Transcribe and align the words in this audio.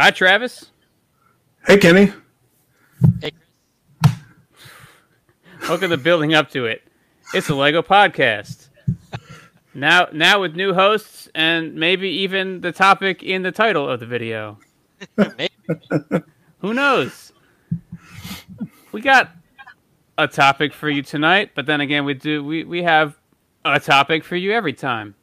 Hi, 0.00 0.12
Travis. 0.12 0.70
Hey, 1.66 1.76
Kenny. 1.76 2.12
Hey, 3.20 3.32
Welcome 5.62 5.90
to 5.90 5.96
building 5.96 6.34
up 6.34 6.52
to 6.52 6.66
it. 6.66 6.84
It's 7.34 7.48
a 7.48 7.54
Lego 7.56 7.82
podcast. 7.82 8.68
Now, 9.74 10.06
now 10.12 10.40
with 10.40 10.54
new 10.54 10.72
hosts 10.72 11.28
and 11.34 11.74
maybe 11.74 12.08
even 12.08 12.60
the 12.60 12.70
topic 12.70 13.24
in 13.24 13.42
the 13.42 13.50
title 13.50 13.88
of 13.88 13.98
the 13.98 14.06
video. 14.06 14.60
Maybe. 15.16 15.50
Who 16.58 16.74
knows? 16.74 17.32
We 18.92 19.00
got 19.00 19.32
a 20.16 20.28
topic 20.28 20.72
for 20.74 20.88
you 20.88 21.02
tonight, 21.02 21.50
but 21.56 21.66
then 21.66 21.80
again, 21.80 22.04
we 22.04 22.14
do 22.14 22.44
we, 22.44 22.62
we 22.62 22.84
have 22.84 23.18
a 23.64 23.80
topic 23.80 24.22
for 24.22 24.36
you 24.36 24.52
every 24.52 24.74
time. 24.74 25.16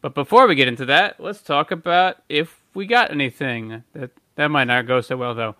But 0.00 0.16
before 0.16 0.48
we 0.48 0.56
get 0.56 0.66
into 0.66 0.86
that, 0.86 1.20
let's 1.20 1.42
talk 1.42 1.70
about 1.70 2.16
if 2.28 2.59
we 2.74 2.86
got 2.86 3.10
anything. 3.10 3.82
That 3.94 4.10
that 4.36 4.48
might 4.48 4.64
not 4.64 4.86
go 4.86 5.00
so 5.00 5.16
well 5.16 5.34
though. 5.34 5.56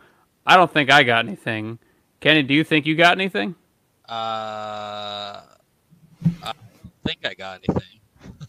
I 0.47 0.57
don't 0.57 0.73
think 0.73 0.91
I 0.91 1.03
got 1.03 1.27
anything. 1.27 1.79
Kenny, 2.21 2.43
do 2.43 2.55
you 2.55 2.65
think 2.65 2.87
you 2.87 2.95
got 2.97 3.13
anything? 3.13 3.55
Uh, 4.09 4.13
I 4.13 5.43
don't 6.43 6.57
think 7.05 7.19
I 7.25 7.35
got 7.35 7.61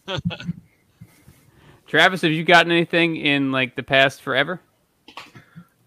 anything. 0.08 0.22
Travis, 1.88 2.22
have 2.22 2.31
you 2.31 2.44
gotten 2.44 2.72
anything 2.72 3.17
in 3.17 3.52
like 3.52 3.76
the 3.76 3.84
past 3.84 4.22
forever? 4.22 4.62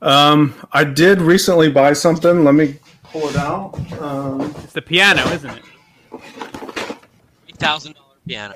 Um, 0.02 0.54
I 0.72 0.84
did 0.84 1.20
recently 1.22 1.70
buy 1.70 1.94
something. 1.94 2.44
Let 2.44 2.54
me 2.54 2.76
pull 3.04 3.28
it 3.28 3.36
out. 3.36 3.72
Um, 4.00 4.42
It's 4.62 4.72
the 4.74 4.82
piano, 4.82 5.22
isn't 5.32 5.50
it? 5.50 5.62
Three 6.10 7.54
thousand 7.56 7.94
dollar 7.94 8.16
piano. 8.26 8.54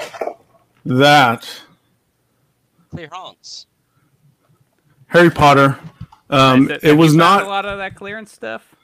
that 0.85 1.49
Clear 2.91 3.09
Hans. 3.11 3.67
Harry 5.09 5.31
Potter. 5.31 5.79
Um, 6.31 6.69
Has- 6.69 6.83
it 6.83 6.93
was 6.93 7.13
you 7.13 7.19
not. 7.19 7.43
a 7.43 7.47
lot 7.47 7.67
of 7.67 7.79
that 7.79 7.95
clearance 7.95 8.33
stuff. 8.33 8.75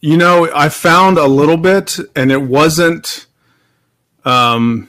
You 0.00 0.16
know, 0.16 0.50
I 0.54 0.68
found 0.68 1.18
a 1.18 1.26
little 1.26 1.56
bit, 1.56 1.98
and 2.16 2.32
it 2.32 2.42
wasn't. 2.42 3.26
Um, 4.24 4.88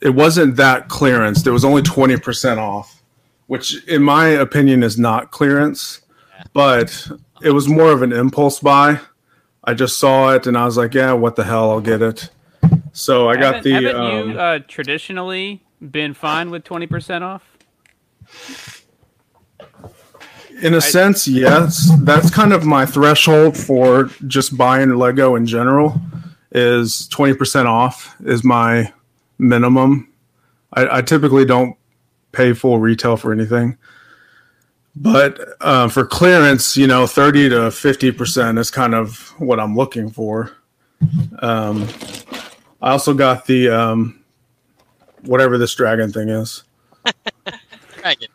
it 0.00 0.10
wasn't 0.10 0.56
that 0.56 0.88
clearance. 0.88 1.42
There 1.42 1.52
was 1.52 1.64
only 1.64 1.82
twenty 1.82 2.16
percent 2.16 2.58
off, 2.58 3.02
which, 3.46 3.84
in 3.86 4.02
my 4.02 4.28
opinion, 4.28 4.82
is 4.82 4.98
not 4.98 5.30
clearance. 5.30 6.00
But 6.52 7.08
it 7.42 7.50
was 7.50 7.68
more 7.68 7.92
of 7.92 8.02
an 8.02 8.12
impulse 8.12 8.60
buy. 8.60 9.00
I 9.62 9.74
just 9.74 9.98
saw 9.98 10.32
it, 10.34 10.46
and 10.46 10.56
I 10.56 10.64
was 10.64 10.76
like, 10.76 10.94
"Yeah, 10.94 11.12
what 11.12 11.36
the 11.36 11.44
hell? 11.44 11.70
I'll 11.70 11.80
get 11.80 12.02
it." 12.02 12.30
So 12.92 13.28
I 13.28 13.36
got 13.36 13.56
haven't, 13.56 13.64
the. 13.64 13.72
haven't 13.72 13.96
um, 13.96 14.30
you 14.30 14.40
uh, 14.40 14.58
traditionally 14.66 15.62
been 15.90 16.14
fine 16.14 16.50
with 16.50 16.64
twenty 16.64 16.86
percent 16.86 17.22
off? 17.22 17.42
In 20.62 20.74
a 20.74 20.80
sense, 20.80 21.26
yes. 21.26 21.90
That's 22.00 22.30
kind 22.30 22.52
of 22.52 22.64
my 22.64 22.86
threshold 22.86 23.56
for 23.56 24.10
just 24.26 24.56
buying 24.56 24.90
Lego 24.94 25.34
in 25.36 25.46
general. 25.46 26.00
Is 26.52 27.06
twenty 27.08 27.34
percent 27.34 27.68
off 27.68 28.16
is 28.24 28.42
my 28.42 28.92
minimum. 29.38 30.12
I, 30.72 30.98
I 30.98 31.02
typically 31.02 31.44
don't 31.44 31.76
pay 32.32 32.52
full 32.54 32.78
retail 32.78 33.16
for 33.16 33.32
anything, 33.32 33.78
but 34.96 35.38
uh, 35.60 35.88
for 35.88 36.04
clearance, 36.04 36.76
you 36.76 36.88
know, 36.88 37.06
thirty 37.06 37.48
to 37.48 37.70
fifty 37.70 38.10
percent 38.10 38.58
is 38.58 38.70
kind 38.70 38.94
of 38.96 39.32
what 39.38 39.60
I'm 39.60 39.76
looking 39.76 40.10
for. 40.10 40.50
Um, 41.38 41.86
I 42.82 42.90
also 42.90 43.14
got 43.14 43.46
the 43.46 43.68
um, 43.68 44.20
whatever 45.22 45.56
this 45.56 45.74
dragon 45.74 46.12
thing 46.12 46.28
is. 46.28 46.64
Dragon 48.00 48.28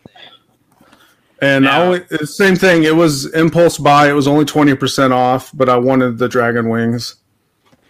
thing. 1.46 1.56
And 1.58 1.68
I 1.70 1.78
Now- 1.78 1.84
only, 1.86 2.00
the 2.10 2.28
same 2.28 2.56
thing. 2.56 2.84
It 2.84 2.96
was 2.96 3.26
impulse 3.34 3.78
buy. 3.78 4.10
It 4.10 4.14
was 4.14 4.28
only 4.28 4.46
twenty 4.46 4.76
percent 4.76 5.14
off, 5.14 5.52
but 5.54 5.70
I 5.70 5.78
wanted 5.78 6.18
the 6.18 6.28
dragon 6.28 6.70
wings. 6.70 7.16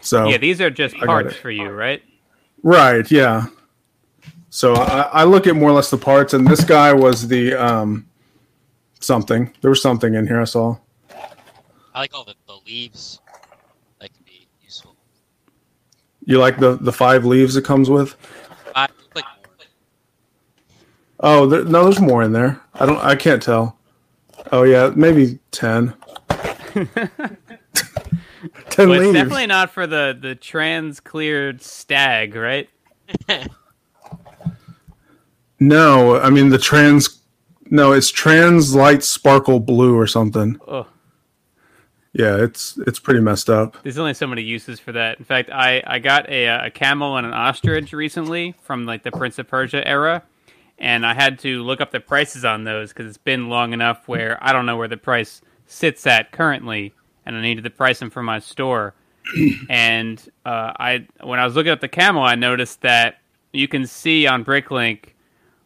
So 0.01 0.27
Yeah, 0.27 0.37
these 0.37 0.61
are 0.61 0.69
just 0.69 0.95
got 0.95 1.05
parts 1.07 1.35
for 1.35 1.49
you, 1.49 1.69
right? 1.69 2.03
right, 2.63 3.09
yeah. 3.09 3.45
So 4.49 4.75
I, 4.75 5.01
I 5.01 5.23
look 5.23 5.47
at 5.47 5.55
more 5.55 5.69
or 5.69 5.73
less 5.73 5.89
the 5.89 5.97
parts, 5.97 6.33
and 6.33 6.47
this 6.47 6.63
guy 6.63 6.93
was 6.93 7.27
the 7.27 7.53
um, 7.53 8.07
something. 8.99 9.51
There 9.61 9.69
was 9.69 9.81
something 9.81 10.13
in 10.13 10.27
here. 10.27 10.39
I 10.39 10.45
saw. 10.45 10.77
I 11.93 11.99
like 12.01 12.13
all 12.13 12.23
the, 12.23 12.35
the 12.47 12.57
leaves. 12.65 13.19
That 13.99 14.13
could 14.13 14.25
be 14.25 14.47
useful. 14.61 14.95
You 16.23 16.37
like 16.39 16.57
the 16.59 16.77
the 16.77 16.93
five 16.93 17.25
leaves 17.25 17.57
it 17.57 17.65
comes 17.65 17.89
with? 17.89 18.15
I 18.75 18.83
look 18.83 19.15
like 19.15 19.25
more. 19.25 19.65
Oh, 21.19 21.45
there, 21.47 21.63
no, 21.63 21.83
there's 21.85 21.99
more 22.01 22.23
in 22.23 22.33
there. 22.33 22.59
I 22.73 22.85
don't. 22.85 22.97
I 22.97 23.15
can't 23.15 23.41
tell. 23.41 23.77
Oh 24.51 24.63
yeah, 24.63 24.91
maybe 24.95 25.39
ten. 25.51 25.93
ten 28.69 28.89
Well, 28.89 28.99
it's 29.01 29.13
definitely 29.13 29.47
not 29.47 29.71
for 29.71 29.87
the 29.87 30.17
the 30.19 30.35
trans 30.35 30.99
cleared 30.99 31.61
stag, 31.61 32.35
right? 32.35 32.69
No, 35.59 36.17
I 36.19 36.29
mean 36.29 36.49
the 36.49 36.57
trans. 36.57 37.21
No, 37.71 37.93
it's 37.93 38.09
trans 38.11 38.75
light 38.75 39.03
sparkle 39.03 39.59
blue 39.59 39.97
or 39.97 40.05
something. 40.05 40.59
Oh, 40.67 40.85
Yeah, 42.13 42.35
it's 42.43 42.77
it's 42.85 42.99
pretty 42.99 43.21
messed 43.21 43.49
up. 43.49 43.77
there's 43.83 43.97
only 43.97 44.13
so 44.13 44.27
many 44.27 44.41
uses 44.41 44.79
for 44.81 44.91
that. 44.91 45.17
In 45.17 45.23
fact, 45.25 45.49
I 45.51 45.81
I 45.87 45.99
got 45.99 46.29
a 46.29 46.45
a 46.65 46.69
camel 46.71 47.15
and 47.17 47.25
an 47.25 47.33
ostrich 47.33 47.93
recently 47.93 48.53
from 48.63 48.85
like 48.85 49.03
the 49.03 49.11
Prince 49.11 49.39
of 49.39 49.47
Persia 49.47 49.87
era, 49.87 50.23
and 50.77 51.05
I 51.05 51.13
had 51.13 51.39
to 51.39 51.63
look 51.63 51.81
up 51.81 51.91
the 51.91 51.99
prices 51.99 52.43
on 52.43 52.63
those 52.63 52.89
because 52.89 53.07
it's 53.07 53.17
been 53.17 53.49
long 53.49 53.73
enough 53.73 54.07
where 54.07 54.37
I 54.41 54.51
don't 54.51 54.65
know 54.65 54.77
where 54.77 54.87
the 54.87 54.97
price 54.97 55.41
sits 55.65 56.05
at 56.05 56.31
currently, 56.31 56.93
and 57.25 57.35
I 57.35 57.41
needed 57.41 57.63
to 57.63 57.69
price 57.69 57.99
them 57.99 58.09
for 58.09 58.21
my 58.21 58.39
store. 58.39 58.93
and 59.69 60.19
uh, 60.45 60.73
I 60.77 61.07
when 61.21 61.39
I 61.39 61.45
was 61.45 61.55
looking 61.55 61.71
at 61.71 61.81
the 61.81 61.87
camel, 61.87 62.23
I 62.23 62.35
noticed 62.35 62.81
that 62.81 63.19
you 63.53 63.67
can 63.67 63.87
see 63.87 64.27
on 64.27 64.43
Bricklink 64.43 65.13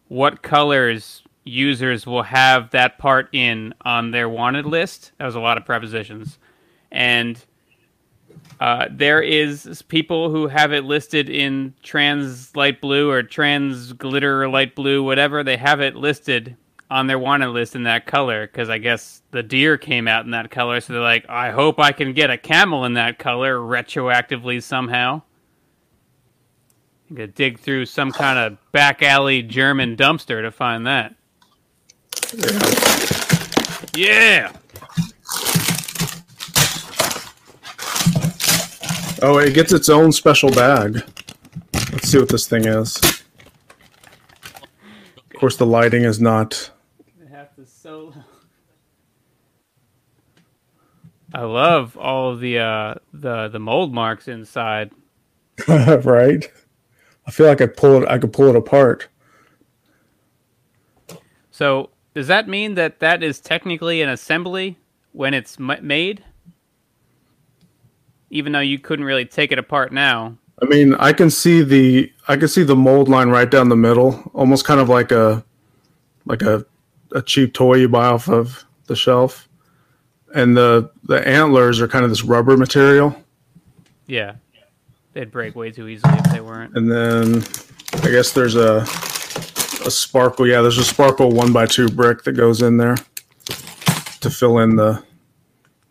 what 0.08 0.42
colors 0.42 1.24
users 1.44 2.06
will 2.06 2.24
have 2.24 2.70
that 2.72 2.98
part 3.00 3.30
in 3.32 3.74
on 3.82 4.12
their 4.12 4.30
wanted 4.30 4.66
list. 4.66 5.12
That 5.18 5.26
was 5.26 5.36
a 5.36 5.40
lot 5.40 5.58
of 5.58 5.66
prepositions, 5.66 6.38
and 6.92 7.44
uh, 8.60 8.88
there 8.92 9.22
is 9.22 9.82
people 9.88 10.30
who 10.30 10.48
have 10.48 10.74
it 10.74 10.84
listed 10.84 11.30
in 11.30 11.74
trans 11.82 12.56
light 12.56 12.82
blue 12.82 13.10
or 13.10 13.24
trans 13.24 13.94
glitter 13.94 14.50
light 14.50 14.76
blue, 14.76 15.02
whatever. 15.02 15.44
They 15.44 15.58
have 15.58 15.80
it 15.80 15.96
listed 15.96 16.58
on 16.92 17.08
their 17.08 17.20
wanted 17.20 17.50
list 17.50 17.76
in 17.76 17.84
that 17.84 18.06
color 18.06 18.48
because 18.48 18.70
I 18.70 18.78
guess 18.80 19.22
the 19.32 19.44
deer 19.44 19.78
came 19.78 20.08
out 20.08 20.26
in 20.26 20.32
that 20.32 20.52
color. 20.52 20.82
So 20.82 20.94
they're 20.94 21.02
like, 21.02 21.26
I 21.30 21.52
hope 21.52 21.80
I 21.80 21.92
can 21.94 22.14
get 22.14 22.30
a 22.32 22.38
camel 22.38 22.84
in 22.84 22.96
that 22.96 23.18
color 23.18 23.58
retroactively 23.58 24.62
somehow. 24.62 25.22
You 27.10 27.16
could 27.16 27.36
dig 27.36 27.60
through 27.60 27.86
some 27.86 28.12
kind 28.12 28.38
of 28.38 28.72
back 28.72 29.02
alley 29.02 29.42
German 29.42 29.96
dumpster 29.96 30.42
to 30.42 30.52
find 30.52 30.86
that. 30.86 31.16
Yeah. 33.96 34.52
Oh, 39.22 39.38
it 39.38 39.54
gets 39.54 39.74
its 39.74 39.90
own 39.90 40.12
special 40.12 40.50
bag. 40.50 41.04
Let's 41.92 42.10
see 42.10 42.20
what 42.20 42.30
this 42.30 42.48
thing 42.48 42.66
is. 42.66 42.96
Of 45.18 45.40
course, 45.40 45.58
the 45.58 45.66
lighting 45.66 46.04
is 46.04 46.22
not. 46.22 46.72
They 47.20 47.28
have 47.28 47.54
to 47.56 47.66
solo. 47.66 48.14
I 51.34 51.44
love 51.44 51.98
all 51.98 52.32
of 52.32 52.40
the 52.40 52.60
uh, 52.60 52.96
the 53.14 53.50
the 53.50 53.60
mold 53.60 53.94
marks 53.94 54.28
inside. 54.28 54.92
right. 55.68 56.50
I 57.28 57.32
feel 57.32 57.46
like 57.46 57.62
I 57.62 57.68
pull 57.68 58.02
it. 58.04 58.10
I 58.10 58.18
could 58.18 58.34
pull 58.34 58.48
it 58.48 58.56
apart. 58.56 59.08
So 61.52 61.90
does 62.14 62.28
that 62.28 62.48
mean 62.48 62.76
that 62.76 63.00
that 63.00 63.22
is 63.22 63.40
technically 63.40 64.02
an 64.02 64.10
assembly 64.10 64.78
when 65.12 65.34
it's 65.34 65.60
m- 65.60 65.86
made? 65.86 66.24
Even 68.30 68.52
though 68.52 68.60
you 68.60 68.80
couldn't 68.80 69.06
really 69.06 69.26
take 69.26 69.52
it 69.52 69.60
apart 69.60 69.92
now. 69.92 70.38
I 70.62 70.66
mean, 70.66 70.94
I 70.96 71.14
can 71.14 71.30
see 71.30 71.62
the 71.62 72.12
I 72.28 72.38
can 72.38 72.48
see 72.48 72.64
the 72.64 72.76
mold 72.76 73.10
line 73.10 73.30
right 73.30 73.50
down 73.50 73.70
the 73.70 73.76
middle, 73.76 74.30
almost 74.34 74.66
kind 74.66 74.80
of 74.80 74.90
like 74.90 75.12
a 75.12 75.44
like 76.26 76.42
a 76.42 76.66
a 77.12 77.22
cheap 77.22 77.54
toy 77.54 77.76
you 77.76 77.90
buy 77.90 78.08
off 78.08 78.30
of 78.30 78.66
the 78.88 78.96
shelf. 78.96 79.48
And 80.36 80.56
the 80.56 80.92
the 81.04 81.28
antlers 81.28 81.82
are 81.82 81.88
kind 81.88 82.04
of 82.04 82.12
this 82.12 82.24
rubber 82.24 82.56
material. 82.58 83.16
Yeah, 84.06 84.36
they'd 85.14 85.32
break 85.32 85.56
way 85.56 85.72
too 85.72 85.88
easily 85.88 86.14
if 86.14 86.32
they 86.32 86.42
weren't. 86.42 86.76
And 86.76 86.92
then 86.92 87.44
I 88.04 88.12
guess 88.12 88.34
there's 88.34 88.56
a 88.56 88.86
a 89.86 89.92
sparkle. 89.92 90.46
Yeah, 90.46 90.62
there's 90.62 90.78
a 90.78 90.84
sparkle 90.84 91.32
one 91.32 91.54
by 91.54 91.66
two 91.66 91.88
brick 91.88 92.24
that 92.24 92.34
goes 92.34 92.62
in 92.62 92.78
there 92.78 92.98
to 94.20 94.30
fill 94.30 94.60
in 94.60 94.76
the 94.76 95.04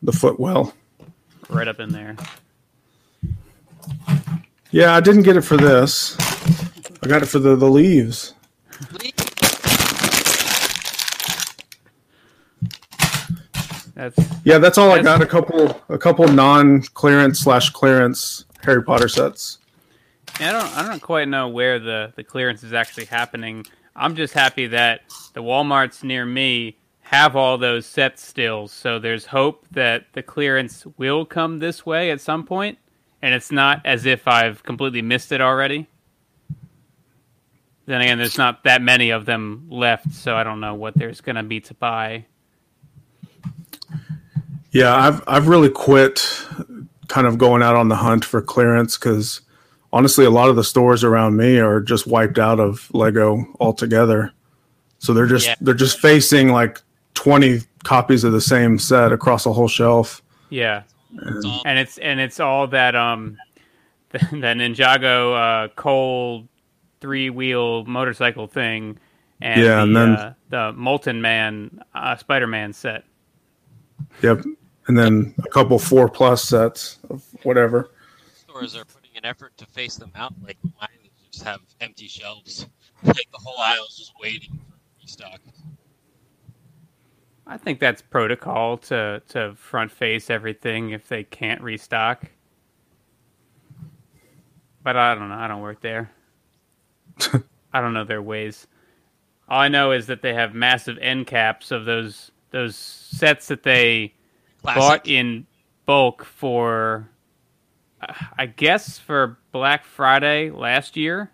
the 0.02 0.12
footwell. 0.12 0.74
Right 1.48 1.68
up 1.68 1.80
in 1.80 1.90
there. 1.90 2.16
Yeah, 4.70 4.94
I 4.94 5.00
didn't 5.00 5.22
get 5.22 5.36
it 5.36 5.42
for 5.42 5.56
this. 5.56 6.16
I 7.02 7.06
got 7.06 7.22
it 7.22 7.26
for 7.26 7.38
the, 7.38 7.56
the 7.56 7.68
leaves. 7.68 8.34
That's 13.94 14.16
yeah, 14.44 14.58
that's 14.58 14.78
all 14.78 14.92
I 14.92 15.02
got. 15.02 15.20
A 15.20 15.26
couple, 15.26 15.82
a 15.88 15.98
couple 15.98 16.28
non-clearance 16.28 17.40
slash 17.40 17.70
clearance 17.70 18.44
Harry 18.62 18.82
Potter 18.82 19.08
sets. 19.08 19.58
I 20.38 20.52
don't, 20.52 20.76
I 20.76 20.86
don't 20.86 21.02
quite 21.02 21.28
know 21.28 21.48
where 21.48 21.80
the 21.80 22.12
the 22.14 22.22
clearance 22.22 22.62
is 22.62 22.72
actually 22.72 23.06
happening. 23.06 23.66
I'm 23.96 24.14
just 24.14 24.34
happy 24.34 24.68
that 24.68 25.00
the 25.32 25.42
WalMarts 25.42 26.04
near 26.04 26.24
me 26.24 26.77
have 27.08 27.34
all 27.36 27.56
those 27.56 27.86
sets 27.86 28.22
still. 28.22 28.68
So 28.68 28.98
there's 28.98 29.24
hope 29.24 29.64
that 29.70 30.04
the 30.12 30.22
clearance 30.22 30.84
will 30.98 31.24
come 31.24 31.58
this 31.58 31.86
way 31.86 32.10
at 32.10 32.20
some 32.20 32.44
point, 32.44 32.76
and 33.22 33.32
it's 33.34 33.50
not 33.50 33.80
as 33.86 34.04
if 34.04 34.28
I've 34.28 34.62
completely 34.62 35.00
missed 35.00 35.32
it 35.32 35.40
already. 35.40 35.86
Then 37.86 38.02
again, 38.02 38.18
there's 38.18 38.36
not 38.36 38.62
that 38.64 38.82
many 38.82 39.08
of 39.08 39.24
them 39.24 39.68
left, 39.70 40.12
so 40.12 40.36
I 40.36 40.44
don't 40.44 40.60
know 40.60 40.74
what 40.74 40.96
there's 40.96 41.22
going 41.22 41.36
to 41.36 41.42
be 41.42 41.60
to 41.60 41.72
buy. 41.72 42.26
Yeah, 44.70 44.94
I've 44.94 45.22
I've 45.26 45.48
really 45.48 45.70
quit 45.70 46.44
kind 47.08 47.26
of 47.26 47.38
going 47.38 47.62
out 47.62 47.74
on 47.74 47.88
the 47.88 47.96
hunt 47.96 48.22
for 48.22 48.42
clearance 48.42 48.98
because 48.98 49.40
honestly, 49.94 50.26
a 50.26 50.30
lot 50.30 50.50
of 50.50 50.56
the 50.56 50.64
stores 50.64 51.02
around 51.04 51.38
me 51.38 51.58
are 51.58 51.80
just 51.80 52.06
wiped 52.06 52.38
out 52.38 52.60
of 52.60 52.90
Lego 52.92 53.46
altogether. 53.58 54.34
So 54.98 55.14
they're 55.14 55.26
just 55.26 55.46
yeah. 55.46 55.54
they're 55.62 55.72
just 55.72 56.00
facing 56.00 56.48
like 56.48 56.82
twenty 57.18 57.62
copies 57.82 58.22
of 58.22 58.32
the 58.32 58.40
same 58.40 58.78
set 58.78 59.10
across 59.10 59.44
a 59.44 59.52
whole 59.52 59.66
shelf. 59.66 60.22
Yeah, 60.50 60.84
and, 61.10 61.44
and 61.64 61.78
it's 61.78 61.98
and 61.98 62.20
it's 62.20 62.38
all 62.38 62.68
that 62.68 62.94
um 62.94 63.36
that 64.10 64.22
Ninjago 64.30 65.64
uh, 65.64 65.68
cold 65.74 66.46
three 67.00 67.28
wheel 67.28 67.84
motorcycle 67.86 68.46
thing, 68.46 68.98
and 69.40 69.60
yeah, 69.60 69.74
the, 69.74 69.82
and 69.82 69.96
then 69.96 70.08
uh, 70.10 70.34
the 70.48 70.72
Molten 70.74 71.20
Man 71.20 71.80
uh, 71.92 72.14
Spider 72.16 72.46
Man 72.46 72.72
set. 72.72 73.02
Yep, 74.22 74.44
and 74.86 74.96
then 74.96 75.34
a 75.44 75.48
couple 75.48 75.76
four 75.80 76.08
plus 76.08 76.44
sets 76.44 77.00
of 77.10 77.24
whatever. 77.42 77.90
Stores 78.32 78.76
are 78.76 78.84
putting 78.84 79.10
an 79.16 79.24
effort 79.24 79.56
to 79.56 79.66
face 79.66 79.96
them 79.96 80.12
out. 80.14 80.32
Like 80.46 80.56
mine 80.80 80.88
just 81.32 81.44
have 81.44 81.60
empty 81.80 82.06
shelves. 82.06 82.66
Like 83.04 83.30
the 83.30 83.38
whole 83.38 83.60
aisle 83.60 83.86
is 83.88 83.96
just 83.96 84.12
waiting 84.20 84.58
for 84.58 85.00
restock. 85.00 85.40
I 87.48 87.56
think 87.56 87.80
that's 87.80 88.02
protocol 88.02 88.76
to 88.78 89.22
to 89.30 89.54
front 89.56 89.90
face 89.90 90.28
everything 90.28 90.90
if 90.90 91.08
they 91.08 91.24
can't 91.24 91.62
restock. 91.62 92.24
But 94.82 94.96
I 94.96 95.14
don't 95.14 95.30
know. 95.30 95.34
I 95.34 95.48
don't 95.48 95.62
work 95.62 95.80
there. 95.80 96.10
I 97.72 97.80
don't 97.80 97.94
know 97.94 98.04
their 98.04 98.22
ways. 98.22 98.66
All 99.48 99.60
I 99.60 99.68
know 99.68 99.92
is 99.92 100.06
that 100.08 100.20
they 100.20 100.34
have 100.34 100.54
massive 100.54 100.98
end 101.00 101.26
caps 101.26 101.70
of 101.70 101.86
those 101.86 102.30
those 102.50 102.76
sets 102.76 103.48
that 103.48 103.62
they 103.62 104.14
Classic. 104.62 104.80
bought 104.80 105.08
in 105.08 105.46
bulk 105.86 106.24
for 106.24 107.08
uh, 108.02 108.12
I 108.36 108.46
guess 108.46 108.98
for 108.98 109.38
Black 109.52 109.84
Friday 109.84 110.50
last 110.50 110.96
year. 110.98 111.30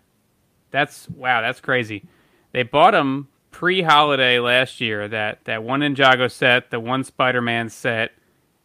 That's 0.71 1.09
wow, 1.11 1.41
that's 1.41 1.61
crazy. 1.61 2.05
They 2.53 2.63
bought 2.63 2.93
them 2.93 3.29
pre-holiday 3.55 4.41
last 4.41 4.81
year. 4.81 5.07
That 5.07 5.45
that 5.45 5.63
one 5.63 5.79
Ninjago 5.79 6.29
set, 6.29 6.73
the 6.73 6.81
one 6.81 7.05
Spider-Man 7.05 7.69
set, 7.69 8.11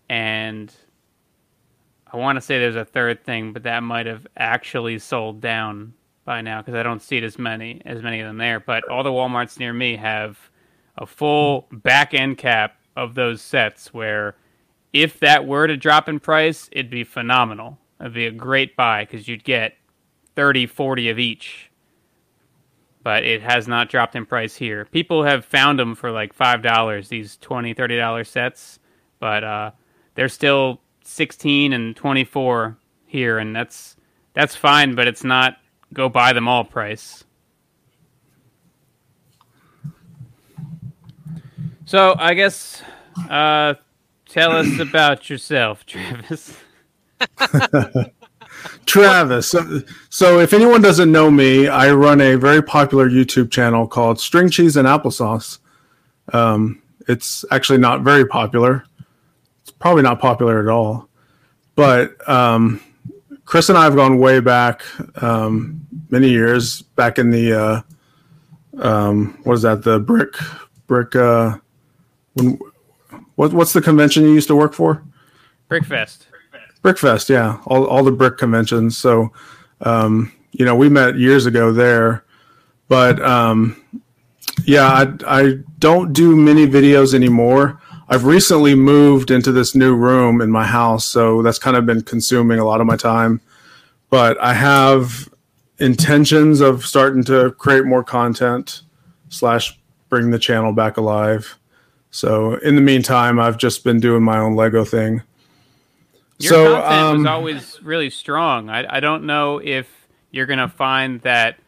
and 0.10 0.74
I 2.12 2.18
want 2.18 2.38
to 2.38 2.42
say 2.42 2.58
there's 2.58 2.76
a 2.76 2.86
third 2.86 3.24
thing, 3.24 3.54
but 3.54 3.62
that 3.64 3.84
might 3.84 4.08
have 4.08 4.26
actually 4.36 4.98
sold 4.98 5.42
down 5.42 5.94
by 6.26 6.42
now 6.42 6.62
because 6.62 6.74
I 6.74 6.82
don't 6.82 7.04
see 7.04 7.18
it 7.18 7.24
as 7.24 7.38
many 7.38 7.84
as 7.86 8.02
many 8.02 8.20
of 8.20 8.26
them 8.26 8.40
there. 8.40 8.60
But 8.60 8.84
all 8.90 9.04
the 9.04 9.12
WalMarts 9.12 9.60
near 9.60 9.74
me 9.74 9.96
have 9.98 10.50
a 10.98 11.06
full 11.06 11.68
back 11.72 12.16
end 12.16 12.40
cap 12.40 12.76
of 12.96 13.14
those 13.14 13.44
sets 13.44 13.94
where 13.94 14.36
if 14.92 15.20
that 15.20 15.46
were 15.46 15.68
to 15.68 15.78
drop 15.78 16.10
in 16.10 16.20
price, 16.20 16.68
it'd 16.72 16.90
be 16.90 17.04
phenomenal. 17.04 17.78
It'd 18.00 18.16
be 18.16 18.26
a 18.26 18.32
great 18.32 18.76
buy 18.76 19.06
because 19.06 19.28
you'd 19.28 19.44
get 19.44 19.76
30, 20.36 20.66
40 20.66 21.10
of 21.10 21.20
each. 21.20 21.69
But 23.02 23.24
it 23.24 23.42
has 23.42 23.68
not 23.68 23.90
dropped 23.90 24.16
in 24.16 24.26
price 24.26 24.56
here. 24.56 24.86
People 24.86 25.24
have 25.24 25.46
found 25.46 25.80
them 25.80 25.96
for 25.96 26.12
like 26.12 26.36
$5, 26.36 27.08
these 27.08 27.38
$20, 27.38 27.76
$30 27.76 28.28
sets. 28.28 28.80
But 29.20 29.44
uh, 29.44 29.72
they're 30.16 30.30
still 30.30 30.82
16 31.04 31.74
and 31.74 31.96
24 31.96 32.78
here. 33.06 33.38
And 33.38 33.56
that's 33.56 33.96
that's 34.34 34.56
fine, 34.56 34.96
but 34.96 35.08
it's 35.08 35.24
not 35.24 35.58
go 35.94 36.10
buy 36.10 36.34
them 36.34 36.48
all 36.48 36.64
price. 36.64 37.24
So 41.86 42.16
I 42.20 42.36
guess 42.36 42.84
uh, 43.30 43.74
tell 44.28 44.52
us 44.52 44.80
about 44.80 45.30
yourself, 45.30 45.86
Travis. 45.88 46.56
Travis. 48.86 49.48
So, 49.48 49.82
so, 50.10 50.40
if 50.40 50.54
anyone 50.54 50.82
doesn't 50.82 51.12
know 51.12 51.30
me, 51.30 51.68
I 51.68 51.92
run 51.92 52.22
a 52.22 52.36
very 52.36 52.62
popular 52.62 53.10
YouTube 53.10 53.52
channel 53.52 53.88
called 53.88 54.20
String 54.20 54.50
Cheese 54.50 54.78
and 54.78 54.88
Applesauce. 54.88 55.60
Um, 56.34 56.82
it's 57.08 57.46
actually 57.52 57.80
not 57.80 58.02
very 58.02 58.26
popular. 58.26 58.86
It's 59.62 59.72
probably 59.72 60.04
not 60.04 60.20
popular 60.20 60.60
at 60.60 60.68
all. 60.68 61.10
But 61.76 62.28
um, 62.30 62.82
Chris 63.46 63.70
and 63.70 63.78
I 63.78 63.84
have 63.84 63.96
gone 63.96 64.20
way 64.20 64.40
back, 64.40 64.84
um, 65.22 65.88
many 66.10 66.30
years 66.30 66.82
back 66.82 67.18
in 67.18 67.32
the 67.32 67.54
uh, 67.54 67.82
um, 68.82 69.40
what 69.44 69.54
is 69.54 69.62
that? 69.64 69.84
The 69.84 70.00
brick 70.00 70.36
brick. 70.90 71.16
Uh, 71.16 71.58
when, 72.34 72.60
what, 73.36 73.54
what's 73.54 73.72
the 73.72 73.82
convention 73.82 74.24
you 74.24 74.34
used 74.34 74.50
to 74.50 74.56
work 74.56 74.74
for? 74.74 75.02
Brickfest. 75.70 76.26
Brickfest, 76.84 77.30
yeah, 77.30 77.60
all 77.66 77.86
all 77.86 78.04
the 78.04 78.12
brick 78.12 78.38
conventions. 78.38 78.98
So, 78.98 79.32
um, 79.82 80.32
you 80.52 80.66
know, 80.66 80.76
we 80.76 80.90
met 80.90 81.18
years 81.18 81.46
ago 81.46 81.74
there, 81.74 82.24
but 82.88 83.22
um, 83.22 83.82
yeah, 84.64 84.88
I 84.88 85.08
I 85.28 85.54
don't 85.80 86.14
do 86.14 86.36
many 86.36 86.68
videos 86.68 87.14
anymore. 87.14 87.82
I've 88.08 88.26
recently 88.26 88.74
moved 88.76 89.30
into 89.30 89.52
this 89.52 89.76
new 89.76 89.96
room 89.96 90.42
in 90.42 90.50
my 90.50 90.66
house, 90.66 91.06
so 91.06 91.44
that's 91.44 91.60
kind 91.60 91.78
of 91.78 91.86
been 91.86 92.02
consuming 92.02 92.60
a 92.60 92.66
lot 92.66 92.82
of 92.82 92.88
my 92.88 92.96
time. 92.96 93.42
But 94.10 94.42
I 94.42 94.54
have 94.54 95.30
intentions 95.80 96.60
of 96.62 96.86
starting 96.86 97.24
to 97.26 97.52
create 97.52 97.86
more 97.86 98.04
content 98.04 98.82
slash 99.30 99.80
bring 100.10 100.32
the 100.32 100.40
channel 100.40 100.74
back 100.74 100.98
alive. 100.98 101.58
So 102.12 102.56
in 102.56 102.76
the 102.76 102.82
meantime, 102.82 103.40
I've 103.40 103.58
just 103.58 103.84
been 103.84 104.00
doing 104.00 104.24
my 104.24 104.40
own 104.40 104.56
Lego 104.56 104.84
thing. 104.84 105.22
Your 106.40 106.50
so, 106.50 106.82
content 106.82 106.94
um, 106.94 107.18
was 107.18 107.26
always 107.26 107.84
really 107.84 108.10
strong. 108.10 108.70
I, 108.70 108.98
I 108.98 109.00
don't 109.00 109.26
know 109.26 109.60
if 109.64 110.08
you're 110.32 110.46
going 110.46 110.60
to 110.60 110.70
find 110.70 111.22
that 111.22 111.60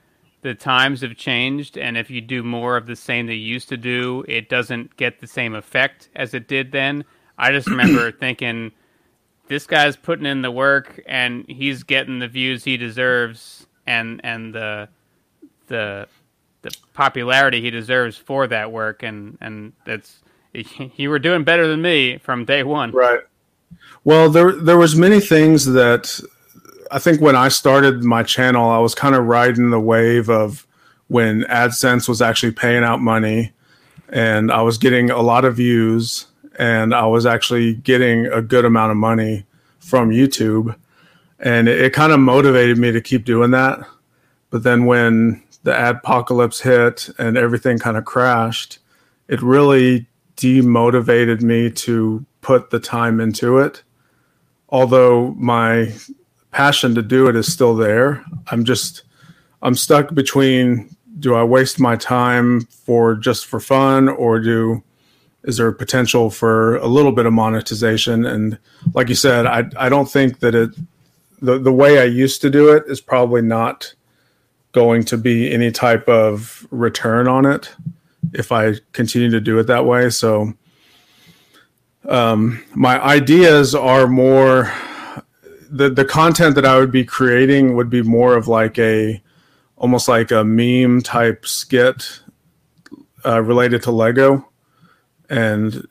the 0.41 0.55
times 0.55 1.01
have 1.01 1.15
changed, 1.15 1.77
and 1.77 1.97
if 1.97 2.09
you 2.09 2.21
do 2.21 2.41
more 2.41 2.77
of 2.77 2.87
the 2.87 2.95
same 2.95 3.27
that 3.27 3.35
you 3.35 3.45
used 3.45 3.69
to 3.69 3.77
do, 3.77 4.23
it 4.27 4.49
doesn't 4.49 4.97
get 4.97 5.19
the 5.19 5.27
same 5.27 5.53
effect 5.55 6.09
as 6.15 6.33
it 6.33 6.47
did 6.47 6.71
then. 6.71 7.05
I 7.37 7.51
just 7.51 7.67
remember 7.69 8.11
thinking, 8.11 8.71
this 9.47 9.67
guy's 9.67 9.95
putting 9.97 10.25
in 10.25 10.41
the 10.41 10.51
work, 10.51 11.01
and 11.05 11.45
he's 11.47 11.83
getting 11.83 12.19
the 12.19 12.27
views 12.27 12.63
he 12.63 12.77
deserves, 12.77 13.67
and 13.85 14.21
and 14.23 14.53
the 14.53 14.87
the 15.67 16.07
the 16.61 16.71
popularity 16.93 17.61
he 17.61 17.71
deserves 17.71 18.17
for 18.17 18.47
that 18.47 18.71
work, 18.71 19.03
and 19.03 19.37
and 19.41 19.73
that's 19.85 20.21
you 20.53 21.09
were 21.09 21.19
doing 21.19 21.43
better 21.43 21.67
than 21.67 21.81
me 21.81 22.17
from 22.17 22.45
day 22.45 22.63
one. 22.63 22.91
Right. 22.91 23.19
Well, 24.03 24.29
there 24.29 24.53
there 24.53 24.77
was 24.77 24.95
many 24.95 25.19
things 25.19 25.65
that 25.65 26.19
I 26.91 26.97
think 26.97 27.21
when 27.21 27.35
I 27.35 27.49
started 27.49 28.03
my 28.03 28.23
channel, 28.23 28.69
I 28.69 28.79
was 28.79 28.95
kind 28.95 29.13
of 29.13 29.25
riding 29.25 29.69
the 29.69 29.79
wave 29.79 30.29
of 30.29 30.65
when 31.07 31.41
AdSense 31.43 32.07
was 32.09 32.21
actually 32.21 32.53
paying 32.53 32.83
out 32.83 32.99
money, 32.99 33.51
and 34.09 34.51
I 34.51 34.61
was 34.63 34.77
getting 34.77 35.11
a 35.11 35.21
lot 35.21 35.45
of 35.45 35.57
views, 35.57 36.25
and 36.57 36.95
I 36.95 37.05
was 37.05 37.25
actually 37.27 37.75
getting 37.75 38.25
a 38.27 38.41
good 38.41 38.65
amount 38.65 38.91
of 38.91 38.97
money 38.97 39.45
from 39.79 40.09
YouTube, 40.09 40.75
and 41.39 41.67
it, 41.67 41.79
it 41.79 41.93
kind 41.93 42.11
of 42.11 42.19
motivated 42.19 42.79
me 42.79 42.91
to 42.91 43.01
keep 43.01 43.23
doing 43.23 43.51
that. 43.51 43.79
But 44.49 44.63
then 44.63 44.85
when 44.85 45.43
the 45.63 45.71
adpocalypse 45.71 46.61
hit 46.61 47.09
and 47.19 47.37
everything 47.37 47.77
kind 47.77 47.97
of 47.97 48.05
crashed, 48.05 48.79
it 49.27 49.41
really 49.43 50.07
demotivated 50.37 51.41
me 51.41 51.69
to 51.69 52.25
put 52.41 52.71
the 52.71 52.79
time 52.79 53.19
into 53.21 53.59
it. 53.59 53.83
Although 54.71 55.33
my 55.37 55.93
passion 56.51 56.93
to 56.95 57.01
do 57.01 57.27
it 57.27 57.35
is 57.35 57.51
still 57.51 57.75
there. 57.75 58.23
I'm 58.47 58.65
just 58.65 59.03
I'm 59.61 59.75
stuck 59.75 60.13
between 60.13 60.95
do 61.19 61.35
I 61.35 61.43
waste 61.43 61.79
my 61.79 61.95
time 61.95 62.61
for 62.61 63.15
just 63.15 63.45
for 63.45 63.59
fun 63.59 64.09
or 64.09 64.39
do 64.39 64.83
is 65.43 65.57
there 65.57 65.71
potential 65.71 66.29
for 66.29 66.75
a 66.77 66.87
little 66.87 67.11
bit 67.11 67.25
of 67.25 67.33
monetization 67.33 68.25
and 68.25 68.57
like 68.93 69.09
you 69.09 69.15
said 69.15 69.45
I 69.45 69.65
I 69.77 69.89
don't 69.89 70.09
think 70.09 70.39
that 70.39 70.55
it 70.55 70.71
the 71.41 71.57
the 71.57 71.71
way 71.71 71.99
I 71.99 72.03
used 72.03 72.41
to 72.41 72.49
do 72.49 72.71
it 72.71 72.83
is 72.87 73.01
probably 73.01 73.41
not 73.41 73.93
going 74.71 75.03
to 75.03 75.17
be 75.17 75.51
any 75.51 75.71
type 75.71 76.07
of 76.07 76.65
return 76.71 77.27
on 77.27 77.45
it 77.45 77.73
if 78.33 78.51
I 78.51 78.75
continue 78.93 79.29
to 79.31 79.41
do 79.41 79.59
it 79.59 79.67
that 79.67 79.85
way 79.85 80.09
so 80.09 80.53
um, 82.07 82.63
my 82.73 83.01
ideas 83.01 83.75
are 83.75 84.07
more 84.07 84.71
the 85.69 85.89
the 85.89 86.05
content 86.05 86.55
that 86.55 86.65
I 86.65 86.77
would 86.77 86.91
be 86.91 87.05
creating 87.05 87.75
would 87.75 87.89
be 87.89 88.01
more 88.01 88.35
of 88.35 88.47
like 88.47 88.77
a 88.77 89.21
almost 89.77 90.07
like 90.07 90.31
a 90.31 90.43
meme 90.43 91.01
type 91.01 91.45
skit 91.45 92.21
uh, 93.25 93.41
related 93.41 93.81
to 93.83 93.91
Lego, 93.91 94.47
and 95.29 95.87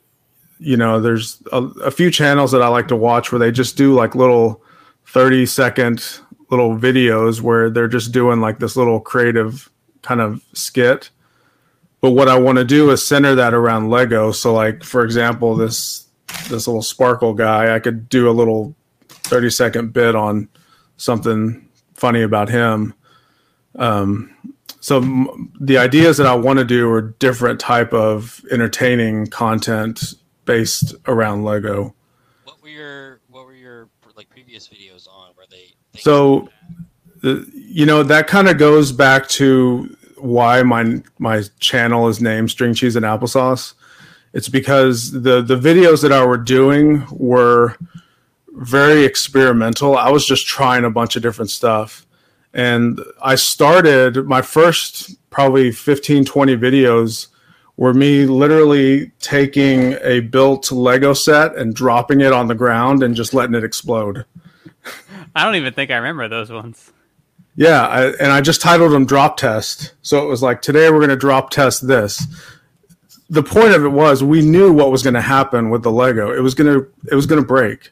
you 0.61 0.77
know, 0.77 1.01
there's 1.01 1.43
a, 1.53 1.63
a 1.85 1.91
few 1.91 2.11
channels 2.11 2.53
that 2.53 2.63
I 2.63 2.69
like 2.69 2.89
to 2.89 2.97
watch 2.97 3.33
where 3.33 3.39
they 3.39 3.51
just 3.51 3.77
do 3.77 3.95
like 3.95 4.15
little 4.15 4.63
thirty 5.07 5.47
second 5.47 6.21
little 6.51 6.77
videos 6.77 7.41
where 7.41 7.71
they're 7.71 7.89
just 7.89 8.13
doing 8.13 8.41
like 8.41 8.59
this 8.59 8.77
little 8.77 9.01
creative 9.01 9.71
kind 10.03 10.21
of 10.21 10.43
skit. 10.53 11.11
But 12.01 12.13
what 12.13 12.29
I 12.29 12.39
want 12.39 12.57
to 12.59 12.65
do 12.65 12.91
is 12.91 13.07
center 13.07 13.35
that 13.35 13.53
around 13.55 13.91
Lego. 13.91 14.33
So 14.33 14.55
like 14.55 14.83
for 14.85 15.05
example, 15.05 15.55
this 15.57 16.07
this 16.49 16.67
little 16.67 16.83
sparkle 16.83 17.35
guy, 17.35 17.75
I 17.75 17.79
could 17.81 18.09
do 18.09 18.29
a 18.29 18.33
little 18.33 18.75
30 19.09 19.51
second 19.51 19.93
bit 19.93 20.15
on 20.15 20.49
something 20.97 21.69
funny 21.95 22.23
about 22.23 22.49
him. 22.49 22.95
Um, 23.77 24.35
so 24.81 24.99
m- 24.99 25.53
the 25.61 25.77
ideas 25.79 26.17
that 26.17 26.27
I 26.27 26.35
want 26.35 26.59
to 26.59 26.65
do 26.65 26.91
are 26.91 27.03
different 27.03 27.61
type 27.61 27.93
of 27.93 28.43
entertaining 28.51 29.27
content 29.27 30.15
based 30.47 30.95
around 31.07 31.45
Lego. 31.45 31.95
What 32.45 32.63
were 32.63 32.69
your 32.69 33.21
what 33.29 33.45
were 33.45 33.55
your 33.55 33.89
like 34.17 34.31
previous 34.31 34.69
videos 34.69 35.07
on? 35.09 35.31
Were 35.37 35.45
they 35.51 35.75
So- 36.01 36.49
the, 37.23 37.47
you 37.55 37.85
know 37.85 38.03
that 38.03 38.27
kind 38.29 38.49
of 38.49 38.57
goes 38.57 38.93
back 38.93 39.29
to 39.29 39.95
why 40.23 40.63
my 40.63 41.03
my 41.19 41.43
channel 41.59 42.09
is 42.09 42.21
named 42.21 42.51
string 42.51 42.75
cheese 42.75 42.97
and 42.97 43.05
applesauce. 43.05 43.75
It's 44.33 44.49
because 44.49 45.11
the 45.13 45.43
the 45.43 45.57
videos 45.57 46.03
that 46.03 46.13
i 46.13 46.25
were 46.25 46.37
doing 46.37 47.07
were 47.11 47.77
very 48.53 49.05
experimental. 49.05 49.97
I 49.97 50.11
was 50.11 50.27
just 50.27 50.47
trying 50.47 50.85
a 50.85 50.91
bunch 50.91 51.17
of 51.17 51.23
different 51.23 51.51
stuff. 51.51 52.07
And 52.53 53.01
i 53.23 53.35
started 53.37 54.27
my 54.27 54.43
first 54.43 55.17
probably 55.31 55.71
15 55.71 56.25
20 56.25 56.57
videos 56.57 57.29
were 57.77 57.95
me 57.95 58.27
literally 58.27 59.11
taking 59.21 59.95
a 60.03 60.21
built 60.21 60.71
lego 60.71 61.15
set 61.15 61.57
and 61.57 61.75
dropping 61.75 62.21
it 62.21 62.33
on 62.33 62.47
the 62.47 62.55
ground 62.55 63.03
and 63.03 63.15
just 63.15 63.33
letting 63.33 63.55
it 63.55 63.65
explode. 63.65 64.27
I 65.35 65.45
don't 65.45 65.55
even 65.55 65.73
think 65.73 65.91
I 65.91 65.97
remember 65.97 66.29
those 66.29 66.51
ones. 66.51 66.90
Yeah, 67.61 67.87
I, 67.87 68.07
and 68.13 68.33
I 68.33 68.41
just 68.41 68.63
titled 68.63 68.93
them 68.93 69.05
drop 69.05 69.37
test. 69.37 69.93
So 70.01 70.25
it 70.25 70.31
was 70.31 70.43
like 70.43 70.63
today 70.63 70.89
we're 70.89 70.97
going 70.97 71.11
to 71.11 71.17
drop 71.17 71.51
test 71.51 71.87
this. 71.87 72.27
The 73.29 73.43
point 73.43 73.75
of 73.75 73.85
it 73.85 73.91
was 73.91 74.25
we 74.25 74.41
knew 74.41 74.73
what 74.73 74.91
was 74.91 75.03
going 75.03 75.13
to 75.13 75.21
happen 75.21 75.69
with 75.69 75.83
the 75.83 75.91
Lego. 75.93 76.33
It 76.35 76.41
was 76.41 76.55
going 76.55 76.73
to 76.73 76.91
it 77.13 77.15
was 77.15 77.27
going 77.27 77.39
to 77.39 77.47
break. 77.47 77.91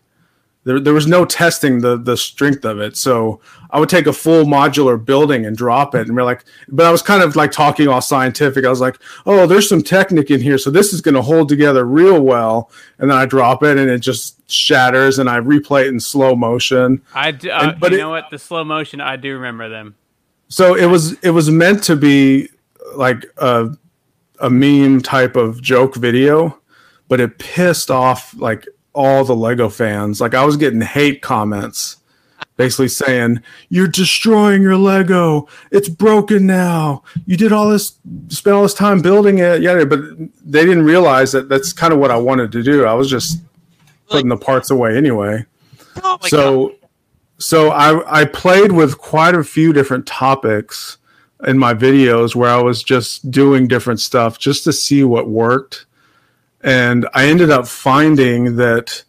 There, 0.69 0.79
there 0.79 0.93
was 0.93 1.07
no 1.07 1.25
testing 1.25 1.81
the 1.81 1.97
the 1.97 2.17
strength 2.17 2.65
of 2.67 2.79
it. 2.79 2.95
So 2.97 3.41
I 3.71 3.81
would 3.81 3.89
take 3.89 4.07
a 4.07 4.13
full 4.13 4.45
modular 4.45 5.03
building 5.03 5.47
and 5.47 5.57
drop 5.57 5.95
it, 5.95 6.07
and 6.07 6.15
we're 6.15 6.25
like, 6.25 6.45
but 6.69 6.85
I 6.85 6.91
was 6.93 7.01
kind 7.03 7.23
of 7.23 7.37
like 7.37 7.53
talking 7.53 7.89
all 7.89 8.03
scientific. 8.03 8.65
I 8.67 8.69
was 8.69 8.81
like, 8.81 8.99
oh, 9.25 9.47
there's 9.47 9.67
some 9.69 9.83
technique 9.83 10.31
in 10.31 10.41
here, 10.43 10.59
so 10.59 10.71
this 10.71 10.93
is 10.93 11.01
going 11.01 11.15
to 11.15 11.23
hold 11.23 11.49
together 11.49 11.85
real 11.87 12.21
well. 12.21 12.71
And 12.99 13.11
then 13.11 13.17
I 13.17 13.25
drop 13.25 13.63
it, 13.63 13.79
and 13.79 13.89
it 13.91 14.01
just 14.01 14.51
shatters, 14.51 15.19
and 15.19 15.29
I 15.31 15.41
replay 15.41 15.83
it 15.87 15.89
in 15.89 16.01
slow 16.01 16.37
motion. 16.37 17.01
I 17.15 17.31
do, 17.33 17.51
uh, 17.51 17.71
And- 17.73 17.81
but 17.81 17.93
you 17.93 17.99
it- 17.99 18.01
know 18.01 18.11
what? 18.11 18.25
The 18.31 18.39
slow 18.39 18.63
motion, 18.65 19.01
I 19.01 19.17
do 19.17 19.33
remember 19.35 19.69
them. 19.71 19.95
so 20.49 20.75
it 20.75 20.87
was 20.87 21.13
it 21.23 21.31
was 21.31 21.51
meant 21.51 21.83
to 21.85 21.97
be 21.97 22.49
like 22.97 23.25
a 23.39 23.71
a 24.41 24.49
meme 24.51 25.01
type 25.03 25.35
of 25.37 25.61
joke 25.61 25.95
video 25.97 26.59
but 27.09 27.21
it 27.21 27.39
pissed 27.39 27.91
off 27.91 28.35
like 28.39 28.67
all 28.99 29.25
the 29.25 29.37
lego 29.37 29.69
fans. 29.69 30.21
Like 30.21 30.35
i 30.35 30.45
was 30.45 30.57
getting 30.57 30.81
hate 30.81 31.23
comments 31.23 31.97
basically 32.57 32.89
saying 32.89 33.41
you're 33.69 33.87
destroying 33.89 34.63
your 34.63 34.77
lego. 34.77 35.47
It's 35.71 35.89
broken 35.89 36.45
now. 36.45 37.05
You 37.25 37.37
did 37.37 37.53
all 37.53 37.71
this 37.71 37.99
spent 38.29 38.55
all 38.55 38.63
this 38.63 38.75
time 38.75 39.01
building 39.01 39.39
it 39.39 39.63
yeah 39.63 39.85
but 39.85 40.01
they 40.45 40.65
didn't 40.65 40.85
realize 40.85 41.33
that 41.33 41.49
that's 41.49 41.73
kind 41.73 41.93
of 41.93 41.99
what 42.01 42.11
i 42.11 42.17
wanted 42.17 42.53
to 42.53 42.63
do. 42.63 42.85
I 42.85 42.95
was 42.95 43.09
just 43.09 43.41
putting 44.11 44.29
the 44.29 44.37
parts 44.37 44.71
away 44.71 44.97
anyway. 44.97 45.47
Oh 46.03 46.19
my 46.23 46.29
god! 46.29 46.29
so 46.29 46.75
so 47.39 47.71
I 47.71 48.21
I 48.21 48.25
played 48.25 48.73
with 48.73 48.99
quite 48.99 49.35
a 49.35 49.45
few 49.45 49.73
different 49.73 50.07
topics 50.07 50.99
in 51.47 51.57
my 51.57 51.73
videos 51.73 52.35
where 52.35 52.51
I 52.51 52.61
was 52.61 52.83
just 52.83 53.31
doing 53.31 53.69
different 53.69 54.01
stuff 54.01 54.39
just 54.39 54.65
to 54.65 54.73
see 54.73 55.05
what 55.05 55.31
worked. 55.31 55.87
And 56.61 57.09
I 57.15 57.27
ended 57.27 57.51
up 57.51 57.67
finding 57.69 58.57
that 58.57 59.05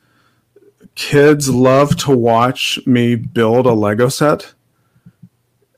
kids 0.95 1.49
love 1.49 1.95
to 1.97 2.15
watch 2.15 2.79
me 2.85 3.15
build 3.15 3.65
a 3.65 3.73
Lego 3.73 4.09
set. 4.09 4.53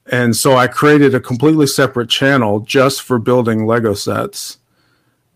And 0.06 0.36
so 0.36 0.58
I 0.58 0.68
created 0.68 1.16
a 1.16 1.20
completely 1.20 1.68
separate 1.68 2.10
channel 2.10 2.60
just 2.60 3.01
for 3.01 3.20
building 3.20 3.66
Lego 3.66 3.94
sets. 3.94 4.58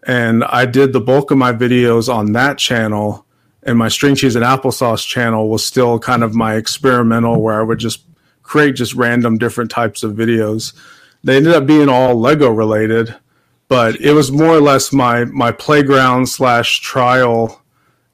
And 0.05 0.43
I 0.43 0.65
did 0.65 0.91
the 0.91 0.99
bulk 0.99 1.31
of 1.31 1.37
my 1.37 1.53
videos 1.53 2.13
on 2.13 2.33
that 2.33 2.57
channel 2.57 3.25
and 3.65 3.79
my 3.79 3.87
string 3.87 4.15
cheese 4.15 4.35
and 4.35 4.45
applesauce 4.45 5.05
channel 5.05 5.49
was 5.49 5.65
still 5.65 5.97
kind 5.97 6.23
of 6.23 6.35
my 6.35 6.55
experimental 6.55 7.41
where 7.41 7.59
I 7.59 7.63
would 7.63 7.79
just 7.79 8.01
create 8.43 8.75
just 8.75 8.93
random 8.93 9.39
different 9.39 9.71
types 9.71 10.03
of 10.03 10.13
videos. 10.13 10.73
They 11.23 11.37
ended 11.37 11.53
up 11.53 11.65
being 11.65 11.89
all 11.89 12.19
Lego 12.19 12.49
related, 12.49 13.15
but 13.67 13.99
it 14.01 14.13
was 14.13 14.31
more 14.31 14.49
or 14.55 14.61
less 14.61 14.91
my 14.93 15.25
my 15.25 15.51
playground 15.51 16.27
slash 16.27 16.79
trial 16.81 17.61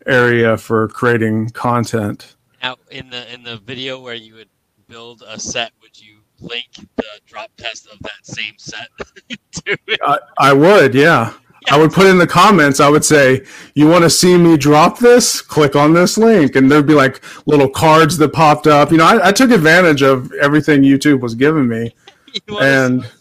area 0.05 0.57
for 0.57 0.87
creating 0.89 1.49
content. 1.49 2.35
Now, 2.63 2.77
in 2.89 3.09
the 3.09 3.31
in 3.33 3.43
the 3.43 3.57
video 3.57 3.99
where 3.99 4.15
you 4.15 4.35
would 4.35 4.49
build 4.87 5.23
a 5.27 5.39
set, 5.39 5.71
would 5.81 5.99
you 5.99 6.17
link 6.39 6.67
the 6.95 7.03
drop 7.25 7.51
test 7.57 7.87
of 7.91 7.99
that 7.99 8.23
same 8.23 8.53
set 8.57 8.87
to 9.29 9.77
it? 9.87 9.99
I, 10.05 10.17
I 10.37 10.53
would, 10.53 10.93
yeah. 10.93 11.33
I 11.69 11.77
would 11.77 11.91
put 11.91 12.07
in 12.07 12.17
the 12.17 12.25
comments, 12.25 12.79
I 12.79 12.89
would 12.89 13.05
say, 13.05 13.45
You 13.75 13.87
want 13.87 14.03
to 14.03 14.09
see 14.09 14.35
me 14.35 14.57
drop 14.57 14.97
this? 14.97 15.41
Click 15.41 15.75
on 15.75 15.93
this 15.93 16.17
link. 16.17 16.55
And 16.55 16.71
there'd 16.71 16.87
be 16.87 16.95
like 16.95 17.21
little 17.45 17.69
cards 17.69 18.17
that 18.17 18.33
popped 18.33 18.65
up. 18.65 18.89
You 18.91 18.97
know, 18.97 19.05
I, 19.05 19.27
I 19.27 19.31
took 19.31 19.51
advantage 19.51 20.01
of 20.01 20.31
everything 20.33 20.81
YouTube 20.81 21.19
was 21.21 21.35
giving 21.35 21.67
me. 21.67 21.93
You 22.47 22.59
And- 22.59 23.01
drop 23.01 23.11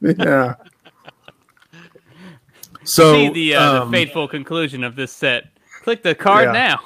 this? 0.00 0.14
Yeah. 0.18 0.54
So, 2.88 3.12
See 3.12 3.28
the, 3.28 3.54
uh, 3.54 3.82
um, 3.82 3.90
the 3.90 3.98
fateful 3.98 4.26
conclusion 4.26 4.82
of 4.82 4.96
this 4.96 5.12
set. 5.12 5.44
Click 5.82 6.02
the 6.02 6.14
card 6.14 6.46
Yeah. 6.46 6.52
now. 6.52 6.80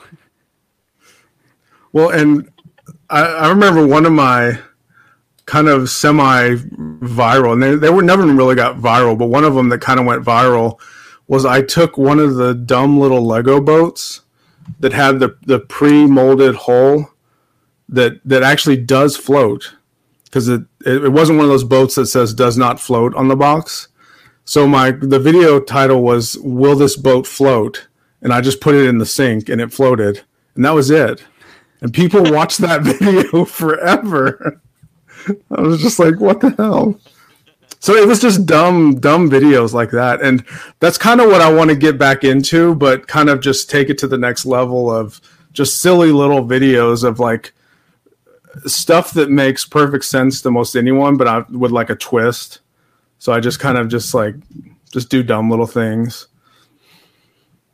Well, 1.93 2.11
and 2.11 2.51
I, 3.09 3.23
I 3.23 3.49
remember 3.51 3.87
one 3.87 4.05
of 4.07 4.13
my 4.13 4.59
kind 5.47 5.69
of 5.69 5.89
semi 5.91 6.57
viral, 7.03 7.53
and 7.53 7.63
they, 7.63 7.77
they 7.77 7.91
were 7.91 8.03
never 8.03 8.27
really 8.27 8.55
got 8.55 8.77
viral, 8.79 9.17
but 9.17 9.27
one 9.27 9.45
of 9.45 9.55
them 9.55 9.69
that 9.69 9.81
kind 9.81 10.01
of 10.01 10.07
went 10.07 10.25
viral 10.25 10.81
was 11.29 11.45
I 11.45 11.63
took 11.63 11.97
one 11.97 12.19
of 12.19 12.35
the 12.35 12.55
dumb 12.55 12.99
little 12.99 13.25
Lego 13.25 13.61
boats 13.61 14.23
that 14.81 14.93
had 14.93 15.21
the, 15.21 15.37
the 15.47 15.61
pre 15.61 16.07
molded 16.07 16.55
hull 16.57 17.13
that, 17.89 18.21
that 18.25 18.43
actually 18.43 18.77
does 18.79 19.17
float 19.17 19.77
because 20.25 20.49
it, 20.49 20.63
it, 20.85 21.05
it 21.05 21.09
wasn't 21.11 21.39
one 21.39 21.45
of 21.45 21.51
those 21.51 21.65
boats 21.65 21.95
that 21.95 22.07
says 22.07 22.35
does 22.35 22.57
not 22.59 22.81
float 22.81 23.15
on 23.15 23.29
the 23.29 23.37
box. 23.37 23.89
So 24.45 24.67
my 24.67 24.91
the 24.91 25.21
video 25.21 25.61
title 25.61 26.03
was 26.03 26.37
Will 26.39 26.77
this 26.77 26.97
boat 26.97 27.27
float? 27.27 27.89
And 28.21 28.33
I 28.33 28.41
just 28.41 28.61
put 28.61 28.75
it 28.75 28.87
in 28.87 28.99
the 28.99 29.07
sink 29.07 29.49
and 29.49 29.61
it 29.61 29.73
floated. 29.73 30.23
And 30.55 30.65
that 30.65 30.75
was 30.75 30.91
it 30.91 31.25
and 31.83 31.93
people 31.93 32.23
watched 32.33 32.59
that 32.59 32.83
video 32.83 33.45
forever. 33.45 34.63
I 35.51 35.61
was 35.61 35.83
just 35.83 35.99
like, 35.99 36.19
what 36.19 36.41
the 36.41 36.51
hell? 36.51 36.99
So 37.81 37.95
it 37.95 38.07
was 38.07 38.21
just 38.21 38.47
dumb, 38.47 39.01
dumb 39.01 39.29
videos 39.29 39.73
like 39.73 39.91
that. 39.91 40.23
And 40.23 40.45
that's 40.79 40.97
kind 40.97 41.21
of 41.21 41.29
what 41.29 41.41
I 41.41 41.53
want 41.53 41.71
to 41.71 41.77
get 41.77 41.99
back 41.99 42.23
into, 42.23 42.77
but 42.77 43.09
kind 43.09 43.29
of 43.29 43.41
just 43.41 43.69
take 43.69 43.91
it 43.91 43.99
to 43.99 44.07
the 44.07 44.17
next 44.17 44.47
level 44.47 44.91
of 44.91 45.21
just 45.53 45.83
silly 45.83 46.13
little 46.13 46.45
videos 46.45 47.03
of 47.03 47.19
like 47.19 47.53
stuff 48.67 49.13
that 49.13 49.31
makes 49.31 49.67
perfect 49.67 50.05
sense 50.05 50.41
to 50.43 50.51
most 50.51 50.77
anyone, 50.77 51.17
but 51.17 51.27
I 51.27 51.41
with 51.51 51.73
like 51.73 51.91
a 51.91 51.97
twist. 51.97 52.61
So 53.23 53.33
I 53.33 53.39
just 53.39 53.61
kind 53.61 53.79
of 53.79 53.87
just 53.87 54.15
like 54.15 54.35
just 54.93 55.09
do 55.09 55.23
dumb 55.23 55.49
little 55.49 55.69
things. 55.69 56.27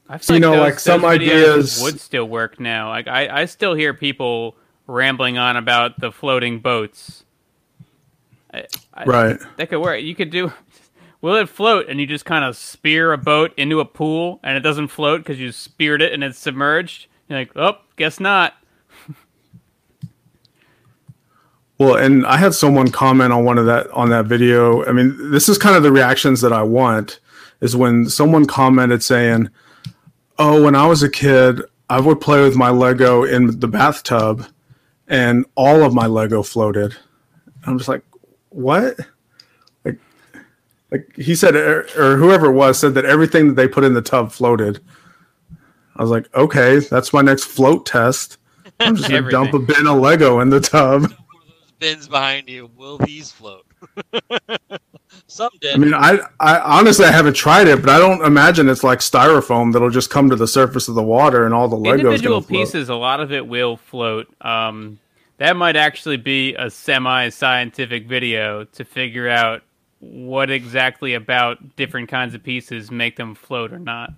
I 0.06 0.18
So, 0.18 0.34
you 0.34 0.40
know, 0.40 0.60
like, 0.60 0.78
some 0.78 1.06
ideas- 1.06 1.80
would 1.82 2.00
still 2.00 2.26
work 2.28 2.60
now. 2.60 2.90
Like 2.90 3.08
I, 3.08 3.28
I 3.30 3.44
still 3.46 3.72
hear 3.72 3.94
people 3.94 4.56
rambling 4.86 5.38
on 5.38 5.56
about 5.56 6.00
the 6.00 6.12
floating 6.12 6.58
boats. 6.58 7.24
I, 8.52 8.66
I, 8.92 9.04
Right. 9.04 9.38
That 9.56 9.70
could 9.70 9.80
work. 9.80 10.02
You 10.02 10.14
could 10.14 10.28
do. 10.28 10.52
Will 11.22 11.36
it 11.36 11.48
float? 11.48 11.88
And 11.88 11.98
you 11.98 12.06
just 12.06 12.26
kind 12.26 12.44
of 12.44 12.54
spear 12.54 13.14
a 13.14 13.18
boat 13.18 13.54
into 13.56 13.80
a 13.80 13.86
pool, 13.86 14.40
and 14.42 14.54
it 14.54 14.60
doesn't 14.60 14.88
float 14.88 15.20
because 15.22 15.40
you 15.40 15.50
speared 15.50 16.02
it 16.02 16.12
and 16.12 16.22
it's 16.22 16.38
submerged. 16.38 17.06
You're 17.26 17.38
like, 17.38 17.52
oh, 17.56 17.78
guess 17.96 18.20
not. 18.20 18.52
Well, 21.78 21.94
and 21.94 22.26
I 22.26 22.36
had 22.36 22.54
someone 22.54 22.90
comment 22.90 23.32
on 23.32 23.44
one 23.44 23.56
of 23.56 23.66
that 23.66 23.88
on 23.92 24.10
that 24.10 24.26
video. 24.26 24.84
I 24.84 24.92
mean, 24.92 25.30
this 25.30 25.48
is 25.48 25.58
kind 25.58 25.76
of 25.76 25.82
the 25.84 25.92
reactions 25.92 26.40
that 26.40 26.52
I 26.52 26.62
want 26.62 27.20
is 27.60 27.76
when 27.76 28.08
someone 28.08 28.46
commented 28.46 29.02
saying, 29.02 29.48
Oh, 30.38 30.62
when 30.62 30.74
I 30.74 30.86
was 30.86 31.02
a 31.02 31.10
kid, 31.10 31.62
I 31.90 32.00
would 32.00 32.20
play 32.20 32.42
with 32.42 32.56
my 32.56 32.70
Lego 32.70 33.24
in 33.24 33.58
the 33.60 33.68
bathtub, 33.68 34.46
and 35.06 35.44
all 35.54 35.82
of 35.82 35.94
my 35.94 36.06
Lego 36.06 36.42
floated. 36.42 36.96
I'm 37.64 37.78
just 37.78 37.88
like, 37.88 38.04
what? 38.50 38.96
Like, 39.84 39.98
like 40.90 41.16
he 41.16 41.34
said, 41.34 41.56
er, 41.56 41.86
or 41.96 42.16
whoever 42.16 42.46
it 42.46 42.52
was 42.52 42.78
said 42.78 42.94
that 42.94 43.04
everything 43.04 43.48
that 43.48 43.54
they 43.54 43.68
put 43.68 43.84
in 43.84 43.94
the 43.94 44.02
tub 44.02 44.32
floated. 44.32 44.80
I 45.96 46.02
was 46.02 46.10
like, 46.10 46.32
okay, 46.34 46.78
that's 46.78 47.12
my 47.12 47.22
next 47.22 47.44
float 47.44 47.86
test. 47.86 48.38
I'm 48.78 48.94
just 48.94 49.08
gonna 49.08 49.30
dump 49.30 49.54
a 49.54 49.58
bin 49.58 49.88
of 49.88 49.98
Lego 49.98 50.38
in 50.40 50.50
the 50.50 50.60
tub. 50.60 51.12
Those 51.78 51.94
bins 51.94 52.08
behind 52.08 52.48
you, 52.48 52.70
will 52.76 52.98
these 52.98 53.30
float? 53.30 53.66
Some 55.26 55.50
did. 55.60 55.74
I 55.74 55.78
mean, 55.78 55.94
I, 55.94 56.18
I 56.40 56.58
honestly 56.58 57.06
I 57.06 57.12
haven't 57.12 57.34
tried 57.34 57.66
it, 57.68 57.80
but 57.80 57.90
I 57.90 57.98
don't 57.98 58.24
imagine 58.24 58.68
it's 58.68 58.84
like 58.84 58.98
styrofoam 58.98 59.72
that'll 59.72 59.90
just 59.90 60.10
come 60.10 60.30
to 60.30 60.36
the 60.36 60.46
surface 60.46 60.88
of 60.88 60.94
the 60.94 61.02
water 61.02 61.44
and 61.44 61.54
all 61.54 61.68
the 61.68 61.76
Legos. 61.76 62.00
Individual 62.00 62.42
pieces, 62.42 62.88
a 62.88 62.94
lot 62.94 63.20
of 63.20 63.32
it 63.32 63.46
will 63.46 63.76
float. 63.76 64.28
Um, 64.40 64.98
that 65.38 65.56
might 65.56 65.76
actually 65.76 66.16
be 66.16 66.54
a 66.56 66.68
semi-scientific 66.68 68.06
video 68.06 68.64
to 68.64 68.84
figure 68.84 69.28
out 69.28 69.62
what 70.00 70.50
exactly 70.50 71.14
about 71.14 71.76
different 71.76 72.08
kinds 72.08 72.34
of 72.34 72.42
pieces 72.42 72.90
make 72.90 73.16
them 73.16 73.34
float 73.34 73.72
or 73.72 73.78
not. 73.78 74.12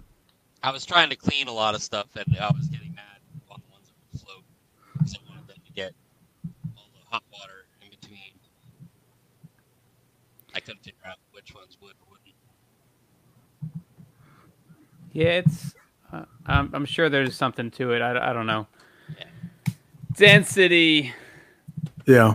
I 0.62 0.71
was 0.71 0.85
trying 0.85 1.09
to 1.11 1.17
clean 1.17 1.49
a 1.49 1.52
lot 1.52 1.75
of 1.75 1.83
stuff, 1.83 2.07
and 2.17 2.37
I 2.38 2.50
was 2.50 2.69
getting 2.69 2.95
mad 2.95 3.05
on 3.50 3.61
the 3.67 3.73
ones 3.73 3.87
that 3.88 3.95
would 4.12 4.21
float 4.21 4.45
because 4.93 5.14
I 5.14 5.31
wanted 5.31 5.49
them 5.49 5.57
to 5.64 5.73
get 5.73 5.93
all 6.76 6.85
the 6.93 7.11
hot 7.11 7.23
water 7.33 7.67
in 7.83 7.88
between. 7.90 8.19
I 10.54 10.61
couldn't 10.61 10.83
figure 10.83 11.00
out 11.07 11.16
which 11.33 11.54
ones 11.54 11.76
would 11.80 11.92
or 11.92 12.19
wouldn't. 13.62 13.85
Yeah, 15.12 15.38
it's. 15.38 15.75
Uh, 16.12 16.25
I'm, 16.47 16.71
I'm 16.75 16.85
sure 16.85 17.09
there's 17.09 17.37
something 17.37 17.71
to 17.73 17.92
it. 17.92 18.02
I, 18.02 18.30
I 18.30 18.33
don't 18.33 18.47
know. 18.47 18.66
Yeah. 19.19 19.25
Density. 20.14 21.12
Yeah. 22.07 22.35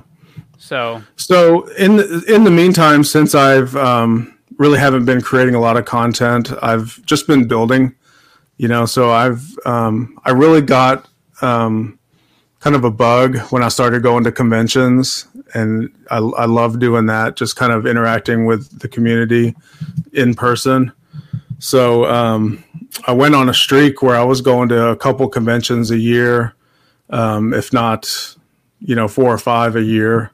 So. 0.57 1.01
So 1.15 1.67
in 1.74 1.98
the, 1.98 2.24
in 2.27 2.43
the 2.43 2.51
meantime, 2.51 3.03
since 3.03 3.36
I've 3.36 3.75
um, 3.75 4.38
really 4.57 4.79
haven't 4.79 5.05
been 5.05 5.22
creating 5.22 5.55
a 5.55 5.60
lot 5.60 5.77
of 5.77 5.86
content, 5.86 6.51
I've 6.62 7.03
just 7.05 7.27
been 7.27 7.48
building 7.48 7.95
you 8.57 8.67
know 8.67 8.86
so 8.86 9.12
i've 9.12 9.57
um, 9.65 10.17
i 10.25 10.31
really 10.31 10.62
got 10.62 11.07
um, 11.41 12.00
kind 12.65 12.75
of 12.75 12.84
a 12.84 12.89
bug 12.89 13.38
when 13.51 13.62
i 13.62 13.67
started 13.67 14.01
going 14.01 14.24
to 14.24 14.31
conventions 14.31 15.27
and 15.53 15.93
I, 16.10 16.17
I 16.17 16.45
love 16.45 16.79
doing 16.79 17.05
that 17.05 17.36
just 17.36 17.55
kind 17.55 17.72
of 17.72 17.86
interacting 17.86 18.48
with 18.48 18.79
the 18.79 18.88
community 18.88 19.55
in 20.13 20.34
person. 20.34 20.91
So 21.60 22.05
um, 22.05 22.63
i 23.05 23.12
went 23.13 23.36
on 23.36 23.50
a 23.50 23.53
streak 23.53 24.01
where 24.01 24.15
i 24.15 24.24
was 24.24 24.41
going 24.41 24.69
to 24.69 24.88
a 24.88 24.95
couple 24.95 25.29
conventions 25.29 25.91
a 25.91 26.00
year 26.00 26.55
um, 27.12 27.53
if 27.53 27.72
not 27.72 28.36
you 28.79 28.95
know 28.95 29.07
four 29.07 29.31
or 29.31 29.38
five 29.38 29.75
a 29.75 29.84
year. 29.84 30.31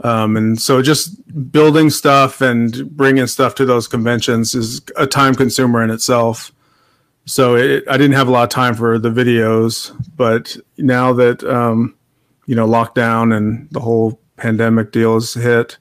Um, 0.00 0.38
and 0.38 0.58
so 0.58 0.80
just 0.80 1.20
building 1.52 1.90
stuff 1.90 2.40
and 2.40 2.88
bringing 2.96 3.26
stuff 3.26 3.54
to 3.56 3.66
those 3.66 3.86
conventions 3.86 4.54
is 4.54 4.80
a 4.96 5.06
time 5.06 5.34
consumer 5.34 5.82
in 5.82 5.90
itself 5.90 6.50
so 7.28 7.56
it, 7.56 7.84
I 7.88 7.98
didn't 7.98 8.14
have 8.14 8.26
a 8.26 8.30
lot 8.30 8.44
of 8.44 8.48
time 8.48 8.74
for 8.74 8.98
the 8.98 9.10
videos, 9.10 9.94
but 10.16 10.56
now 10.78 11.12
that 11.12 11.44
um, 11.44 11.94
you 12.46 12.54
know 12.54 12.66
lockdown 12.66 13.36
and 13.36 13.68
the 13.70 13.80
whole 13.80 14.18
pandemic 14.36 14.92
deal 14.92 15.14
has 15.14 15.34
hit, 15.34 15.76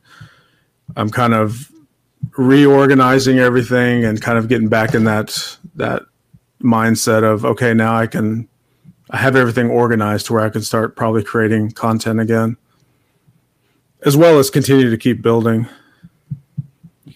I'm 0.98 1.10
kind 1.10 1.34
of 1.34 1.72
reorganizing 2.38 3.40
everything 3.40 4.04
and 4.04 4.22
kind 4.22 4.38
of 4.38 4.50
getting 4.50 4.68
back 4.68 4.94
in 4.94 5.06
that 5.06 5.58
that 5.76 6.04
mindset 6.62 7.24
of 7.24 7.46
okay, 7.46 7.74
now 7.74 7.96
I 7.96 8.08
can 8.08 8.50
I 9.10 9.18
have 9.18 9.38
everything 9.38 9.70
organized 9.70 10.26
to 10.26 10.34
where 10.34 10.44
I 10.44 10.50
can 10.50 10.64
start 10.64 10.98
probably 10.98 11.24
creating 11.24 11.72
content 11.72 12.20
again, 12.20 12.58
as 14.06 14.18
well 14.18 14.38
as 14.38 14.50
continue 14.50 14.90
to 14.90 14.98
keep 14.98 15.22
building 15.22 15.66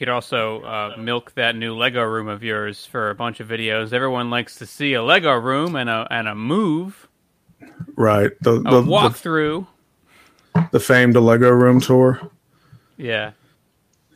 could 0.01 0.09
also 0.09 0.63
uh, 0.63 0.95
milk 0.97 1.31
that 1.35 1.55
new 1.55 1.75
Lego 1.75 2.01
room 2.01 2.27
of 2.27 2.41
yours 2.41 2.87
for 2.87 3.11
a 3.11 3.15
bunch 3.15 3.39
of 3.39 3.47
videos. 3.47 3.93
Everyone 3.93 4.31
likes 4.31 4.55
to 4.55 4.65
see 4.65 4.95
a 4.95 5.03
Lego 5.03 5.31
room 5.33 5.75
and 5.75 5.91
a 5.91 6.07
and 6.09 6.27
a 6.27 6.33
move. 6.33 7.07
Right. 7.95 8.31
The, 8.41 8.63
the 8.63 8.77
a 8.77 8.81
walkthrough. 8.81 9.67
The, 10.55 10.69
the 10.71 10.79
famed 10.79 11.15
Lego 11.15 11.51
room 11.51 11.79
tour. 11.79 12.19
Yeah. 12.97 13.33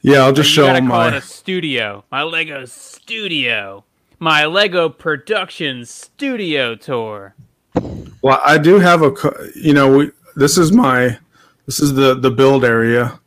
Yeah, 0.02 0.22
I'll 0.22 0.34
just 0.34 0.50
show 0.50 0.66
them 0.66 0.88
my... 0.88 1.18
a 1.18 1.22
studio. 1.22 2.04
My 2.12 2.24
Lego 2.24 2.66
studio. 2.66 3.84
My 4.18 4.46
Lego 4.46 4.90
production 4.90 5.86
studio 5.86 6.74
tour. 6.74 7.36
Well, 8.24 8.42
I 8.44 8.58
do 8.58 8.80
have 8.80 9.04
a 9.04 9.14
you 9.54 9.76
know, 9.76 9.98
we, 9.98 10.12
this 10.36 10.58
is 10.58 10.72
my 10.72 11.20
this 11.68 11.80
is 11.80 11.94
the 11.94 12.16
the 12.16 12.32
build 12.32 12.66
area 12.66 13.20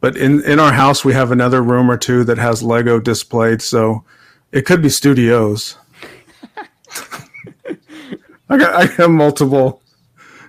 but 0.00 0.16
in 0.16 0.42
in 0.44 0.58
our 0.58 0.72
house 0.72 1.04
we 1.04 1.12
have 1.12 1.30
another 1.30 1.62
room 1.62 1.90
or 1.90 1.96
two 1.96 2.24
that 2.24 2.38
has 2.38 2.62
Lego 2.62 3.00
displayed, 3.00 3.62
so 3.62 4.04
it 4.52 4.62
could 4.62 4.82
be 4.82 4.88
studios. 4.88 5.76
I 8.48 8.56
got 8.56 8.74
I 8.74 8.86
have 8.86 9.10
multiple. 9.10 9.82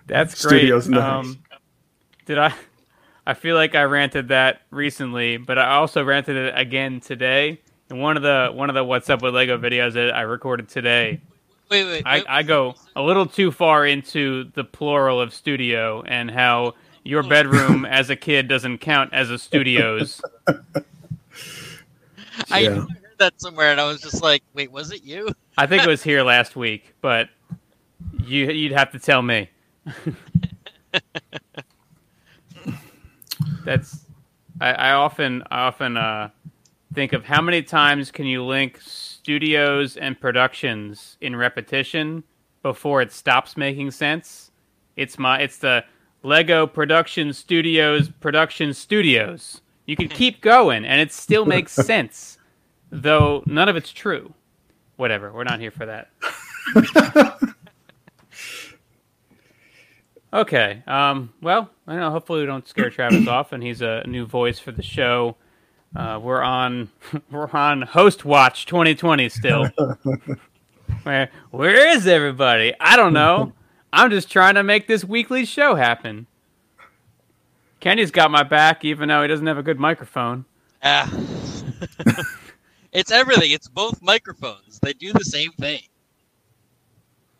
That's 0.05 0.45
great. 0.45 0.71
Um, 0.71 1.39
did 2.25 2.37
I? 2.37 2.53
I 3.25 3.33
feel 3.33 3.55
like 3.55 3.75
I 3.75 3.83
ranted 3.83 4.29
that 4.29 4.61
recently, 4.71 5.35
but 5.35 5.57
I 5.57 5.75
also 5.75 6.03
ranted 6.03 6.37
it 6.37 6.53
again 6.55 7.01
today. 7.01 7.59
And 7.89 8.01
one 8.01 8.15
of 8.15 8.23
the 8.23 8.51
one 8.53 8.69
of 8.69 8.75
the 8.75 8.83
"What's 8.83 9.09
Up 9.09 9.21
with 9.21 9.35
Lego" 9.35 9.57
videos 9.57 9.93
that 9.93 10.15
I 10.15 10.21
recorded 10.21 10.69
today. 10.69 11.21
Wait, 11.69 11.83
wait, 11.83 12.03
I, 12.05 12.17
wait. 12.19 12.25
I 12.29 12.43
go 12.43 12.75
a 12.95 13.01
little 13.01 13.25
too 13.25 13.51
far 13.51 13.85
into 13.85 14.45
the 14.53 14.63
plural 14.63 15.19
of 15.19 15.33
studio 15.33 16.01
and 16.07 16.31
how 16.31 16.75
your 17.07 17.23
bedroom 17.23 17.85
as 17.89 18.09
a 18.09 18.15
kid 18.15 18.47
doesn't 18.47 18.79
count 18.79 19.13
as 19.13 19.29
a 19.29 19.37
studio's. 19.39 20.21
I 22.51 22.59
yeah. 22.59 22.69
heard 22.69 22.87
that 23.17 23.41
somewhere, 23.41 23.71
and 23.71 23.79
I 23.81 23.87
was 23.87 24.01
just 24.01 24.21
like, 24.21 24.43
"Wait, 24.53 24.71
was 24.71 24.91
it 24.91 25.03
you?" 25.03 25.29
I 25.57 25.65
think 25.65 25.83
it 25.83 25.87
was 25.87 26.03
here 26.03 26.23
last 26.35 26.55
week, 26.55 26.93
but 27.01 27.29
you 28.23 28.51
you'd 28.51 28.73
have 28.73 28.91
to 28.91 28.99
tell 28.99 29.21
me. 29.21 29.49
That's 33.63 34.05
I, 34.61 34.71
I, 34.71 34.91
often 34.93 35.43
I 35.51 35.59
often 35.61 35.97
uh, 35.97 36.29
think 36.93 37.13
of 37.13 37.25
how 37.25 37.41
many 37.41 37.63
times 37.63 38.11
can 38.11 38.25
you 38.25 38.43
link 38.43 38.79
studios 38.81 39.97
and 39.97 40.19
productions 40.19 41.17
in 41.21 41.35
repetition 41.35 42.23
before 42.63 43.01
it 43.01 43.11
stops 43.11 43.57
making 43.57 43.91
sense. 43.91 44.51
It's 44.95 45.19
my 45.19 45.39
it's 45.39 45.57
the 45.57 45.83
Lego 46.23 46.67
Production 46.67 47.33
Studios 47.33 48.09
Production 48.09 48.73
Studios. 48.73 49.61
You 49.85 49.95
can 49.95 50.09
keep 50.09 50.41
going 50.41 50.85
and 50.85 50.99
it 50.99 51.11
still 51.11 51.45
makes 51.55 51.71
sense, 51.71 52.37
though 52.91 53.43
none 53.45 53.69
of 53.69 53.75
it's 53.75 53.91
true. 53.91 54.33
Whatever, 54.97 55.31
we're 55.31 55.43
not 55.43 55.59
here 55.59 55.71
for 55.71 55.85
that. 55.85 56.09
okay, 60.33 60.83
um, 60.87 61.31
well, 61.41 61.69
I 61.85 61.91
don't 61.93 62.01
know. 62.01 62.11
Hopefully, 62.11 62.41
we 62.41 62.47
don't 62.47 62.67
scare 62.67 62.89
Travis 62.89 63.27
off, 63.29 63.53
and 63.53 63.61
he's 63.61 63.81
a 63.81 64.03
new 64.07 64.25
voice 64.25 64.57
for 64.59 64.71
the 64.71 64.81
show. 64.81 65.35
Uh, 65.95 66.19
we're 66.21 66.41
on 66.41 66.89
we're 67.31 67.49
on 67.51 67.83
Host 67.83 68.25
Watch 68.25 68.65
2020 68.65 69.29
still. 69.29 69.67
where 71.03 71.29
where 71.51 71.89
is 71.95 72.07
everybody? 72.07 72.73
I 72.79 72.97
don't 72.97 73.13
know. 73.13 73.53
I'm 73.91 74.09
just 74.09 74.31
trying 74.31 74.55
to 74.55 74.63
make 74.63 74.87
this 74.87 75.03
weekly 75.03 75.45
show 75.45 75.75
happen. 75.75 76.27
Kenny's 77.79 78.11
got 78.11 78.31
my 78.31 78.43
back, 78.43 78.83
even 78.83 79.09
though 79.09 79.21
he 79.21 79.27
doesn't 79.27 79.47
have 79.47 79.57
a 79.57 79.63
good 79.63 79.79
microphone. 79.79 80.45
Ah. 80.83 81.09
it's 82.91 83.11
everything. 83.11 83.51
It's 83.51 83.67
both 83.67 84.01
microphones. 84.01 84.79
They 84.81 84.93
do 84.93 85.13
the 85.13 85.23
same 85.23 85.51
thing. 85.53 85.81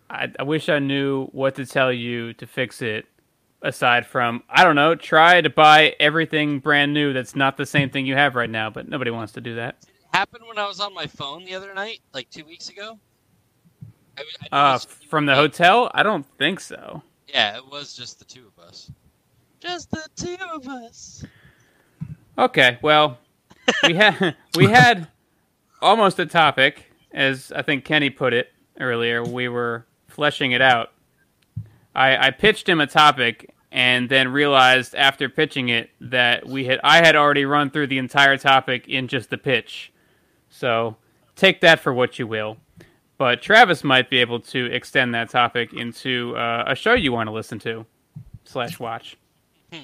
I, 0.10 0.31
I 0.39 0.43
wish 0.43 0.69
I 0.69 0.79
knew 0.79 1.25
what 1.27 1.55
to 1.55 1.65
tell 1.65 1.91
you 1.91 2.33
to 2.33 2.47
fix 2.47 2.81
it. 2.81 3.05
Aside 3.63 4.05
from, 4.05 4.43
I 4.49 4.63
don't 4.63 4.75
know, 4.75 4.93
try 4.93 5.41
to 5.41 5.49
buy 5.49 5.95
everything 5.99 6.60
brand 6.60 6.93
new 6.93 7.12
that's 7.12 7.36
not 7.36 7.57
the 7.57 7.65
same 7.65 7.89
thing 7.89 8.05
you 8.05 8.13
have 8.13 8.36
right 8.36 8.49
now, 8.49 8.69
but 8.69 8.88
nobody 8.88 9.10
wants 9.10 9.33
to 9.33 9.41
do 9.41 9.55
that. 9.55 9.81
Did 9.81 9.89
it 9.89 10.15
happen 10.15 10.41
when 10.47 10.60
I 10.60 10.67
was 10.67 10.79
on 10.79 10.93
my 10.93 11.07
phone 11.07 11.43
the 11.43 11.55
other 11.55 11.73
night, 11.73 11.99
like 12.13 12.29
two 12.29 12.45
weeks 12.45 12.69
ago? 12.69 12.99
I, 14.17 14.23
I 14.51 14.73
uh, 14.73 14.80
from 14.80 15.25
the 15.25 15.36
hotel? 15.36 15.91
I 15.93 16.03
don't 16.03 16.25
think 16.38 16.60
so. 16.60 17.01
Yeah, 17.27 17.58
it 17.58 17.69
was 17.69 17.95
just 17.95 18.19
the 18.19 18.25
two 18.25 18.47
of 18.47 18.63
us. 18.63 18.91
Just 19.60 19.91
the 19.91 20.08
two 20.15 20.38
of 20.53 20.67
us. 20.67 21.25
Okay, 22.38 22.77
well, 22.82 23.17
we 23.86 23.95
had 23.95 24.36
we 24.56 24.65
had 24.65 25.08
almost 25.82 26.19
a 26.19 26.25
topic, 26.25 26.91
as 27.12 27.51
I 27.51 27.62
think 27.62 27.86
Kenny 27.86 28.10
put 28.10 28.34
it 28.34 28.51
earlier. 28.80 29.23
We 29.23 29.49
were 29.49 29.86
fleshing 30.08 30.51
it 30.51 30.62
out. 30.62 30.91
I, 31.95 32.27
I 32.27 32.32
pitched 32.32 32.69
him 32.69 32.80
a 32.80 32.88
topic 32.88 33.53
and 33.71 34.08
then 34.10 34.30
realized 34.30 34.95
after 34.95 35.27
pitching 35.27 35.69
it 35.69 35.89
that 35.99 36.47
we 36.47 36.65
had 36.65 36.80
I 36.84 36.97
had 36.97 37.15
already 37.15 37.45
run 37.45 37.69
through 37.69 37.88
the 37.88 37.97
entire 37.97 38.38
topic 38.38 38.88
in 38.88 39.08
just 39.08 39.30
the 39.30 39.38
pitch. 39.38 39.91
So 40.49 40.95
take 41.36 41.62
that 41.62 41.80
for 41.80 41.93
what 41.93 42.19
you 42.19 42.27
will. 42.27 42.58
But 43.17 43.41
Travis 43.41 43.84
might 43.84 44.10
be 44.10 44.17
able 44.17 44.39
to 44.41 44.65
extend 44.65 45.13
that 45.15 45.30
topic 45.30 45.73
into 45.73 46.36
uh, 46.36 46.65
a 46.67 46.75
show 46.75 46.93
you 46.93 47.12
want 47.12 47.27
to 47.27 47.32
listen 47.32 47.60
to 47.60 47.86
slash 48.43 48.80
watch. 48.80 49.17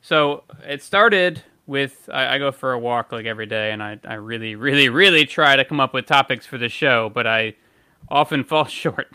so 0.00 0.44
it 0.62 0.82
started 0.82 1.42
with 1.66 2.08
I, 2.12 2.34
I, 2.34 2.38
go 2.38 2.52
for 2.52 2.72
a 2.72 2.78
walk 2.78 3.10
like 3.12 3.26
every 3.26 3.46
day, 3.46 3.72
and 3.72 3.82
I, 3.82 3.98
I 4.04 4.14
really, 4.14 4.54
really, 4.54 4.88
really 4.88 5.26
try 5.26 5.56
to 5.56 5.64
come 5.64 5.80
up 5.80 5.94
with 5.94 6.06
topics 6.06 6.46
for 6.46 6.58
the 6.58 6.68
show, 6.68 7.10
but 7.12 7.26
I 7.26 7.54
often 8.08 8.44
fall 8.44 8.66
short. 8.66 9.08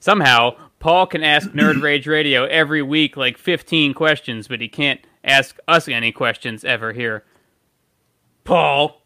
Somehow, 0.00 0.56
Paul 0.78 1.06
can 1.06 1.24
ask 1.24 1.50
Nerd 1.50 1.82
Rage 1.82 2.06
Radio 2.06 2.44
every 2.44 2.82
week 2.82 3.16
like 3.16 3.38
15 3.38 3.94
questions, 3.94 4.46
but 4.46 4.60
he 4.60 4.68
can't 4.68 5.00
ask 5.24 5.58
us 5.66 5.88
any 5.88 6.12
questions 6.12 6.64
ever 6.64 6.92
here. 6.92 7.24
Paul. 8.44 9.02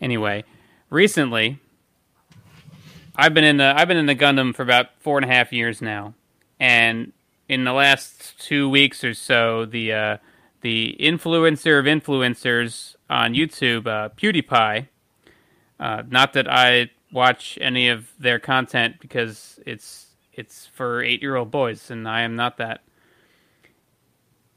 Anyway, 0.00 0.44
recently, 0.90 1.60
I've 3.14 3.34
been 3.34 3.44
in 3.44 3.56
the 3.56 3.74
I've 3.76 3.88
been 3.88 3.96
in 3.96 4.06
the 4.06 4.14
Gundam 4.14 4.54
for 4.54 4.62
about 4.62 4.88
four 5.00 5.18
and 5.18 5.24
a 5.24 5.32
half 5.32 5.52
years 5.52 5.80
now, 5.80 6.14
and 6.60 7.12
in 7.48 7.64
the 7.64 7.72
last 7.72 8.38
two 8.38 8.68
weeks 8.68 9.02
or 9.04 9.14
so, 9.14 9.64
the 9.64 9.92
uh, 9.92 10.16
the 10.60 10.96
influencer 11.00 11.78
of 11.78 11.86
influencers 11.86 12.96
on 13.08 13.34
YouTube, 13.34 13.86
uh, 13.86 14.08
PewDiePie. 14.10 14.88
Uh, 15.78 16.02
not 16.08 16.32
that 16.32 16.50
I 16.50 16.90
watch 17.12 17.58
any 17.60 17.88
of 17.88 18.12
their 18.18 18.38
content 18.38 18.96
because 19.00 19.60
it's 19.64 20.06
it's 20.32 20.66
for 20.66 21.02
eight 21.02 21.22
year 21.22 21.36
old 21.36 21.50
boys, 21.50 21.90
and 21.90 22.08
I 22.08 22.22
am 22.22 22.36
not 22.36 22.58
that. 22.58 22.80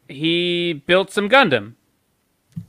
He 0.07 0.73
built 0.73 1.11
some 1.11 1.29
Gundam, 1.29 1.75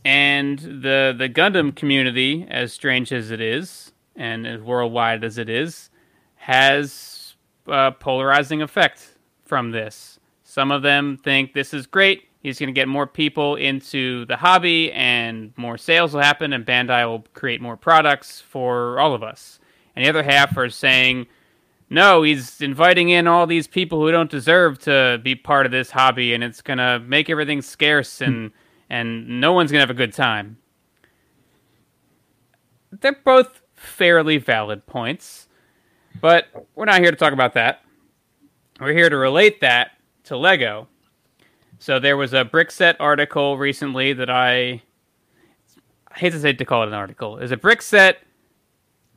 and 0.04 0.58
the 0.58 1.14
the 1.16 1.28
Gundam 1.28 1.74
community, 1.74 2.46
as 2.48 2.72
strange 2.72 3.12
as 3.12 3.30
it 3.30 3.40
is, 3.40 3.92
and 4.16 4.46
as 4.46 4.60
worldwide 4.60 5.24
as 5.24 5.38
it 5.38 5.48
is, 5.48 5.90
has 6.36 7.34
a 7.66 7.92
polarizing 7.92 8.62
effect 8.62 9.16
from 9.44 9.70
this. 9.70 10.18
Some 10.44 10.70
of 10.72 10.82
them 10.82 11.16
think 11.16 11.52
this 11.52 11.72
is 11.72 11.86
great. 11.86 12.24
He's 12.42 12.58
going 12.58 12.68
to 12.68 12.72
get 12.72 12.88
more 12.88 13.06
people 13.06 13.56
into 13.56 14.24
the 14.24 14.36
hobby, 14.36 14.90
and 14.92 15.52
more 15.56 15.76
sales 15.76 16.14
will 16.14 16.22
happen, 16.22 16.52
and 16.52 16.64
Bandai 16.64 17.06
will 17.06 17.24
create 17.34 17.60
more 17.60 17.76
products 17.76 18.40
for 18.40 18.98
all 18.98 19.14
of 19.14 19.22
us. 19.22 19.60
And 19.94 20.04
the 20.04 20.08
other 20.08 20.22
half 20.22 20.56
are 20.56 20.70
saying, 20.70 21.26
no, 21.90 22.22
he's 22.22 22.60
inviting 22.62 23.10
in 23.10 23.26
all 23.26 23.46
these 23.46 23.66
people 23.66 24.00
who 24.00 24.10
don't 24.10 24.30
deserve 24.30 24.78
to 24.80 25.20
be 25.22 25.34
part 25.34 25.66
of 25.66 25.72
this 25.72 25.90
hobby, 25.90 26.32
and 26.32 26.42
it's 26.42 26.62
going 26.62 26.78
to 26.78 27.00
make 27.00 27.28
everything 27.28 27.60
scarce, 27.60 28.22
and 28.22 28.50
hmm. 28.50 28.56
And 28.90 29.40
no 29.40 29.52
one's 29.52 29.70
going 29.70 29.78
to 29.78 29.82
have 29.82 29.90
a 29.90 29.94
good 29.94 30.12
time. 30.12 30.58
They're 32.90 33.16
both 33.24 33.62
fairly 33.74 34.36
valid 34.36 34.84
points, 34.84 35.48
but 36.20 36.46
we're 36.74 36.84
not 36.84 37.00
here 37.00 37.12
to 37.12 37.16
talk 37.16 37.32
about 37.32 37.54
that. 37.54 37.82
We're 38.80 38.92
here 38.92 39.08
to 39.08 39.16
relate 39.16 39.60
that 39.60 39.92
to 40.24 40.36
Lego. 40.36 40.88
So 41.78 41.98
there 41.98 42.16
was 42.16 42.34
a 42.34 42.44
Brickset 42.44 42.96
article 42.98 43.56
recently 43.56 44.12
that 44.12 44.28
I, 44.28 44.82
I 46.08 46.18
hate 46.18 46.32
to 46.32 46.40
say 46.40 46.52
to 46.52 46.64
call 46.64 46.82
it 46.82 46.88
an 46.88 46.94
article. 46.94 47.38
Is 47.38 47.52
a 47.52 47.56
Brickset 47.56 48.16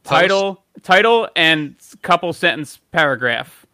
title, 0.03 0.63
title, 0.83 1.27
and 1.35 1.75
couple 2.03 2.31
sentence 2.31 2.79
paragraph, 2.91 3.65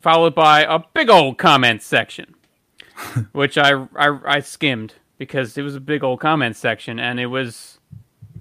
followed 0.00 0.34
by 0.34 0.62
a 0.62 0.80
big 0.94 1.10
old 1.10 1.38
comment 1.38 1.82
section, 1.82 2.34
which 3.32 3.58
I, 3.58 3.86
I 3.94 4.18
I 4.24 4.40
skimmed 4.40 4.94
because 5.20 5.58
it 5.58 5.62
was 5.62 5.76
a 5.76 5.80
big 5.80 6.02
old 6.02 6.18
comment 6.18 6.56
section, 6.56 6.98
and 6.98 7.20
it 7.20 7.26
was 7.26 7.78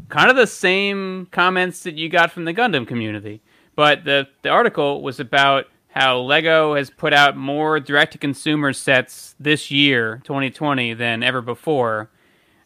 kind 0.08 0.30
of 0.30 0.38
the 0.38 0.48
same 0.48 1.28
comments 1.30 1.84
that 1.84 1.96
you 1.96 2.08
got 2.08 2.32
from 2.32 2.46
the 2.46 2.54
Gundam 2.54 2.88
community. 2.88 3.42
But 3.76 4.06
the 4.06 4.30
the 4.44 4.50
article 4.50 5.04
was 5.04 5.20
about 5.20 5.66
how 5.90 6.20
Lego 6.20 6.76
has 6.76 6.90
put 6.90 7.12
out 7.12 7.36
more 7.36 7.82
direct 7.82 8.14
to 8.14 8.18
consumer 8.18 8.72
sets 8.72 9.36
this 9.38 9.70
year, 9.70 10.22
2020, 10.24 10.94
than 10.94 11.22
ever 11.22 11.42
before, 11.42 12.10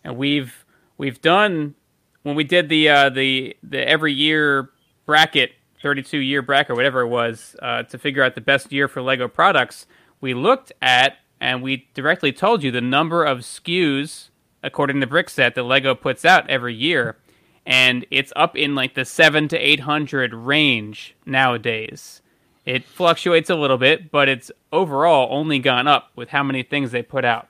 and 0.03 0.15
we've 0.15 0.63
we've 0.99 1.19
done 1.19 1.73
when 2.21 2.35
we 2.35 2.43
did 2.43 2.69
the 2.69 2.89
uh, 2.89 3.09
the 3.09 3.57
the 3.63 3.79
every 3.85 4.13
year 4.13 4.69
bracket, 5.07 5.53
32 5.81 6.19
year 6.19 6.43
bracket, 6.43 6.75
whatever 6.75 7.01
it 7.01 7.07
was, 7.07 7.55
uh, 7.63 7.81
to 7.81 7.97
figure 7.97 8.21
out 8.21 8.35
the 8.35 8.41
best 8.41 8.71
year 8.71 8.87
for 8.87 9.01
Lego 9.01 9.27
products. 9.27 9.87
We 10.21 10.35
looked 10.35 10.71
at 10.83 11.17
and 11.43 11.61
we 11.61 11.85
directly 11.93 12.31
told 12.31 12.63
you 12.63 12.71
the 12.71 12.79
number 12.79 13.25
of 13.25 13.39
SKUs 13.39 14.29
according 14.63 15.01
to 15.01 15.07
Brickset 15.07 15.55
that 15.55 15.63
Lego 15.63 15.93
puts 15.93 16.23
out 16.23 16.49
every 16.49 16.73
year, 16.73 17.17
and 17.65 18.05
it's 18.09 18.31
up 18.37 18.55
in 18.55 18.75
like 18.75 18.93
the 18.93 19.03
seven 19.03 19.49
to 19.49 19.57
eight 19.57 19.81
hundred 19.81 20.33
range 20.33 21.15
nowadays. 21.25 22.21
It 22.65 22.85
fluctuates 22.85 23.49
a 23.49 23.55
little 23.55 23.77
bit, 23.77 24.09
but 24.09 24.29
it's 24.29 24.53
overall 24.71 25.27
only 25.37 25.59
gone 25.59 25.85
up 25.85 26.11
with 26.15 26.29
how 26.29 26.43
many 26.43 26.63
things 26.63 26.91
they 26.91 27.03
put 27.03 27.25
out. 27.25 27.49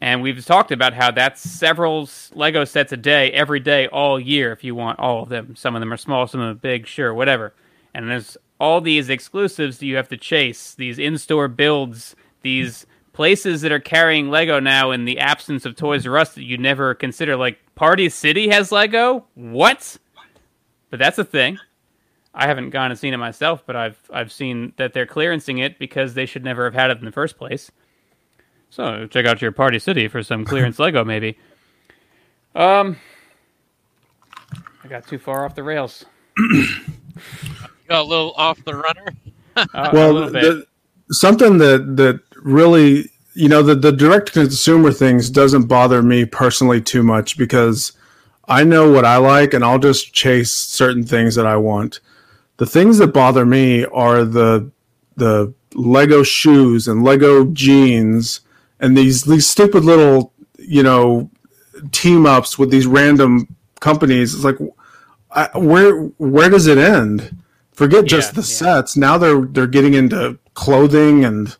And 0.00 0.22
we've 0.22 0.42
talked 0.42 0.72
about 0.72 0.94
how 0.94 1.10
that's 1.10 1.42
several 1.42 2.08
Lego 2.32 2.64
sets 2.64 2.90
a 2.90 2.96
day, 2.96 3.32
every 3.32 3.60
day, 3.60 3.86
all 3.88 4.18
year, 4.18 4.50
if 4.52 4.64
you 4.64 4.74
want 4.74 4.98
all 4.98 5.22
of 5.22 5.28
them. 5.28 5.56
Some 5.56 5.76
of 5.76 5.80
them 5.80 5.92
are 5.92 5.98
small, 5.98 6.26
some 6.26 6.40
of 6.40 6.46
them 6.46 6.56
are 6.56 6.58
big, 6.58 6.86
sure, 6.86 7.12
whatever. 7.12 7.52
And 7.92 8.10
there's 8.10 8.38
all 8.58 8.80
these 8.80 9.10
exclusives 9.10 9.76
that 9.76 9.86
you 9.86 9.96
have 9.96 10.08
to 10.08 10.16
chase, 10.16 10.72
these 10.74 10.98
in 10.98 11.18
store 11.18 11.48
builds, 11.48 12.16
these 12.46 12.86
places 13.12 13.62
that 13.62 13.72
are 13.72 13.80
carrying 13.80 14.30
Lego 14.30 14.60
now 14.60 14.92
in 14.92 15.04
the 15.04 15.18
absence 15.18 15.66
of 15.66 15.74
Toys 15.74 16.06
R 16.06 16.16
Us 16.16 16.34
that 16.34 16.44
you 16.44 16.56
never 16.56 16.94
consider. 16.94 17.34
Like, 17.34 17.58
Party 17.74 18.08
City 18.08 18.48
has 18.50 18.70
Lego? 18.70 19.26
What? 19.34 19.96
But 20.90 21.00
that's 21.00 21.18
a 21.18 21.24
thing. 21.24 21.58
I 22.32 22.46
haven't 22.46 22.70
gone 22.70 22.92
and 22.92 23.00
seen 23.00 23.14
it 23.14 23.16
myself, 23.16 23.64
but 23.66 23.74
I've 23.74 23.98
I've 24.12 24.30
seen 24.30 24.74
that 24.76 24.92
they're 24.92 25.06
clearancing 25.06 25.60
it 25.60 25.78
because 25.80 26.14
they 26.14 26.24
should 26.24 26.44
never 26.44 26.64
have 26.66 26.74
had 26.74 26.90
it 26.90 26.98
in 26.98 27.04
the 27.04 27.10
first 27.10 27.36
place. 27.36 27.72
So 28.70 29.08
check 29.08 29.26
out 29.26 29.42
your 29.42 29.50
Party 29.52 29.80
City 29.80 30.06
for 30.06 30.22
some 30.22 30.44
clearance 30.44 30.78
Lego, 30.84 31.04
maybe. 31.04 31.36
Um, 32.54 32.96
I 34.84 34.88
got 34.88 35.08
too 35.08 35.18
far 35.18 35.44
off 35.44 35.56
the 35.56 35.64
rails. 35.64 36.04
got 37.88 38.02
a 38.02 38.02
little 38.02 38.34
off 38.36 38.62
the 38.64 38.76
runner. 38.76 39.06
uh, 39.56 39.90
well, 39.92 40.30
the, 40.30 40.66
something 41.10 41.58
that 41.58 41.96
that 41.96 42.20
really, 42.46 43.10
you 43.34 43.48
know, 43.48 43.62
the 43.62 43.74
the 43.74 43.92
direct 43.92 44.32
consumer 44.32 44.92
things 44.92 45.28
doesn't 45.28 45.66
bother 45.66 46.02
me 46.02 46.24
personally 46.24 46.80
too 46.80 47.02
much 47.02 47.36
because 47.36 47.92
I 48.48 48.64
know 48.64 48.90
what 48.90 49.04
I 49.04 49.16
like 49.16 49.52
and 49.52 49.64
I'll 49.64 49.78
just 49.78 50.14
chase 50.14 50.52
certain 50.52 51.04
things 51.04 51.34
that 51.34 51.46
I 51.46 51.56
want. 51.56 52.00
The 52.56 52.66
things 52.66 52.98
that 52.98 53.08
bother 53.08 53.44
me 53.44 53.84
are 53.86 54.24
the 54.24 54.70
the 55.16 55.52
Lego 55.74 56.22
shoes 56.22 56.88
and 56.88 57.04
Lego 57.04 57.44
jeans 57.46 58.40
and 58.80 58.96
these 58.96 59.24
these 59.24 59.48
stupid 59.48 59.84
little 59.84 60.32
you 60.58 60.82
know 60.82 61.30
team 61.90 62.24
ups 62.26 62.58
with 62.58 62.70
these 62.70 62.86
random 62.86 63.56
companies. 63.80 64.34
It's 64.34 64.44
like 64.44 64.58
I, 65.32 65.58
where 65.58 66.04
where 66.18 66.48
does 66.48 66.68
it 66.68 66.78
end? 66.78 67.36
Forget 67.72 68.06
just 68.06 68.34
the 68.34 68.40
yeah. 68.40 68.44
sets. 68.44 68.96
Now 68.96 69.18
they're 69.18 69.42
they're 69.42 69.66
getting 69.66 69.94
into 69.94 70.38
clothing 70.54 71.24
and 71.24 71.54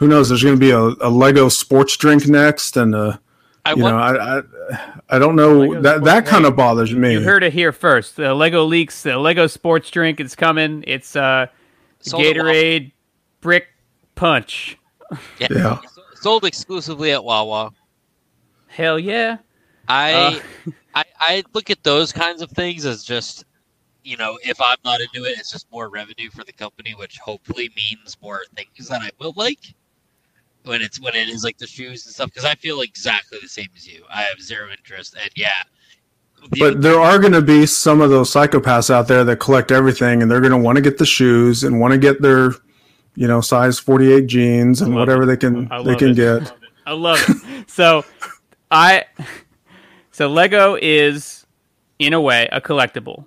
who 0.00 0.08
knows? 0.08 0.30
There's 0.30 0.42
going 0.42 0.56
to 0.56 0.60
be 0.60 0.70
a, 0.70 0.80
a, 1.06 1.10
Lego 1.10 1.50
sports 1.50 1.96
drink 1.96 2.26
next, 2.26 2.78
and 2.78 2.94
uh, 2.94 3.18
I 3.66 3.74
you 3.74 3.82
want, 3.82 3.94
know 3.94 4.00
I, 4.00 4.38
I 4.38 4.90
I 5.10 5.18
don't 5.18 5.36
know 5.36 5.60
Lego 5.60 5.82
that 5.82 6.04
that 6.04 6.26
kind 6.26 6.46
of 6.46 6.56
bothers 6.56 6.94
me. 6.94 7.12
You 7.12 7.20
heard 7.20 7.44
it 7.44 7.52
here 7.52 7.70
first. 7.70 8.16
The 8.16 8.34
Lego 8.34 8.64
leaks. 8.64 9.02
The 9.02 9.18
Lego 9.18 9.46
sports 9.46 9.90
drink 9.90 10.18
is 10.18 10.34
coming. 10.34 10.82
It's 10.86 11.14
uh, 11.14 11.48
Gatorade 12.02 12.92
Brick 13.42 13.68
Punch. 14.14 14.78
Yeah. 15.38 15.48
yeah 15.50 15.78
sold 16.14 16.44
exclusively 16.46 17.12
at 17.12 17.22
Wawa. 17.22 17.72
Hell 18.68 18.98
yeah! 18.98 19.36
I, 19.86 20.40
uh. 20.66 20.70
I 20.94 21.04
I 21.18 21.44
look 21.52 21.68
at 21.68 21.82
those 21.82 22.10
kinds 22.10 22.40
of 22.40 22.50
things 22.50 22.86
as 22.86 23.04
just 23.04 23.44
you 24.02 24.16
know 24.16 24.38
if 24.42 24.58
I'm 24.62 24.78
not 24.82 25.02
into 25.02 25.24
it, 25.28 25.38
it's 25.38 25.50
just 25.50 25.70
more 25.70 25.90
revenue 25.90 26.30
for 26.30 26.44
the 26.44 26.52
company, 26.52 26.94
which 26.94 27.18
hopefully 27.18 27.70
means 27.76 28.16
more 28.22 28.42
things 28.54 28.88
that 28.88 29.02
I 29.02 29.10
will 29.18 29.34
like. 29.36 29.74
When 30.64 30.82
it's 30.82 31.00
when 31.00 31.14
it 31.14 31.28
is 31.28 31.42
like 31.42 31.58
the 31.58 31.66
shoes 31.66 32.04
and 32.04 32.14
stuff, 32.14 32.28
because 32.28 32.44
I 32.44 32.54
feel 32.54 32.82
exactly 32.82 33.38
the 33.40 33.48
same 33.48 33.68
as 33.76 33.86
you. 33.86 34.04
I 34.12 34.22
have 34.22 34.40
zero 34.40 34.70
interest, 34.70 35.16
and 35.20 35.30
yeah, 35.34 35.62
but 36.58 36.82
there 36.82 37.00
are 37.00 37.18
going 37.18 37.32
to 37.32 37.42
be 37.42 37.66
some 37.66 38.00
of 38.00 38.10
those 38.10 38.30
psychopaths 38.30 38.90
out 38.90 39.08
there 39.08 39.24
that 39.24 39.36
collect 39.36 39.70
everything 39.70 40.22
and 40.22 40.30
they're 40.30 40.40
going 40.40 40.52
to 40.52 40.58
want 40.58 40.76
to 40.76 40.82
get 40.82 40.98
the 40.98 41.06
shoes 41.06 41.64
and 41.64 41.80
want 41.80 41.92
to 41.92 41.98
get 41.98 42.22
their 42.22 42.52
you 43.14 43.26
know, 43.26 43.40
size 43.40 43.78
48 43.78 44.26
jeans 44.26 44.80
and 44.80 44.94
whatever 44.94 45.24
it. 45.24 45.26
they 45.26 45.36
can 45.36 45.68
they 45.84 45.96
can 45.96 46.10
it. 46.10 46.16
get. 46.16 46.52
I 46.86 46.92
love 46.92 47.18
it. 47.28 47.70
so 47.70 48.04
I 48.70 49.04
so 50.10 50.28
Lego 50.28 50.76
is 50.80 51.46
in 51.98 52.12
a 52.12 52.20
way 52.20 52.48
a 52.52 52.60
collectible. 52.60 53.26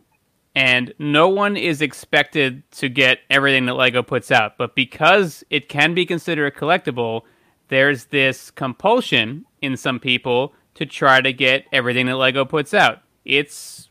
And 0.55 0.93
no 0.99 1.29
one 1.29 1.57
is 1.57 1.81
expected 1.81 2.69
to 2.73 2.89
get 2.89 3.19
everything 3.29 3.65
that 3.65 3.73
Lego 3.73 4.03
puts 4.03 4.29
out, 4.29 4.57
but 4.57 4.75
because 4.75 5.43
it 5.49 5.67
can 5.67 5.95
be 5.95 6.05
considered 6.05 6.45
a 6.45 6.51
collectible, 6.51 7.23
there's 7.69 8.05
this 8.05 8.51
compulsion 8.51 9.45
in 9.61 9.77
some 9.77 9.99
people 9.99 10.53
to 10.75 10.85
try 10.85 11.21
to 11.21 11.33
get 11.33 11.65
everything 11.71 12.05
that 12.05 12.17
Lego 12.17 12.45
puts 12.45 12.73
out. 12.73 12.99
it's 13.25 13.89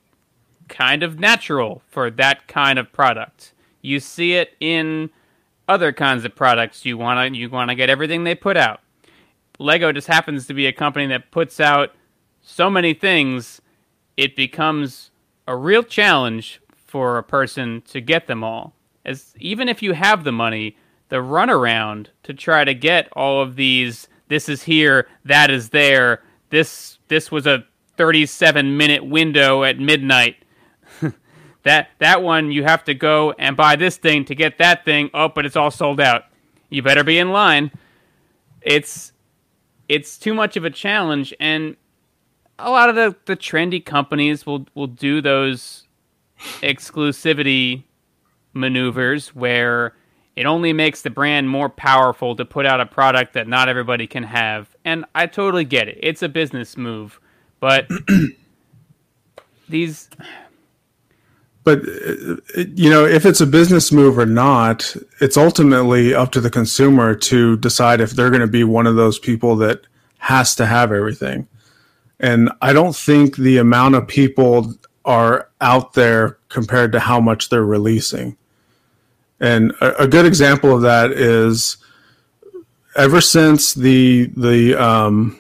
kind 0.69 1.03
of 1.03 1.21
natural 1.21 1.83
for 1.89 2.11
that 2.11 2.49
kind 2.49 2.79
of 2.79 2.91
product. 2.93 3.53
You 3.83 4.01
see 4.01 4.35
it 4.35 4.55
in 4.59 5.11
other 5.69 5.93
kinds 5.93 6.25
of 6.25 6.35
products. 6.35 6.85
You 6.85 6.97
want 6.97 7.35
to 7.35 7.39
you 7.39 7.51
want 7.51 7.69
to 7.69 7.75
get 7.75 7.91
everything 7.91 8.25
they 8.25 8.35
put 8.35 8.57
out. 8.57 8.81
Lego 9.59 9.93
just 9.93 10.09
happens 10.09 10.47
to 10.47 10.55
be 10.55 10.67
a 10.67 10.73
company 10.73 11.07
that 11.09 11.31
puts 11.31 11.61
out 11.61 11.91
so 12.41 12.71
many 12.71 12.95
things 12.95 13.61
it 14.17 14.35
becomes 14.35 15.11
a 15.47 15.57
real 15.57 15.83
challenge 15.83 16.61
for 16.75 17.19
a 17.19 17.23
person 17.23 17.83
to 17.89 18.01
get 18.01 18.27
them 18.27 18.45
all. 18.45 18.75
As 19.05 19.35
even 19.39 19.69
if 19.69 19.83
you 19.83 19.95
have 19.95 20.25
the 20.25 20.33
money, 20.33 20.77
the 21.09 21.17
runaround 21.17 22.09
to 22.23 22.35
try 22.35 22.65
to 22.65 22.75
get 22.75 23.09
all 23.15 23.43
of 23.43 23.57
these 23.57 24.09
this 24.29 24.49
is 24.49 24.63
here, 24.63 25.09
that 25.25 25.51
is 25.51 25.71
there, 25.71 26.23
this 26.51 26.99
this 27.09 27.31
was 27.31 27.47
a 27.47 27.65
37 27.97 28.77
minute 28.77 29.05
window 29.05 29.65
at 29.65 29.79
midnight. 29.79 30.37
that 31.65 31.91
that 31.99 32.23
one 32.23 32.51
you 32.51 32.65
have 32.65 32.85
to 32.85 32.95
go 32.95 33.33
and 33.33 33.57
buy 33.57 33.77
this 33.77 33.97
thing 33.97 34.25
to 34.27 34.35
get 34.35 34.59
that 34.59 34.85
thing. 34.85 35.11
Oh, 35.13 35.29
but 35.29 35.45
it's 35.45 35.57
all 35.57 35.71
sold 35.71 36.01
out. 36.01 36.25
You 36.71 36.83
better 36.83 37.05
be 37.05 37.19
in 37.19 37.31
line. 37.31 37.71
It's 38.63 39.13
it's 39.89 40.17
too 40.17 40.33
much 40.33 40.57
of 40.57 40.65
a 40.65 40.71
challenge 40.71 41.35
and 41.39 41.77
a 42.59 42.71
lot 42.71 42.89
of 42.89 42.95
the, 42.95 43.17
the 43.27 43.37
trendy 43.37 43.85
companies 43.85 44.47
will 44.47 44.67
will 44.75 44.87
do 44.87 45.21
those 45.21 45.87
exclusivity 46.61 47.85
maneuvers 48.53 49.35
where 49.35 49.95
it 50.35 50.47
only 50.47 50.73
makes 50.73 51.03
the 51.03 51.11
brand 51.11 51.49
more 51.49 51.69
powerful 51.69 52.35
to 52.37 52.45
put 52.45 52.65
out 52.67 52.81
a 52.81 52.87
product 52.87 53.35
that 53.35 53.47
not 53.47 53.69
everybody 53.69 54.07
can 54.07 54.23
have. 54.23 54.75
And 54.85 55.05
I 55.15 55.27
totally 55.27 55.65
get 55.65 55.89
it. 55.89 55.99
It's 56.01 56.23
a 56.23 56.29
business 56.29 56.77
move. 56.77 57.21
But 57.61 57.89
these 59.69 60.09
but 61.65 61.81
uh, 61.81 62.37
you 62.75 62.91
know 62.91 63.05
if 63.05 63.25
it's 63.25 63.41
a 63.41 63.47
business 63.47 63.93
move 63.93 64.19
or 64.19 64.27
not 64.27 64.95
it's 65.21 65.37
ultimately 65.37 66.15
up 66.15 66.33
to 66.33 66.41
the 66.41 66.51
consumer 66.51 67.15
to 67.15 67.57
decide 67.59 68.01
if 68.01 68.11
they're 68.11 68.31
going 68.31 68.41
to 68.41 68.47
be 68.47 68.65
one 68.65 68.87
of 68.87 68.97
those 68.97 69.19
people 69.19 69.57
that 69.57 69.81
has 70.19 70.55
to 70.57 70.67
have 70.67 70.93
everything 70.93 71.47
and 72.21 72.51
I 72.61 72.73
don't 72.73 72.97
think 72.97 73.37
the 73.37 73.59
amount 73.59 73.95
of 73.95 74.07
people 74.07 74.75
are 75.05 75.49
out 75.61 75.95
there 75.95 76.39
compared 76.49 76.93
to 76.93 77.01
how 77.01 77.21
much 77.21 77.49
they're 77.49 77.65
releasing. 77.65 78.37
And 79.41 79.73
a, 79.81 80.05
a 80.05 80.09
good 80.09 80.25
example 80.25 80.75
of 80.75 80.83
that 80.83 81.11
is 81.11 81.77
ever 82.97 83.21
since 83.21 83.75
the 83.75 84.31
the 84.37 84.75
um, 84.81 85.39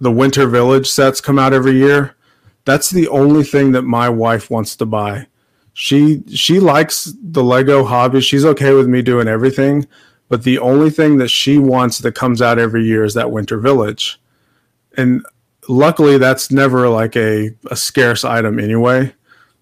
the 0.00 0.10
Winter 0.10 0.46
Village 0.48 0.88
sets 0.90 1.20
come 1.20 1.38
out 1.38 1.52
every 1.52 1.76
year, 1.76 2.16
that's 2.64 2.90
the 2.90 3.08
only 3.08 3.44
thing 3.44 3.72
that 3.72 3.82
my 3.82 4.08
wife 4.08 4.50
wants 4.50 4.76
to 4.76 4.86
buy. 4.86 5.26
She 5.72 6.22
she 6.28 6.60
likes 6.60 7.12
the 7.22 7.44
Lego 7.44 7.84
hobby. 7.84 8.20
She's 8.20 8.44
okay 8.44 8.74
with 8.74 8.88
me 8.88 9.02
doing 9.02 9.28
everything, 9.28 9.86
but 10.28 10.42
the 10.42 10.58
only 10.58 10.90
thing 10.90 11.18
that 11.18 11.28
she 11.28 11.58
wants 11.58 11.98
that 11.98 12.14
comes 12.14 12.40
out 12.40 12.58
every 12.58 12.84
year 12.84 13.04
is 13.04 13.14
that 13.14 13.30
Winter 13.30 13.58
Village. 13.58 14.20
And 14.96 15.24
luckily 15.68 16.18
that's 16.18 16.50
never 16.50 16.88
like 16.88 17.16
a, 17.16 17.54
a 17.70 17.76
scarce 17.76 18.24
item 18.24 18.58
anyway. 18.58 19.12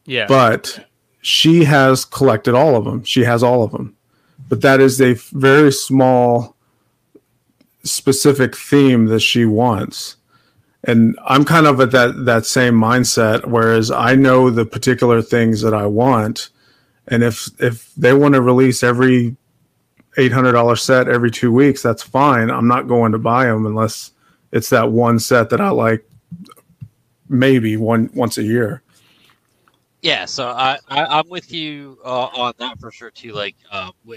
Yeah. 0.04 0.26
But 0.26 0.86
she 1.20 1.64
has 1.64 2.04
collected 2.04 2.54
all 2.54 2.76
of 2.76 2.84
them. 2.84 3.04
She 3.04 3.24
has 3.24 3.42
all 3.42 3.62
of 3.62 3.72
them. 3.72 3.96
But 4.48 4.60
that 4.62 4.80
is 4.80 5.00
a 5.00 5.14
very 5.32 5.72
small 5.72 6.56
specific 7.84 8.56
theme 8.56 9.06
that 9.06 9.20
she 9.20 9.44
wants. 9.44 10.16
And 10.84 11.18
I'm 11.24 11.44
kind 11.44 11.66
of 11.66 11.80
at 11.80 11.92
that 11.92 12.24
that 12.24 12.44
same 12.44 12.74
mindset 12.74 13.46
whereas 13.46 13.90
I 13.90 14.16
know 14.16 14.50
the 14.50 14.66
particular 14.66 15.22
things 15.22 15.60
that 15.62 15.74
I 15.74 15.86
want 15.86 16.50
and 17.06 17.22
if 17.22 17.48
if 17.60 17.94
they 17.94 18.12
want 18.12 18.34
to 18.34 18.40
release 18.40 18.82
every 18.82 19.36
$800 20.16 20.78
set 20.78 21.08
every 21.08 21.30
2 21.30 21.50
weeks, 21.52 21.82
that's 21.82 22.02
fine. 22.02 22.50
I'm 22.50 22.68
not 22.68 22.86
going 22.86 23.12
to 23.12 23.18
buy 23.18 23.46
them 23.46 23.64
unless 23.64 24.11
it's 24.52 24.70
that 24.70 24.90
one 24.90 25.18
set 25.18 25.50
that 25.50 25.60
I 25.60 25.70
like 25.70 26.08
maybe 27.28 27.76
one 27.76 28.10
once 28.14 28.38
a 28.38 28.42
year. 28.42 28.82
Yeah, 30.02 30.24
so 30.24 30.48
I, 30.48 30.78
I 30.88 31.20
am 31.20 31.28
with 31.28 31.52
you 31.52 31.98
uh, 32.04 32.26
on 32.34 32.54
that 32.58 32.78
for 32.80 32.90
sure 32.90 33.10
too. 33.10 33.32
Like, 33.32 33.54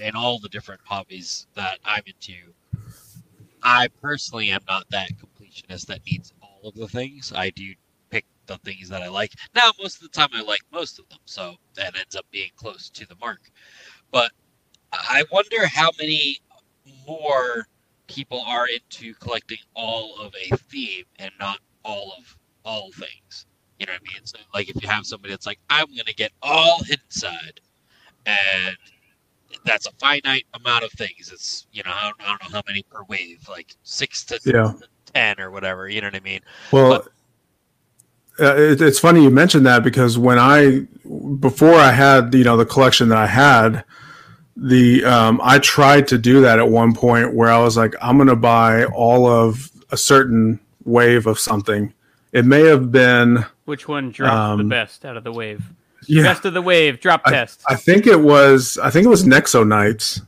in 0.01 0.15
all 0.15 0.39
the 0.39 0.49
different 0.49 0.81
hobbies 0.83 1.47
that 1.53 1.77
I'm 1.85 2.01
into, 2.07 2.53
I 3.61 3.87
personally 4.01 4.49
am 4.49 4.61
not 4.67 4.85
that 4.89 5.11
completionist 5.11 5.85
that 5.85 6.01
needs 6.05 6.33
all 6.41 6.69
of 6.69 6.75
the 6.75 6.87
things. 6.87 7.31
I 7.35 7.51
do 7.51 7.73
pick 8.09 8.25
the 8.47 8.57
things 8.59 8.89
that 8.89 9.03
I 9.03 9.09
like. 9.09 9.33
Now, 9.55 9.71
most 9.79 9.97
of 9.97 10.01
the 10.01 10.09
time, 10.09 10.29
I 10.33 10.41
like 10.41 10.61
most 10.73 10.97
of 10.97 11.07
them, 11.09 11.19
so 11.25 11.55
that 11.75 11.95
ends 11.95 12.15
up 12.15 12.25
being 12.31 12.49
close 12.55 12.89
to 12.89 13.07
the 13.07 13.15
mark. 13.21 13.41
But 14.11 14.31
I 14.91 15.23
wonder 15.31 15.67
how 15.67 15.91
many 15.99 16.39
more 17.07 17.67
people 18.07 18.41
are 18.45 18.67
into 18.67 19.13
collecting 19.15 19.57
all 19.73 20.19
of 20.19 20.33
a 20.35 20.55
theme 20.55 21.05
and 21.19 21.31
not 21.39 21.59
all 21.83 22.13
of 22.17 22.37
all 22.63 22.91
things. 22.91 23.45
You 23.79 23.85
know 23.85 23.93
what 23.93 24.01
I 24.09 24.13
mean? 24.13 24.25
So 24.25 24.37
like 24.53 24.69
if 24.69 24.81
you 24.81 24.87
have 24.87 25.05
somebody 25.05 25.33
that's 25.33 25.45
like, 25.45 25.59
I'm 25.69 25.87
gonna 25.87 26.13
get 26.15 26.31
all 26.41 26.79
inside 26.89 27.59
and 28.25 28.77
that's 29.63 29.87
a 29.87 29.91
finite 29.93 30.45
amount 30.53 30.83
of 30.83 30.91
things. 30.91 31.31
It's 31.31 31.67
you 31.71 31.83
know, 31.83 31.91
I 31.93 32.03
don't, 32.03 32.21
I 32.21 32.25
don't 32.29 32.43
know 32.43 32.57
how 32.57 32.63
many 32.67 32.83
per 32.83 33.03
wave, 33.07 33.47
like 33.49 33.75
six 33.83 34.23
to 34.25 34.39
yeah. 34.45 34.73
ten 35.13 35.39
or 35.39 35.51
whatever, 35.51 35.89
you 35.89 36.01
know 36.01 36.07
what 36.07 36.15
I 36.15 36.19
mean? 36.21 36.41
Well 36.71 36.89
but, 36.89 37.07
uh, 38.37 38.55
it, 38.55 38.81
it's 38.81 38.99
funny 38.99 39.23
you 39.23 39.29
mentioned 39.29 39.65
that 39.65 39.83
because 39.83 40.17
when 40.17 40.37
I 40.37 40.87
before 41.39 41.75
I 41.75 41.91
had 41.91 42.33
you 42.33 42.43
know 42.43 42.57
the 42.57 42.65
collection 42.65 43.09
that 43.09 43.17
I 43.17 43.27
had, 43.27 43.83
the 44.55 45.03
um, 45.03 45.39
I 45.43 45.59
tried 45.59 46.07
to 46.09 46.17
do 46.17 46.41
that 46.41 46.59
at 46.59 46.69
one 46.69 46.93
point 46.93 47.33
where 47.33 47.49
I 47.49 47.59
was 47.59 47.75
like, 47.77 47.95
I'm 48.01 48.17
going 48.17 48.29
to 48.29 48.35
buy 48.35 48.85
all 48.85 49.27
of 49.27 49.69
a 49.91 49.97
certain 49.97 50.59
wave 50.83 51.27
of 51.27 51.39
something. 51.39 51.93
It 52.31 52.45
may 52.45 52.61
have 52.61 52.91
been 52.91 53.45
which 53.65 53.87
one 53.87 54.11
dropped 54.11 54.35
um, 54.35 54.57
the 54.57 54.63
best 54.63 55.05
out 55.05 55.17
of 55.17 55.23
the 55.23 55.31
wave. 55.31 55.63
Yeah, 56.07 56.23
best 56.23 56.45
of 56.45 56.53
the 56.53 56.61
wave 56.61 56.99
drop 56.99 57.21
I, 57.25 57.31
test. 57.31 57.63
I 57.67 57.75
think 57.75 58.07
it 58.07 58.19
was. 58.19 58.77
I 58.81 58.89
think 58.89 59.05
it 59.05 59.09
was 59.09 59.23
Nexo 59.23 59.67
Knights 59.67 60.21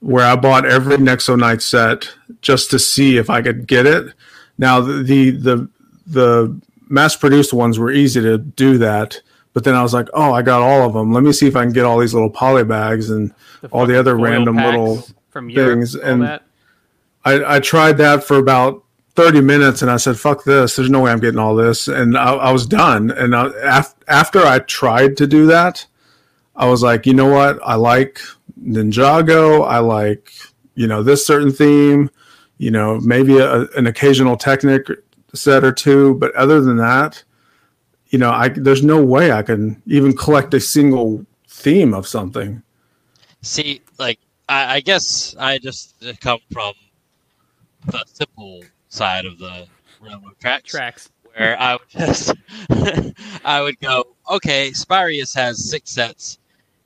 where 0.00 0.24
I 0.24 0.36
bought 0.36 0.64
every 0.64 0.96
Nexo 0.96 1.38
Knight 1.38 1.62
set 1.62 2.12
just 2.40 2.70
to 2.70 2.78
see 2.78 3.16
if 3.16 3.30
I 3.30 3.42
could 3.42 3.66
get 3.66 3.86
it. 3.86 4.12
Now 4.56 4.80
the 4.80 5.02
the 5.02 5.30
the, 5.30 5.68
the 6.06 6.60
mass 6.88 7.16
produced 7.16 7.52
ones 7.52 7.78
were 7.78 7.90
easy 7.90 8.20
to 8.20 8.38
do 8.38 8.78
that 8.78 9.20
but 9.58 9.64
then 9.64 9.74
I 9.74 9.82
was 9.82 9.92
like, 9.92 10.08
oh, 10.14 10.32
I 10.32 10.42
got 10.42 10.62
all 10.62 10.86
of 10.86 10.92
them. 10.92 11.12
Let 11.12 11.24
me 11.24 11.32
see 11.32 11.48
if 11.48 11.56
I 11.56 11.64
can 11.64 11.72
get 11.72 11.84
all 11.84 11.98
these 11.98 12.14
little 12.14 12.30
poly 12.30 12.62
bags 12.62 13.10
and 13.10 13.34
the 13.60 13.66
all 13.72 13.86
the 13.86 13.98
other 13.98 14.16
random 14.16 14.56
little 14.56 15.04
from 15.30 15.48
things. 15.52 15.96
and. 15.96 16.22
I, 17.24 17.56
I 17.56 17.58
tried 17.58 17.98
that 17.98 18.22
for 18.22 18.36
about 18.36 18.84
30 19.16 19.40
minutes 19.40 19.82
and 19.82 19.90
I 19.90 19.96
said, 19.96 20.16
fuck 20.16 20.44
this. 20.44 20.76
There's 20.76 20.88
no 20.88 21.00
way 21.00 21.10
I'm 21.10 21.18
getting 21.18 21.40
all 21.40 21.56
this. 21.56 21.88
And 21.88 22.16
I, 22.16 22.34
I 22.34 22.52
was 22.52 22.66
done. 22.66 23.10
And 23.10 23.34
I, 23.34 23.50
af- 23.64 23.96
after 24.06 24.38
I 24.38 24.60
tried 24.60 25.16
to 25.16 25.26
do 25.26 25.46
that, 25.46 25.84
I 26.54 26.68
was 26.68 26.84
like, 26.84 27.04
you 27.04 27.14
know 27.14 27.26
what? 27.26 27.58
I 27.64 27.74
like 27.74 28.20
Ninjago. 28.62 29.66
I 29.66 29.80
like, 29.80 30.30
you 30.76 30.86
know, 30.86 31.02
this 31.02 31.26
certain 31.26 31.50
theme, 31.50 32.10
you 32.58 32.70
know, 32.70 33.00
maybe 33.00 33.38
a, 33.38 33.62
an 33.76 33.88
occasional 33.88 34.36
Technic 34.36 34.86
set 35.34 35.64
or 35.64 35.72
two. 35.72 36.14
But 36.14 36.32
other 36.36 36.60
than 36.60 36.76
that, 36.76 37.24
you 38.10 38.18
know, 38.18 38.30
I 38.30 38.48
there's 38.48 38.82
no 38.82 39.02
way 39.02 39.32
I 39.32 39.42
can 39.42 39.82
even 39.86 40.16
collect 40.16 40.54
a 40.54 40.60
single 40.60 41.24
theme 41.48 41.94
of 41.94 42.06
something. 42.06 42.62
See, 43.42 43.82
like 43.98 44.18
I, 44.48 44.76
I 44.76 44.80
guess 44.80 45.34
I 45.38 45.58
just 45.58 46.02
come 46.20 46.40
from 46.50 46.74
the 47.86 48.04
simple 48.06 48.62
side 48.88 49.26
of 49.26 49.38
the 49.38 49.66
railroad 50.00 50.38
tracks. 50.40 50.70
Tracks. 50.70 51.10
Where 51.36 51.60
I 51.60 51.74
would 51.74 51.88
just 51.88 52.34
I 53.44 53.60
would 53.60 53.78
go, 53.80 54.04
okay, 54.30 54.70
Spyrius 54.70 55.34
has 55.34 55.70
six 55.70 55.90
sets 55.90 56.38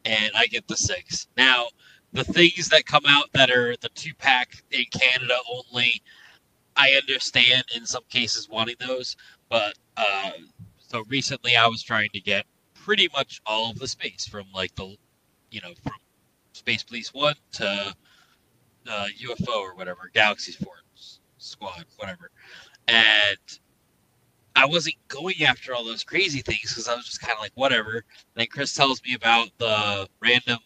and 0.05 0.31
I 0.35 0.47
get 0.47 0.67
the 0.69 0.77
six. 0.77 1.29
Now 1.37 1.69
the 2.13 2.25
things 2.25 2.69
that 2.69 2.85
come 2.85 3.05
out 3.07 3.33
that 3.33 3.51
are 3.51 3.75
the 3.81 3.89
two 3.91 4.15
pack 4.19 4.63
in 4.71 4.85
Canada 4.91 5.37
only, 5.51 6.03
I 6.77 6.91
understand 6.91 7.65
in 7.75 7.87
some 7.87 8.05
cases 8.11 8.49
wanting 8.49 8.77
those, 8.81 9.17
but 9.49 9.75
uh, 9.97 10.33
so 10.93 11.03
recently, 11.09 11.57
I 11.57 11.67
was 11.69 11.83
trying 11.83 12.11
to 12.11 12.21
get 12.21 12.45
pretty 12.75 13.09
much 13.17 13.41
all 13.47 13.71
of 13.71 13.79
the 13.79 13.89
space 13.89 14.27
from 14.27 14.45
like 14.55 14.75
the, 14.75 14.95
you 15.51 15.61
know, 15.63 15.73
from 15.83 15.95
Space 16.53 16.83
Police 16.83 17.15
One 17.15 17.35
to 17.53 17.95
uh, 18.91 19.07
UFO 19.23 19.57
or 19.57 19.75
whatever, 19.75 20.11
Galaxy 20.13 20.53
Force 20.53 21.21
Squad, 21.39 21.87
whatever, 21.97 22.31
and 22.89 23.59
I 24.55 24.67
wasn't 24.67 24.97
going 25.09 25.43
after 25.45 25.75
all 25.75 25.83
those 25.83 26.05
crazy 26.05 26.43
things 26.43 26.69
because 26.69 26.89
I 26.89 26.95
was 26.95 27.07
just 27.07 27.23
kind 27.23 27.33
of 27.33 27.41
like 27.41 27.53
whatever. 27.55 27.93
And 27.95 28.05
then 28.35 28.47
Chris 28.49 28.75
tells 28.75 29.03
me 29.03 29.15
about 29.15 29.49
the 29.57 30.07
random 30.21 30.59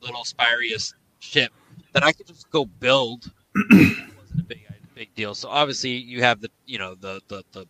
little 0.00 0.24
Spyrius 0.24 0.94
ship 1.18 1.52
that 1.92 2.02
I 2.02 2.12
could 2.12 2.26
just 2.26 2.48
go 2.48 2.64
build. 2.64 3.30
it 3.54 4.16
wasn't 4.18 4.40
a 4.40 4.44
big 4.44 4.66
big 4.94 5.14
deal. 5.14 5.34
So 5.34 5.50
obviously 5.50 5.90
you 5.90 6.22
have 6.22 6.40
the 6.40 6.50
you 6.64 6.78
know 6.78 6.94
the 6.94 7.20
the, 7.28 7.44
the 7.52 7.66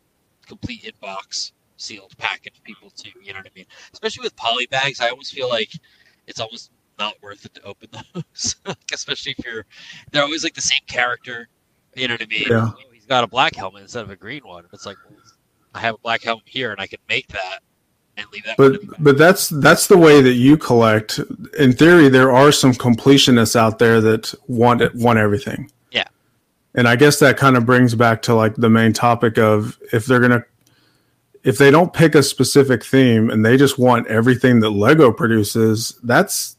complete 0.47 0.85
inbox 0.85 1.51
sealed 1.79 2.17
package 2.19 2.61
people 2.63 2.91
too. 2.91 3.11
You 3.23 3.33
know 3.33 3.39
what 3.39 3.47
I 3.47 3.57
mean? 3.57 3.67
Especially 3.93 4.23
with 4.23 4.37
poly 4.37 4.67
bags, 4.67 5.01
I 5.01 5.09
always 5.09 5.31
feel 5.31 5.49
like 5.49 5.71
it's 6.27 6.41
almost 6.41 6.71
not 6.99 7.15
worth 7.23 7.45
it 7.47 7.55
to 7.55 7.63
open 7.63 7.89
those, 8.15 8.57
especially 8.93 9.35
if 9.39 9.45
you're 9.45 9.65
they're 10.13 10.23
always 10.23 10.45
like 10.45 10.55
the 10.55 10.61
same 10.61 10.81
character. 10.87 11.49
You 11.95 12.09
know 12.09 12.15
what 12.15 12.23
I 12.23 12.27
mean? 12.27 12.45
Yeah. 12.49 12.71
He's 12.93 13.07
got 13.07 13.25
a 13.25 13.27
black 13.27 13.55
helmet 13.55 13.83
instead 13.83 14.03
of 14.03 14.11
a 14.11 14.17
green 14.17 14.43
one. 14.45 14.65
It's 14.73 14.85
like 14.85 14.97
well, 15.09 15.19
I 15.75 15.81
have 15.81 15.95
a 15.95 15.99
black 15.99 16.23
helmet 16.23 16.45
here, 16.47 16.73
and 16.73 16.81
I 16.81 16.87
can 16.87 16.99
make 17.09 17.29
that 17.29 17.61
and 18.17 18.27
leave 18.33 18.45
that. 18.45 18.57
But 18.57 18.81
but 18.99 19.17
that's 19.17 19.49
that's 19.49 19.87
the 19.87 19.97
way 19.97 20.21
that 20.21 20.35
you 20.35 20.57
collect. 20.57 21.21
In 21.59 21.73
theory, 21.73 22.09
there 22.09 22.33
are 22.33 22.53
some 22.53 22.73
completionists 22.73 23.57
out 23.57 23.79
there 23.79 24.01
that 24.01 24.35
want 24.47 24.83
it, 24.83 24.95
want 24.95 25.19
everything. 25.19 25.71
Yeah. 25.91 26.05
And 26.75 26.87
I 26.89 26.97
guess 26.97 27.19
that 27.21 27.37
kind 27.37 27.57
of 27.57 27.65
brings 27.65 27.95
back 27.95 28.23
to 28.23 28.35
like 28.35 28.57
the 28.57 28.69
main 28.69 28.93
topic 28.93 29.39
of 29.39 29.79
if 29.93 30.07
they're 30.07 30.21
gonna 30.21 30.45
if 31.49 31.57
they 31.57 31.71
don't 31.71 31.95
pick 31.95 32.15
a 32.15 32.23
specific 32.23 32.85
theme 32.85 33.31
and 33.31 33.45
they 33.45 33.57
just 33.57 33.79
want 33.79 34.07
everything 34.09 34.61
that 34.61 34.69
Lego 34.69 35.11
produces, 35.11 35.99
that's 36.05 36.59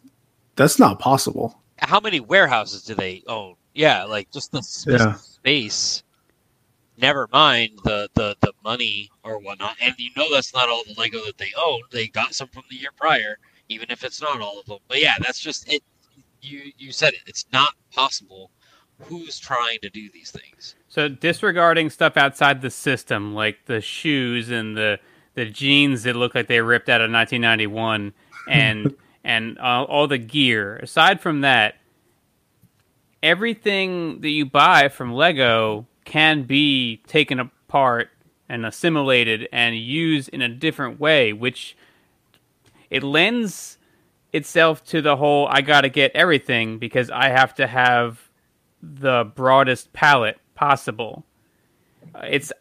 that's 0.55 0.79
not 0.79 0.97
possible. 0.97 1.61
How 1.77 1.99
many 1.99 2.19
warehouses 2.19 2.83
do 2.83 2.95
they 2.95 3.21
own? 3.27 3.53
Yeah, 3.75 4.05
like 4.05 4.31
just 4.31 4.51
the 4.51 4.63
sp- 4.65 4.97
Yeah. 4.97 5.13
space. 5.13 6.01
Never 6.97 7.29
mind 7.31 7.79
the, 7.83 8.09
the 8.15 8.35
the 8.41 8.51
money 8.63 9.11
or 9.23 9.37
whatnot. 9.39 9.75
And 9.79 9.93
you 9.99 10.09
know 10.17 10.25
that's 10.33 10.55
not 10.55 10.69
all 10.69 10.83
the 10.83 10.95
Lego 10.97 11.23
that 11.23 11.37
they 11.37 11.51
own. 11.55 11.81
They 11.91 12.07
got 12.07 12.33
some 12.33 12.47
from 12.47 12.63
the 12.71 12.75
year 12.77 12.89
prior, 12.97 13.37
even 13.69 13.91
if 13.91 14.03
it's 14.03 14.19
not 14.23 14.41
all 14.41 14.59
of 14.59 14.65
them. 14.65 14.79
But 14.87 15.01
yeah, 15.01 15.17
that's 15.21 15.39
just 15.39 15.71
it. 15.71 15.83
You 16.41 16.71
you 16.79 16.91
said 16.91 17.13
it. 17.13 17.21
It's 17.27 17.45
not 17.53 17.75
possible. 17.93 18.49
Who's 19.01 19.37
trying 19.37 19.77
to 19.83 19.89
do 19.91 20.09
these 20.11 20.31
things? 20.31 20.75
So 20.89 21.07
disregarding 21.07 21.91
stuff 21.91 22.17
outside 22.17 22.61
the 22.61 22.71
system, 22.71 23.35
like 23.35 23.65
the 23.67 23.79
shoes 23.79 24.49
and 24.49 24.75
the 24.75 24.99
the 25.35 25.45
jeans 25.45 26.03
that 26.03 26.15
look 26.15 26.35
like 26.35 26.47
they 26.47 26.59
ripped 26.59 26.89
out 26.89 26.99
of 26.99 27.11
1991, 27.11 28.13
and 28.49 28.95
and 29.23 29.57
uh, 29.59 29.83
all 29.83 30.07
the 30.07 30.17
gear. 30.17 30.77
Aside 30.77 31.21
from 31.21 31.41
that, 31.41 31.75
everything 33.21 34.21
that 34.21 34.29
you 34.29 34.45
buy 34.45 34.89
from 34.89 35.13
Lego 35.13 35.85
can 36.05 36.43
be 36.43 36.97
taken 37.05 37.39
apart 37.39 38.09
and 38.49 38.65
assimilated 38.65 39.47
and 39.51 39.77
used 39.77 40.29
in 40.29 40.41
a 40.41 40.49
different 40.49 40.99
way, 40.99 41.31
which 41.31 41.77
it 42.89 43.03
lends 43.03 43.77
itself 44.33 44.83
to 44.85 45.01
the 45.03 45.17
whole 45.17 45.47
I 45.47 45.61
got 45.61 45.81
to 45.81 45.89
get 45.89 46.11
everything 46.15 46.79
because 46.79 47.11
I 47.11 47.29
have 47.29 47.53
to 47.55 47.67
have 47.67 48.29
the 48.81 49.23
broadest 49.35 49.93
palette 49.93 50.39
possible. 50.59 51.23
Uh, 52.13 52.25
It's 52.29 52.51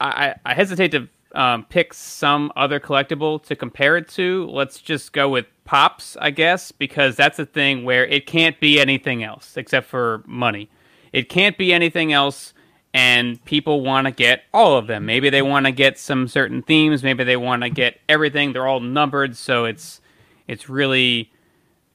I, 0.00 0.36
I 0.46 0.54
hesitate 0.54 0.92
to 0.92 1.08
um, 1.34 1.64
pick 1.64 1.92
some 1.92 2.52
other 2.54 2.78
collectible 2.78 3.42
to 3.42 3.56
compare 3.56 3.96
it 3.96 4.08
to. 4.10 4.48
Let's 4.48 4.80
just 4.80 5.12
go 5.12 5.28
with 5.28 5.46
Pops, 5.64 6.16
I 6.20 6.30
guess, 6.30 6.72
because 6.72 7.16
that's 7.16 7.38
a 7.38 7.44
thing 7.44 7.84
where 7.84 8.06
it 8.06 8.26
can't 8.26 8.58
be 8.60 8.80
anything 8.80 9.24
else 9.24 9.56
except 9.56 9.88
for 9.88 10.22
money. 10.26 10.70
It 11.12 11.28
can't 11.28 11.58
be 11.58 11.72
anything 11.72 12.12
else, 12.12 12.54
and 12.94 13.44
people 13.44 13.80
want 13.80 14.06
to 14.06 14.12
get 14.12 14.44
all 14.54 14.78
of 14.78 14.86
them. 14.86 15.04
Maybe 15.04 15.28
they 15.30 15.42
want 15.42 15.66
to 15.66 15.72
get 15.72 15.98
some 15.98 16.28
certain 16.28 16.62
themes. 16.62 17.02
Maybe 17.02 17.24
they 17.24 17.36
want 17.36 17.62
to 17.64 17.70
get 17.70 17.98
everything. 18.08 18.52
They're 18.52 18.68
all 18.68 18.80
numbered, 18.80 19.36
so 19.36 19.64
it's 19.64 20.00
it's 20.46 20.68
really 20.68 21.30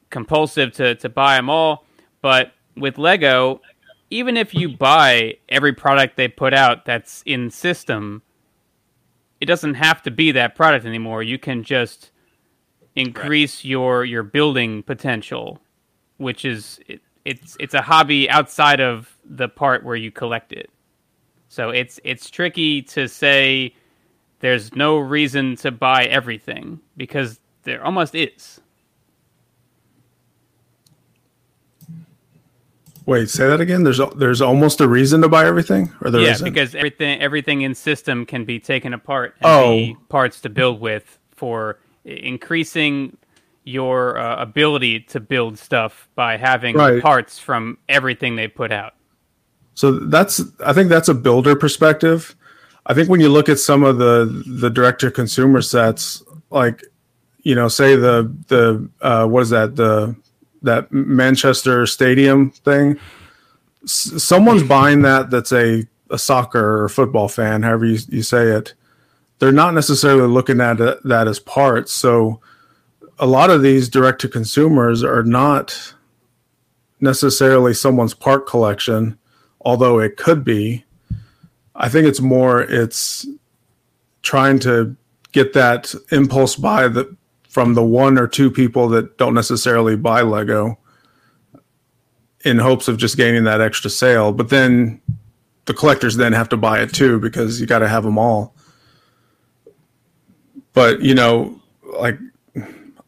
compulsive 0.09 0.73
to 0.73 0.95
to 0.95 1.09
buy 1.09 1.37
them 1.37 1.49
all. 1.49 1.85
But 2.21 2.51
with 2.75 2.97
Lego, 2.97 3.61
even 4.13 4.37
if 4.37 4.53
you 4.53 4.69
buy 4.77 5.37
every 5.49 5.73
product 5.73 6.17
they 6.17 6.27
put 6.27 6.53
out 6.53 6.85
that's 6.85 7.23
in 7.25 7.49
system, 7.49 8.21
it 9.41 9.45
doesn't 9.45 9.73
have 9.73 10.03
to 10.03 10.11
be 10.11 10.31
that 10.31 10.55
product 10.55 10.85
anymore. 10.85 11.23
You 11.23 11.39
can 11.39 11.63
just 11.63 12.11
increase 12.95 13.65
your 13.65 14.05
your 14.05 14.21
building 14.21 14.83
potential, 14.83 15.59
which 16.17 16.45
is 16.45 16.79
it, 16.87 17.01
it's 17.25 17.57
it's 17.59 17.73
a 17.73 17.81
hobby 17.81 18.29
outside 18.29 18.79
of 18.79 19.17
the 19.25 19.49
part 19.49 19.83
where 19.83 19.95
you 19.95 20.11
collect 20.11 20.53
it. 20.53 20.69
So 21.49 21.71
it's 21.71 21.99
it's 22.03 22.29
tricky 22.29 22.83
to 22.83 23.07
say 23.07 23.75
there's 24.41 24.75
no 24.75 24.99
reason 24.99 25.55
to 25.57 25.71
buy 25.71 26.05
everything 26.05 26.79
because 26.97 27.39
there 27.63 27.83
almost 27.83 28.13
is. 28.13 28.61
Wait, 33.05 33.29
say 33.29 33.47
that 33.47 33.59
again. 33.59 33.83
There's 33.83 33.99
there's 34.15 34.41
almost 34.41 34.79
a 34.81 34.87
reason 34.87 35.21
to 35.21 35.29
buy 35.29 35.45
everything, 35.45 35.91
or 36.01 36.09
there 36.09 36.21
yeah, 36.21 36.31
isn't? 36.31 36.45
because 36.45 36.73
everything 36.75 37.19
everything 37.21 37.61
in 37.61 37.75
system 37.75 38.25
can 38.25 38.45
be 38.45 38.59
taken 38.59 38.93
apart 38.93 39.35
and 39.41 39.45
Oh. 39.45 39.71
be 39.75 39.97
parts 40.09 40.39
to 40.41 40.49
build 40.49 40.79
with 40.79 41.19
for 41.35 41.79
increasing 42.05 43.17
your 43.65 44.17
uh, 44.17 44.41
ability 44.41 44.99
to 45.01 45.19
build 45.19 45.57
stuff 45.57 46.07
by 46.15 46.37
having 46.37 46.75
Right. 46.75 47.01
parts 47.01 47.39
from 47.39 47.77
everything 47.87 48.35
they 48.35 48.47
put 48.47 48.71
out. 48.71 48.93
So 49.75 49.91
that's 49.99 50.41
I 50.65 50.73
think 50.73 50.89
that's 50.89 51.09
a 51.09 51.13
builder 51.13 51.55
perspective. 51.55 52.35
I 52.85 52.93
think 52.93 53.09
when 53.09 53.19
you 53.21 53.29
look 53.29 53.49
at 53.49 53.59
some 53.59 53.83
of 53.83 53.97
the 53.97 54.43
the 54.45 54.69
direct 54.69 55.01
to 55.01 55.11
consumer 55.11 55.61
sets, 55.61 56.23
like 56.51 56.83
you 57.41 57.55
know, 57.55 57.67
say 57.67 57.95
the 57.95 58.31
the 58.47 58.89
uh, 59.01 59.25
what 59.27 59.41
is 59.41 59.49
that 59.49 59.75
the 59.75 60.15
that 60.63 60.91
Manchester 60.91 61.85
Stadium 61.85 62.51
thing, 62.51 62.97
S- 63.83 64.23
someone's 64.23 64.63
buying 64.63 65.01
that 65.03 65.29
that's 65.29 65.51
a 65.51 65.87
a 66.09 66.17
soccer 66.17 66.83
or 66.83 66.89
football 66.89 67.27
fan, 67.27 67.63
however 67.63 67.85
you, 67.85 67.97
you 68.09 68.21
say 68.21 68.47
it. 68.49 68.73
They're 69.39 69.51
not 69.51 69.73
necessarily 69.73 70.27
looking 70.27 70.61
at 70.61 70.77
that 70.77 71.27
as 71.27 71.39
parts. 71.39 71.91
So 71.91 72.39
a 73.19 73.25
lot 73.25 73.49
of 73.49 73.61
these 73.61 73.89
direct 73.89 74.21
to 74.21 74.29
consumers 74.29 75.03
are 75.03 75.23
not 75.23 75.93
necessarily 76.99 77.73
someone's 77.73 78.13
part 78.13 78.47
collection 78.47 79.17
although 79.61 79.99
it 79.99 80.17
could 80.17 80.43
be 80.43 80.85
i 81.75 81.89
think 81.89 82.07
it's 82.07 82.21
more 82.21 82.61
it's 82.61 83.27
trying 84.21 84.57
to 84.57 84.95
get 85.33 85.53
that 85.53 85.93
impulse 86.11 86.55
buy 86.55 86.87
that 86.87 87.13
from 87.53 87.75
the 87.75 87.83
one 87.83 88.17
or 88.17 88.25
two 88.25 88.49
people 88.49 88.87
that 88.87 89.15
don't 89.19 89.35
necessarily 89.35 89.95
buy 89.95 90.21
lego 90.21 90.75
in 92.43 92.57
hopes 92.57 92.87
of 92.87 92.97
just 92.97 93.15
gaining 93.15 93.43
that 93.43 93.61
extra 93.61 93.91
sale. 93.91 94.31
But 94.31 94.49
then 94.49 94.99
the 95.65 95.75
collectors 95.75 96.15
then 96.15 96.33
have 96.33 96.49
to 96.49 96.57
buy 96.57 96.81
it 96.81 96.91
too 96.95 97.19
because 97.19 97.61
you 97.61 97.67
got 97.67 97.79
to 97.79 97.87
have 97.87 98.01
them 98.03 98.17
all. 98.17 98.55
But 100.73 101.03
you 101.03 101.13
know 101.13 101.61
like 101.99 102.17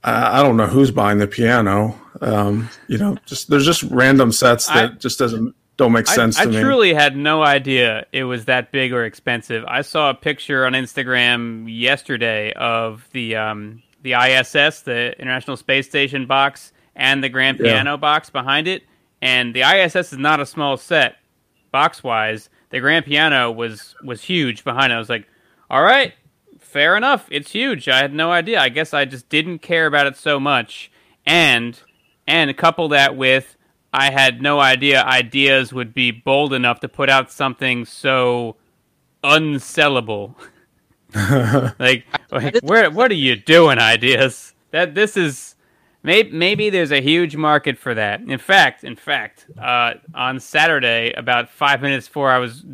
I, 0.03 0.39
I 0.39 0.43
don't 0.43 0.57
know 0.57 0.67
who's 0.67 0.91
buying 0.91 1.17
the 1.17 1.27
piano. 1.27 1.99
Um, 2.21 2.69
you 2.87 2.99
know 2.99 3.17
just 3.25 3.49
there's 3.49 3.65
just 3.65 3.81
random 3.81 4.31
sets 4.31 4.67
that 4.67 4.91
I- 4.91 4.93
just 4.93 5.17
doesn't 5.17 5.55
don't 5.77 5.91
make 5.91 6.07
sense 6.07 6.37
I, 6.37 6.43
I 6.43 6.45
to 6.45 6.51
me. 6.51 6.57
I 6.59 6.61
truly 6.61 6.93
had 6.93 7.17
no 7.17 7.43
idea 7.43 8.05
it 8.13 8.23
was 8.25 8.45
that 8.45 8.71
big 8.71 8.93
or 8.93 9.05
expensive. 9.05 9.65
I 9.67 9.81
saw 9.81 10.11
a 10.11 10.13
picture 10.13 10.65
on 10.67 10.73
Instagram 10.73 11.65
yesterday 11.67 12.53
of 12.53 13.07
the 13.11 13.35
um, 13.35 13.81
the 14.05 14.13
ISS, 14.13 14.81
the 14.81 15.19
International 15.19 15.57
Space 15.57 15.87
Station 15.89 16.25
box, 16.27 16.71
and 16.95 17.21
the 17.23 17.27
grand 17.29 17.59
Yeah. 17.59 17.73
piano 17.73 17.97
box 17.97 18.29
behind 18.29 18.67
it. 18.69 18.83
And 19.21 19.53
the 19.53 19.63
ISS 19.63 20.13
is 20.13 20.19
not 20.19 20.39
a 20.39 20.45
small 20.45 20.77
set, 20.77 21.17
box 21.71 22.03
wise. 22.03 22.49
The 22.69 22.79
grand 22.79 23.05
piano 23.05 23.51
was 23.51 23.95
was 24.03 24.23
huge 24.23 24.63
behind 24.63 24.91
it. 24.93 24.95
I 24.95 24.99
was 24.99 25.09
like, 25.09 25.27
all 25.69 25.81
right, 25.81 26.13
fair 26.59 26.95
enough. 26.95 27.27
It's 27.31 27.51
huge. 27.51 27.89
I 27.89 27.97
had 27.97 28.13
no 28.13 28.31
idea. 28.31 28.59
I 28.61 28.69
guess 28.69 28.93
I 28.93 29.05
just 29.05 29.27
didn't 29.29 29.59
care 29.59 29.87
about 29.87 30.07
it 30.07 30.15
so 30.15 30.39
much. 30.39 30.91
And 31.25 31.79
and 32.27 32.55
couple 32.55 32.87
that 32.89 33.15
with 33.17 33.57
I 33.93 34.11
had 34.11 34.41
no 34.41 34.59
idea 34.59 35.03
ideas 35.03 35.73
would 35.73 35.93
be 35.93 36.11
bold 36.11 36.53
enough 36.53 36.79
to 36.81 36.87
put 36.89 37.09
out 37.09 37.31
something 37.31 37.85
so 37.85 38.57
unsellable. 39.23 40.35
like, 41.79 42.05
like 42.31 42.59
where 42.61 42.89
what 42.91 43.11
are 43.11 43.15
you 43.15 43.35
doing, 43.35 43.79
ideas? 43.79 44.53
That 44.71 44.95
this 44.95 45.15
is 45.15 45.55
maybe 46.03 46.31
maybe 46.31 46.69
there's 46.69 46.91
a 46.91 47.01
huge 47.01 47.35
market 47.35 47.77
for 47.77 47.93
that. 47.93 48.21
In 48.21 48.37
fact, 48.37 48.83
in 48.83 48.95
fact, 48.95 49.47
uh, 49.61 49.93
on 50.13 50.39
Saturday, 50.39 51.13
about 51.13 51.49
five 51.49 51.81
minutes 51.81 52.07
before 52.07 52.31
I 52.31 52.37
was 52.37 52.65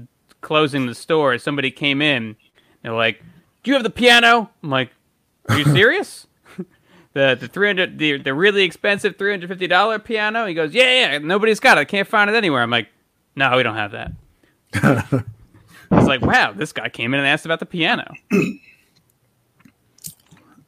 closing 0.41 0.87
the 0.87 0.95
store, 0.95 1.37
somebody 1.37 1.71
came 1.71 2.01
in. 2.01 2.35
They're 2.81 2.93
like, 2.93 3.21
"Do 3.63 3.71
you 3.71 3.75
have 3.75 3.83
the 3.83 3.89
piano?" 3.89 4.49
I'm 4.63 4.69
like, 4.69 4.89
"Are 5.49 5.57
you 5.57 5.65
serious?" 5.65 6.27
the 7.13 7.37
the 7.39 7.47
three 7.47 7.67
hundred 7.67 7.97
the 7.99 8.17
the 8.17 8.33
really 8.33 8.63
expensive 8.63 9.17
three 9.17 9.31
hundred 9.31 9.49
fifty 9.49 9.67
dollar 9.67 9.99
piano. 9.99 10.45
He 10.45 10.53
goes, 10.53 10.73
yeah, 10.73 11.11
yeah, 11.11 11.17
nobody's 11.19 11.59
got 11.59 11.77
it. 11.77 11.81
I 11.81 11.85
can't 11.85 12.07
find 12.07 12.29
it 12.29 12.35
anywhere. 12.35 12.61
I'm 12.61 12.71
like, 12.71 12.87
no, 13.35 13.55
we 13.55 13.63
don't 13.63 13.75
have 13.75 13.91
that. 13.91 15.25
It's 15.91 16.07
like, 16.07 16.21
wow, 16.21 16.53
this 16.53 16.71
guy 16.71 16.89
came 16.89 17.13
in 17.13 17.19
and 17.19 17.27
asked 17.27 17.45
about 17.45 17.59
the 17.59 17.65
piano. 17.65 18.13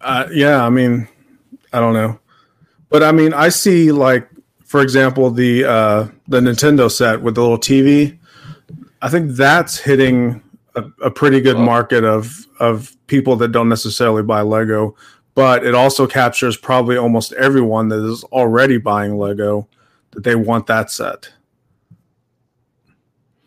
Uh, 0.03 0.27
yeah, 0.33 0.65
I 0.65 0.69
mean, 0.69 1.07
I 1.71 1.79
don't 1.79 1.93
know, 1.93 2.19
but 2.89 3.03
I 3.03 3.13
mean, 3.13 3.33
I 3.33 3.47
see 3.47 3.93
like, 3.93 4.27
for 4.65 4.81
example, 4.81 5.31
the 5.31 5.63
uh, 5.63 6.07
the 6.27 6.41
Nintendo 6.41 6.91
set 6.91 7.21
with 7.21 7.35
the 7.35 7.41
little 7.41 7.57
TV. 7.57 8.17
I 9.01 9.07
think 9.07 9.31
that's 9.31 9.77
hitting 9.77 10.43
a, 10.75 10.83
a 11.03 11.09
pretty 11.09 11.39
good 11.39 11.55
well, 11.55 11.65
market 11.65 12.03
of 12.03 12.45
of 12.59 12.97
people 13.07 13.37
that 13.37 13.53
don't 13.53 13.69
necessarily 13.69 14.23
buy 14.23 14.41
Lego, 14.41 14.93
but 15.35 15.65
it 15.65 15.73
also 15.73 16.05
captures 16.05 16.57
probably 16.57 16.97
almost 16.97 17.31
everyone 17.33 17.87
that 17.87 18.03
is 18.03 18.25
already 18.25 18.77
buying 18.77 19.17
Lego 19.17 19.69
that 20.11 20.25
they 20.25 20.35
want 20.35 20.67
that 20.67 20.91
set. 20.91 21.31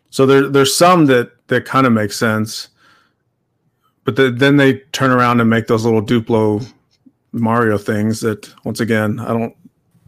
So 0.08 0.24
there 0.24 0.48
there's 0.48 0.74
some 0.74 1.04
that 1.06 1.35
that 1.48 1.64
kind 1.64 1.86
of 1.86 1.92
makes 1.92 2.16
sense, 2.16 2.68
but 4.04 4.16
the, 4.16 4.30
then 4.30 4.56
they 4.56 4.74
turn 4.92 5.10
around 5.10 5.40
and 5.40 5.50
make 5.50 5.66
those 5.66 5.84
little 5.84 6.02
Duplo 6.02 6.66
Mario 7.32 7.76
things 7.76 8.20
that 8.20 8.52
once 8.64 8.80
again 8.80 9.18
I 9.20 9.28
don't. 9.28 9.54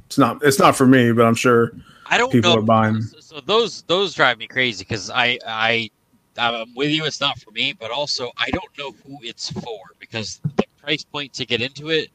It's 0.06 0.18
not 0.18 0.42
it's 0.42 0.58
not 0.58 0.76
for 0.76 0.86
me, 0.86 1.12
but 1.12 1.26
I'm 1.26 1.34
sure 1.34 1.72
I 2.06 2.16
don't 2.16 2.32
people 2.32 2.52
know. 2.52 2.58
are 2.58 2.62
buying. 2.62 3.02
So 3.02 3.40
those 3.40 3.82
those 3.82 4.14
drive 4.14 4.38
me 4.38 4.46
crazy 4.46 4.84
because 4.84 5.10
I 5.10 5.38
I 5.46 5.90
I'm 6.38 6.74
with 6.74 6.90
you. 6.90 7.04
It's 7.04 7.20
not 7.20 7.38
for 7.38 7.50
me, 7.50 7.72
but 7.72 7.90
also 7.90 8.30
I 8.38 8.50
don't 8.50 8.78
know 8.78 8.92
who 9.04 9.18
it's 9.22 9.50
for 9.50 9.78
because 9.98 10.40
the 10.56 10.64
price 10.80 11.04
point 11.04 11.32
to 11.34 11.44
get 11.44 11.60
into 11.60 11.90
it 11.90 12.10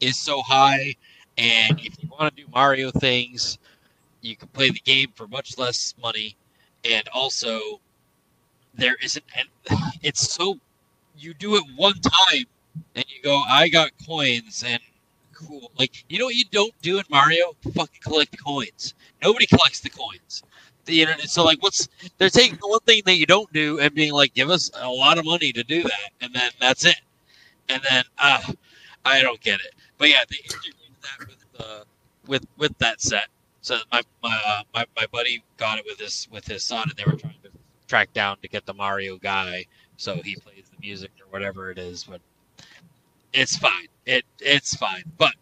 is 0.00 0.18
so 0.18 0.42
high, 0.42 0.94
and 1.38 1.78
if 1.80 2.02
you 2.02 2.08
want 2.08 2.34
to 2.34 2.42
do 2.42 2.48
Mario 2.52 2.90
things, 2.90 3.58
you 4.22 4.36
can 4.36 4.48
play 4.48 4.70
the 4.70 4.80
game 4.80 5.12
for 5.14 5.28
much 5.28 5.58
less 5.58 5.94
money, 6.02 6.36
and 6.84 7.06
also 7.08 7.80
there 8.76 8.96
isn't. 9.02 9.24
And 9.36 9.48
it's 10.02 10.30
so 10.30 10.58
you 11.18 11.34
do 11.34 11.56
it 11.56 11.64
one 11.76 11.94
time, 12.00 12.44
and 12.94 13.04
you 13.08 13.22
go, 13.22 13.42
I 13.48 13.68
got 13.68 13.90
coins, 14.06 14.64
and 14.66 14.80
cool. 15.32 15.70
Like 15.78 16.04
you 16.08 16.18
know 16.18 16.26
what 16.26 16.34
you 16.34 16.44
don't 16.50 16.74
do 16.82 16.98
in 16.98 17.04
Mario? 17.10 17.52
Fucking 17.74 18.00
collect 18.02 18.36
coins. 18.42 18.94
Nobody 19.22 19.46
collects 19.46 19.80
the 19.80 19.90
coins 19.90 20.42
the 20.86 21.02
internet. 21.02 21.28
So 21.28 21.44
like, 21.44 21.62
what's 21.62 21.88
they're 22.18 22.30
taking 22.30 22.58
the 22.60 22.68
one 22.68 22.80
thing 22.80 23.02
that 23.04 23.16
you 23.16 23.26
don't 23.26 23.52
do 23.52 23.78
and 23.78 23.94
being 23.94 24.12
like, 24.12 24.34
give 24.34 24.50
us 24.50 24.70
a 24.74 24.88
lot 24.88 25.18
of 25.18 25.24
money 25.24 25.52
to 25.52 25.62
do 25.62 25.82
that, 25.82 26.10
and 26.20 26.32
then 26.32 26.50
that's 26.60 26.84
it. 26.84 27.00
And 27.68 27.82
then 27.88 28.04
uh, 28.18 28.52
I 29.04 29.20
don't 29.20 29.40
get 29.40 29.60
it. 29.60 29.74
But 29.98 30.08
yeah, 30.08 30.24
they 30.28 30.38
introduced 30.42 30.76
that 31.02 31.28
with 31.28 31.44
uh, 31.58 31.84
with 32.26 32.46
with 32.56 32.76
that 32.78 33.00
set. 33.02 33.28
So 33.60 33.78
my 33.92 34.02
my, 34.22 34.40
uh, 34.46 34.62
my 34.74 34.86
my 34.96 35.06
buddy 35.12 35.42
got 35.56 35.78
it 35.78 35.84
with 35.86 35.98
his 35.98 36.28
with 36.30 36.46
his 36.46 36.64
son, 36.64 36.88
and 36.88 36.96
they 36.96 37.04
were 37.04 37.18
trying 37.18 37.34
to 37.42 37.45
track 37.86 38.12
down 38.12 38.36
to 38.42 38.48
get 38.48 38.66
the 38.66 38.74
Mario 38.74 39.16
guy, 39.16 39.64
so 39.96 40.16
he 40.16 40.36
plays 40.36 40.64
the 40.70 40.80
music 40.80 41.10
or 41.20 41.26
whatever 41.30 41.70
it 41.70 41.78
is. 41.78 42.04
But 42.04 42.20
it's 43.32 43.56
fine. 43.56 43.88
It 44.04 44.24
it's 44.40 44.74
fine. 44.76 45.04
But 45.18 45.34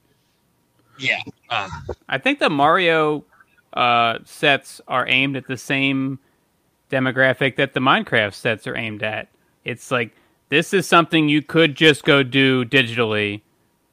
yeah, 0.99 1.21
uh, 1.51 1.69
I 2.09 2.19
think 2.19 2.39
the 2.39 2.51
Mario 2.51 3.25
uh, 3.73 4.19
sets 4.25 4.81
are 4.89 5.07
aimed 5.09 5.37
at 5.37 5.47
the 5.47 5.57
same 5.57 6.19
demographic 6.91 7.57
that 7.57 7.75
the 7.75 7.81
Minecraft 7.81 8.35
sets 8.35 8.67
are 8.67 8.77
aimed 8.77 9.03
at. 9.03 9.29
It's 9.65 9.91
like 9.91 10.13
this 10.49 10.73
is 10.73 10.87
something 10.87 11.29
you 11.29 11.43
could 11.43 11.75
just 11.75 12.05
go 12.05 12.23
do 12.23 12.65
digitally, 12.65 13.41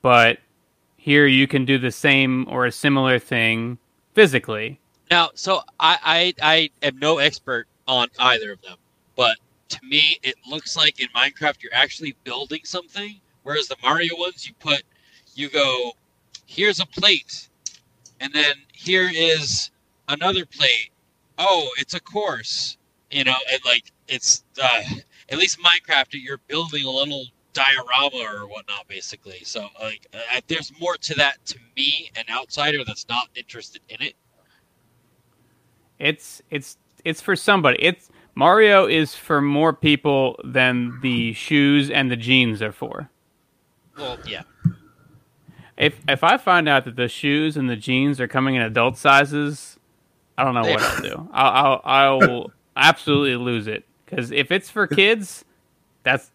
but 0.01 0.39
here 0.97 1.25
you 1.25 1.47
can 1.47 1.65
do 1.65 1.79
the 1.79 1.91
same 1.91 2.45
or 2.47 2.65
a 2.65 2.71
similar 2.71 3.17
thing 3.17 3.79
physically. 4.13 4.79
Now, 5.09 5.31
so 5.33 5.61
I, 5.79 6.33
I, 6.41 6.69
I 6.81 6.87
am 6.87 6.99
no 6.99 7.17
expert 7.17 7.67
on 7.88 8.07
either 8.19 8.51
of 8.51 8.61
them, 8.61 8.77
but 9.15 9.38
to 9.69 9.79
me, 9.84 10.17
it 10.23 10.36
looks 10.47 10.75
like 10.75 10.99
in 10.99 11.07
Minecraft 11.15 11.63
you're 11.63 11.73
actually 11.73 12.15
building 12.23 12.61
something, 12.63 13.19
whereas 13.43 13.67
the 13.67 13.77
Mario 13.82 14.15
ones 14.17 14.45
you 14.45 14.53
put, 14.59 14.84
you 15.34 15.49
go, 15.49 15.93
here's 16.45 16.79
a 16.79 16.86
plate, 16.86 17.49
and 18.19 18.34
then 18.34 18.55
here 18.73 19.09
is 19.13 19.71
another 20.09 20.45
plate. 20.45 20.89
Oh, 21.38 21.69
it's 21.77 21.93
a 21.93 21.99
course, 21.99 22.77
you 23.09 23.23
know, 23.23 23.36
and 23.51 23.61
like 23.65 23.91
it's 24.07 24.43
uh, 24.61 24.82
at 25.29 25.38
least 25.38 25.59
Minecraft, 25.59 26.07
you're 26.13 26.41
building 26.47 26.86
a 26.86 26.89
little 26.89 27.25
diorama 27.53 28.17
or 28.17 28.47
whatnot, 28.47 28.88
basically. 28.88 29.39
So 29.43 29.67
like, 29.82 30.07
uh, 30.13 30.41
there's 30.47 30.71
more 30.79 30.97
to 30.97 31.13
that 31.15 31.45
to 31.47 31.59
me, 31.75 32.11
an 32.15 32.25
outsider 32.29 32.84
that's 32.86 33.07
not 33.07 33.29
interested 33.36 33.82
in 33.89 34.01
it. 34.01 34.15
It's 35.99 36.41
it's 36.49 36.77
it's 37.05 37.21
for 37.21 37.35
somebody. 37.35 37.77
It's 37.81 38.09
Mario 38.35 38.87
is 38.87 39.13
for 39.15 39.41
more 39.41 39.73
people 39.73 40.39
than 40.43 40.99
the 41.01 41.33
shoes 41.33 41.89
and 41.89 42.09
the 42.09 42.15
jeans 42.15 42.61
are 42.61 42.71
for. 42.71 43.09
Well, 43.97 44.17
yeah. 44.25 44.43
If 45.77 45.99
if 46.07 46.23
I 46.23 46.37
find 46.37 46.69
out 46.69 46.85
that 46.85 46.95
the 46.95 47.07
shoes 47.07 47.57
and 47.57 47.69
the 47.69 47.75
jeans 47.75 48.21
are 48.21 48.27
coming 48.27 48.55
in 48.55 48.61
adult 48.61 48.97
sizes, 48.97 49.77
I 50.37 50.43
don't 50.43 50.53
know 50.53 50.61
what 50.61 50.81
I'll 50.81 51.01
do. 51.01 51.29
I'll 51.33 51.81
I'll, 51.83 52.21
I'll 52.21 52.51
absolutely 52.75 53.35
lose 53.35 53.67
it 53.67 53.85
because 54.05 54.31
if 54.31 54.51
it's 54.51 54.69
for 54.69 54.87
kids, 54.87 55.43
that's 56.03 56.31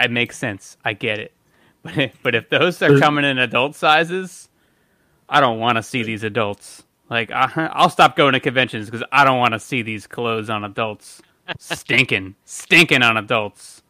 it 0.00 0.10
makes 0.10 0.36
sense. 0.36 0.76
I 0.84 0.92
get 0.92 1.18
it. 1.18 1.32
But 1.82 1.96
if, 1.96 2.22
but 2.22 2.34
if 2.34 2.48
those 2.48 2.82
are 2.82 2.98
coming 2.98 3.24
in 3.24 3.38
adult 3.38 3.74
sizes, 3.76 4.48
I 5.28 5.40
don't 5.40 5.58
want 5.58 5.76
to 5.76 5.82
see 5.82 6.02
these 6.02 6.24
adults. 6.24 6.82
Like 7.10 7.30
I, 7.30 7.70
I'll 7.72 7.90
stop 7.90 8.16
going 8.16 8.34
to 8.34 8.40
conventions 8.40 8.86
because 8.90 9.06
I 9.10 9.24
don't 9.24 9.38
want 9.38 9.54
to 9.54 9.60
see 9.60 9.82
these 9.82 10.06
clothes 10.06 10.50
on 10.50 10.64
adults. 10.64 11.22
stinking, 11.58 12.34
stinking 12.44 13.02
on 13.02 13.16
adults. 13.16 13.82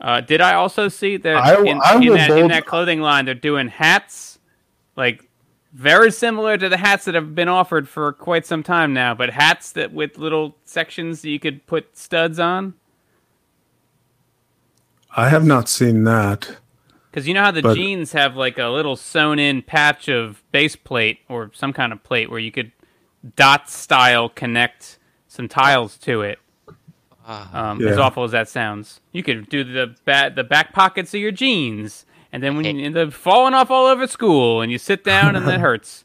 Uh, 0.00 0.20
did 0.20 0.40
I 0.40 0.54
also 0.54 0.88
see 0.88 1.16
that 1.16 1.36
I, 1.36 1.60
in, 1.64 1.80
I 1.82 1.94
in, 1.94 2.12
that, 2.14 2.30
in 2.30 2.48
that 2.48 2.66
clothing 2.66 3.00
line 3.00 3.24
they're 3.24 3.34
doing 3.34 3.68
hats, 3.68 4.40
like 4.96 5.28
very 5.72 6.10
similar 6.10 6.58
to 6.58 6.68
the 6.68 6.76
hats 6.76 7.04
that 7.04 7.14
have 7.14 7.34
been 7.34 7.48
offered 7.48 7.88
for 7.88 8.12
quite 8.12 8.44
some 8.44 8.62
time 8.62 8.92
now, 8.92 9.14
but 9.14 9.30
hats 9.30 9.72
that 9.72 9.92
with 9.92 10.18
little 10.18 10.56
sections 10.64 11.22
that 11.22 11.30
you 11.30 11.38
could 11.38 11.66
put 11.66 11.96
studs 11.96 12.38
on. 12.38 12.74
I 15.16 15.28
have 15.28 15.44
not 15.46 15.68
seen 15.68 16.04
that. 16.04 16.56
Because 17.12 17.28
you 17.28 17.34
know 17.34 17.42
how 17.42 17.50
the 17.50 17.60
but... 17.60 17.76
jeans 17.76 18.12
have 18.12 18.36
like 18.36 18.58
a 18.58 18.68
little 18.68 18.96
sewn 18.96 19.38
in 19.38 19.60
patch 19.60 20.08
of 20.08 20.42
base 20.50 20.76
plate 20.76 21.18
or 21.28 21.50
some 21.52 21.74
kind 21.74 21.92
of 21.92 22.02
plate 22.02 22.30
where 22.30 22.40
you 22.40 22.50
could 22.50 22.72
dot 23.36 23.68
style 23.68 24.30
connect 24.30 24.98
some 25.28 25.46
tiles 25.46 25.98
to 25.98 26.22
it. 26.22 26.38
Um, 27.26 27.80
yeah. 27.80 27.90
As 27.90 27.98
awful 27.98 28.24
as 28.24 28.32
that 28.32 28.48
sounds, 28.48 29.00
you 29.12 29.22
could 29.22 29.48
do 29.48 29.62
the 29.62 29.94
back 30.04 30.34
the 30.34 30.42
back 30.42 30.72
pockets 30.72 31.14
of 31.14 31.20
your 31.20 31.30
jeans, 31.30 32.04
and 32.32 32.42
then 32.42 32.56
when 32.56 32.64
you 32.64 32.84
end 32.84 32.96
up 32.96 33.12
falling 33.12 33.54
off 33.54 33.70
all 33.70 33.86
over 33.86 34.06
school, 34.06 34.60
and 34.60 34.72
you 34.72 34.78
sit 34.78 35.04
down, 35.04 35.36
and 35.36 35.46
that 35.46 35.60
hurts. 35.68 36.04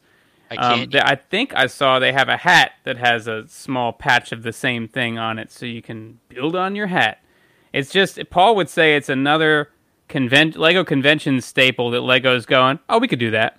I 0.51 0.55
um, 0.55 0.80
can't. 0.80 0.95
Um, 0.95 1.01
I 1.05 1.16
think 1.16 1.55
I 1.55 1.66
saw 1.68 1.97
they 1.97 2.14
have 2.14 2.30
a 2.30 2.38
hat 2.38 2.74
that 2.84 2.97
has 2.97 3.28
a 3.28 3.47
small 3.47 3.93
patch 3.93 4.32
of 4.32 4.43
the 4.43 4.53
same 4.53 4.88
thing 4.88 5.18
on 5.18 5.39
it, 5.39 5.51
so 5.51 5.66
you 5.66 5.82
can 5.82 6.20
build 6.30 6.55
on 6.55 6.76
your 6.76 6.88
hat. 6.88 7.24
It's 7.74 7.91
just 7.91 8.20
Paul 8.30 8.55
would 8.55 8.70
say 8.70 8.95
it's 8.95 9.10
another 9.10 9.72
convent 10.08 10.55
Lego 10.55 10.84
convention 10.84 11.41
staple 11.41 11.91
that 11.91 12.01
Lego's 12.01 12.45
going. 12.45 12.80
Oh, 12.89 12.99
we 12.99 13.08
could 13.08 13.20
do 13.20 13.32
that. 13.32 13.58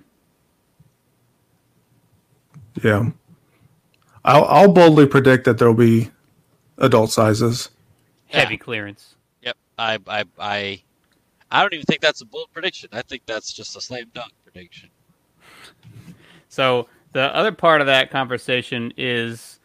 Yeah, 2.82 3.10
I'll, 4.24 4.44
I'll 4.44 4.72
boldly 4.72 5.06
predict 5.06 5.44
that 5.46 5.58
there'll 5.58 5.74
be 5.74 6.10
adult 6.78 7.10
sizes. 7.10 7.70
Heavy 8.26 8.54
yeah. 8.54 8.58
clearance. 8.58 9.16
Yep. 9.42 9.56
I, 9.78 9.98
I, 10.06 10.24
I, 10.38 10.82
I 11.50 11.62
don't 11.62 11.74
even 11.74 11.86
think 11.86 12.00
that's 12.00 12.20
a 12.20 12.26
bold 12.26 12.48
prediction. 12.52 12.90
I 12.92 13.02
think 13.02 13.22
that's 13.26 13.52
just 13.52 13.76
a 13.76 13.80
slam 13.80 14.10
dunk 14.14 14.32
prediction. 14.44 14.90
So 16.48 16.88
the 17.12 17.34
other 17.34 17.52
part 17.52 17.80
of 17.80 17.86
that 17.88 18.10
conversation 18.10 18.92
is, 18.96 19.58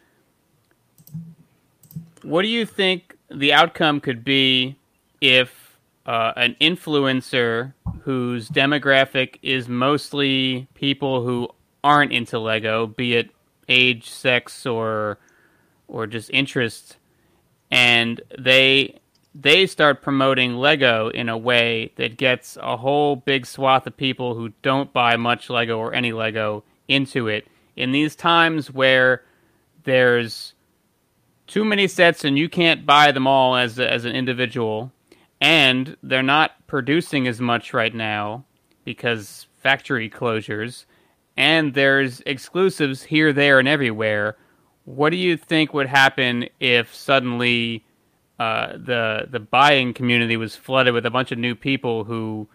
what 2.24 2.42
do 2.42 2.48
you 2.48 2.66
think 2.66 3.16
the 3.30 3.54
outcome 3.54 4.00
could 4.00 4.24
be 4.24 4.76
if 5.22 5.63
uh, 6.06 6.34
an 6.36 6.56
influencer 6.60 7.74
whose 8.02 8.50
demographic 8.50 9.38
is 9.42 9.68
mostly 9.70 10.68
people 10.74 11.24
who 11.24 11.48
aren't 11.84 12.12
into 12.12 12.40
Lego, 12.40 12.88
be 12.88 13.16
it 13.16 13.30
age, 13.70 14.10
sex, 14.10 14.66
or 14.66 15.18
or 15.88 16.08
just 16.08 16.30
interest, 16.32 16.98
and 17.72 18.22
they 18.38 19.00
they 19.36 19.66
start 19.66 20.02
promoting 20.02 20.56
Lego 20.56 21.10
in 21.10 21.30
a 21.30 21.38
way 21.38 21.92
that 21.96 22.18
gets 22.18 22.58
a 22.62 22.78
whole 22.78 23.16
big 23.16 23.46
swath 23.46 23.88
of 23.88 23.98
people 23.98 24.36
who 24.36 24.50
don't 24.62 24.94
buy 24.94 25.18
much 25.18 25.50
Lego 25.50 25.80
or 25.80 25.94
any 25.94 26.12
Lego 26.12 26.64
into 26.88 27.28
it. 27.28 27.48
In 27.76 27.92
these 27.92 28.16
times 28.16 28.72
where 28.72 29.24
there's 29.84 30.54
too 31.48 31.66
many 31.66 31.88
sets 31.88 32.24
and 32.24 32.38
you 32.38 32.48
can't 32.48 32.86
buy 32.86 33.12
them 33.12 33.26
all 33.26 33.56
as 33.56 33.80
a, 33.80 33.92
as 33.92 34.06
an 34.06 34.16
individual, 34.16 34.92
and 35.44 35.96
they're 36.02 36.24
not 36.24 36.52
producing 36.66 37.28
as 37.28 37.40
much 37.40 37.74
right 37.74 37.94
now 37.94 38.46
because 38.84 39.46
factory 39.60 40.10
closures, 40.10 40.86
and 41.38 41.76
there's 41.76 42.22
exclusives 42.26 43.04
here, 43.04 43.32
there, 43.32 43.60
and 43.60 43.68
everywhere 43.68 44.38
what 44.86 45.12
do 45.12 45.18
you 45.18 45.38
think 45.38 45.74
would 45.74 45.88
happen 45.88 46.50
if 46.60 46.94
suddenly 46.94 47.86
uh, 48.40 48.74
the 48.74 49.28
the 49.30 49.40
buying 49.40 49.94
community 49.94 50.38
was 50.38 50.56
flooded 50.56 50.94
with 50.94 51.06
a 51.06 51.12
bunch 51.12 51.32
of 51.32 51.38
new 51.38 51.56
people 51.56 52.04
who 52.04 52.48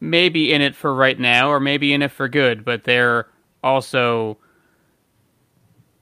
may 0.00 0.28
be 0.28 0.52
in 0.52 0.62
it 0.62 0.74
for 0.74 0.94
right 0.94 1.18
now 1.18 1.50
or 1.50 1.60
maybe 1.60 1.92
in 1.92 2.02
it 2.02 2.10
for 2.10 2.28
good, 2.28 2.64
but 2.64 2.84
they're 2.84 3.28
also 3.62 4.38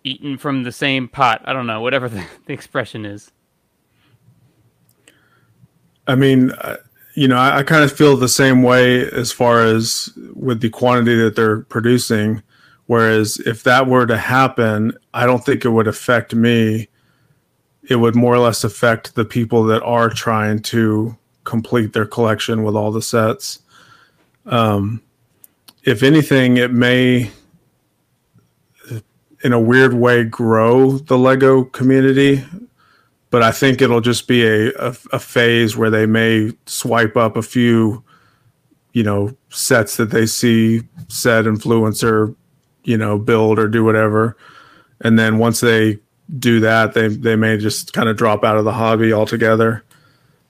eating 0.04 0.38
from 0.38 0.62
the 0.62 0.72
same 0.72 1.08
pot. 1.08 1.42
I 1.44 1.52
don't 1.52 1.66
know, 1.66 1.80
whatever 1.80 2.08
the, 2.08 2.24
the 2.46 2.52
expression 2.52 3.04
is. 3.04 3.32
I 6.08 6.14
mean, 6.14 6.50
uh, 6.52 6.78
you 7.14 7.28
know, 7.28 7.36
I, 7.36 7.58
I 7.58 7.62
kind 7.62 7.84
of 7.84 7.92
feel 7.92 8.16
the 8.16 8.28
same 8.28 8.62
way 8.62 9.08
as 9.10 9.30
far 9.30 9.62
as 9.62 10.10
with 10.34 10.60
the 10.60 10.70
quantity 10.70 11.16
that 11.22 11.36
they're 11.36 11.60
producing. 11.60 12.42
Whereas 12.86 13.36
if 13.40 13.62
that 13.64 13.86
were 13.86 14.06
to 14.06 14.16
happen, 14.16 14.96
I 15.12 15.26
don't 15.26 15.44
think 15.44 15.64
it 15.64 15.70
would 15.70 15.86
affect 15.86 16.34
me. 16.34 16.88
It 17.88 17.96
would 17.96 18.14
more 18.14 18.34
or 18.34 18.38
less 18.38 18.64
affect 18.64 19.14
the 19.14 19.24
people 19.26 19.64
that 19.64 19.82
are 19.82 20.08
trying 20.08 20.62
to 20.62 21.16
complete 21.44 21.92
their 21.92 22.06
collection 22.06 22.62
with 22.62 22.74
all 22.74 22.90
the 22.90 23.02
sets. 23.02 23.60
Um, 24.46 25.02
if 25.84 26.02
anything, 26.02 26.56
it 26.56 26.72
may, 26.72 27.30
in 29.42 29.52
a 29.52 29.60
weird 29.60 29.94
way, 29.94 30.24
grow 30.24 30.92
the 30.92 31.18
Lego 31.18 31.64
community. 31.64 32.44
But 33.30 33.42
I 33.42 33.52
think 33.52 33.82
it'll 33.82 34.00
just 34.00 34.26
be 34.26 34.46
a, 34.46 34.68
a, 34.78 34.96
a 35.12 35.18
phase 35.18 35.76
where 35.76 35.90
they 35.90 36.06
may 36.06 36.52
swipe 36.66 37.16
up 37.16 37.36
a 37.36 37.42
few, 37.42 38.02
you 38.92 39.02
know, 39.02 39.36
sets 39.50 39.96
that 39.98 40.10
they 40.10 40.26
see 40.26 40.82
said 41.08 41.44
influencer 41.44 42.34
you 42.88 42.96
know, 42.96 43.18
build 43.18 43.58
or 43.58 43.68
do 43.68 43.84
whatever. 43.84 44.34
And 45.02 45.18
then 45.18 45.36
once 45.36 45.60
they 45.60 45.98
do 46.38 46.58
that, 46.60 46.94
they 46.94 47.08
they 47.08 47.36
may 47.36 47.58
just 47.58 47.92
kind 47.92 48.08
of 48.08 48.16
drop 48.16 48.44
out 48.44 48.56
of 48.56 48.64
the 48.64 48.72
hobby 48.72 49.12
altogether. 49.12 49.84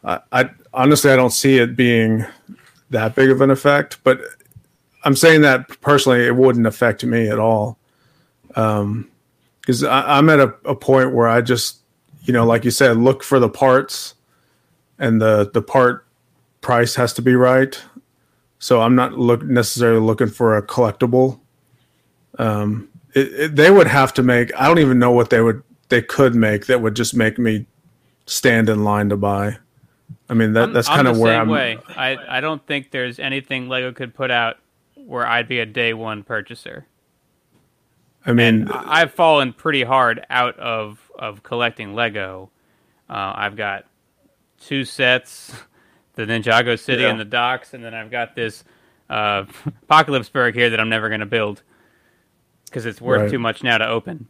I, 0.05 0.21
I 0.31 0.51
honestly 0.73 1.11
I 1.11 1.17
don't 1.17 1.33
see 1.33 1.59
it 1.59 1.75
being 1.77 2.25
that 2.91 3.17
big 3.17 3.31
of 3.31 3.41
an 3.41 3.51
effect, 3.51 3.99
but 4.05 4.21
I'm 5.03 5.17
saying 5.17 5.43
that 5.43 5.81
personally, 5.81 6.25
it 6.25 6.37
wouldn't 6.37 6.67
affect 6.67 7.05
me 7.05 7.29
at 7.29 7.41
all. 7.41 7.77
Um, 8.55 9.11
because 9.61 9.83
I'm 9.85 10.31
at 10.31 10.41
a, 10.41 10.55
a 10.65 10.75
point 10.75 11.13
where 11.13 11.29
I 11.29 11.43
just, 11.43 11.81
you 12.29 12.33
know, 12.33 12.47
like 12.47 12.65
you 12.65 12.71
said, 12.71 12.97
look 12.99 13.25
for 13.25 13.41
the 13.41 13.49
parts, 13.49 14.15
and 15.01 15.21
the 15.21 15.51
the 15.53 15.63
part 15.63 16.07
price 16.61 16.95
has 16.95 17.13
to 17.15 17.23
be 17.23 17.35
right. 17.35 17.83
So 18.61 18.83
I'm 18.83 18.95
not 18.95 19.15
look 19.15 19.43
necessarily 19.43 20.01
looking 20.01 20.29
for 20.29 20.57
a 20.57 20.63
collectible 20.63 21.41
um, 22.39 22.89
it, 23.15 23.33
it, 23.33 23.57
they 23.57 23.71
would 23.71 23.87
have 23.87 24.15
to 24.15 24.23
make. 24.23 24.55
I 24.59 24.67
don't 24.67 24.79
even 24.79 24.99
know 24.99 25.11
what 25.11 25.31
they 25.31 25.41
would 25.41 25.63
they 25.89 26.03
could 26.03 26.35
make 26.35 26.67
that 26.67 26.81
would 26.81 26.95
just 26.95 27.15
make 27.15 27.39
me 27.39 27.67
stand 28.27 28.69
in 28.69 28.85
line 28.85 29.09
to 29.09 29.17
buy. 29.17 29.59
I 30.29 30.35
mean 30.35 30.53
that 30.53 30.65
I'm, 30.65 30.73
that's 30.73 30.89
kind 30.89 31.09
of 31.09 31.19
where 31.19 31.39
I'm. 31.39 31.49
Way. 31.49 31.79
I 31.89 32.17
I 32.39 32.41
don't 32.41 32.65
think 32.67 32.91
there's 32.91 33.19
anything 33.19 33.69
Lego 33.69 33.93
could 33.93 34.15
put 34.15 34.31
out 34.31 34.59
where 34.95 35.27
I'd 35.27 35.49
be 35.49 35.59
a 35.59 35.67
day 35.67 35.95
one 35.95 36.23
purchaser. 36.23 36.87
I 38.27 38.33
mean, 38.33 38.63
and 38.63 38.73
I've 38.73 39.13
fallen 39.13 39.53
pretty 39.53 39.83
hard 39.83 40.25
out 40.29 40.59
of 40.59 41.08
of 41.19 41.43
collecting 41.43 41.95
Lego. 41.95 42.51
Uh, 43.09 43.33
I've 43.37 43.57
got 43.57 43.87
two 44.61 44.85
sets, 44.85 45.53
the 46.15 46.25
Ninjago 46.25 46.79
City 46.79 47.03
yeah. 47.03 47.11
and 47.11 47.21
the 47.21 47.25
docks, 47.25 47.75
and 47.75 47.85
then 47.85 47.95
I've 47.95 48.11
got 48.11 48.35
this 48.35 48.65
uh, 49.09 49.45
Apocalypseburg 49.89 50.55
here 50.55 50.71
that 50.71 50.81
I'm 50.81 50.89
never 50.89 51.09
going 51.09 51.21
to 51.21 51.27
build 51.27 51.63
because 52.65 52.87
it's 52.87 53.01
worth 53.01 53.23
right. 53.23 53.31
too 53.31 53.39
much 53.39 53.63
now 53.63 53.79
to 53.79 53.89
open. 53.89 54.29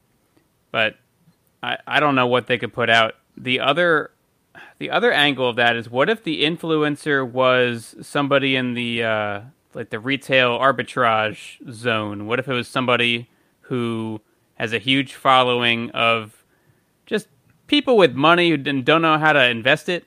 But 0.71 0.97
I 1.63 1.79
I 1.87 2.01
don't 2.01 2.15
know 2.15 2.27
what 2.27 2.47
they 2.47 2.59
could 2.59 2.73
put 2.73 2.91
out. 2.91 3.15
The 3.37 3.61
other 3.61 4.11
the 4.79 4.91
other 4.91 5.13
angle 5.13 5.49
of 5.49 5.57
that 5.57 5.77
is 5.77 5.91
what 5.91 6.09
if 6.09 6.23
the 6.23 6.43
influencer 6.45 7.29
was 7.29 7.97
somebody 8.01 8.57
in 8.57 8.75
the 8.75 9.03
uh, 9.03 9.41
like 9.75 9.91
the 9.91 10.01
retail 10.01 10.59
arbitrage 10.59 11.73
zone? 11.73 12.27
What 12.27 12.39
if 12.39 12.49
it 12.49 12.53
was 12.53 12.69
somebody 12.69 13.29
who 13.63 14.21
has 14.55 14.73
a 14.73 14.79
huge 14.79 15.15
following 15.15 15.91
of 15.91 16.38
just 17.09 17.27
people 17.67 17.97
with 17.97 18.15
money 18.15 18.51
who 18.51 18.57
don't 18.57 19.03
know 19.03 19.19
how 19.19 19.33
to 19.33 19.45
invest 19.49 19.89
it? 19.89 20.05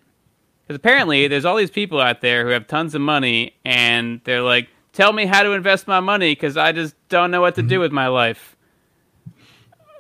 Because 0.64 0.78
apparently 0.78 1.28
there's 1.28 1.44
all 1.44 1.58
these 1.58 1.72
people 1.72 2.00
out 2.00 2.22
there 2.22 2.46
who 2.46 2.52
have 2.52 2.68
tons 2.68 2.96
of 2.96 3.02
money 3.02 3.56
and 3.66 4.22
they're 4.24 4.42
like, 4.42 4.70
tell 4.94 5.12
me 5.12 5.26
how 5.26 5.44
to 5.44 5.52
invest 5.52 5.88
my 5.88 6.00
money 6.00 6.34
because 6.34 6.56
I 6.56 6.72
just 6.72 6.96
don't 7.10 7.32
know 7.32 7.42
what 7.42 7.56
to 7.56 7.62
do 7.62 7.76
mm-hmm. 7.76 7.82
with 7.82 7.92
my 7.92 8.08
life. 8.08 8.56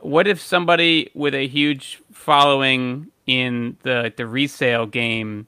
What 0.01 0.27
if 0.27 0.39
somebody 0.39 1.11
with 1.13 1.35
a 1.35 1.47
huge 1.47 2.01
following 2.11 3.07
in 3.27 3.77
the 3.83 4.11
the 4.15 4.25
resale 4.25 4.85
game 4.85 5.47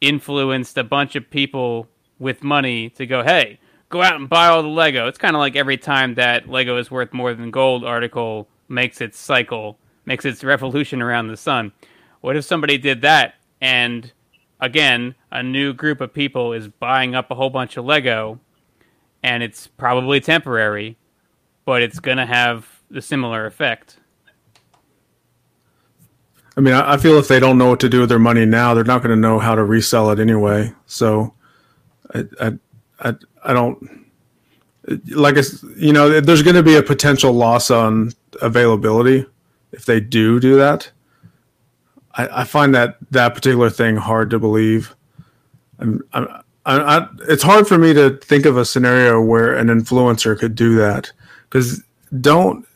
influenced 0.00 0.76
a 0.78 0.84
bunch 0.84 1.16
of 1.16 1.28
people 1.30 1.88
with 2.18 2.42
money 2.42 2.90
to 2.90 3.06
go, 3.06 3.22
hey, 3.22 3.58
go 3.88 4.02
out 4.02 4.16
and 4.16 4.28
buy 4.28 4.46
all 4.46 4.62
the 4.62 4.68
Lego. 4.68 5.06
It's 5.06 5.18
kind 5.18 5.36
of 5.36 5.40
like 5.40 5.56
every 5.56 5.76
time 5.76 6.14
that 6.14 6.48
Lego 6.48 6.76
is 6.78 6.90
worth 6.90 7.12
more 7.12 7.34
than 7.34 7.50
gold 7.50 7.84
article 7.84 8.48
makes 8.68 9.00
its 9.00 9.18
cycle, 9.18 9.78
makes 10.06 10.24
its 10.24 10.44
revolution 10.44 11.02
around 11.02 11.28
the 11.28 11.36
sun. 11.36 11.72
What 12.20 12.36
if 12.36 12.44
somebody 12.44 12.78
did 12.78 13.02
that 13.02 13.34
and 13.60 14.12
again, 14.60 15.14
a 15.30 15.42
new 15.42 15.72
group 15.72 16.00
of 16.00 16.12
people 16.12 16.52
is 16.52 16.68
buying 16.68 17.14
up 17.14 17.30
a 17.30 17.34
whole 17.34 17.50
bunch 17.50 17.76
of 17.76 17.84
Lego 17.84 18.40
and 19.22 19.42
it's 19.42 19.66
probably 19.66 20.20
temporary, 20.20 20.96
but 21.64 21.82
it's 21.82 22.00
going 22.00 22.18
to 22.18 22.26
have 22.26 22.68
the 22.90 23.02
similar 23.02 23.46
effect. 23.46 23.98
I 26.56 26.60
mean, 26.60 26.74
I 26.74 26.96
feel 26.98 27.18
if 27.18 27.26
they 27.26 27.40
don't 27.40 27.58
know 27.58 27.68
what 27.68 27.80
to 27.80 27.88
do 27.88 28.00
with 28.00 28.08
their 28.08 28.18
money 28.18 28.46
now, 28.46 28.74
they're 28.74 28.84
not 28.84 29.02
going 29.02 29.10
to 29.10 29.20
know 29.20 29.38
how 29.38 29.54
to 29.54 29.64
resell 29.64 30.10
it 30.10 30.20
anyway. 30.20 30.72
So, 30.86 31.34
I, 32.14 32.24
I, 32.40 32.52
I, 33.00 33.14
I 33.44 33.52
don't 33.52 34.04
like 35.10 35.36
you 35.76 35.92
know, 35.92 36.20
there's 36.20 36.42
going 36.42 36.56
to 36.56 36.62
be 36.62 36.76
a 36.76 36.82
potential 36.82 37.32
loss 37.32 37.70
on 37.70 38.12
availability 38.40 39.26
if 39.74 39.84
they 39.86 40.00
do 40.00 40.40
do 40.40 40.56
that. 40.56 40.90
I, 42.14 42.42
I 42.42 42.44
find 42.44 42.74
that 42.74 42.96
that 43.10 43.34
particular 43.34 43.70
thing 43.70 43.96
hard 43.96 44.30
to 44.30 44.38
believe. 44.38 44.94
I'm, 45.78 46.02
I'm 46.12 46.28
I, 46.66 46.98
I, 46.98 47.08
it's 47.28 47.42
hard 47.42 47.68
for 47.68 47.78
me 47.78 47.92
to 47.94 48.16
think 48.18 48.46
of 48.46 48.56
a 48.56 48.64
scenario 48.64 49.20
where 49.20 49.54
an 49.54 49.68
influencer 49.68 50.38
could 50.38 50.54
do 50.54 50.76
that 50.76 51.12
because 51.48 51.82
don't 52.20 52.66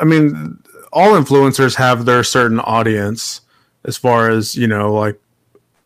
I 0.00 0.04
mean 0.04 0.58
all 0.92 1.12
influencers 1.12 1.74
have 1.74 2.04
their 2.04 2.24
certain 2.24 2.60
audience 2.60 3.40
as 3.84 3.96
far 3.96 4.30
as 4.30 4.56
you 4.56 4.66
know 4.66 4.92
like 4.92 5.20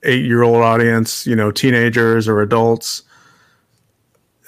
eight 0.04 0.24
year 0.24 0.42
old 0.42 0.62
audience 0.62 1.26
you 1.26 1.34
know 1.34 1.50
teenagers 1.50 2.28
or 2.28 2.40
adults 2.40 3.02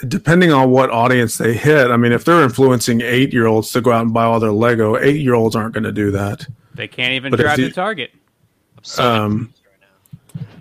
depending 0.08 0.52
on 0.52 0.70
what 0.70 0.90
audience 0.90 1.38
they 1.38 1.52
hit 1.52 1.90
i 1.90 1.96
mean 1.96 2.12
if 2.12 2.24
they're 2.24 2.42
influencing 2.42 3.00
eight 3.02 3.32
year 3.32 3.46
olds 3.46 3.70
to 3.70 3.80
go 3.80 3.92
out 3.92 4.02
and 4.02 4.14
buy 4.14 4.24
all 4.24 4.40
their 4.40 4.52
lego 4.52 4.96
eight 4.98 5.20
year 5.20 5.34
olds 5.34 5.54
aren't 5.54 5.74
going 5.74 5.84
to 5.84 5.92
do 5.92 6.10
that 6.10 6.46
they 6.74 6.88
can't 6.88 7.12
even 7.12 7.30
but 7.30 7.40
drive 7.40 7.56
the, 7.56 7.68
to 7.68 7.74
target 7.74 8.10
um, 8.98 9.52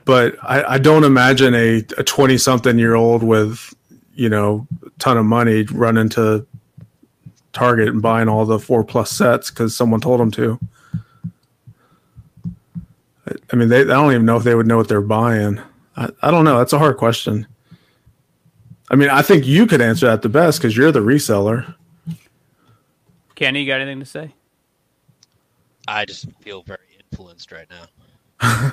but 0.06 0.38
I, 0.44 0.64
I 0.64 0.78
don't 0.78 1.04
imagine 1.04 1.54
a 1.54 1.82
20 1.82 2.38
something 2.38 2.80
year 2.80 2.96
old 2.96 3.24
with, 3.24 3.74
you 4.14 4.30
know, 4.30 4.68
a 4.86 4.90
ton 5.00 5.18
of 5.18 5.26
money 5.26 5.64
running 5.64 6.10
to 6.10 6.46
Target 7.54 7.90
and 7.90 8.02
buying 8.02 8.30
all 8.30 8.46
the 8.46 8.60
four 8.60 8.84
plus 8.84 9.12
sets 9.12 9.50
because 9.50 9.76
someone 9.76 10.02
told 10.02 10.20
them 10.20 10.32
to. 10.32 10.60
I 13.52 13.56
mean, 13.56 13.70
they, 13.70 13.82
I 13.82 13.86
don't 13.86 14.12
even 14.12 14.26
know 14.26 14.38
if 14.38 14.44
they 14.44 14.56
would 14.56 14.68
know 14.68 14.78
what 14.78 14.88
they're 14.88 15.02
buying. 15.02 15.60
I, 15.96 16.10
I 16.22 16.32
don't 16.32 16.44
know. 16.44 16.58
That's 16.58 16.74
a 16.74 16.80
hard 16.80 16.98
question. 16.98 17.48
I 18.90 18.96
mean, 18.96 19.10
I 19.10 19.22
think 19.22 19.46
you 19.46 19.68
could 19.68 19.82
answer 19.82 20.08
that 20.08 20.22
the 20.22 20.30
best 20.30 20.60
because 20.60 20.76
you're 20.76 20.92
the 20.92 21.00
reseller. 21.00 21.76
Kenny, 23.36 23.62
you 23.62 23.68
got 23.68 23.82
anything 23.82 24.00
to 24.00 24.06
say? 24.06 24.34
I 25.88 26.06
just 26.06 26.28
feel 26.42 26.64
very 26.64 26.80
influenced 27.12 27.52
right 27.52 27.68
now. 27.70 27.86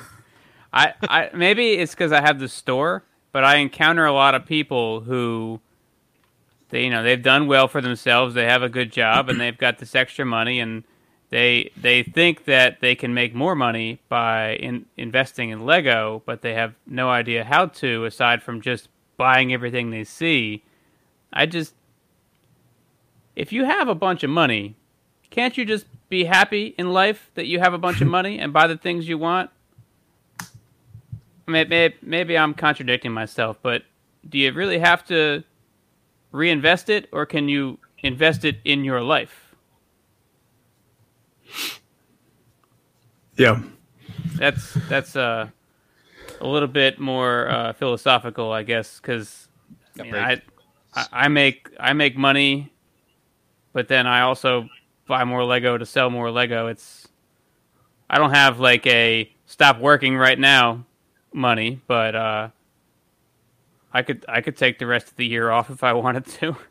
I, 0.73 0.93
I 1.03 1.29
maybe 1.33 1.73
it's 1.73 1.93
because 1.93 2.11
I 2.11 2.21
have 2.21 2.39
the 2.39 2.49
store, 2.49 3.03
but 3.31 3.43
I 3.43 3.57
encounter 3.57 4.05
a 4.05 4.13
lot 4.13 4.35
of 4.35 4.45
people 4.45 5.01
who 5.01 5.59
they 6.69 6.83
you 6.83 6.89
know 6.89 7.03
they've 7.03 7.21
done 7.21 7.47
well 7.47 7.67
for 7.67 7.81
themselves, 7.81 8.33
they 8.33 8.45
have 8.45 8.63
a 8.63 8.69
good 8.69 8.91
job, 8.91 9.29
and 9.29 9.39
they've 9.39 9.57
got 9.57 9.77
this 9.77 9.95
extra 9.95 10.25
money, 10.25 10.59
and 10.59 10.83
they 11.29 11.71
they 11.77 12.03
think 12.03 12.45
that 12.45 12.81
they 12.81 12.95
can 12.95 13.13
make 13.13 13.33
more 13.33 13.55
money 13.55 13.99
by 14.09 14.55
in, 14.55 14.85
investing 14.97 15.49
in 15.49 15.65
Lego, 15.65 16.21
but 16.25 16.41
they 16.41 16.53
have 16.53 16.73
no 16.85 17.09
idea 17.09 17.43
how 17.43 17.67
to 17.67 18.05
aside 18.05 18.43
from 18.43 18.61
just 18.61 18.89
buying 19.17 19.51
everything 19.53 19.89
they 19.89 20.03
see. 20.03 20.63
I 21.33 21.45
just 21.45 21.73
if 23.35 23.51
you 23.51 23.65
have 23.65 23.87
a 23.87 23.95
bunch 23.95 24.23
of 24.23 24.29
money, 24.29 24.75
can't 25.29 25.57
you 25.57 25.65
just 25.65 25.85
be 26.09 26.23
happy 26.23 26.73
in 26.77 26.93
life 26.93 27.29
that 27.35 27.45
you 27.45 27.59
have 27.59 27.73
a 27.73 27.77
bunch 27.77 28.01
of 28.01 28.07
money 28.17 28.39
and 28.39 28.53
buy 28.53 28.67
the 28.67 28.77
things 28.77 29.07
you 29.07 29.17
want? 29.17 29.49
maybe, 31.47 31.95
maybe 32.01 32.37
I'm 32.37 32.53
contradicting 32.53 33.11
myself, 33.11 33.57
but 33.61 33.83
do 34.27 34.37
you 34.37 34.51
really 34.51 34.79
have 34.79 35.05
to 35.07 35.43
reinvest 36.31 36.89
it, 36.89 37.07
or 37.11 37.25
can 37.25 37.47
you 37.47 37.79
invest 37.99 38.45
it 38.45 38.57
in 38.65 38.83
your 38.83 39.01
life? 39.01 39.55
Yeah, 43.37 43.61
that's 44.35 44.73
that's 44.89 45.15
uh, 45.15 45.49
a 46.41 46.47
little 46.47 46.67
bit 46.67 46.99
more 46.99 47.49
uh, 47.49 47.73
philosophical, 47.73 48.51
I 48.51 48.63
guess, 48.63 48.99
because 48.99 49.47
I, 49.99 50.03
mean, 50.03 50.15
I, 50.15 50.41
I 51.11 51.27
make 51.27 51.69
I 51.79 51.93
make 51.93 52.17
money, 52.17 52.71
but 53.73 53.87
then 53.87 54.07
I 54.07 54.21
also 54.21 54.67
buy 55.07 55.23
more 55.23 55.43
Lego 55.43 55.77
to 55.77 55.85
sell 55.85 56.09
more 56.09 56.31
Lego. 56.31 56.67
It's 56.67 57.07
I 58.09 58.17
don't 58.17 58.33
have 58.33 58.59
like 58.59 58.85
a 58.87 59.31
stop 59.45 59.79
working 59.79 60.17
right 60.17 60.39
now 60.39 60.85
money, 61.33 61.81
but 61.87 62.15
uh, 62.15 62.49
I 63.93 64.01
could 64.01 64.25
I 64.27 64.41
could 64.41 64.57
take 64.57 64.79
the 64.79 64.85
rest 64.85 65.07
of 65.09 65.15
the 65.15 65.25
year 65.25 65.49
off 65.49 65.69
if 65.69 65.83
I 65.83 65.93
wanted 65.93 66.25
to. 66.25 66.55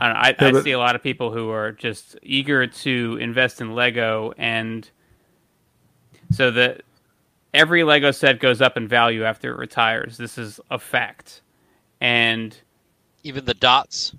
I, 0.00 0.08
I, 0.08 0.34
yeah, 0.40 0.48
I 0.58 0.60
see 0.62 0.72
a 0.72 0.78
lot 0.78 0.96
of 0.96 1.02
people 1.02 1.30
who 1.32 1.50
are 1.50 1.70
just 1.72 2.16
eager 2.22 2.66
to 2.66 3.18
invest 3.20 3.60
in 3.60 3.74
Lego, 3.74 4.34
and 4.36 4.90
so 6.30 6.50
that 6.50 6.82
every 7.52 7.84
Lego 7.84 8.10
set 8.10 8.40
goes 8.40 8.60
up 8.60 8.76
in 8.76 8.88
value 8.88 9.24
after 9.24 9.52
it 9.52 9.58
retires. 9.58 10.16
This 10.16 10.38
is 10.38 10.60
a 10.70 10.78
fact, 10.78 11.42
and 12.00 12.56
even 13.22 13.44
the 13.44 13.54
dots. 13.54 14.14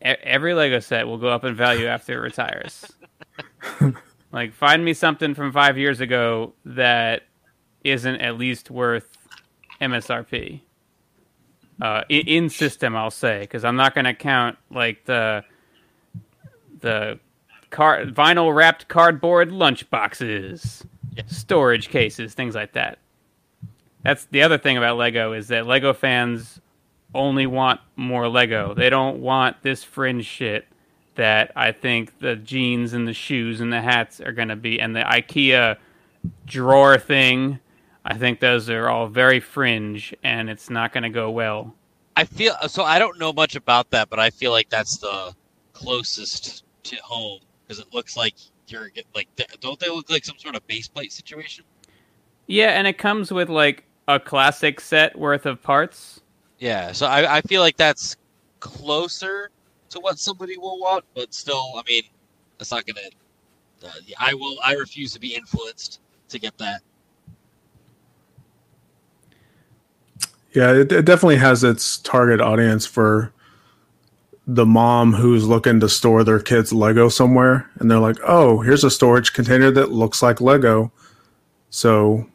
Every 0.00 0.52
Lego 0.52 0.80
set 0.80 1.06
will 1.06 1.18
go 1.18 1.28
up 1.28 1.44
in 1.44 1.54
value 1.54 1.86
after 1.86 2.14
it 2.14 2.22
retires. 2.22 2.90
like, 4.32 4.52
find 4.52 4.84
me 4.84 4.94
something 4.94 5.32
from 5.32 5.52
five 5.52 5.78
years 5.78 6.00
ago 6.00 6.54
that 6.64 7.22
isn't 7.84 8.20
at 8.20 8.36
least 8.36 8.68
worth 8.68 9.16
MSRP 9.80 10.60
uh, 11.80 12.02
in 12.08 12.48
system. 12.48 12.96
I'll 12.96 13.10
say 13.10 13.40
because 13.40 13.64
I'm 13.64 13.76
not 13.76 13.94
going 13.94 14.04
to 14.04 14.14
count 14.14 14.56
like 14.70 15.04
the 15.04 15.44
the 16.80 17.18
car 17.72 18.04
vinyl 18.04 18.54
wrapped 18.54 18.86
cardboard 18.88 19.50
lunch 19.50 19.88
boxes, 19.90 20.84
yeah. 21.16 21.24
storage 21.26 21.88
cases, 21.88 22.34
things 22.34 22.54
like 22.54 22.72
that. 22.72 22.98
That's 24.04 24.26
the 24.26 24.42
other 24.42 24.58
thing 24.58 24.76
about 24.76 24.96
Lego 24.96 25.32
is 25.32 25.48
that 25.48 25.66
Lego 25.66 25.92
fans 25.92 26.60
only 27.14 27.46
want 27.46 27.80
more 27.96 28.28
Lego. 28.28 28.74
They 28.74 28.90
don't 28.90 29.20
want 29.20 29.62
this 29.62 29.82
fringe 29.82 30.24
shit 30.24 30.66
that 31.14 31.52
I 31.56 31.72
think 31.72 32.18
the 32.20 32.36
jeans 32.36 32.92
and 32.92 33.06
the 33.06 33.12
shoes 33.12 33.60
and 33.60 33.72
the 33.72 33.82
hats 33.82 34.20
are 34.20 34.32
going 34.32 34.48
to 34.48 34.56
be, 34.56 34.80
and 34.80 34.94
the 34.94 35.02
IKEA 35.02 35.76
drawer 36.46 36.98
thing 36.98 37.58
I 38.04 38.18
think 38.18 38.40
those 38.40 38.68
are 38.68 38.88
all 38.88 39.06
very 39.06 39.40
fringe, 39.40 40.14
and 40.22 40.50
it's 40.50 40.68
not 40.68 40.92
going 40.92 41.04
to 41.04 41.10
go 41.10 41.30
well. 41.30 41.74
I 42.16 42.24
feel 42.24 42.54
so. 42.66 42.84
I 42.84 42.98
don't 42.98 43.18
know 43.18 43.32
much 43.32 43.54
about 43.54 43.90
that, 43.90 44.10
but 44.10 44.18
I 44.18 44.30
feel 44.30 44.50
like 44.50 44.68
that's 44.68 44.98
the 44.98 45.34
closest 45.72 46.64
to 46.84 46.96
home 46.96 47.40
because 47.72 47.86
it 47.86 47.94
looks 47.94 48.16
like 48.16 48.34
you're 48.68 48.90
like. 49.14 49.28
Don't 49.60 49.78
they 49.80 49.88
look 49.88 50.10
like 50.10 50.24
some 50.24 50.38
sort 50.38 50.54
of 50.54 50.66
base 50.66 50.88
plate 50.88 51.12
situation? 51.12 51.64
Yeah, 52.46 52.70
and 52.70 52.86
it 52.86 52.98
comes 52.98 53.32
with 53.32 53.48
like 53.48 53.84
a 54.08 54.20
classic 54.20 54.80
set 54.80 55.18
worth 55.18 55.46
of 55.46 55.62
parts. 55.62 56.20
Yeah, 56.58 56.92
so 56.92 57.06
I, 57.06 57.38
I 57.38 57.40
feel 57.42 57.62
like 57.62 57.76
that's 57.76 58.16
closer 58.60 59.50
to 59.90 60.00
what 60.00 60.18
somebody 60.18 60.58
will 60.58 60.78
want, 60.78 61.04
but 61.14 61.32
still, 61.32 61.72
I 61.76 61.82
mean, 61.88 62.02
that's 62.58 62.70
not 62.70 62.84
gonna. 62.86 63.00
Uh, 63.82 63.90
I 64.18 64.34
will. 64.34 64.58
I 64.64 64.74
refuse 64.74 65.12
to 65.14 65.20
be 65.20 65.34
influenced 65.34 66.00
to 66.28 66.38
get 66.38 66.56
that. 66.58 66.82
Yeah, 70.52 70.72
it, 70.72 70.92
it 70.92 71.06
definitely 71.06 71.38
has 71.38 71.64
its 71.64 71.96
target 71.98 72.38
audience 72.38 72.84
for 72.84 73.32
the 74.54 74.66
mom 74.66 75.14
who's 75.14 75.46
looking 75.46 75.80
to 75.80 75.88
store 75.88 76.24
their 76.24 76.40
kids 76.40 76.72
Lego 76.72 77.08
somewhere, 77.08 77.70
and 77.78 77.90
they're 77.90 77.98
like, 77.98 78.18
"Oh, 78.26 78.60
here's 78.60 78.84
a 78.84 78.90
storage 78.90 79.32
container 79.32 79.70
that 79.70 79.92
looks 79.92 80.22
like 80.22 80.40
Lego." 80.40 80.92
So 81.70 82.26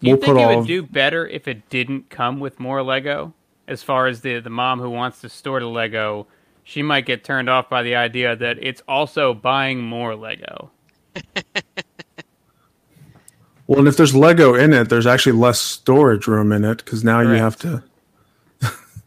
you 0.00 0.16
we'll 0.16 0.20
think 0.20 0.38
it 0.38 0.56
would 0.56 0.66
do 0.66 0.82
better 0.82 1.26
if 1.26 1.46
it 1.48 1.68
didn't 1.68 2.10
come 2.10 2.40
with 2.40 2.58
more 2.58 2.82
Lego? 2.82 3.34
As 3.66 3.82
far 3.82 4.06
as 4.06 4.22
the 4.22 4.40
the 4.40 4.50
mom 4.50 4.80
who 4.80 4.90
wants 4.90 5.20
to 5.20 5.28
store 5.28 5.60
the 5.60 5.66
Lego, 5.66 6.26
she 6.64 6.82
might 6.82 7.06
get 7.06 7.24
turned 7.24 7.50
off 7.50 7.68
by 7.68 7.82
the 7.82 7.96
idea 7.96 8.34
that 8.36 8.58
it's 8.60 8.82
also 8.88 9.34
buying 9.34 9.80
more 9.80 10.16
Lego. 10.16 10.70
Well, 13.68 13.80
and 13.80 13.86
if 13.86 13.98
there's 13.98 14.14
Lego 14.14 14.54
in 14.54 14.72
it, 14.72 14.88
there's 14.88 15.06
actually 15.06 15.32
less 15.32 15.60
storage 15.60 16.26
room 16.26 16.52
in 16.52 16.64
it 16.64 16.78
because 16.78 17.04
now 17.04 17.22
Correct. 17.22 17.30
you 17.30 17.36
have 17.36 17.56
to. 17.58 17.82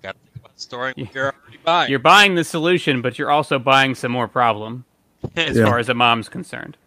Got 0.04 0.14
to 0.14 0.20
think 0.20 0.36
about 0.36 0.60
storing 0.60 0.94
what 0.98 1.16
you're 1.16 1.26
already 1.26 1.41
buying. 1.64 1.90
You're 1.90 2.00
buying 2.00 2.36
the 2.36 2.44
solution, 2.44 3.02
but 3.02 3.18
you're 3.18 3.32
also 3.32 3.60
buying 3.60 3.96
some 3.96 4.12
more 4.12 4.28
problem, 4.28 4.86
as 5.36 5.58
yeah. 5.58 5.66
far 5.66 5.80
as 5.80 5.90
a 5.90 5.94
mom's 5.94 6.30
concerned. 6.30 6.78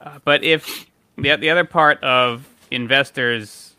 Uh, 0.00 0.18
but 0.24 0.44
if 0.44 0.86
the 1.16 1.36
the 1.36 1.50
other 1.50 1.64
part 1.64 2.02
of 2.02 2.48
investors 2.70 3.74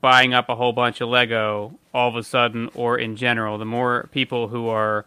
buying 0.00 0.34
up 0.34 0.48
a 0.48 0.54
whole 0.54 0.72
bunch 0.72 1.00
of 1.00 1.08
Lego 1.08 1.78
all 1.92 2.08
of 2.08 2.16
a 2.16 2.22
sudden, 2.22 2.70
or 2.74 2.98
in 2.98 3.16
general, 3.16 3.58
the 3.58 3.64
more 3.64 4.08
people 4.12 4.48
who 4.48 4.68
are 4.68 5.04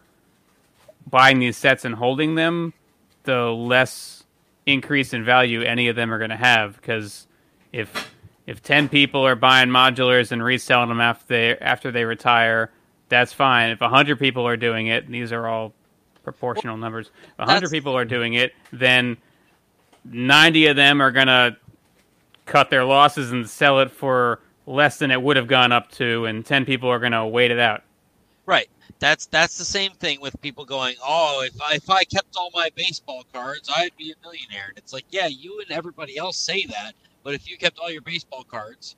buying 1.08 1.38
these 1.38 1.56
sets 1.56 1.84
and 1.84 1.94
holding 1.94 2.34
them, 2.34 2.74
the 3.24 3.46
less 3.46 4.24
increase 4.66 5.12
in 5.12 5.24
value 5.24 5.62
any 5.62 5.88
of 5.88 5.96
them 5.96 6.12
are 6.12 6.18
going 6.18 6.30
to 6.30 6.36
have 6.36 6.76
because 6.76 7.26
if 7.72 8.12
if 8.46 8.62
10 8.62 8.88
people 8.88 9.26
are 9.26 9.34
buying 9.34 9.68
modulars 9.68 10.32
and 10.32 10.42
reselling 10.42 10.88
them 10.88 11.00
after 11.00 11.26
they 11.28 11.56
after 11.58 11.90
they 11.90 12.04
retire 12.04 12.70
that's 13.10 13.32
fine 13.32 13.70
if 13.70 13.80
100 13.80 14.18
people 14.18 14.46
are 14.46 14.56
doing 14.56 14.86
it 14.86 15.10
these 15.10 15.32
are 15.32 15.46
all 15.46 15.72
proportional 16.22 16.76
numbers 16.76 17.10
if 17.32 17.38
100 17.38 17.60
that's... 17.60 17.70
people 17.70 17.96
are 17.96 18.04
doing 18.04 18.34
it 18.34 18.52
then 18.72 19.16
90 20.04 20.66
of 20.66 20.76
them 20.76 21.02
are 21.02 21.10
going 21.10 21.26
to 21.26 21.56
cut 22.46 22.70
their 22.70 22.84
losses 22.84 23.32
and 23.32 23.48
sell 23.48 23.80
it 23.80 23.90
for 23.90 24.40
less 24.66 24.98
than 24.98 25.10
it 25.10 25.20
would 25.20 25.36
have 25.36 25.46
gone 25.46 25.72
up 25.72 25.90
to 25.90 26.24
and 26.24 26.46
10 26.46 26.64
people 26.64 26.88
are 26.88 26.98
going 26.98 27.12
to 27.12 27.26
wait 27.26 27.50
it 27.50 27.58
out 27.58 27.82
right 28.46 28.68
that's 29.00 29.26
that's 29.26 29.56
the 29.56 29.64
same 29.64 29.92
thing 29.92 30.20
with 30.20 30.40
people 30.42 30.64
going, 30.64 30.94
"Oh, 31.02 31.42
if 31.44 31.60
I, 31.60 31.74
if 31.74 31.88
I 31.88 32.04
kept 32.04 32.36
all 32.36 32.50
my 32.54 32.70
baseball 32.76 33.24
cards, 33.32 33.70
I'd 33.74 33.96
be 33.96 34.12
a 34.12 34.14
millionaire." 34.22 34.66
And 34.68 34.78
it's 34.78 34.92
like, 34.92 35.06
yeah, 35.10 35.26
you 35.26 35.60
and 35.60 35.70
everybody 35.70 36.18
else 36.18 36.36
say 36.36 36.66
that, 36.66 36.92
but 37.24 37.34
if 37.34 37.48
you 37.50 37.56
kept 37.56 37.78
all 37.78 37.90
your 37.90 38.02
baseball 38.02 38.44
cards, 38.44 38.96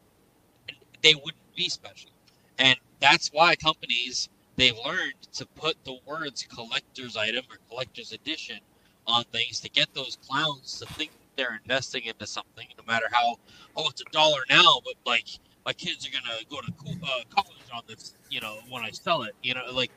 they 1.02 1.14
wouldn't 1.14 1.54
be 1.56 1.68
special. 1.68 2.10
And 2.58 2.76
that's 3.02 3.28
why 3.28 3.56
companies 3.56 4.28
they've 4.56 4.78
learned 4.84 5.14
to 5.32 5.46
put 5.46 5.76
the 5.84 5.98
words 6.06 6.46
collector's 6.54 7.16
item 7.16 7.44
or 7.50 7.58
collector's 7.68 8.12
edition 8.12 8.58
on 9.06 9.24
things 9.24 9.60
to 9.60 9.68
get 9.70 9.92
those 9.94 10.16
clowns 10.26 10.78
to 10.78 10.86
think 10.94 11.10
they're 11.36 11.58
investing 11.64 12.04
into 12.04 12.26
something, 12.26 12.66
no 12.78 12.84
matter 12.86 13.06
how 13.10 13.36
oh 13.76 13.88
it's 13.88 14.02
a 14.02 14.04
dollar 14.12 14.40
now, 14.50 14.80
but 14.84 14.94
like 15.06 15.26
my 15.64 15.72
kids 15.72 16.06
are 16.06 16.10
gonna 16.10 16.36
go 16.50 16.60
to 16.60 16.72
uh, 17.04 17.22
college 17.30 17.58
on 17.74 17.82
this, 17.88 18.14
you 18.30 18.40
know, 18.40 18.58
when 18.68 18.82
I 18.84 18.90
sell 18.90 19.22
it. 19.22 19.34
You 19.42 19.54
know, 19.54 19.62
like 19.72 19.90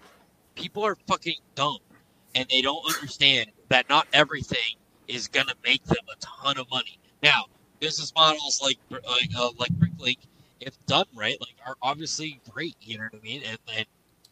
people 0.55 0.83
are 0.85 0.95
fucking 1.07 1.37
dumb, 1.55 1.79
and 2.35 2.47
they 2.49 2.61
don't 2.61 2.83
understand 2.95 3.51
that 3.69 3.89
not 3.89 4.07
everything 4.13 4.77
is 5.07 5.27
gonna 5.27 5.55
make 5.63 5.83
them 5.85 5.97
a 6.11 6.15
ton 6.19 6.57
of 6.57 6.69
money. 6.69 6.99
Now, 7.21 7.45
business 7.79 8.13
models 8.15 8.61
like 8.63 8.79
like 8.91 9.29
uh, 9.37 9.49
like 9.59 9.71
Bricklink, 9.73 10.19
if 10.59 10.83
done 10.85 11.05
right, 11.15 11.39
like 11.39 11.55
are 11.65 11.75
obviously 11.81 12.39
great. 12.49 12.75
You 12.81 12.97
know 12.97 13.05
what 13.11 13.19
I 13.21 13.23
mean? 13.23 13.41
And, 13.47 13.57
and 13.75 13.85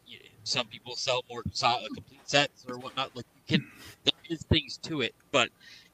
you 0.08 0.20
know, 0.20 0.26
some 0.44 0.68
people 0.68 0.96
sell 0.96 1.24
more 1.30 1.44
solid, 1.52 1.86
uh, 1.86 1.94
complete 1.94 2.22
sets 2.30 2.66
or 2.68 2.78
whatnot. 2.78 3.16
Like 3.16 3.26
you 3.36 3.58
can, 3.58 3.68
there 4.04 4.14
is 4.30 4.44
things 4.44 4.78
to 4.84 5.02
it, 5.02 5.14
but 5.32 5.50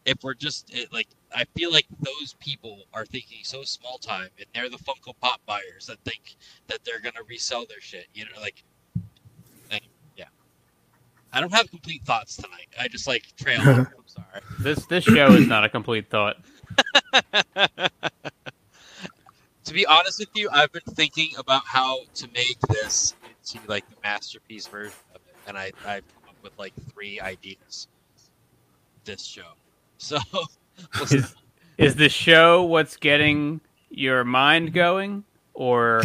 if 0.06 0.24
we're 0.24 0.34
just 0.34 0.72
eh, 0.74 0.86
like 0.92 1.08
I 1.36 1.46
feel 1.56 1.72
like 1.72 1.86
those 2.00 2.36
people 2.40 2.84
are 2.94 3.06
thinking 3.06 3.40
so 3.44 3.64
small 3.64 3.98
time, 3.98 4.30
and 4.38 4.48
they're 4.54 4.70
the 4.70 4.78
Funko 4.78 5.14
Pop 5.22 5.42
buyers 5.46 5.88
that 5.88 6.00
think 6.04 6.36
that 6.68 6.80
they're 6.84 7.00
gonna 7.00 7.24
resell 7.28 7.66
their 7.68 7.82
shit. 7.82 8.08
You 8.14 8.26
know, 8.26 8.42
like, 8.42 8.64
like 9.72 9.84
yeah. 10.18 10.26
I 11.32 11.42
don't 11.42 11.54
have 11.54 11.70
complete 11.70 12.04
thoughts 12.04 12.36
tonight. 12.36 12.68
I 12.80 12.88
just 12.88 13.08
like 13.08 13.26
trail. 13.38 13.62
I'm 13.66 13.88
sorry. 14.06 14.42
This 14.60 14.86
this 14.86 15.04
show 15.04 15.32
is 15.34 15.48
not 15.48 15.64
a 15.64 15.70
complete 15.70 16.10
thought. 16.10 16.38
to 19.70 19.76
be 19.76 19.86
honest 19.86 20.18
with 20.18 20.30
you, 20.34 20.50
I've 20.52 20.72
been 20.72 20.82
thinking 20.82 21.30
about 21.38 21.62
how 21.64 22.00
to 22.16 22.28
make 22.34 22.60
this 22.70 23.14
into 23.54 23.68
like 23.68 23.88
the 23.88 23.98
masterpiece 24.02 24.66
version 24.66 24.98
of 25.14 25.22
it, 25.28 25.36
and 25.48 25.56
I 25.56 25.72
I've 25.86 26.04
come 26.16 26.30
up 26.30 26.36
with 26.42 26.58
like 26.58 26.74
three 26.92 27.22
ideas. 27.22 27.88
This 29.06 29.24
show. 29.24 29.44
So, 30.02 30.18
is, 31.12 31.36
is 31.78 31.96
the 31.96 32.08
show 32.08 32.64
what's 32.64 32.96
getting 32.96 33.60
your 33.90 34.24
mind 34.24 34.72
going, 34.72 35.26
or 35.54 36.04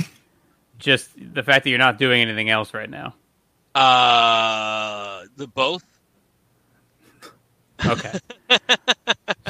just 0.81 1.11
the 1.33 1.45
fact 1.45 1.63
that 1.63 1.71
you're 1.71 1.79
not 1.79 1.97
doing 1.97 2.21
anything 2.21 2.51
else 2.51 2.75
right 2.75 2.91
now? 2.91 3.15
Uh, 3.73 5.27
the 5.37 5.47
both. 5.47 5.85
Okay. 7.87 8.19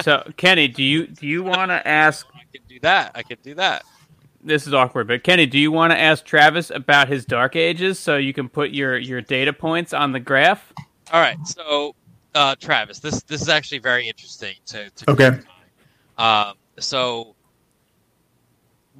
so, 0.02 0.30
Kenny, 0.36 0.68
do 0.68 0.82
you 0.82 1.06
do 1.06 1.26
you 1.26 1.42
want 1.42 1.70
to 1.70 1.88
ask? 1.88 2.26
I 2.34 2.42
can 2.52 2.60
do 2.68 2.78
that. 2.80 3.12
I 3.14 3.22
can 3.22 3.38
do 3.42 3.54
that. 3.54 3.82
This 4.44 4.66
is 4.66 4.74
awkward, 4.74 5.08
but 5.08 5.24
Kenny, 5.24 5.46
do 5.46 5.58
you 5.58 5.72
want 5.72 5.92
to 5.92 5.98
ask 5.98 6.22
Travis 6.22 6.70
about 6.70 7.08
his 7.08 7.24
Dark 7.24 7.56
Ages 7.56 7.98
so 7.98 8.18
you 8.18 8.34
can 8.34 8.50
put 8.50 8.72
your 8.72 8.98
your 8.98 9.22
data 9.22 9.54
points 9.54 9.94
on 9.94 10.12
the 10.12 10.20
graph? 10.20 10.70
All 11.12 11.20
right. 11.20 11.38
So 11.46 11.94
uh, 12.34 12.54
Travis, 12.60 12.98
this 12.98 13.22
this 13.22 13.40
is 13.40 13.48
actually 13.48 13.78
very 13.78 14.06
interesting 14.06 14.54
to. 14.66 14.90
to 14.90 15.10
okay. 15.10 15.30
Um, 16.18 16.54
so 16.78 17.34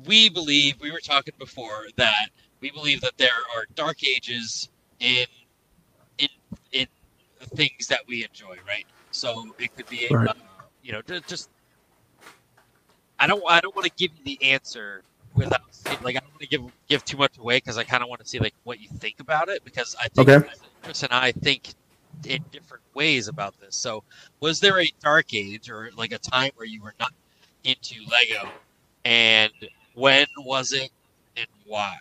we 0.07 0.30
believe 0.30 0.80
we 0.80 0.90
were 0.90 1.01
talking 1.01 1.34
before 1.38 1.84
that 1.97 2.28
we 2.61 2.70
believe 2.70 3.03
that 3.03 3.12
there 3.18 3.28
are 3.55 3.66
dark 3.74 3.99
ages 4.03 4.70
in 5.01 5.26
in 6.16 6.28
in 6.72 6.86
things 7.55 7.86
that 7.88 8.01
we 8.09 8.24
enjoy, 8.24 8.57
right? 8.66 8.86
So 9.11 9.55
it 9.59 9.76
could 9.76 9.88
be, 9.90 10.09
Right. 10.11 10.28
uh, 10.28 10.34
you 10.82 10.92
know, 10.92 11.03
just. 11.26 11.51
I 13.20 13.26
don't. 13.26 13.42
I 13.47 13.61
don't 13.61 13.76
want 13.76 13.84
to 13.86 13.92
give 13.97 14.11
you 14.16 14.24
the 14.24 14.42
answer 14.42 15.03
without 15.35 15.62
like 16.03 16.16
I 16.16 16.20
don't 16.20 16.30
want 16.30 16.41
to 16.41 16.47
give 16.47 16.62
give 16.89 17.05
too 17.05 17.16
much 17.16 17.39
away 17.39 17.59
because 17.59 17.78
I 17.78 17.85
kind 17.85 18.03
of 18.03 18.09
want 18.09 18.20
to 18.20 18.26
see 18.26 18.39
like 18.39 18.55
what 18.64 18.80
you 18.80 18.89
think 18.99 19.20
about 19.20 19.49
it 19.49 19.64
because 19.64 19.95
I 20.01 20.09
think 20.09 20.28
Okay. 20.28 20.49
Chris 20.82 21.03
and 21.03 21.12
I 21.12 21.32
think 21.32 21.74
in 22.26 22.45
different 22.53 22.82
ways 22.95 23.28
about 23.28 23.59
this. 23.61 23.76
So, 23.76 24.05
was 24.41 24.61
there 24.61 24.80
a 24.80 24.91
dark 25.03 25.35
age 25.35 25.68
or 25.70 25.91
like 25.97 26.12
a 26.12 26.18
time 26.18 26.51
where 26.57 26.66
you 26.66 26.82
were 26.82 26.95
not 27.01 27.12
into 27.64 27.97
Lego, 28.11 28.49
and 29.05 29.53
when 29.95 30.26
was 30.39 30.72
it 30.72 30.91
and 31.37 31.47
why? 31.66 31.97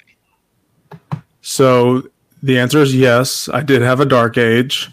So 1.41 2.03
the 2.41 2.59
answer 2.59 2.79
is 2.79 2.95
yes. 2.95 3.49
I 3.49 3.61
did 3.61 3.81
have 3.81 3.99
a 3.99 4.05
dark 4.05 4.37
age, 4.37 4.89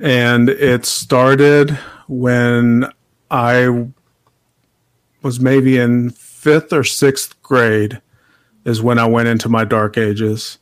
and 0.00 0.48
it 0.48 0.86
started 0.86 1.70
when 2.08 2.90
I 3.30 3.86
was 5.22 5.40
maybe 5.40 5.78
in 5.78 6.10
fifth 6.46 6.72
or 6.72 6.84
sixth 6.84 7.42
grade, 7.42 8.00
is 8.64 8.80
when 8.80 9.00
I 9.00 9.06
went 9.06 9.26
into 9.26 9.48
my 9.48 9.64
dark 9.64 9.98
ages. 9.98 10.58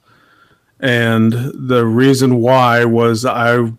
And 0.81 1.31
the 1.53 1.85
reason 1.85 2.37
why 2.37 2.87
was 2.87 3.27
I 3.27 3.71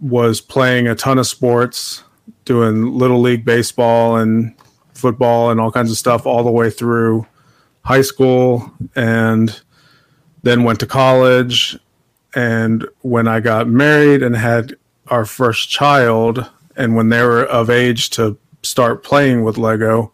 was 0.00 0.40
playing 0.40 0.88
a 0.88 0.94
ton 0.94 1.18
of 1.18 1.26
sports, 1.26 2.04
doing 2.46 2.94
little 2.94 3.20
league 3.20 3.44
baseball 3.44 4.16
and 4.16 4.54
football 4.94 5.50
and 5.50 5.60
all 5.60 5.70
kinds 5.70 5.90
of 5.90 5.98
stuff 5.98 6.24
all 6.24 6.42
the 6.42 6.50
way 6.50 6.70
through 6.70 7.26
high 7.84 8.00
school 8.00 8.72
and 8.96 9.60
then 10.42 10.64
went 10.64 10.80
to 10.80 10.86
college 10.86 11.76
and 12.34 12.86
when 13.00 13.26
i 13.26 13.40
got 13.40 13.66
married 13.66 14.22
and 14.22 14.36
had 14.36 14.76
our 15.08 15.24
first 15.24 15.68
child 15.68 16.48
and 16.76 16.94
when 16.94 17.08
they 17.08 17.20
were 17.22 17.42
of 17.44 17.68
age 17.68 18.10
to 18.10 18.38
start 18.62 19.02
playing 19.02 19.42
with 19.42 19.58
lego 19.58 20.12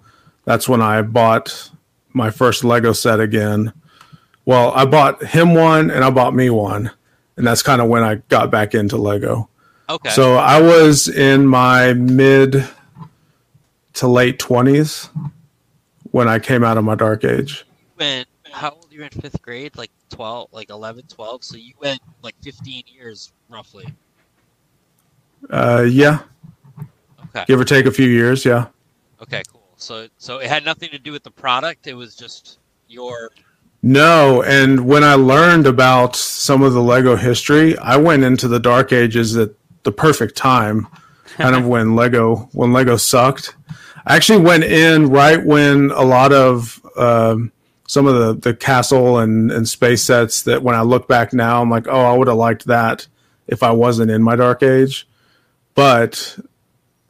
that's 0.49 0.67
when 0.69 0.81
i 0.81 1.03
bought 1.03 1.71
my 2.15 2.31
first 2.31 2.65
lego 2.65 2.93
set 2.95 3.21
again 3.21 3.71
well 4.47 4.73
i 4.73 4.85
bought 4.87 5.23
him 5.23 5.53
one 5.55 5.91
and 5.91 6.03
i 6.03 6.11
bought 6.11 6.35
me 6.35 6.49
one 6.49 6.91
and 7.37 7.47
that's 7.47 7.63
kind 7.63 7.83
of 7.83 7.89
when 7.89 8.03
i 8.03 8.15
got 8.29 8.51
back 8.51 8.75
into 8.75 8.97
lego 8.97 9.49
Okay. 9.91 10.09
so 10.11 10.37
i 10.37 10.61
was 10.61 11.07
in 11.09 11.47
my 11.47 11.93
mid 11.93 12.65
to 13.93 14.07
late 14.09 14.39
20s 14.39 15.11
when 16.13 16.29
i 16.29 16.39
came 16.39 16.65
out 16.65 16.79
of 16.79 16.85
my 16.85 16.95
dark 16.95 17.25
age 17.25 17.67
when 17.97 18.25
how 18.51 18.71
old 18.71 18.89
you 18.91 19.01
were 19.01 19.05
in 19.05 19.11
fifth 19.11 19.43
grade? 19.43 19.77
Like 19.77 19.91
twelve, 20.09 20.49
like 20.53 20.71
11, 20.71 21.05
12? 21.09 21.45
So 21.45 21.57
you 21.59 21.75
went 21.81 22.01
like 22.23 22.35
fifteen 22.43 22.83
years 22.87 23.31
roughly. 23.51 23.95
uh, 25.51 25.85
yeah 25.89 26.21
Okay. 27.27 27.45
give 27.47 27.61
or 27.61 27.65
take 27.65 27.85
a 27.87 27.91
few 27.91 28.09
years 28.09 28.45
yeah 28.45 28.67
Okay. 29.23 29.43
Cool. 29.53 29.58
So 29.79 30.09
so 30.19 30.39
it 30.39 30.49
had 30.49 30.65
nothing 30.65 30.91
to 30.91 30.99
do 30.99 31.13
with 31.13 31.23
the 31.23 31.31
product. 31.31 31.87
It 31.87 31.95
was 31.95 32.15
just 32.15 32.59
your. 32.89 33.31
No, 33.81 34.43
and 34.43 34.87
when 34.87 35.05
I 35.05 35.15
learned 35.15 35.67
about 35.67 36.17
some 36.17 36.63
of 36.63 36.73
the 36.73 36.83
Lego 36.83 37.15
history, 37.15 37.79
I 37.79 37.97
went 37.97 38.25
into 38.25 38.49
the 38.49 38.59
Dark 38.59 38.93
Ages 38.93 39.37
at 39.37 39.51
the 39.85 39.93
perfect 39.93 40.37
time, 40.37 40.89
kind 41.37 41.55
of 41.55 41.67
when 41.73 41.95
Lego 41.95 42.49
when 42.53 42.73
Lego 42.73 42.97
sucked. 42.97 43.55
I 44.05 44.17
actually 44.17 44.41
went 44.41 44.65
in 44.65 45.11
right 45.11 45.45
when 45.45 45.91
a 45.93 46.03
lot 46.03 46.33
of 46.33 46.85
um, 46.97 47.53
some 47.87 48.07
of 48.07 48.15
the 48.15 48.51
the 48.51 48.57
castle 48.57 49.19
and 49.19 49.53
and 49.53 49.69
space 49.69 50.03
sets 50.03 50.43
that 50.43 50.63
when 50.63 50.75
I 50.75 50.83
look 50.83 51.07
back 51.07 51.33
now, 51.33 51.63
I'm 51.63 51.71
like, 51.71 51.87
oh, 51.87 52.01
I 52.01 52.17
would 52.17 52.27
have 52.29 52.37
liked 52.37 52.67
that 52.67 53.07
if 53.47 53.63
I 53.63 53.71
wasn't 53.71 54.11
in 54.11 54.23
my 54.23 54.35
Dark 54.35 54.63
Age, 54.63 55.07
but 55.75 56.37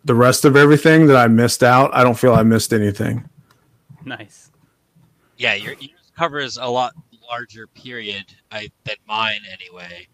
the 0.08 0.14
rest 0.14 0.44
of 0.46 0.56
everything 0.56 1.06
that 1.06 1.16
I 1.16 1.28
missed 1.28 1.62
out, 1.62 1.90
I 1.94 2.02
don't 2.02 2.18
feel 2.18 2.34
I 2.34 2.42
missed 2.42 2.72
anything. 2.72 3.28
Nice. 4.04 4.50
Yeah, 5.36 5.54
your 5.54 5.74
yours 5.74 6.10
covers 6.16 6.56
a 6.56 6.66
lot 6.66 6.94
larger 7.30 7.66
period 7.68 8.24
I 8.50 8.68
than 8.84 8.96
mine 9.06 9.40
anyway. 9.52 10.08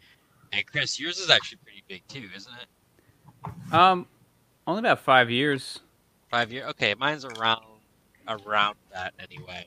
And 0.52 0.66
Chris, 0.66 0.98
yours 0.98 1.18
is 1.18 1.30
actually 1.30 1.58
pretty 1.64 1.84
big 1.88 2.02
too, 2.08 2.28
isn't 2.36 2.52
it? 2.60 3.72
Um, 3.72 4.06
only 4.66 4.80
about 4.80 4.98
five 4.98 5.30
years. 5.30 5.78
Five 6.28 6.52
year. 6.52 6.66
Okay, 6.70 6.94
mine's 6.94 7.24
around 7.24 7.62
around 8.26 8.74
that 8.92 9.14
anyway. 9.20 9.66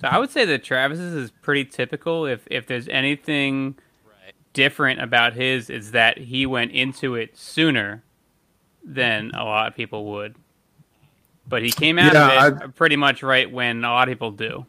So 0.00 0.06
I 0.06 0.18
would 0.18 0.30
say 0.30 0.44
that 0.44 0.62
Travis's 0.62 1.14
is 1.14 1.32
pretty 1.42 1.64
typical. 1.64 2.26
If 2.26 2.46
if 2.48 2.66
there's 2.68 2.86
anything 2.88 3.76
Right. 4.06 4.34
different 4.52 5.00
about 5.02 5.32
his, 5.32 5.68
is 5.68 5.90
that 5.90 6.16
he 6.18 6.46
went 6.46 6.70
into 6.70 7.16
it 7.16 7.36
sooner 7.36 8.03
than 8.84 9.32
a 9.34 9.44
lot 9.44 9.68
of 9.68 9.76
people 9.76 10.06
would. 10.12 10.36
But 11.46 11.62
he 11.62 11.72
came 11.72 11.98
out 11.98 12.14
Yeah, 12.14 12.18
of 12.18 12.62
it 12.62 12.74
pretty 12.76 12.96
much 12.96 13.22
right 13.22 13.50
when 13.50 13.84
a 13.84 13.90
lot 13.90 14.08
of 14.08 14.12
people 14.12 14.32
do. 14.32 14.66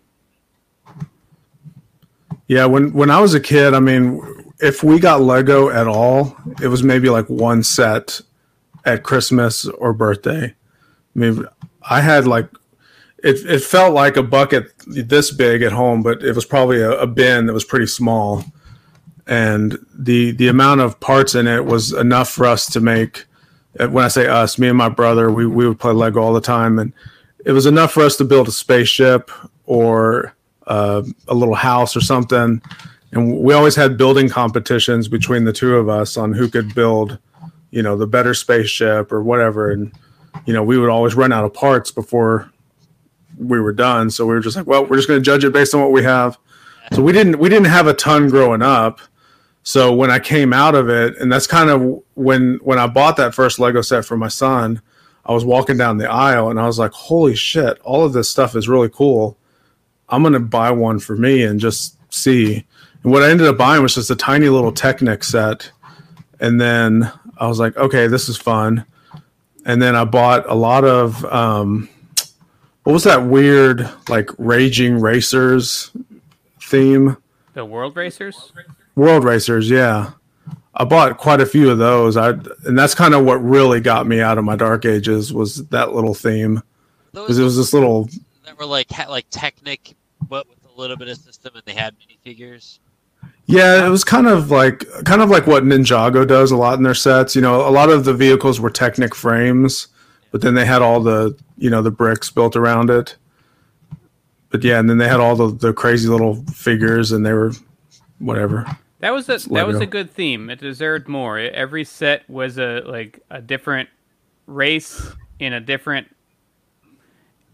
Yeah, 2.47 2.65
when 2.65 2.93
when 2.93 3.09
I 3.11 3.19
was 3.21 3.33
a 3.33 3.39
kid, 3.39 3.73
I 3.73 3.79
mean, 3.79 4.21
if 4.59 4.83
we 4.83 4.99
got 4.99 5.21
Lego 5.21 5.69
at 5.69 5.87
all, 5.87 6.37
it 6.61 6.67
was 6.67 6.83
maybe 6.83 7.09
like 7.09 7.27
one 7.29 7.63
set 7.63 8.21
at 8.85 9.03
Christmas 9.03 9.65
or 9.67 9.93
birthday. 9.93 10.45
I 10.45 11.19
mean, 11.19 11.45
I 11.89 12.01
had 12.01 12.27
like 12.27 12.49
it. 13.23 13.37
It 13.45 13.63
felt 13.63 13.93
like 13.95 14.17
a 14.17 14.23
bucket 14.23 14.71
this 14.87 15.31
big 15.31 15.63
at 15.63 15.71
home, 15.73 16.03
but 16.03 16.23
it 16.23 16.35
was 16.35 16.45
probably 16.45 16.81
a, 16.81 16.91
a 16.91 17.07
bin 17.07 17.47
that 17.47 17.53
was 17.53 17.65
pretty 17.65 17.87
small, 17.87 18.45
and 19.27 19.77
the 19.93 20.31
the 20.31 20.47
amount 20.49 20.81
of 20.81 20.99
parts 20.99 21.35
in 21.35 21.47
it 21.47 21.65
was 21.65 21.93
enough 21.93 22.29
for 22.29 22.45
us 22.45 22.67
to 22.73 22.79
make. 22.79 23.25
Uh, 23.79 23.87
When 23.87 24.05
I 24.05 24.09
say 24.09 24.27
us, 24.27 24.57
me 24.57 24.67
and 24.67 24.77
my 24.77 24.89
brother, 24.89 25.31
we 25.31 25.45
we 25.45 25.67
would 25.67 25.79
play 25.79 25.93
Lego 25.93 26.21
all 26.21 26.33
the 26.33 26.41
time, 26.41 26.79
and 26.79 26.93
it 27.45 27.51
was 27.51 27.65
enough 27.65 27.91
for 27.91 28.03
us 28.03 28.15
to 28.17 28.23
build 28.23 28.47
a 28.47 28.51
spaceship 28.51 29.31
or 29.65 30.35
uh, 30.67 31.03
a 31.27 31.35
little 31.35 31.55
house 31.55 31.95
or 31.95 32.01
something. 32.01 32.61
And 33.11 33.39
we 33.39 33.53
always 33.53 33.75
had 33.75 33.97
building 33.97 34.27
competitions 34.27 35.07
between 35.07 35.45
the 35.45 35.53
two 35.53 35.75
of 35.77 35.87
us 35.87 36.17
on 36.17 36.33
who 36.33 36.49
could 36.49 36.75
build, 36.75 37.17
you 37.71 37.81
know, 37.81 37.95
the 37.95 38.07
better 38.07 38.33
spaceship 38.33 39.11
or 39.11 39.23
whatever. 39.23 39.71
And, 39.71 39.93
you 40.45 40.53
know, 40.53 40.63
we 40.63 40.77
would 40.77 40.89
always 40.89 41.15
run 41.15 41.31
out 41.31 41.45
of 41.45 41.53
parts 41.53 41.91
before 41.91 42.51
we 43.37 43.59
were 43.59 43.71
done. 43.71 44.09
So 44.09 44.25
we 44.25 44.33
were 44.33 44.41
just 44.41 44.57
like, 44.57 44.67
well, 44.67 44.85
we're 44.85 44.97
just 44.97 45.07
going 45.07 45.19
to 45.19 45.23
judge 45.23 45.45
it 45.45 45.53
based 45.53 45.73
on 45.73 45.81
what 45.81 45.91
we 45.91 46.03
have. 46.03 46.37
So 46.93 47.01
we 47.01 47.13
didn't, 47.13 47.39
we 47.39 47.47
didn't 47.47 47.67
have 47.67 47.87
a 47.87 47.93
ton 47.93 48.27
growing 48.27 48.61
up. 48.61 48.99
So 49.67 49.91
when 49.91 50.11
I 50.11 50.19
came 50.19 50.53
out 50.53 50.75
of 50.75 50.89
it, 50.89 51.17
and 51.17 51.31
that's 51.31 51.47
kind 51.47 51.71
of 51.71 52.03
when, 52.13 52.59
when 52.61 52.77
I 52.77 52.85
bought 52.85 53.17
that 53.17 53.33
first 53.33 53.57
Lego 53.57 53.81
set 53.81 54.05
for 54.05 54.15
my 54.15 54.27
son, 54.27 54.79
I 55.25 55.33
was 55.33 55.43
walking 55.43 55.75
down 55.75 55.97
the 55.97 56.09
aisle 56.09 56.51
and 56.51 56.59
I 56.59 56.67
was 56.67 56.77
like, 56.77 56.91
holy 56.91 57.33
shit, 57.33 57.79
all 57.79 58.05
of 58.05 58.13
this 58.13 58.29
stuff 58.29 58.55
is 58.55 58.69
really 58.69 58.89
cool. 58.89 59.37
I'm 60.07 60.21
to 60.31 60.39
buy 60.39 60.69
one 60.69 60.99
for 60.99 61.15
me 61.15 61.41
and 61.41 61.59
just 61.59 61.97
see. 62.13 62.63
And 63.01 63.11
what 63.11 63.23
I 63.23 63.31
ended 63.31 63.47
up 63.47 63.57
buying 63.57 63.81
was 63.81 63.95
just 63.95 64.11
a 64.11 64.15
tiny 64.15 64.49
little 64.49 64.71
Technic 64.71 65.23
set. 65.23 65.71
And 66.39 66.61
then 66.61 67.11
I 67.37 67.47
was 67.47 67.59
like, 67.59 67.75
okay, 67.75 68.05
this 68.05 68.29
is 68.29 68.37
fun. 68.37 68.85
And 69.65 69.81
then 69.81 69.95
I 69.95 70.05
bought 70.05 70.47
a 70.47 70.53
lot 70.53 70.83
of, 70.83 71.25
um, 71.25 71.89
what 72.83 72.93
was 72.93 73.03
that 73.05 73.25
weird, 73.25 73.89
like 74.09 74.29
Raging 74.37 74.99
Racers 74.99 75.89
theme? 76.61 77.17
The 77.55 77.65
World 77.65 77.95
Racers. 77.95 78.35
World 78.35 78.51
Racers, 78.55 78.84
yeah. 78.95 80.11
I 80.77 80.83
bought 80.83 81.17
quite 81.17 81.39
a 81.39 81.45
few 81.45 81.69
of 81.69 81.77
those. 81.77 82.17
I 82.17 82.29
and 82.29 82.77
that's 82.77 82.95
kind 82.95 83.13
of 83.13 83.23
what 83.23 83.35
really 83.43 83.79
got 83.79 84.07
me 84.07 84.21
out 84.21 84.37
of 84.37 84.43
my 84.43 84.55
dark 84.55 84.85
ages 84.85 85.31
was 85.31 85.67
that 85.67 85.93
little 85.93 86.13
theme 86.13 86.61
because 87.13 87.39
it 87.39 87.43
was 87.43 87.55
this 87.55 87.73
little 87.73 88.09
that 88.45 88.57
were 88.57 88.65
like 88.65 88.89
like 89.07 89.25
Technic, 89.29 89.95
but 90.27 90.47
with 90.49 90.59
a 90.65 90.79
little 90.79 90.97
bit 90.97 91.07
of 91.07 91.17
system, 91.17 91.55
and 91.55 91.63
they 91.65 91.73
had 91.73 91.95
minifigures. 91.99 92.79
Yeah, 93.47 93.85
it 93.85 93.89
was 93.89 94.03
kind 94.03 94.27
of 94.27 94.51
like 94.51 94.85
kind 95.05 95.21
of 95.21 95.29
like 95.29 95.47
what 95.47 95.63
Ninjago 95.63 96.27
does 96.27 96.51
a 96.51 96.57
lot 96.57 96.77
in 96.77 96.83
their 96.83 96.93
sets. 96.93 97.35
You 97.35 97.41
know, 97.41 97.67
a 97.67 97.71
lot 97.71 97.89
of 97.89 98.03
the 98.03 98.13
vehicles 98.13 98.59
were 98.59 98.69
Technic 98.69 99.15
frames, 99.15 99.87
but 100.31 100.41
then 100.41 100.55
they 100.55 100.65
had 100.65 100.81
all 100.81 100.99
the 100.99 101.37
you 101.57 101.69
know 101.69 101.81
the 101.81 101.91
bricks 101.91 102.29
built 102.29 102.55
around 102.55 102.89
it. 102.89 103.15
But 104.49 104.63
yeah, 104.63 104.79
and 104.79 104.89
then 104.89 104.97
they 104.97 105.07
had 105.07 105.19
all 105.19 105.35
the, 105.35 105.53
the 105.53 105.73
crazy 105.73 106.07
little 106.07 106.35
figures, 106.45 107.11
and 107.11 107.25
they 107.25 107.33
were 107.33 107.53
whatever. 108.19 108.65
That 109.05 109.13
was 109.13 109.29
a 109.29 109.35
It's 109.35 109.45
that 109.45 109.67
was 109.67 109.75
Lego. 109.75 109.83
a 109.83 109.85
good 109.85 110.09
theme. 110.09 110.49
It 110.49 110.59
deserved 110.59 111.07
more. 111.07 111.37
Every 111.37 111.83
set 111.83 112.27
was 112.27 112.57
a 112.57 112.81
like 112.87 113.19
a 113.29 113.39
different 113.39 113.89
race 114.47 115.13
in 115.37 115.53
a 115.53 115.59
different 115.59 116.07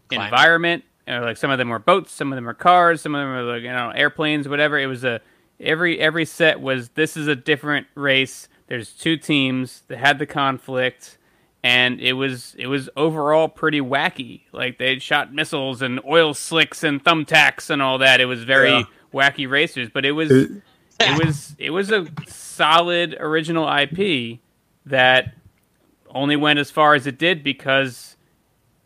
Climate. 0.07 0.27
environment. 0.27 0.83
Or 1.09 1.19
like 1.19 1.35
some 1.35 1.51
of 1.51 1.57
them 1.57 1.67
were 1.67 1.77
boats, 1.79 2.13
some 2.13 2.31
of 2.31 2.37
them 2.37 2.45
were 2.45 2.53
cars, 2.53 3.01
some 3.01 3.13
of 3.15 3.19
them 3.19 3.27
were 3.29 3.43
like 3.53 3.63
you 3.63 3.69
know 3.71 3.89
airplanes, 3.89 4.47
whatever. 4.47 4.79
It 4.79 4.85
was 4.85 5.03
a 5.03 5.19
every 5.59 5.99
every 5.99 6.23
set 6.23 6.61
was 6.61 6.87
this 6.89 7.17
is 7.17 7.27
a 7.27 7.35
different 7.35 7.87
race. 7.95 8.47
There's 8.67 8.93
two 8.93 9.17
teams 9.17 9.83
that 9.89 9.97
had 9.97 10.19
the 10.19 10.25
conflict, 10.25 11.17
and 11.63 11.99
it 11.99 12.13
was 12.13 12.55
it 12.57 12.67
was 12.67 12.89
overall 12.95 13.49
pretty 13.49 13.81
wacky. 13.81 14.43
Like 14.53 14.77
they 14.77 14.99
shot 14.99 15.33
missiles 15.33 15.81
and 15.81 15.99
oil 16.05 16.33
slicks 16.33 16.81
and 16.81 17.03
thumbtacks 17.03 17.69
and 17.69 17.81
all 17.81 17.97
that. 17.97 18.21
It 18.21 18.25
was 18.25 18.43
very 18.45 18.69
Yeah. 18.71 18.83
wacky 19.13 19.49
racers, 19.49 19.89
but 19.93 20.05
it 20.05 20.13
was 20.13 20.31
It- 20.31 20.51
it 21.01 21.25
was 21.25 21.55
it 21.57 21.69
was 21.71 21.91
a 21.91 22.07
solid 22.27 23.15
original 23.19 23.67
IP 23.67 24.39
that 24.85 25.33
only 26.09 26.35
went 26.35 26.59
as 26.59 26.71
far 26.71 26.93
as 26.95 27.07
it 27.07 27.17
did 27.17 27.43
because 27.43 28.15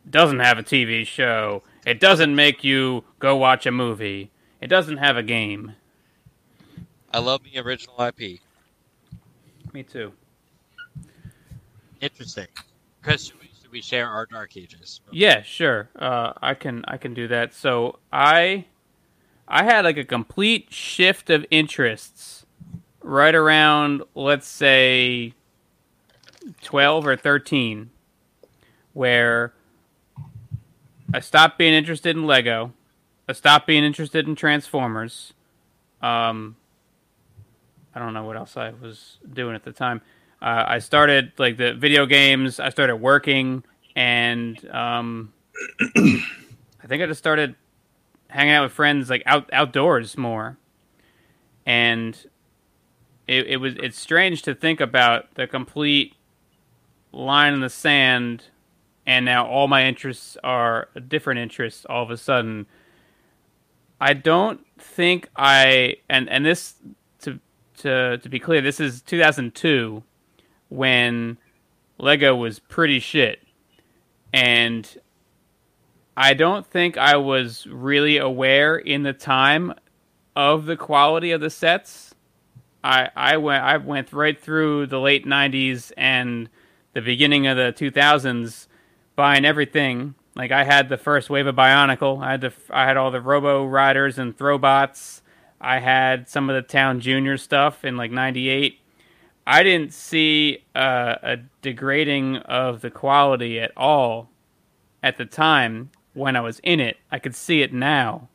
it 0.06 0.12
doesn't 0.12 0.40
have 0.40 0.58
a 0.58 0.64
TV 0.64 1.06
show. 1.06 1.64
It 1.86 2.00
doesn't 2.00 2.36
make 2.36 2.64
you 2.64 3.04
go 3.20 3.36
watch 3.36 3.66
a 3.66 3.72
movie. 3.72 4.32
It 4.62 4.68
doesn't 4.68 4.98
have 4.98 5.18
a 5.18 5.24
game. 5.24 5.74
I 7.14 7.20
love 7.20 7.42
the 7.44 7.60
original 7.60 7.96
IP. 8.02 8.40
Me 9.74 9.84
too. 9.84 10.12
Interesting. 12.02 12.48
Chris, 13.02 13.26
should 13.26 13.40
we, 13.40 13.50
should 13.62 13.72
we 13.72 13.82
share 13.82 14.08
our 14.08 14.26
Dark 14.26 14.58
Ages? 14.58 15.02
Yeah, 15.12 15.42
sure. 15.44 15.90
Uh, 15.96 16.34
I 16.42 16.54
can 16.54 16.84
I 16.88 16.98
can 16.98 17.14
do 17.14 17.28
that. 17.28 17.54
So 17.54 18.00
I 18.12 18.66
I 19.48 19.64
had 19.64 19.86
like 19.86 19.98
a 19.98 20.04
complete 20.04 20.74
shift 20.74 21.30
of 21.30 21.46
interests 21.52 22.46
right 23.02 23.36
around 23.36 24.02
let's 24.16 24.48
say 24.48 25.34
12 26.62 27.06
or 27.06 27.16
13 27.16 27.92
where 28.94 29.54
I 31.14 31.20
stopped 31.20 31.58
being 31.58 31.74
interested 31.74 32.16
in 32.16 32.26
Lego. 32.26 32.74
I 33.28 33.34
stopped 33.34 33.68
being 33.68 33.84
interested 33.84 34.28
in 34.28 34.36
Transformers. 34.36 35.34
Um, 36.02 36.56
I 37.94 38.00
don't 38.00 38.14
know 38.14 38.24
what 38.24 38.38
else 38.38 38.58
I 38.58 38.72
was 38.82 39.18
doing 39.32 39.56
at 39.56 39.64
the 39.64 39.72
time. 39.72 40.02
Uh, 40.42 40.64
I 40.68 40.80
started 40.80 41.32
like 41.38 41.58
the 41.58 41.74
video 41.74 42.06
games. 42.06 42.60
I 42.60 42.70
started 42.70 42.98
working, 42.98 43.64
and 43.96 44.70
um, 44.70 45.34
I 45.82 46.88
think 46.88 47.02
I 47.02 47.06
just 47.06 47.20
started 47.20 47.56
hanging 48.36 48.54
out 48.54 48.64
with 48.64 48.74
friends 48.74 49.10
like 49.10 49.24
out 49.26 49.50
outdoors 49.54 50.18
more. 50.18 50.58
And 51.66 52.16
it, 53.28 53.48
it 53.48 53.58
was 53.58 53.76
it's 53.82 54.00
strange 54.00 54.42
to 54.44 54.54
think 54.54 54.80
about 54.80 55.34
the 55.36 55.48
complete 55.48 56.16
line 57.12 57.54
in 57.54 57.62
the 57.62 57.70
sand, 57.70 58.46
and 59.06 59.26
now 59.26 59.48
all 59.48 59.68
my 59.68 59.86
interests 59.86 60.38
are 60.44 60.90
different 61.08 61.40
interests 61.40 61.86
all 61.90 62.04
of 62.04 62.12
a 62.12 62.18
sudden. 62.18 62.68
I 64.00 64.14
don't 64.14 64.66
think 64.78 65.30
I 65.36 65.96
and 66.10 66.30
and 66.30 66.46
this 66.46 66.76
to 67.22 67.40
to 67.78 68.18
to 68.18 68.30
be 68.30 68.40
clear, 68.40 68.62
this 68.62 68.80
is 68.80 69.02
2002 69.02 70.04
when 70.70 71.38
Lego 71.98 72.36
was 72.36 72.60
pretty 72.60 73.00
shit. 73.00 73.42
And 74.34 74.98
I 76.18 76.34
don't 76.34 76.66
think 76.66 76.98
I 76.98 77.18
was 77.18 77.68
really 77.68 78.18
aware 78.18 78.78
in 78.78 79.04
the 79.04 79.14
time 79.14 79.74
of 80.36 80.66
the 80.66 80.78
quality 80.78 81.32
of 81.32 81.42
the 81.42 81.50
sets. 81.50 82.16
I 82.84 83.10
I 83.16 83.38
went 83.38 83.64
I 83.64 83.78
went 83.78 84.14
right 84.14 84.40
through 84.40 84.88
the 84.88 85.00
late 85.00 85.26
90s 85.26 85.92
and 85.98 86.50
the 86.94 87.02
beginning 87.02 87.48
of 87.48 87.58
the 87.58 87.74
2000s 87.74 88.68
buying 89.16 89.44
everything. 89.44 90.16
Like 90.36 90.52
I 90.52 90.64
had 90.64 90.88
the 90.88 90.98
first 90.98 91.30
wave 91.30 91.48
of 91.48 91.56
Bionicle. 91.56 92.24
I 92.24 92.32
had 92.32 92.42
the 92.42 92.54
I 92.70 92.86
had 92.86 92.96
all 92.96 93.12
the 93.12 93.22
Robo 93.22 93.66
Riders 93.66 94.18
and 94.18 94.38
Throwbots. 94.38 95.22
I 95.60 95.80
had 95.80 96.30
some 96.30 96.50
of 96.50 96.56
the 96.56 96.62
Town 96.62 97.00
Junior 97.02 97.38
stuff 97.38 97.84
in 97.84 97.98
like 97.98 98.12
'98. 98.12 98.80
I 99.48 99.64
didn't 99.64 99.94
see 99.94 100.64
uh, 100.76 101.16
a 101.22 101.38
degrading 101.62 102.38
of 102.38 102.82
the 102.82 102.90
quality 102.90 103.60
at 103.60 103.72
all 103.78 104.30
at 105.04 105.18
the 105.18 105.26
time 105.26 105.92
when 106.16 106.36
I 106.36 106.42
was 106.42 106.60
in 106.64 106.80
it. 106.80 106.98
I 107.12 107.20
could 107.20 107.36
see 107.36 107.62
it 107.62 107.72
now, 107.72 108.30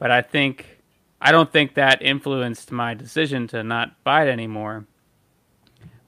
but 0.00 0.10
I 0.10 0.22
think 0.22 0.80
I 1.20 1.30
don't 1.30 1.52
think 1.52 1.74
that 1.74 2.02
influenced 2.02 2.72
my 2.72 2.94
decision 2.94 3.46
to 3.48 3.62
not 3.62 4.02
buy 4.02 4.26
it 4.26 4.30
anymore. 4.30 4.86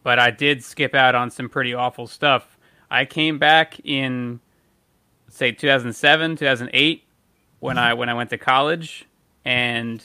But 0.03 0.19
I 0.19 0.31
did 0.31 0.65
skip 0.65 0.95
out 0.95 1.15
on 1.15 1.31
some 1.31 1.49
pretty 1.49 1.75
awful 1.75 2.07
stuff. 2.07 2.59
I 2.91 3.05
came 3.05 3.39
back 3.39 3.79
in 3.85 4.41
say 5.29 5.53
2007, 5.53 6.37
2008 6.37 7.05
when 7.61 7.79
I 7.79 7.95
when 7.95 8.09
I 8.09 8.15
went 8.15 8.31
to 8.31 8.39
college 8.39 9.05
and 9.45 10.03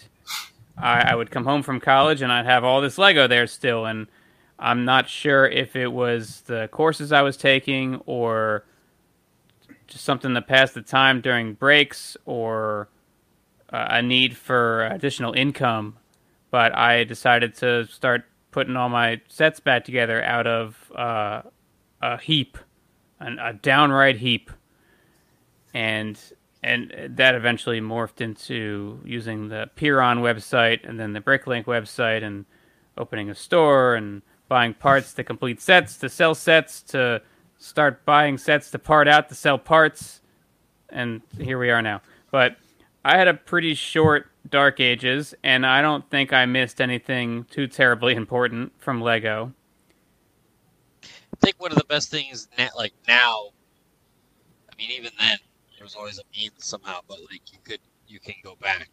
I, 0.77 1.11
I 1.11 1.15
would 1.15 1.31
come 1.31 1.45
home 1.45 1.63
from 1.63 1.79
college 1.79 2.21
and 2.21 2.31
I'd 2.31 2.45
have 2.45 2.63
all 2.63 2.81
this 2.81 2.97
Lego 2.97 3.27
there 3.27 3.47
still 3.47 3.85
and 3.85 4.07
I'm 4.59 4.85
not 4.85 5.09
sure 5.09 5.47
if 5.47 5.75
it 5.75 5.87
was 5.87 6.41
the 6.41 6.69
courses 6.71 7.11
I 7.11 7.21
was 7.21 7.37
taking 7.37 8.01
or 8.05 8.65
just 9.95 10.03
something 10.03 10.33
to 10.33 10.41
pass 10.41 10.71
the 10.71 10.81
time 10.81 11.21
during 11.21 11.53
breaks 11.53 12.17
or 12.25 12.89
uh, 13.71 13.87
a 13.91 14.01
need 14.01 14.35
for 14.35 14.85
additional 14.87 15.31
income. 15.31 15.95
But 16.51 16.75
I 16.75 17.05
decided 17.05 17.55
to 17.55 17.85
start 17.85 18.25
putting 18.51 18.75
all 18.75 18.89
my 18.89 19.21
sets 19.29 19.61
back 19.61 19.85
together 19.85 20.21
out 20.21 20.47
of 20.47 20.91
uh, 20.93 21.43
a 22.01 22.17
heap, 22.17 22.57
an, 23.21 23.39
a 23.39 23.53
downright 23.53 24.17
heap, 24.17 24.51
and 25.73 26.19
and 26.61 26.93
that 27.15 27.35
eventually 27.35 27.79
morphed 27.79 28.19
into 28.19 28.99
using 29.05 29.47
the 29.47 29.69
Peeron 29.77 30.19
website 30.19 30.79
and 30.83 30.99
then 30.99 31.13
the 31.13 31.21
Bricklink 31.21 31.65
website 31.65 32.21
and 32.21 32.43
opening 32.97 33.29
a 33.29 33.35
store 33.35 33.95
and 33.95 34.23
buying 34.49 34.73
parts 34.73 35.13
to 35.13 35.23
complete 35.23 35.61
sets, 35.61 35.97
to 35.99 36.09
sell 36.09 36.35
sets, 36.35 36.81
to 36.81 37.21
start 37.57 38.05
buying 38.05 38.37
sets 38.37 38.71
to 38.71 38.79
part 38.79 39.07
out, 39.07 39.29
to 39.29 39.35
sell 39.35 39.57
parts, 39.57 40.21
and 40.89 41.21
here 41.39 41.57
we 41.57 41.69
are 41.69 41.81
now. 41.81 42.01
But 42.31 42.57
I 43.03 43.17
had 43.17 43.27
a 43.27 43.33
pretty 43.33 43.73
short 43.73 44.27
Dark 44.49 44.79
Ages, 44.79 45.33
and 45.43 45.65
I 45.65 45.81
don't 45.81 46.09
think 46.09 46.33
I 46.33 46.45
missed 46.45 46.79
anything 46.81 47.45
too 47.45 47.67
terribly 47.67 48.13
important 48.15 48.73
from 48.79 49.01
Lego. 49.01 49.53
I 51.03 51.07
think 51.41 51.59
one 51.59 51.71
of 51.71 51.77
the 51.77 51.85
best 51.85 52.09
things, 52.11 52.47
like 52.77 52.93
now, 53.07 53.49
I 54.71 54.75
mean, 54.77 54.91
even 54.91 55.11
then, 55.19 55.37
there 55.77 55.83
was 55.83 55.95
always 55.95 56.19
a 56.19 56.23
means 56.35 56.53
somehow, 56.57 56.99
but 57.07 57.19
like 57.31 57.51
you 57.51 57.59
could, 57.63 57.79
you 58.07 58.19
can 58.19 58.35
go 58.43 58.55
back 58.61 58.89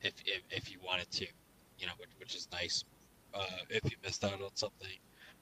if 0.00 0.14
if, 0.24 0.42
if 0.50 0.72
you 0.72 0.78
wanted 0.84 1.10
to, 1.10 1.26
you 1.78 1.86
know, 1.86 1.92
which, 1.98 2.10
which 2.18 2.34
is 2.34 2.48
nice 2.52 2.84
uh, 3.34 3.44
if 3.68 3.84
you 3.84 3.96
missed 4.02 4.24
out 4.24 4.32
on 4.32 4.50
something. 4.54 4.88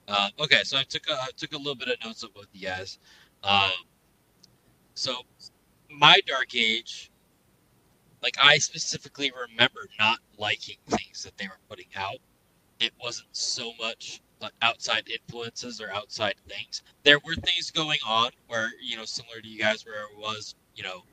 Uh, 0.07 0.29
okay, 0.39 0.63
so 0.63 0.77
I 0.77 0.83
took 0.83 1.07
a, 1.09 1.13
I 1.13 1.29
took 1.37 1.53
a 1.53 1.57
little 1.57 1.75
bit 1.75 1.89
of 1.89 1.95
notes 2.03 2.23
of 2.23 2.33
both 2.33 2.47
you 2.53 2.67
guys. 2.67 2.99
Um, 3.43 3.71
so 4.93 5.15
my 5.89 6.19
dark 6.27 6.55
age, 6.55 7.11
like 8.21 8.35
I 8.41 8.57
specifically 8.57 9.31
remember 9.49 9.81
not 9.99 10.19
liking 10.37 10.77
things 10.87 11.23
that 11.23 11.37
they 11.37 11.47
were 11.47 11.59
putting 11.69 11.87
out. 11.95 12.17
It 12.79 12.93
wasn't 13.01 13.29
so 13.31 13.73
much 13.79 14.21
outside 14.61 15.07
influences 15.09 15.79
or 15.81 15.91
outside 15.93 16.35
things. 16.47 16.81
There 17.03 17.19
were 17.19 17.35
things 17.35 17.71
going 17.71 17.99
on 18.07 18.31
where 18.47 18.69
you 18.81 18.97
know, 18.97 19.05
similar 19.05 19.41
to 19.41 19.47
you 19.47 19.59
guys, 19.59 19.85
where 19.85 20.03
it 20.03 20.17
was 20.17 20.55
you 20.75 20.83
know, 20.83 21.03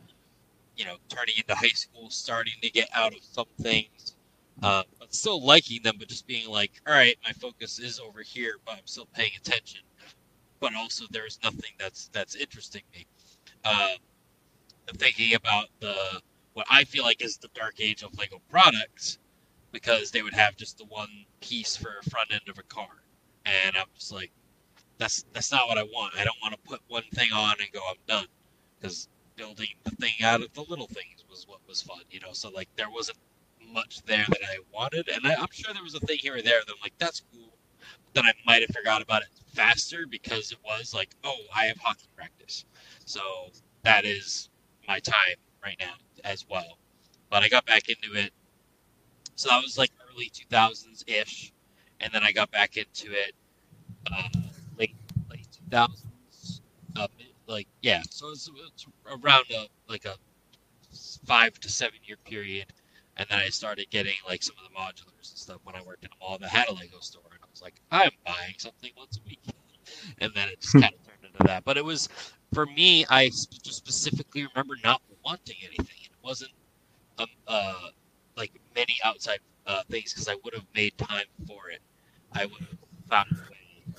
you 0.76 0.84
know, 0.84 0.96
turning 1.08 1.34
into 1.36 1.54
high 1.54 1.68
school, 1.68 2.10
starting 2.10 2.54
to 2.62 2.70
get 2.70 2.88
out 2.94 3.14
of 3.14 3.22
some 3.22 3.46
things, 3.60 4.16
uh, 4.62 4.82
but 4.98 5.14
still 5.14 5.44
liking 5.44 5.82
them, 5.82 5.96
but 5.98 6.08
just 6.08 6.26
being 6.26 6.48
like, 6.48 6.72
all 6.86 6.94
right, 6.94 7.16
my 7.24 7.32
focus 7.32 7.78
is 7.78 8.00
over 8.00 8.22
here, 8.22 8.54
but 8.64 8.74
I'm 8.74 8.86
still 8.86 9.06
paying 9.14 9.32
attention. 9.36 9.80
But 10.60 10.74
also, 10.74 11.04
there's 11.10 11.38
nothing 11.44 11.72
that's 11.78 12.08
that's 12.12 12.34
interesting 12.34 12.82
me. 12.92 13.06
Uh, 13.64 13.94
I'm 14.88 14.96
thinking 14.96 15.34
about 15.34 15.68
the 15.80 15.94
what 16.54 16.66
I 16.70 16.84
feel 16.84 17.04
like 17.04 17.22
is 17.22 17.36
the 17.36 17.48
dark 17.54 17.80
age 17.80 18.02
of 18.02 18.18
Lego 18.18 18.40
products, 18.50 19.18
because 19.72 20.10
they 20.10 20.22
would 20.22 20.34
have 20.34 20.56
just 20.56 20.78
the 20.78 20.84
one 20.86 21.26
piece 21.40 21.76
for 21.76 21.90
a 22.00 22.10
front 22.10 22.32
end 22.32 22.48
of 22.48 22.58
a 22.58 22.62
car, 22.64 22.88
and 23.46 23.76
I'm 23.76 23.86
just 23.94 24.12
like, 24.12 24.32
that's 24.98 25.24
that's 25.32 25.52
not 25.52 25.68
what 25.68 25.78
I 25.78 25.84
want. 25.84 26.14
I 26.18 26.24
don't 26.24 26.36
want 26.42 26.54
to 26.54 26.60
put 26.68 26.80
one 26.88 27.04
thing 27.14 27.30
on 27.32 27.54
and 27.60 27.72
go, 27.72 27.80
I'm 27.88 27.96
done, 28.08 28.26
because 28.80 29.08
building 29.36 29.68
the 29.84 29.92
thing 29.92 30.14
out 30.24 30.42
of 30.42 30.52
the 30.54 30.62
little 30.68 30.88
things 30.88 31.24
was 31.30 31.46
what 31.46 31.60
was 31.68 31.80
fun, 31.82 32.00
you 32.10 32.20
know. 32.20 32.32
So 32.32 32.50
like, 32.50 32.68
there 32.76 32.90
wasn't 32.90 33.18
much 33.72 34.02
there 34.02 34.26
that 34.28 34.40
I 34.42 34.58
wanted, 34.72 35.08
and 35.08 35.26
I, 35.26 35.34
am 35.34 35.48
sure 35.50 35.72
there 35.72 35.82
was 35.82 35.94
a 35.94 36.00
thing 36.00 36.18
here 36.18 36.36
or 36.36 36.42
there 36.42 36.60
that 36.60 36.70
I'm 36.70 36.80
like, 36.82 36.94
that's 36.98 37.22
cool. 37.32 37.52
Then 38.14 38.24
I 38.24 38.32
might 38.46 38.62
have 38.62 38.74
forgot 38.74 39.02
about 39.02 39.22
it 39.22 39.28
faster 39.54 40.06
because 40.08 40.52
it 40.52 40.58
was 40.64 40.94
like, 40.94 41.10
oh, 41.24 41.38
I 41.54 41.64
have 41.66 41.78
hockey 41.78 42.08
practice, 42.16 42.64
so 43.04 43.20
that 43.82 44.04
is 44.04 44.48
my 44.86 44.98
time 45.00 45.36
right 45.62 45.76
now 45.80 45.94
as 46.24 46.44
well. 46.48 46.78
But 47.30 47.42
I 47.42 47.48
got 47.48 47.66
back 47.66 47.88
into 47.88 48.18
it, 48.18 48.32
so 49.36 49.48
that 49.50 49.62
was 49.62 49.78
like 49.78 49.90
early 50.10 50.30
2000s 50.30 51.04
ish, 51.06 51.52
and 52.00 52.12
then 52.12 52.22
I 52.22 52.32
got 52.32 52.50
back 52.50 52.76
into 52.76 53.12
it 53.12 53.32
uh, 54.12 54.28
late 54.78 54.96
late 55.30 55.46
2000s, 55.70 56.60
uh, 56.96 57.06
like 57.46 57.68
yeah. 57.82 58.02
So 58.10 58.30
it's, 58.30 58.50
it's 58.66 58.86
around 59.06 59.46
a 59.50 59.66
like 59.88 60.04
a 60.04 60.16
five 61.26 61.58
to 61.60 61.68
seven 61.68 61.98
year 62.04 62.16
period 62.24 62.66
and 63.18 63.26
then 63.28 63.38
I 63.38 63.48
started 63.48 63.90
getting 63.90 64.14
like 64.26 64.42
some 64.42 64.54
of 64.56 64.70
the 64.70 64.78
modulars 64.78 65.30
and 65.30 65.38
stuff 65.38 65.58
when 65.64 65.74
I 65.74 65.82
worked 65.82 66.04
in 66.04 66.10
a 66.10 66.24
mall 66.24 66.38
that 66.38 66.48
had 66.48 66.68
a 66.68 66.72
Lego 66.72 67.00
store, 67.00 67.22
and 67.30 67.40
I 67.42 67.46
was 67.50 67.60
like, 67.60 67.74
I'm 67.90 68.10
buying 68.24 68.54
something 68.58 68.90
once 68.96 69.18
a 69.18 69.28
week, 69.28 69.42
and 70.20 70.32
then 70.34 70.48
it 70.48 70.60
just 70.60 70.72
hmm. 70.72 70.80
kind 70.80 70.94
of 70.94 71.06
turned 71.06 71.24
into 71.32 71.46
that. 71.46 71.64
But 71.64 71.76
it 71.76 71.84
was 71.84 72.08
for 72.52 72.66
me, 72.66 73.04
I 73.10 73.28
just 73.28 73.74
specifically 73.74 74.46
remember 74.54 74.76
not 74.84 75.02
wanting 75.24 75.56
anything. 75.62 75.96
It 76.04 76.10
wasn't 76.22 76.52
um, 77.18 77.26
uh, 77.46 77.88
like 78.36 78.52
many 78.74 78.96
outside 79.04 79.40
uh, 79.66 79.82
things 79.90 80.12
because 80.12 80.28
I 80.28 80.36
would 80.44 80.54
have 80.54 80.64
made 80.74 80.96
time 80.96 81.26
for 81.46 81.70
it. 81.70 81.80
I 82.32 82.46
would 82.46 82.60
have 82.60 82.78
found 83.08 83.26
a 83.32 83.50
way. 83.50 83.94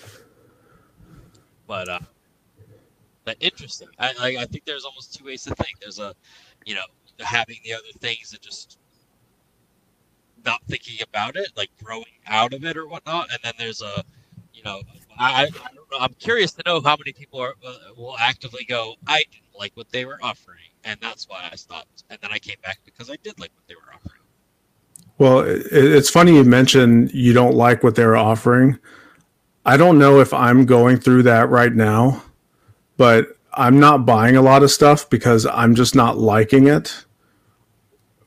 But 1.68 1.90
uh, 1.90 2.00
but 3.26 3.38
interesting. 3.42 3.90
I 4.00 4.14
like. 4.14 4.38
I 4.38 4.46
think 4.46 4.66
there's 4.66 4.86
almost 4.86 5.14
two 5.14 5.26
ways 5.26 5.44
to 5.44 5.56
think. 5.56 5.80
There's 5.82 6.00
a, 6.00 6.16
you 6.66 6.76
know, 6.76 6.86
having 7.20 7.58
the 7.64 7.74
other 7.74 7.92
things 8.00 8.32
that 8.32 8.42
just 8.42 8.80
not 10.46 10.62
thinking 10.68 10.98
about 11.02 11.36
it, 11.36 11.52
like 11.56 11.70
growing 11.84 12.06
out 12.28 12.54
of 12.54 12.64
it 12.66 12.78
or 12.78 12.88
whatnot, 12.88 13.30
and 13.32 13.40
then 13.44 13.54
there's 13.58 13.82
a, 13.82 14.04
you 14.54 14.64
know, 14.64 14.82
I, 15.18 15.44
I 15.44 15.46
don't 15.48 15.92
know. 15.92 15.98
I'm 16.00 16.14
curious 16.14 16.54
to 16.54 16.64
know 16.66 16.82
how 16.82 16.96
many 16.98 17.12
people 17.12 17.40
are 17.42 17.54
uh, 17.66 17.76
will 17.98 18.16
actively 18.20 18.64
go. 18.64 18.96
I 19.08 19.24
didn't 19.32 19.58
like 19.58 19.72
what 19.76 19.90
they 19.92 20.06
were 20.06 20.20
offering, 20.22 20.60
and 20.86 21.00
that's 21.02 21.28
why 21.28 21.50
I 21.52 21.56
stopped. 21.56 22.04
And 22.10 22.20
then 22.22 22.32
I 22.32 22.40
came 22.40 22.58
back 22.64 22.80
because 22.86 23.10
I 23.10 23.18
did 23.24 23.40
like 23.40 23.52
what 23.56 23.68
they 23.68 23.76
were 23.76 23.94
offering. 23.94 24.22
Well, 25.18 25.40
it, 25.42 25.68
it's 25.72 26.10
funny 26.10 26.36
you 26.36 26.44
mentioned 26.44 27.14
you 27.14 27.34
don't 27.34 27.56
like 27.56 27.84
what 27.84 27.96
they're 27.96 28.16
offering. 28.16 28.80
I 29.66 29.78
don't 29.78 30.00
know 30.00 30.20
if 30.20 30.34
I'm 30.34 30.66
going 30.66 30.98
through 30.98 31.24
that 31.24 31.50
right 31.50 31.74
now, 31.74 32.24
but 32.98 33.38
I'm 33.54 33.80
not 33.80 34.06
buying 34.06 34.38
a 34.38 34.42
lot 34.42 34.64
of 34.64 34.72
stuff 34.72 35.10
because 35.10 35.46
I'm 35.46 35.76
just 35.76 35.96
not 35.96 36.18
liking 36.18 36.68
it. 36.68 37.06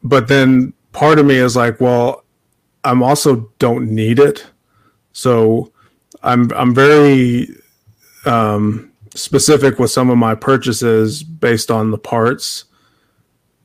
But 0.04 0.28
then 0.28 0.74
part 0.92 1.18
of 1.18 1.26
me 1.26 1.36
is 1.36 1.56
like, 1.56 1.80
well, 1.80 2.24
I'm 2.84 3.02
also 3.02 3.50
don't 3.58 3.90
need 3.90 4.18
it. 4.18 4.46
So 5.12 5.72
I'm 6.22 6.50
I'm 6.52 6.74
very 6.74 7.48
um, 8.24 8.92
specific 9.14 9.78
with 9.78 9.90
some 9.90 10.10
of 10.10 10.18
my 10.18 10.34
purchases 10.34 11.22
based 11.22 11.70
on 11.70 11.90
the 11.90 11.98
parts. 11.98 12.64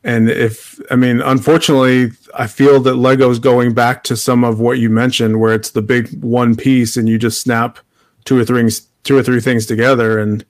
And 0.04 0.30
if 0.30 0.80
I 0.92 0.96
mean, 0.96 1.22
unfortunately, 1.22 2.12
I 2.36 2.48
feel 2.48 2.80
that 2.82 2.96
Lego's 2.96 3.40
going 3.40 3.74
back 3.74 4.04
to 4.06 4.16
some 4.16 4.44
of 4.44 4.60
what 4.60 4.80
you 4.80 4.90
mentioned, 4.90 5.40
where 5.40 5.54
it's 5.54 5.72
the 5.72 5.82
big 5.82 6.24
one 6.24 6.56
piece, 6.56 6.98
and 6.98 7.10
you 7.10 7.18
just 7.18 7.42
snap 7.42 7.80
two 8.26 8.38
or 8.38 8.46
three 8.46 8.70
two 9.04 9.18
or 9.18 9.24
three 9.24 9.42
things 9.42 9.66
together, 9.66 10.20
and 10.20 10.46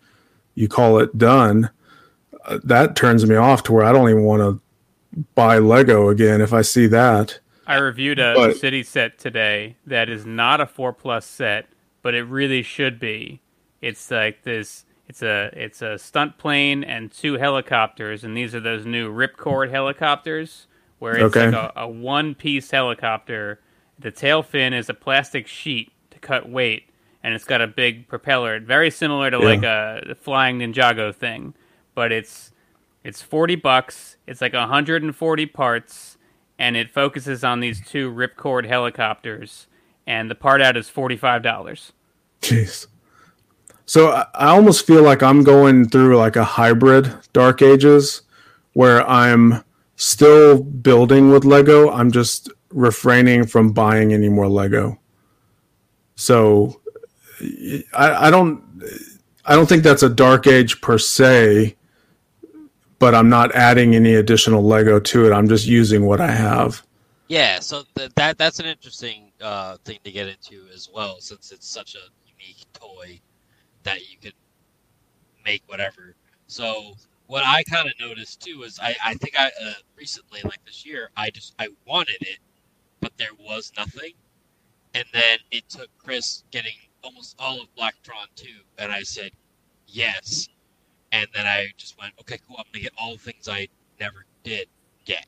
you 0.56 0.68
call 0.68 1.00
it 1.00 1.18
done. 1.18 1.70
Uh, 2.46 2.60
that 2.64 2.96
turns 2.96 3.26
me 3.26 3.36
off 3.36 3.64
to 3.64 3.74
where 3.74 3.84
I 3.84 3.92
don't 3.92 4.10
even 4.10 4.24
want 4.24 4.42
to 4.42 4.62
buy 5.36 5.58
Lego 5.58 6.10
again 6.10 6.42
if 6.42 6.54
I 6.54 6.62
see 6.62 6.88
that. 6.88 7.40
I 7.66 7.78
reviewed 7.78 8.20
a 8.20 8.34
but, 8.34 8.58
city 8.58 8.82
set 8.84 9.20
today 9.20 9.76
that 9.86 10.10
is 10.10 10.26
not 10.26 10.62
a 10.62 10.66
four 10.66 10.94
plus 10.94 11.26
set, 11.26 11.68
but 12.02 12.14
it 12.14 12.24
really 12.24 12.64
should 12.64 13.00
be. 13.00 13.42
It's 13.82 14.10
like 14.10 14.44
this. 14.44 14.86
It's 15.08 15.22
a 15.22 15.50
it's 15.54 15.82
a 15.82 15.98
stunt 15.98 16.38
plane 16.38 16.84
and 16.84 17.12
two 17.12 17.34
helicopters, 17.34 18.24
and 18.24 18.36
these 18.36 18.56
are 18.56 18.60
those 18.60 18.86
new 18.86 19.14
ripcord 19.14 19.70
helicopters 19.70 20.68
where 21.00 21.16
it's 21.16 21.36
okay. 21.36 21.48
like 21.52 21.72
a, 21.76 21.82
a 21.82 21.88
one 21.88 22.36
piece 22.36 22.72
helicopter. 22.72 23.60
The 24.00 24.12
tail 24.12 24.44
fin 24.44 24.74
is 24.74 24.90
a 24.90 24.94
plastic 24.94 25.48
sheet 25.48 25.92
to 26.12 26.20
cut 26.20 26.50
weight, 26.50 26.90
and 27.24 27.34
it's 27.34 27.46
got 27.46 27.62
a 27.62 27.68
big 27.68 28.08
propeller, 28.08 28.60
very 28.60 28.92
similar 28.92 29.32
to 29.32 29.38
yeah. 29.38 29.44
like 29.44 29.64
a 29.64 30.16
flying 30.16 30.60
Ninjago 30.60 31.14
thing, 31.14 31.54
but 31.96 32.12
it's 32.12 32.52
it's 33.04 33.22
40 33.22 33.56
bucks. 33.56 34.17
It's 34.28 34.42
like 34.42 34.54
140 34.54 35.46
parts 35.48 36.18
and 36.60 36.76
it 36.76 36.92
focuses 36.92 37.44
on 37.44 37.60
these 37.60 37.86
two 37.86 38.12
ripcord 38.12 38.68
helicopters 38.68 39.68
and 40.06 40.30
the 40.30 40.36
part 40.36 40.62
out 40.62 40.78
is 40.78 40.90
$45. 40.90 41.92
Jeez. 42.42 42.88
So 43.86 44.10
I 44.34 44.48
almost 44.50 44.86
feel 44.86 45.02
like 45.02 45.24
I'm 45.24 45.44
going 45.44 45.88
through 45.88 46.18
like 46.18 46.36
a 46.36 46.44
hybrid 46.44 47.14
Dark 47.32 47.62
Ages 47.62 48.24
where 48.74 49.08
I'm 49.10 49.64
still 49.96 50.62
building 50.62 51.32
with 51.32 51.46
Lego. 51.46 51.90
I'm 51.90 52.12
just 52.12 52.52
refraining 52.70 53.46
from 53.46 53.72
buying 53.72 54.14
any 54.14 54.30
more 54.30 54.48
Lego. 54.48 55.00
So 56.16 56.82
I, 57.94 58.28
I 58.28 58.32
don't 58.32 58.64
I 59.46 59.56
don't 59.56 59.68
think 59.70 59.84
that's 59.84 60.04
a 60.04 60.10
dark 60.10 60.48
age 60.48 60.82
per 60.82 60.98
se 60.98 61.76
but 63.00 63.16
I'm 63.16 63.30
not 63.30 63.54
adding 63.56 63.96
any 63.96 64.16
additional 64.16 64.64
Lego 64.64 65.00
to 65.00 65.28
it. 65.28 65.34
I'm 65.34 65.48
just 65.48 65.68
using 65.68 66.06
what 66.06 66.22
I 66.22 66.32
have. 66.32 66.84
Yeah, 67.28 67.60
so 67.60 67.84
th- 67.96 68.12
that 68.16 68.38
that's 68.38 68.60
an 68.60 68.66
interesting 68.68 69.32
uh, 69.42 69.78
thing 69.86 70.00
to 70.04 70.12
get 70.12 70.28
into 70.28 70.66
as 70.74 70.90
well, 70.94 71.20
since 71.20 71.52
it's 71.52 71.68
such 71.68 71.96
a 71.96 72.00
unique 72.26 72.66
toy 72.74 73.20
that 73.84 74.02
you 74.10 74.18
could 74.22 74.34
make 75.46 75.64
whatever. 75.68 76.16
So 76.48 76.96
what 77.28 77.44
I 77.46 77.64
kind 77.64 77.88
of 77.88 77.94
noticed 78.00 78.42
too 78.42 78.64
is 78.64 78.80
I 78.82 78.96
I 79.04 79.16
think 79.16 79.40
I 79.40 79.48
uh, 79.48 79.74
recently 79.98 80.42
like 80.44 80.64
this 80.66 80.86
year 80.86 81.12
I 81.18 81.30
just 81.32 81.56
I 81.60 81.70
wanted 81.86 82.18
it, 82.22 82.40
but 83.02 83.12
there 83.18 83.36
was 83.40 83.74
nothing, 83.78 84.14
and 84.96 85.06
then 85.14 85.40
it 85.52 85.70
took 85.70 85.90
Chris 86.00 86.44
getting 86.52 86.74
almost 87.04 87.36
all 87.40 87.62
of 87.62 87.68
Blacktron 87.78 88.28
2, 88.36 88.48
and 88.80 88.92
I 88.92 89.04
said 89.04 89.32
yes, 89.88 90.50
and 91.12 91.28
then 91.34 91.46
I 91.46 91.68
just 91.78 91.98
went, 92.00 92.14
okay, 92.22 92.40
cool. 92.48 92.58
I'm 92.58 92.66
gonna 92.72 92.84
get 92.84 92.94
all 92.98 93.14
the 93.14 93.20
things 93.20 93.48
I 93.48 93.68
never 94.00 94.26
did 94.44 94.68
get 95.06 95.26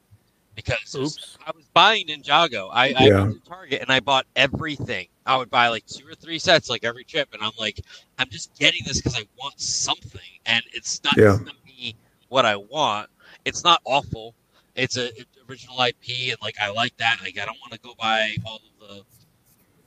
because 0.56 0.96
Oops. 0.96 1.38
I 1.46 1.52
was 1.56 1.66
buying 1.74 2.08
Ninjago. 2.08 2.70
I, 2.72 2.94
I 2.98 3.06
yeah. 3.06 3.22
went 3.22 3.44
to 3.44 3.50
Target 3.50 3.82
and 3.82 3.92
I 3.92 4.00
bought 4.00 4.26
everything. 4.36 5.08
I 5.26 5.38
would 5.38 5.50
buy 5.50 5.70
like 5.70 5.86
two 5.86 6.08
or 6.08 6.16
three 6.16 6.40
sets 6.40 6.70
like 6.70 6.84
every 6.84 7.04
trip, 7.04 7.30
and 7.34 7.42
I'm 7.42 7.52
like, 7.60 7.80
I'm 8.18 8.30
just 8.30 8.54
getting 8.58 8.82
this 8.86 8.98
because 8.98 9.16
I 9.16 9.26
want 9.38 9.60
something, 9.60 10.22
and 10.46 10.64
it's 10.74 11.02
not 11.04 11.16
yeah. 11.18 11.38
me 11.66 11.96
what 12.30 12.46
I 12.46 12.56
want. 12.56 13.10
It's 13.46 13.64
not 13.64 13.82
awful. 13.86 14.34
It's 14.76 14.98
a 14.98 15.12
original 15.50 15.82
IP, 15.82 16.30
and 16.30 16.38
like 16.42 16.56
I 16.62 16.72
like 16.72 16.96
that. 16.98 17.18
Like 17.22 17.38
I 17.38 17.46
don't 17.46 17.60
want 17.60 17.74
to 17.74 17.80
go 17.80 17.94
buy 18.00 18.36
all 18.46 18.62
of 18.82 19.06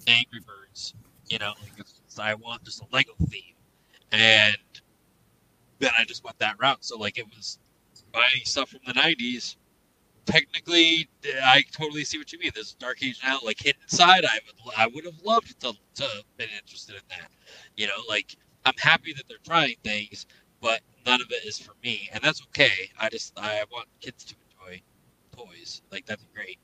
the 0.07 0.11
Angry 0.11 0.41
Birds. 0.41 0.95
You 1.29 1.39
know, 1.39 1.53
like 1.61 1.87
I 2.19 2.35
want 2.35 2.65
just 2.65 2.83
a 2.83 2.87
Lego 2.93 3.13
theme, 3.29 3.55
and 4.13 4.57
then 5.83 5.91
I 5.99 6.05
just 6.05 6.25
went 6.25 6.39
that 6.39 6.57
route. 6.61 6.85
So 6.85 6.97
like 6.97 7.19
it 7.19 7.27
was 7.29 7.59
buying 8.13 8.45
stuff 8.45 8.71
from 8.71 8.81
the 8.87 8.95
'90s. 8.95 9.57
Technically, 10.25 11.09
I 11.43 11.65
totally 11.73 12.05
see 12.05 12.19
what 12.19 12.33
you 12.33 12.39
mean. 12.39 12.53
There's 12.55 12.75
Dark 12.75 13.03
Age 13.03 13.21
now, 13.25 13.41
like 13.45 13.59
hidden 13.61 13.89
side. 13.89 14.25
I 14.25 14.39
would 14.65 14.75
I 14.79 14.87
would 14.87 15.05
have 15.05 15.21
loved 15.25 15.61
to 15.61 15.75
to 15.97 16.09
been 16.37 16.49
interested 16.61 16.95
in 16.95 17.03
that. 17.11 17.31
You 17.77 17.89
know, 17.89 18.01
like 18.09 18.37
I'm 18.65 18.77
happy 18.79 19.13
that 19.15 19.25
they're 19.29 19.39
trying 19.45 19.75
things, 19.83 20.27
but 20.61 20.81
none 21.05 21.21
of 21.21 21.27
it 21.31 21.45
is 21.45 21.59
for 21.59 21.75
me, 21.83 22.09
and 22.13 22.23
that's 22.23 22.41
okay. 22.49 22.91
I 22.99 23.09
just 23.09 23.33
I 23.37 23.65
want 23.73 23.89
kids 24.01 24.25
to 24.27 24.35
enjoy 24.51 24.83
toys. 25.37 25.83
Like 25.91 26.07
that'd 26.07 26.25
be 26.25 26.33
great. 26.35 26.59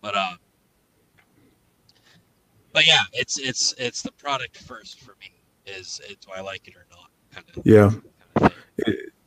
But 0.00 0.16
um, 0.16 0.38
but 2.72 2.86
yeah, 2.86 3.02
it's 3.12 3.38
it's 3.38 3.72
it's 3.78 4.02
the 4.02 4.12
product 4.12 4.58
first 4.58 5.00
for 5.00 5.14
me. 5.20 5.30
Is 5.66 6.00
it, 6.10 6.20
do 6.20 6.28
I 6.36 6.40
like 6.40 6.68
it 6.68 6.74
or 6.76 6.86
not? 6.90 7.10
Kind 7.32 7.46
of. 7.56 7.64
Yeah 7.64 7.90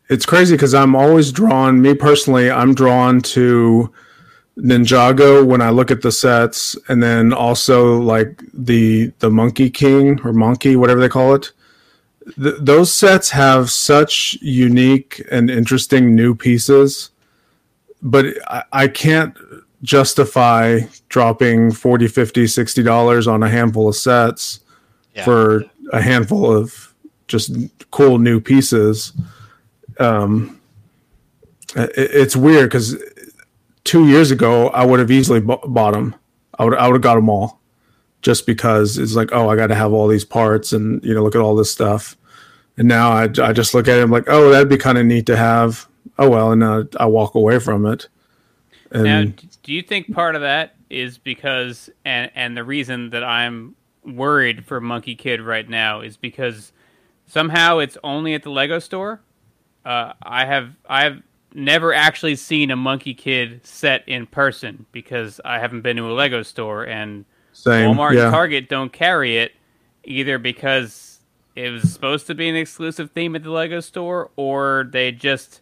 it's 0.10 0.26
crazy 0.26 0.56
because 0.56 0.74
I'm 0.74 0.96
always 0.96 1.32
drawn. 1.32 1.82
Me 1.82 1.94
personally, 1.94 2.50
I'm 2.50 2.74
drawn 2.74 3.22
to 3.22 3.92
Ninjago 4.58 5.46
when 5.46 5.62
I 5.62 5.70
look 5.70 5.92
at 5.92 6.02
the 6.02 6.12
sets, 6.12 6.78
and 6.88 7.04
then 7.04 7.34
also 7.34 8.00
like 8.00 8.42
the 8.54 9.12
the 9.20 9.30
Monkey 9.30 9.70
King 9.70 10.20
or 10.24 10.34
Monkey, 10.34 10.76
whatever 10.76 11.00
they 11.00 11.10
call 11.10 11.36
it. 11.36 11.52
Th- 12.42 12.56
those 12.60 12.94
sets 12.94 13.30
have 13.32 13.70
such 13.70 14.38
unique 14.42 15.24
and 15.32 15.50
interesting 15.50 16.16
new 16.16 16.36
pieces, 16.36 17.12
but 18.02 18.26
I, 18.48 18.64
I 18.72 18.88
can't 18.88 19.38
justify 19.84 20.80
dropping 21.10 21.72
40 21.72 22.08
50 22.08 22.48
60 22.48 22.84
dollars 22.84 23.28
on 23.28 23.44
a 23.44 23.50
handful 23.50 23.88
of 23.88 23.96
sets 23.96 24.62
yeah. 25.14 25.24
for 25.24 25.66
a 25.94 26.02
handful 26.02 26.52
of 26.52 26.96
just 27.28 27.56
cool 27.92 28.18
new 28.18 28.40
pieces 28.40 29.14
um, 30.00 30.60
it, 31.76 31.92
it's 31.96 32.36
weird 32.36 32.70
because 32.70 32.96
two 33.84 34.08
years 34.08 34.32
ago 34.32 34.70
I 34.70 34.86
would 34.86 35.00
have 35.00 35.12
easily 35.12 35.40
bought 35.40 35.94
them. 35.94 36.16
I 36.60 36.66
would 36.66 36.76
I 36.76 36.88
would 36.88 36.96
have 36.96 37.02
got 37.02 37.16
them 37.16 37.30
all, 37.30 37.60
just 38.22 38.46
because 38.46 38.98
it's 38.98 39.16
like 39.16 39.30
oh 39.32 39.50
I 39.50 39.56
got 39.56 39.68
to 39.68 39.76
have 39.76 39.94
all 39.94 40.08
these 40.08 40.26
parts 40.26 40.74
and 40.74 41.04
you 41.04 41.14
know 41.14 41.24
look 41.24 41.36
at 41.36 41.42
all 41.42 41.56
this 41.56 41.72
stuff, 41.72 42.18
and 42.78 42.88
now 42.88 43.12
I, 43.12 43.24
I 43.42 43.54
just 43.54 43.74
look 43.74 43.88
at 43.88 43.98
it 43.98 44.04
I'm 44.04 44.12
like 44.12 44.28
oh 44.28 44.50
that'd 44.50 44.70
be 44.70 44.78
kind 44.78 44.98
of 44.98 45.06
neat 45.06 45.26
to 45.28 45.38
have. 45.38 45.88
Oh 46.20 46.30
well, 46.30 46.52
and 46.52 46.64
uh, 46.64 46.86
I 47.00 47.06
walk 47.06 47.36
away 47.36 47.60
from 47.60 47.86
it. 47.86 48.08
And 48.92 49.04
now, 49.04 49.24
do 49.64 49.74
you 49.74 49.82
think 49.82 50.14
part 50.14 50.36
of 50.36 50.42
that 50.42 50.76
is 50.90 51.18
because 51.18 51.90
and 52.06 52.32
and 52.36 52.58
the 52.58 52.64
reason 52.64 53.10
that 53.12 53.24
I'm 53.24 53.76
worried 54.04 54.66
for 54.66 54.80
Monkie 54.80 55.18
Kid 55.18 55.42
right 55.42 55.68
now 55.68 56.02
is 56.02 56.18
because 56.18 56.72
somehow 57.28 57.80
it's 57.80 57.98
only 58.04 58.34
at 58.34 58.44
the 58.44 58.50
Lego 58.50 58.80
store 58.80 59.22
uh, 59.88 60.14
I 60.22 60.44
have 60.46 60.76
I 60.90 61.04
have 61.06 61.22
never 61.54 61.94
actually 61.94 62.36
seen 62.36 62.72
a 62.72 62.76
Monkie 62.76 63.18
Kid 63.18 63.66
set 63.66 64.04
in 64.06 64.28
person 64.28 64.86
because 64.92 65.40
I 65.46 65.60
haven't 65.60 65.82
been 65.82 65.96
to 65.96 66.12
a 66.12 66.14
Lego 66.14 66.44
store 66.44 66.84
and 66.84 67.24
Same, 67.54 67.96
Walmart 67.96 68.16
yeah. 68.16 68.26
and 68.26 68.34
Target 68.34 68.68
don't 68.68 68.92
carry 68.92 69.38
it 69.38 69.54
either 70.04 70.38
because 70.40 71.22
it 71.56 71.70
was 71.70 71.90
supposed 71.92 72.28
to 72.28 72.36
be 72.36 72.50
an 72.50 72.58
exclusive 72.58 73.12
theme 73.12 73.34
at 73.38 73.44
the 73.44 73.50
Lego 73.50 73.80
store 73.80 74.30
or 74.36 74.90
they 74.92 75.14
just 75.14 75.62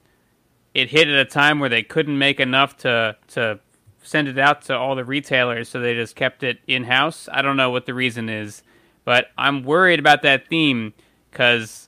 it 0.73 0.89
hit 0.89 1.07
at 1.07 1.19
a 1.19 1.25
time 1.25 1.59
where 1.59 1.69
they 1.69 1.83
couldn't 1.83 2.17
make 2.17 2.39
enough 2.39 2.75
to 2.77 3.15
to 3.27 3.59
send 4.01 4.27
it 4.27 4.39
out 4.39 4.63
to 4.63 4.75
all 4.75 4.95
the 4.95 5.05
retailers 5.05 5.69
so 5.69 5.79
they 5.79 5.93
just 5.93 6.15
kept 6.15 6.41
it 6.41 6.57
in 6.65 6.85
house. 6.85 7.29
I 7.31 7.43
don't 7.43 7.57
know 7.57 7.69
what 7.69 7.85
the 7.85 7.93
reason 7.93 8.29
is, 8.29 8.63
but 9.03 9.27
I'm 9.37 9.63
worried 9.63 9.99
about 9.99 10.23
that 10.23 10.47
theme 10.47 10.95
cuz 11.31 11.84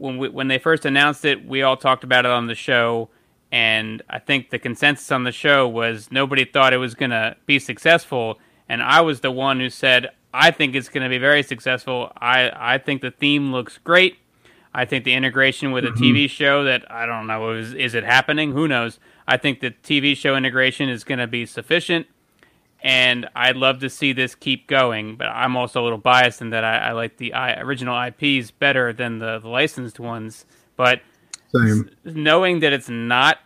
when 0.00 0.16
we, 0.16 0.28
when 0.28 0.48
they 0.48 0.58
first 0.58 0.86
announced 0.86 1.24
it, 1.24 1.46
we 1.46 1.62
all 1.62 1.76
talked 1.76 2.04
about 2.04 2.24
it 2.24 2.30
on 2.30 2.46
the 2.46 2.54
show, 2.54 3.10
and 3.52 4.02
I 4.08 4.18
think 4.18 4.50
the 4.50 4.58
consensus 4.58 5.12
on 5.12 5.24
the 5.24 5.32
show 5.32 5.68
was 5.68 6.08
nobody 6.10 6.44
thought 6.44 6.72
it 6.72 6.78
was 6.78 6.94
going 6.94 7.10
to 7.10 7.36
be 7.46 7.58
successful, 7.58 8.38
and 8.68 8.82
I 8.82 9.02
was 9.02 9.20
the 9.20 9.30
one 9.30 9.60
who 9.60 9.68
said 9.68 10.10
I 10.32 10.52
think 10.52 10.74
it's 10.74 10.88
going 10.88 11.02
to 11.02 11.08
be 11.08 11.18
very 11.18 11.42
successful. 11.42 12.12
I 12.16 12.50
I 12.54 12.78
think 12.78 13.02
the 13.02 13.10
theme 13.10 13.52
looks 13.52 13.78
great. 13.78 14.18
I 14.72 14.84
think 14.84 15.04
the 15.04 15.14
integration 15.14 15.72
with 15.72 15.84
a 15.84 15.88
mm-hmm. 15.88 16.02
TV 16.02 16.30
show 16.30 16.64
that 16.64 16.90
I 16.90 17.04
don't 17.04 17.26
know 17.26 17.52
is 17.52 17.74
is 17.74 17.94
it 17.94 18.04
happening? 18.04 18.52
Who 18.52 18.68
knows? 18.68 18.98
I 19.28 19.36
think 19.36 19.60
the 19.60 19.70
TV 19.70 20.16
show 20.16 20.34
integration 20.34 20.88
is 20.88 21.04
going 21.04 21.18
to 21.18 21.26
be 21.26 21.44
sufficient, 21.46 22.06
and 22.82 23.28
I'd 23.34 23.56
love 23.56 23.80
to 23.80 23.90
see 23.90 24.12
this 24.12 24.34
keep 24.34 24.66
going. 24.66 25.16
But 25.16 25.28
I'm 25.28 25.56
also 25.56 25.82
a 25.82 25.84
little 25.84 25.98
biased 25.98 26.40
in 26.40 26.50
that 26.50 26.64
I, 26.64 26.78
I 26.78 26.92
like 26.92 27.16
the 27.18 27.32
I, 27.32 27.60
original 27.60 28.00
IPs 28.00 28.50
better 28.50 28.92
than 28.92 29.18
the, 29.18 29.38
the 29.38 29.48
licensed 29.48 30.00
ones. 30.00 30.46
But 30.76 31.02
Same. 31.54 31.90
knowing 32.04 32.60
that 32.60 32.72
it's 32.72 32.88
not 32.88 33.38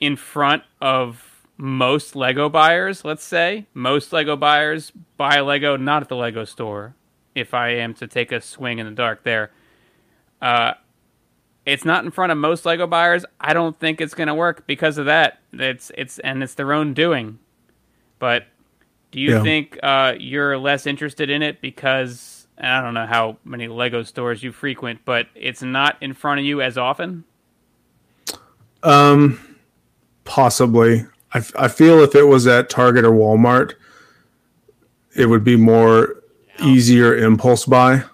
in 0.00 0.16
front 0.16 0.62
of 0.80 1.46
most 1.56 2.14
Lego 2.14 2.48
buyers, 2.48 3.04
let's 3.04 3.24
say, 3.24 3.66
most 3.74 4.12
Lego 4.12 4.36
buyers 4.36 4.92
buy 5.16 5.40
Lego 5.40 5.76
not 5.76 6.02
at 6.02 6.08
the 6.08 6.16
Lego 6.16 6.44
store. 6.44 6.94
If 7.34 7.54
I 7.54 7.70
am 7.70 7.94
to 7.94 8.06
take 8.06 8.32
a 8.32 8.40
swing 8.40 8.78
in 8.78 8.86
the 8.86 8.92
dark 8.92 9.22
there, 9.22 9.50
uh, 10.42 10.74
it's 11.66 11.84
not 11.84 12.04
in 12.04 12.10
front 12.10 12.32
of 12.32 12.38
most 12.38 12.64
Lego 12.64 12.86
buyers. 12.86 13.24
I 13.40 13.52
don't 13.52 13.78
think 13.78 14.00
it's 14.00 14.14
going 14.14 14.28
to 14.28 14.34
work 14.34 14.66
because 14.66 14.98
of 14.98 15.06
that. 15.06 15.40
It's 15.52 15.92
it's 15.96 16.18
and 16.20 16.42
it's 16.42 16.54
their 16.54 16.72
own 16.72 16.94
doing. 16.94 17.38
But 18.18 18.46
do 19.10 19.20
you 19.20 19.36
yeah. 19.36 19.42
think 19.42 19.78
uh, 19.82 20.14
you're 20.18 20.58
less 20.58 20.86
interested 20.86 21.30
in 21.30 21.42
it 21.42 21.60
because 21.60 22.46
I 22.58 22.80
don't 22.80 22.94
know 22.94 23.06
how 23.06 23.38
many 23.44 23.68
Lego 23.68 24.02
stores 24.02 24.42
you 24.42 24.52
frequent, 24.52 25.00
but 25.04 25.28
it's 25.34 25.62
not 25.62 25.96
in 26.02 26.12
front 26.12 26.40
of 26.40 26.46
you 26.46 26.60
as 26.60 26.76
often? 26.76 27.24
Um, 28.82 29.56
possibly. 30.24 31.06
I, 31.32 31.42
I 31.58 31.68
feel 31.68 32.02
if 32.02 32.14
it 32.14 32.24
was 32.24 32.46
at 32.46 32.70
Target 32.70 33.04
or 33.04 33.12
Walmart, 33.12 33.74
it 35.16 35.26
would 35.26 35.44
be 35.44 35.56
more 35.56 36.22
easier 36.60 37.16
impulse 37.16 37.64
buy 37.64 38.04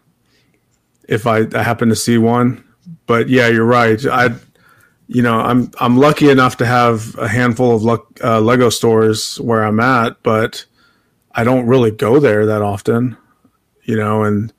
if 1.08 1.26
I, 1.26 1.46
I 1.54 1.62
happen 1.62 1.88
to 1.88 1.96
see 1.96 2.18
one. 2.18 2.64
But 3.06 3.28
yeah, 3.28 3.48
you're 3.48 3.64
right. 3.64 4.04
I, 4.06 4.30
you 5.06 5.22
know, 5.22 5.40
I'm 5.40 5.70
I'm 5.80 5.98
lucky 5.98 6.30
enough 6.30 6.56
to 6.58 6.66
have 6.66 7.14
a 7.18 7.28
handful 7.28 7.74
of 7.74 7.82
luck, 7.82 8.06
uh, 8.22 8.40
Lego 8.40 8.70
stores 8.70 9.38
where 9.40 9.62
I'm 9.62 9.80
at, 9.80 10.22
but 10.22 10.64
I 11.34 11.44
don't 11.44 11.66
really 11.66 11.90
go 11.90 12.20
there 12.20 12.46
that 12.46 12.62
often. 12.62 13.16
You 13.82 13.96
know, 13.96 14.24
and 14.24 14.52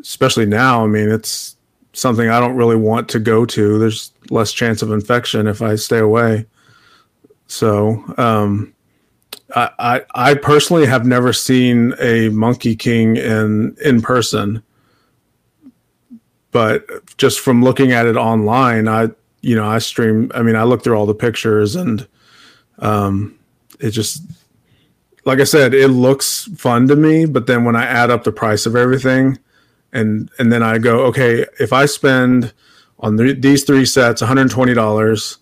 especially 0.00 0.46
now, 0.46 0.84
I 0.84 0.86
mean, 0.86 1.10
it's 1.10 1.56
something 1.92 2.28
I 2.28 2.40
don't 2.40 2.56
really 2.56 2.76
want 2.76 3.08
to 3.10 3.20
go 3.20 3.44
to. 3.44 3.78
There's 3.78 4.12
less 4.30 4.52
chance 4.52 4.82
of 4.82 4.90
infection 4.90 5.46
if 5.46 5.60
I 5.60 5.76
stay 5.76 5.98
away. 5.98 6.46
So, 7.46 8.02
um, 8.16 8.74
I, 9.54 9.70
I, 9.78 10.02
I 10.14 10.34
personally 10.34 10.86
have 10.86 11.06
never 11.06 11.32
seen 11.32 11.94
a 12.00 12.28
Monkey 12.30 12.74
King 12.74 13.16
in 13.16 13.76
in 13.84 14.02
person, 14.02 14.62
but 16.50 16.86
just 17.16 17.40
from 17.40 17.62
looking 17.62 17.92
at 17.92 18.06
it 18.06 18.16
online, 18.16 18.88
I 18.88 19.10
you 19.42 19.54
know 19.54 19.66
I 19.66 19.78
stream. 19.78 20.30
I 20.34 20.42
mean, 20.42 20.56
I 20.56 20.64
look 20.64 20.82
through 20.82 20.96
all 20.96 21.06
the 21.06 21.14
pictures 21.14 21.76
and 21.76 22.06
um, 22.78 23.38
it 23.80 23.90
just 23.90 24.22
like 25.24 25.40
I 25.40 25.44
said, 25.44 25.74
it 25.74 25.88
looks 25.88 26.48
fun 26.56 26.88
to 26.88 26.96
me. 26.96 27.26
But 27.26 27.46
then 27.46 27.64
when 27.64 27.76
I 27.76 27.84
add 27.84 28.10
up 28.10 28.24
the 28.24 28.32
price 28.32 28.66
of 28.66 28.76
everything, 28.76 29.38
and 29.92 30.30
and 30.38 30.52
then 30.52 30.62
I 30.62 30.78
go, 30.78 31.04
okay, 31.06 31.46
if 31.58 31.72
I 31.72 31.86
spend 31.86 32.52
on 33.00 33.16
the, 33.16 33.34
these 33.34 33.64
three 33.64 33.84
sets, 33.84 34.20
one 34.20 34.28
hundred 34.28 34.50
twenty 34.50 34.74
dollars 34.74 35.38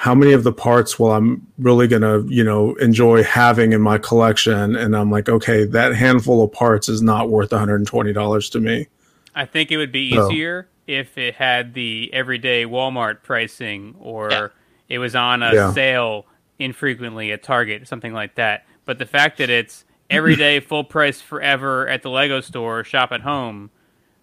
how 0.00 0.14
many 0.14 0.32
of 0.32 0.44
the 0.44 0.52
parts 0.52 0.98
will 0.98 1.12
I'm 1.12 1.46
really 1.58 1.86
going 1.86 2.00
to, 2.00 2.24
you 2.26 2.42
know, 2.42 2.74
enjoy 2.76 3.22
having 3.22 3.74
in 3.74 3.82
my 3.82 3.98
collection? 3.98 4.74
And 4.74 4.96
I'm 4.96 5.10
like, 5.10 5.28
okay, 5.28 5.66
that 5.66 5.94
handful 5.94 6.42
of 6.42 6.50
parts 6.52 6.88
is 6.88 7.02
not 7.02 7.28
worth 7.28 7.50
$120 7.50 8.52
to 8.52 8.60
me. 8.60 8.86
I 9.34 9.44
think 9.44 9.70
it 9.70 9.76
would 9.76 9.92
be 9.92 10.14
easier 10.14 10.62
so. 10.62 10.68
if 10.86 11.18
it 11.18 11.34
had 11.34 11.74
the 11.74 12.08
everyday 12.14 12.64
Walmart 12.64 13.22
pricing 13.22 13.94
or 14.00 14.30
yeah. 14.30 14.48
it 14.88 15.00
was 15.00 15.14
on 15.14 15.42
a 15.42 15.52
yeah. 15.52 15.72
sale 15.74 16.24
infrequently 16.58 17.30
at 17.30 17.42
Target, 17.42 17.86
something 17.86 18.14
like 18.14 18.36
that. 18.36 18.64
But 18.90 18.98
the 18.98 19.06
fact 19.06 19.38
that 19.38 19.50
it's 19.50 19.84
everyday 20.10 20.58
full 20.68 20.82
price 20.82 21.20
forever 21.20 21.86
at 21.86 22.02
the 22.02 22.10
Lego 22.10 22.40
store, 22.40 22.82
shop 22.82 23.12
at 23.12 23.20
home, 23.20 23.70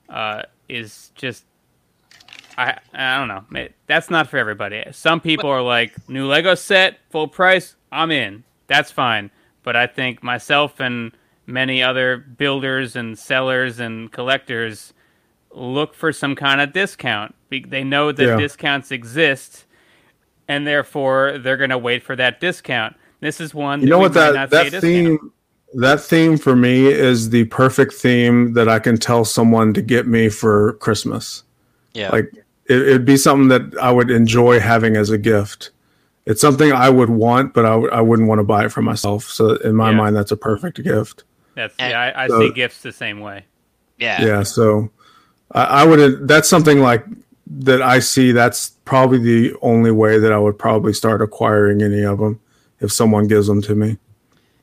uh, 0.10 0.42
is 0.68 1.14
just 1.16 1.46
I 2.58 2.78
I 2.94 3.18
don't 3.18 3.30
know. 3.30 3.70
That's 3.86 4.10
not 4.10 4.28
for 4.28 4.36
everybody. 4.36 4.84
Some 4.92 5.22
people 5.22 5.50
are 5.50 5.62
like 5.62 6.10
new 6.10 6.28
Lego 6.28 6.54
set, 6.54 7.00
full 7.12 7.30
price. 7.30 7.78
I'm 7.94 8.12
in. 8.12 8.44
That's 8.68 8.92
fine. 8.92 9.32
But 9.64 9.78
I 9.78 9.88
think 9.88 10.22
myself 10.22 10.82
and 10.82 11.14
many 11.46 11.82
other 11.82 12.18
builders 12.18 12.98
and 12.98 13.18
sellers 13.18 13.80
and 13.80 14.12
collectors 14.12 14.94
look 15.52 15.94
for 15.94 16.12
some 16.12 16.36
kind 16.36 16.60
of 16.60 16.74
discount. 16.74 17.34
They 17.50 17.86
know 17.86 18.12
that 18.12 18.22
yeah. 18.22 18.36
discounts 18.36 18.92
exist, 18.92 19.64
and 20.46 20.68
therefore 20.68 21.38
they're 21.38 21.56
going 21.56 21.70
to 21.70 21.78
wait 21.78 22.04
for 22.04 22.18
that 22.18 22.42
discount. 22.42 22.98
This 23.20 23.42
is 23.42 23.54
one. 23.54 23.82
You 23.82 23.88
know 23.88 24.00
what 24.00 24.14
that 24.14 24.50
that 24.52 24.72
theme 24.82 25.32
that 25.74 26.00
theme 26.00 26.38
for 26.38 26.56
me 26.56 26.86
is 26.86 27.30
the 27.30 27.46
perfect 27.46 27.94
theme 27.94 28.54
that 28.54 28.70
I 28.70 28.80
can 28.80 28.98
tell 28.98 29.26
someone 29.26 29.74
to 29.74 29.82
get 29.82 30.08
me 30.08 30.30
for 30.30 30.74
Christmas. 30.74 31.44
Yeah, 31.94 32.10
like 32.10 32.32
it, 32.66 32.86
would 32.88 33.06
be 33.06 33.18
something 33.18 33.48
that 33.50 33.78
I 33.82 33.92
would 33.92 34.12
enjoy 34.12 34.60
having 34.60 34.96
as 34.96 35.10
a 35.10 35.18
gift. 35.18 35.72
It's 36.26 36.42
something 36.42 36.72
I 36.72 36.90
would 36.90 37.10
want, 37.10 37.54
but 37.54 37.66
I 37.66 37.70
w- 37.70 37.90
I 37.92 38.02
wouldn't 38.02 38.28
want 38.28 38.40
to 38.40 38.44
buy 38.44 38.66
it 38.66 38.72
for 38.72 38.82
myself. 38.82 39.24
So 39.24 39.56
in 39.58 39.76
my 39.76 39.92
yeah. 39.92 39.98
mind, 39.98 40.16
that's 40.16 40.32
a 40.32 40.38
perfect 40.38 40.84
gift. 40.84 41.24
That's 41.56 41.74
yeah. 41.80 42.14
I, 42.16 42.26
I 42.26 42.28
so, 42.28 42.40
see 42.40 42.52
gifts 42.52 42.82
the 42.82 42.92
same 42.92 43.20
way. 43.20 43.46
Yeah. 43.98 44.24
Yeah. 44.24 44.44
So 44.44 44.92
I, 45.54 45.64
I 45.64 45.86
would. 45.86 46.28
That's 46.28 46.48
something 46.48 46.82
like 46.82 47.04
that. 47.48 47.82
I 47.82 48.00
see. 48.00 48.32
That's 48.32 48.72
probably 48.86 49.18
the 49.18 49.56
only 49.62 49.92
way 49.92 50.20
that 50.20 50.32
I 50.32 50.38
would 50.38 50.60
probably 50.60 50.94
start 50.94 51.22
acquiring 51.22 51.82
any 51.82 52.04
of 52.04 52.20
them 52.20 52.40
if 52.80 52.92
someone 52.92 53.28
gives 53.28 53.48
them 53.48 53.62
to 53.64 53.76
me. 53.76 53.98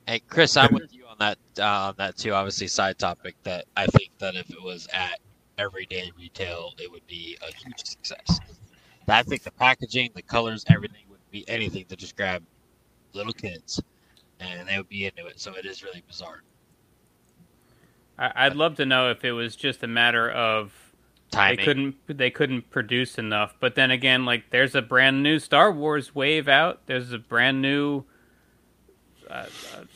Hey, 0.06 0.20
Chris, 0.28 0.56
I'm 0.56 0.68
and, 0.68 0.80
with 0.80 0.94
you 0.94 1.04
on 1.06 1.16
that. 1.18 1.38
Uh, 1.58 1.88
on 1.88 1.94
that 1.98 2.16
too. 2.16 2.32
Obviously, 2.32 2.66
side 2.66 2.98
topic 2.98 3.36
that 3.42 3.64
I 3.76 3.86
think 3.86 4.10
that 4.18 4.34
if 4.36 4.50
it 4.50 4.62
was 4.62 4.86
at 4.92 5.20
everyday 5.58 6.10
retail, 6.18 6.72
it 6.78 6.90
would 6.90 7.06
be 7.06 7.36
a 7.42 7.54
huge 7.54 7.84
success. 7.84 8.40
I 9.08 9.22
think 9.22 9.42
the 9.42 9.50
packaging, 9.52 10.10
the 10.14 10.22
colors, 10.22 10.64
everything 10.68 11.04
would 11.10 11.20
be 11.30 11.48
anything 11.48 11.84
to 11.86 11.96
just 11.96 12.16
grab 12.16 12.42
little 13.12 13.32
kids, 13.32 13.80
and 14.40 14.68
they 14.68 14.76
would 14.78 14.88
be 14.88 15.06
into 15.06 15.26
it. 15.26 15.40
So 15.40 15.54
it 15.54 15.66
is 15.66 15.82
really 15.82 16.02
bizarre. 16.06 16.42
I'd 18.18 18.54
love 18.54 18.76
to 18.76 18.86
know 18.86 19.10
if 19.10 19.24
it 19.24 19.32
was 19.32 19.56
just 19.56 19.82
a 19.82 19.88
matter 19.88 20.30
of 20.30 20.83
Timing. 21.30 21.56
they 21.56 21.64
couldn't 21.64 21.96
they 22.06 22.30
couldn't 22.30 22.70
produce 22.70 23.18
enough. 23.18 23.54
But 23.60 23.74
then 23.74 23.90
again, 23.90 24.24
like 24.24 24.50
there's 24.50 24.74
a 24.74 24.82
brand 24.82 25.22
new 25.22 25.38
Star 25.38 25.72
Wars 25.72 26.14
wave 26.14 26.48
out. 26.48 26.86
There's 26.86 27.12
a 27.12 27.18
brand 27.18 27.60
new 27.60 28.04
uh, 29.28 29.32
uh, 29.32 29.46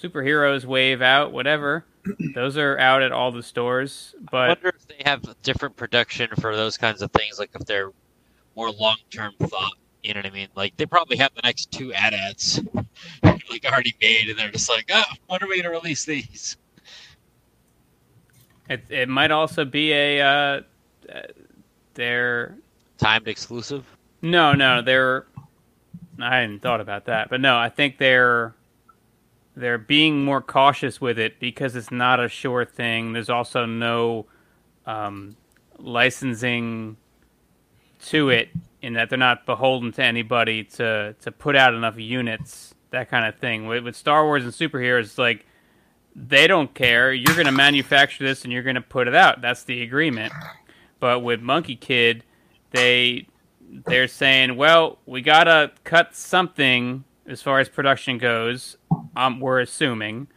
superheroes 0.02 0.64
wave 0.64 1.02
out. 1.02 1.32
Whatever. 1.32 1.84
Those 2.34 2.56
are 2.56 2.78
out 2.78 3.02
at 3.02 3.12
all 3.12 3.30
the 3.30 3.42
stores. 3.42 4.14
But 4.30 4.36
I 4.36 4.48
wonder 4.48 4.68
if 4.68 4.86
they 4.88 5.02
have 5.04 5.22
different 5.42 5.76
production 5.76 6.30
for 6.40 6.56
those 6.56 6.76
kinds 6.76 7.02
of 7.02 7.12
things. 7.12 7.38
Like 7.38 7.50
if 7.54 7.66
they're 7.66 7.92
more 8.58 8.70
long 8.72 8.96
term 9.10 9.32
thought. 9.38 9.74
You 10.02 10.14
know 10.14 10.18
what 10.18 10.26
I 10.26 10.30
mean? 10.30 10.48
Like 10.54 10.76
they 10.76 10.86
probably 10.86 11.16
have 11.16 11.34
the 11.34 11.42
next 11.44 11.70
two 11.70 11.92
AT-ATs 11.92 12.60
like 13.22 13.64
already 13.64 13.94
made, 14.00 14.28
and 14.28 14.38
they're 14.38 14.50
just 14.50 14.68
like, 14.68 14.90
oh, 14.92 15.02
when 15.26 15.42
are 15.42 15.48
we 15.48 15.60
gonna 15.60 15.70
release 15.70 16.04
these? 16.04 16.56
It 18.68 18.84
it 18.88 19.08
might 19.08 19.30
also 19.30 19.64
be 19.64 19.92
a 19.92 20.20
uh, 20.20 20.60
they're 21.94 22.56
timed 22.98 23.28
exclusive. 23.28 23.84
No, 24.22 24.52
no, 24.52 24.82
they're. 24.82 25.26
I 26.20 26.40
hadn't 26.40 26.62
thought 26.62 26.80
about 26.80 27.04
that, 27.06 27.30
but 27.30 27.40
no, 27.40 27.56
I 27.56 27.68
think 27.68 27.98
they're 27.98 28.54
they're 29.56 29.78
being 29.78 30.24
more 30.24 30.40
cautious 30.40 31.00
with 31.00 31.18
it 31.18 31.40
because 31.40 31.74
it's 31.76 31.90
not 31.90 32.20
a 32.20 32.28
sure 32.28 32.64
thing. 32.64 33.12
There's 33.12 33.28
also 33.28 33.66
no 33.66 34.26
um, 34.86 35.36
licensing 35.78 36.96
to 38.06 38.30
it 38.30 38.50
in 38.82 38.92
that 38.94 39.10
they're 39.10 39.18
not 39.18 39.44
beholden 39.46 39.92
to 39.92 40.02
anybody 40.02 40.64
to 40.64 41.14
to 41.20 41.32
put 41.32 41.56
out 41.56 41.74
enough 41.74 41.98
units, 41.98 42.74
that 42.90 43.10
kind 43.10 43.26
of 43.26 43.36
thing. 43.36 43.66
With, 43.66 43.84
with 43.84 43.96
Star 43.96 44.24
Wars 44.24 44.44
and 44.44 44.52
superheroes, 44.52 45.02
it's 45.02 45.18
like 45.18 45.44
they 46.14 46.46
don't 46.46 46.72
care. 46.74 47.12
You're 47.12 47.34
going 47.34 47.46
to 47.46 47.52
manufacture 47.52 48.24
this 48.24 48.44
and 48.44 48.52
you're 48.52 48.62
going 48.62 48.76
to 48.76 48.80
put 48.80 49.08
it 49.08 49.14
out. 49.14 49.40
That's 49.40 49.64
the 49.64 49.82
agreement. 49.82 50.32
But 51.00 51.20
with 51.20 51.40
Monkie 51.40 51.78
Kid, 51.78 52.24
they 52.70 53.26
they're 53.86 54.08
saying, 54.08 54.56
well, 54.56 54.98
we 55.06 55.20
got 55.20 55.44
to 55.44 55.72
cut 55.84 56.16
something 56.16 57.04
as 57.26 57.42
far 57.42 57.60
as 57.60 57.68
production 57.68 58.18
goes. 58.18 58.76
Um, 59.16 59.40
we're 59.40 59.60
assuming, 59.60 60.28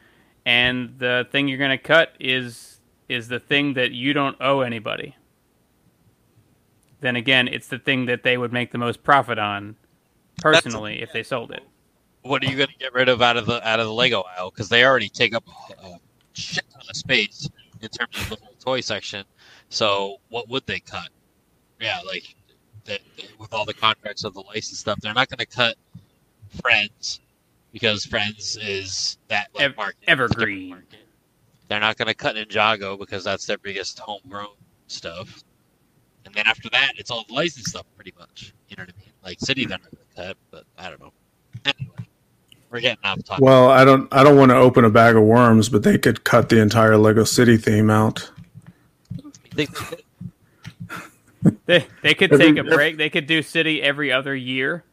and 0.45 0.95
the 0.99 1.27
thing 1.31 1.47
you're 1.47 1.57
to 1.69 1.77
cut 1.77 2.13
is 2.19 2.79
is 3.07 3.27
the 3.27 3.39
thing 3.39 3.73
that 3.73 3.91
you 3.91 4.13
don't 4.13 4.37
owe 4.41 4.61
anybody. 4.61 5.15
then 7.01 7.15
again, 7.15 7.47
it's 7.47 7.67
the 7.67 7.79
thing 7.79 8.05
that 8.05 8.23
they 8.23 8.37
would 8.37 8.53
make 8.53 8.71
the 8.71 8.77
most 8.77 9.03
profit 9.03 9.37
on 9.39 9.75
personally 10.41 11.01
if 11.01 11.11
they 11.11 11.23
sold 11.23 11.51
it. 11.51 11.63
What 12.23 12.43
are 12.43 12.45
you 12.45 12.55
to 12.69 12.77
get 12.77 12.93
rid 12.93 13.09
of 13.09 13.21
out 13.21 13.37
of 13.37 13.45
the 13.47 13.67
out 13.67 13.79
of 13.79 13.87
the 13.87 13.93
Lego 13.93 14.23
aisle? 14.37 14.51
Because 14.51 14.69
they 14.69 14.85
already 14.85 15.09
take 15.09 15.33
up 15.33 15.43
a 15.83 15.99
shit 16.33 16.63
ton 16.71 16.83
of 16.89 16.95
space 16.95 17.49
in 17.81 17.89
terms 17.89 18.15
of 18.17 18.29
the 18.29 18.35
whole 18.35 18.55
toy 18.59 18.81
section. 18.81 19.25
So 19.71 20.17
what 20.29 20.49
would 20.49 20.65
they 20.67 20.79
cut? 20.81 21.09
Yeah, 21.79 21.99
like 22.05 22.35
that 22.85 22.99
with 23.39 23.53
all 23.53 23.65
the 23.65 23.73
contracts 23.73 24.23
of 24.25 24.33
the 24.33 24.41
license 24.41 24.79
stuff, 24.79 24.99
they're 25.01 25.13
not 25.13 25.29
going 25.29 25.39
to 25.39 25.45
cut 25.45 25.75
Friends 26.61 27.21
because 27.71 28.05
Friends 28.05 28.57
is 28.61 29.17
that 29.29 29.47
like, 29.53 29.63
Ev- 29.63 29.77
market, 29.77 29.97
evergreen. 30.07 30.69
market. 30.71 30.99
They're 31.69 31.79
not 31.79 31.97
going 31.97 32.09
to 32.09 32.13
cut 32.13 32.35
Ninjago 32.35 32.99
because 32.99 33.23
that's 33.23 33.45
their 33.45 33.57
biggest 33.57 33.97
homegrown 33.99 34.49
stuff. 34.87 35.41
And 36.25 36.35
then 36.35 36.45
after 36.47 36.69
that, 36.71 36.91
it's 36.97 37.09
all 37.09 37.23
the 37.27 37.33
licensed 37.33 37.69
stuff, 37.69 37.85
pretty 37.95 38.13
much. 38.19 38.53
You 38.67 38.75
know 38.75 38.83
what 38.83 38.93
I 38.93 38.99
mean? 38.99 39.13
Like 39.23 39.39
City, 39.39 39.65
they're 39.65 39.79
not 39.79 39.89
going 39.89 40.05
to 40.09 40.21
cut, 40.27 40.37
but 40.51 40.65
I 40.77 40.89
don't 40.89 40.99
know. 40.99 41.13
Anyway, 41.65 42.09
we're 42.69 42.81
getting 42.81 43.03
off 43.05 43.23
topic. 43.23 43.41
Well, 43.43 43.69
I 43.69 43.85
don't 43.85 44.11
I 44.13 44.23
don't 44.25 44.35
want 44.37 44.51
to 44.51 44.55
open 44.57 44.83
a 44.83 44.89
bag 44.89 45.15
of 45.15 45.23
worms, 45.23 45.69
but 45.69 45.83
they 45.83 45.97
could 45.97 46.25
cut 46.25 46.49
the 46.49 46.59
entire 46.59 46.97
Lego 46.97 47.23
City 47.23 47.55
theme 47.55 47.89
out. 47.89 48.29
You 49.55 49.65
think 49.65 49.77
they 49.77 49.85
could? 49.85 50.03
They 51.65 51.87
they 52.03 52.13
could 52.13 52.31
take 52.31 52.57
a 52.57 52.63
break. 52.63 52.97
They 52.97 53.09
could 53.09 53.27
do 53.27 53.41
City 53.41 53.81
every 53.81 54.11
other 54.11 54.35
year, 54.35 54.83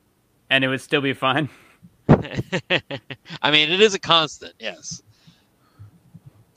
and 0.51 0.64
it 0.64 0.68
would 0.68 0.80
still 0.80 1.01
be 1.01 1.12
fine. 1.12 1.48
I 2.09 3.51
mean, 3.51 3.70
it 3.70 3.80
is 3.80 3.94
a 3.94 3.98
constant, 3.98 4.55
yes. 4.59 5.02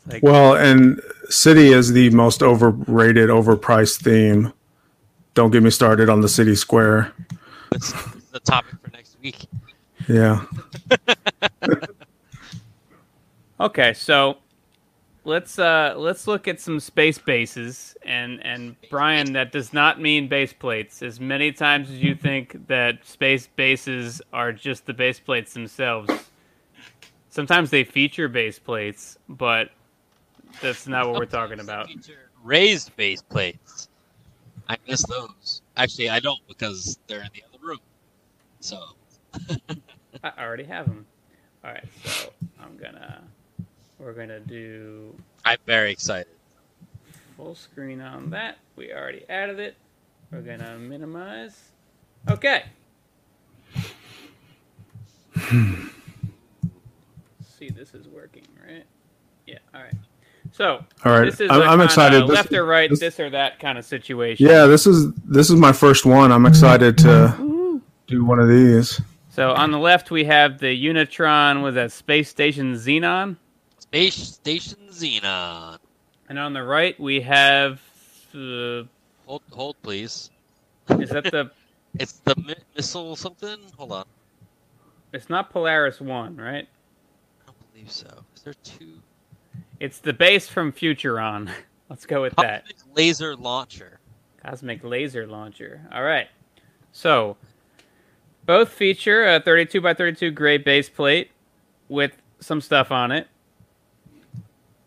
Like, 0.08 0.24
Well, 0.24 0.56
and 0.56 1.02
City 1.30 1.74
is 1.74 1.92
the 1.92 2.10
most 2.12 2.42
overrated, 2.42 3.30
overpriced 3.30 4.02
theme. 4.02 4.54
Don't 5.34 5.52
get 5.52 5.62
me 5.62 5.70
started 5.70 6.10
on 6.10 6.22
the 6.22 6.30
City 6.30 6.56
Square. 6.56 7.14
That's 7.70 7.94
the 8.32 8.40
topic 8.40 8.76
for 8.82 8.92
next 8.92 9.18
week. 9.22 9.46
Yeah. 10.08 10.46
Okay, 13.62 13.94
so 13.94 14.38
let's 15.24 15.60
uh 15.60 15.94
let's 15.98 16.28
look 16.28 16.48
at 16.48 16.60
some 16.60 16.80
space 16.80 17.18
bases 17.18 17.96
and 18.04 18.44
and 18.44 18.76
Brian 18.90 19.34
that 19.34 19.52
does 19.52 19.74
not 19.74 20.02
mean 20.02 20.28
base 20.28 20.54
plates. 20.54 21.02
As 21.02 21.20
many 21.20 21.52
times 21.52 21.90
as 21.90 22.02
you 22.02 22.16
think 22.16 22.68
that 22.68 23.06
space 23.06 23.48
bases 23.56 24.22
are 24.34 24.52
just 24.52 24.86
the 24.86 24.94
base 24.94 25.20
plates 25.20 25.54
themselves. 25.54 26.12
Sometimes 27.30 27.70
they 27.70 27.84
feature 27.84 28.28
base 28.28 28.60
plates, 28.60 29.18
but 29.30 29.70
that's 30.62 30.88
not 30.88 31.08
what 31.08 31.18
we're 31.18 31.26
talking 31.26 31.60
about. 31.62 31.90
Raised 32.44 32.96
base 32.98 33.22
plates. 33.22 33.88
I 34.68 34.78
miss 34.88 35.06
those. 35.06 35.62
Actually, 35.78 36.10
I 36.10 36.20
don't 36.20 36.40
because 36.48 36.98
they're 37.08 37.22
in 37.22 37.30
the 37.34 37.44
other 37.48 37.66
room. 37.66 37.80
So 38.60 38.84
I 40.24 40.32
already 40.40 40.64
have 40.66 40.88
them. 40.88 41.06
All 41.64 41.72
right, 41.72 41.86
so 42.04 42.34
I'm 42.60 42.76
gonna 42.78 43.22
we're 44.02 44.14
gonna 44.14 44.40
do 44.40 45.16
I'm 45.46 45.58
very 45.66 45.92
excited. 45.92 46.28
full 47.38 47.56
screen 47.56 48.02
on 48.02 48.30
that. 48.32 48.58
We 48.76 48.92
already 48.94 49.24
added 49.30 49.60
it. 49.60 49.76
We're 50.32 50.42
gonna 50.42 50.78
minimize. 50.80 51.58
Okay. 52.30 52.64
Hmm. 55.38 55.88
See, 57.58 57.70
this 57.70 57.94
is 57.94 58.08
working, 58.08 58.44
right? 58.68 58.84
Yeah. 59.46 59.60
All 59.74 59.82
right. 59.82 59.94
So 60.52 60.84
All 61.06 61.12
right. 61.12 61.26
this 61.26 61.40
is 61.40 61.50
I'm, 61.52 61.62
a 61.62 61.64
I'm 61.64 61.70
kinda 61.70 61.84
excited. 61.86 62.24
This- 62.24 62.30
left 62.36 62.54
or 62.54 62.66
right, 62.66 62.90
this- 62.90 63.00
this 63.00 63.20
or 63.20 63.30
that 63.30 63.60
kind 63.60 63.78
of 63.78 63.86
situation. 63.86 64.48
yeah, 64.48 64.66
this 64.66 64.88
is 64.88 65.14
this 65.26 65.50
is 65.50 65.56
my 65.56 65.72
first 65.72 66.06
one. 66.06 66.32
I'm 66.32 66.46
excited 66.46 66.98
to 67.00 67.82
do 68.08 68.26
one 68.26 68.40
of 68.40 68.50
these. 68.50 69.00
So 69.30 69.52
on 69.54 69.72
the 69.72 69.80
left 69.80 70.12
we 70.12 70.26
have 70.26 70.60
the 70.60 70.86
Unitron 70.86 71.64
with 71.64 71.78
a 71.78 71.90
space 71.90 72.30
station 72.30 72.74
Zenon, 72.74 73.38
Space 73.92 74.16
Station 74.16 74.78
Zenon. 74.90 75.78
and 76.30 76.40
on 76.40 76.54
the 76.54 76.64
right 76.64 76.98
we 76.98 77.20
have. 77.20 77.82
Uh, 78.34 78.84
Hold, 79.26 79.42
hold, 79.52 79.76
please. 79.82 80.30
is 80.90 81.10
that 81.10 81.26
the? 81.26 81.52
It's 82.00 82.14
the 82.24 82.34
mi- 82.38 82.56
missile 82.74 83.18
something. 83.18 83.58
Hold 83.78 83.92
on. 83.92 84.06
It's 85.12 85.30
not 85.30 85.50
Polaris 85.50 86.00
One, 86.00 86.38
right? 86.38 86.66
I 87.42 87.46
don't 87.46 87.74
believe 87.74 87.92
so. 87.92 88.08
Is 88.34 88.44
there 88.44 88.54
two? 88.64 88.94
It's 89.82 90.00
the 90.00 90.14
base 90.14 90.48
from 90.48 90.72
Futuron. 90.72 91.52
Let's 91.90 92.06
go 92.06 92.22
with 92.22 92.34
that. 92.38 92.64
Cosmic 92.64 92.96
laser 92.96 93.36
launcher. 93.36 94.00
Cosmic 94.42 94.86
Laser 94.86 95.28
Launcher. 95.28 95.82
All 95.94 96.04
right. 96.04 96.30
So, 96.94 97.36
both 98.46 98.70
feature 98.70 99.26
a 99.36 99.42
32 99.42 99.82
by 99.82 99.94
32 99.94 100.32
gray 100.32 100.58
base 100.58 100.88
plate 100.90 101.30
with 101.90 102.14
some 102.40 102.62
stuff 102.62 102.90
on 102.90 103.12
it. 103.12 103.28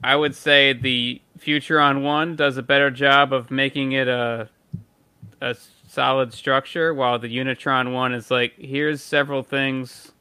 I 0.05 0.17
would 0.17 0.35
say 0.35 0.75
the 0.75 1.23
Futuron 1.39 2.03
1 2.03 2.37
does 2.37 2.59
a 2.59 2.63
better 2.63 2.91
job 2.91 3.33
of 3.33 3.51
making 3.51 3.93
it 3.93 4.07
a 4.07 4.51
a 5.41 5.57
solid 5.89 6.35
structure 6.35 6.93
while 6.93 7.19
the 7.19 7.35
Unitron 7.35 7.93
1 7.93 8.13
is 8.13 8.31
like 8.31 8.53
here's 8.59 9.01
several 9.03 9.43
things 9.43 10.13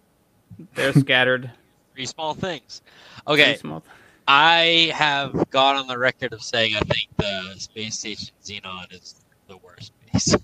they're 0.75 0.93
scattered. 0.99 1.51
Three 1.93 2.05
small 2.05 2.33
things. 2.33 2.81
Okay, 3.27 3.57
small- 3.57 3.83
I 4.25 4.93
have 4.95 5.49
gone 5.49 5.75
on 5.75 5.87
the 5.87 5.97
record 5.97 6.31
of 6.31 6.41
saying 6.41 6.77
I 6.77 6.79
think 6.79 7.09
the 7.17 7.55
space 7.59 7.99
station 7.99 8.33
Zenon 8.41 8.89
is 8.93 9.21
the 9.49 9.57
worst 9.57 9.91
base 10.13 10.37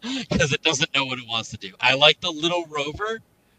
because 0.00 0.52
it 0.52 0.62
doesn't 0.62 0.94
know 0.94 1.04
what 1.04 1.18
it 1.18 1.26
wants 1.26 1.50
to 1.50 1.56
do. 1.56 1.72
I 1.80 1.94
like 1.94 2.20
the 2.20 2.30
little 2.30 2.64
rover 2.66 3.18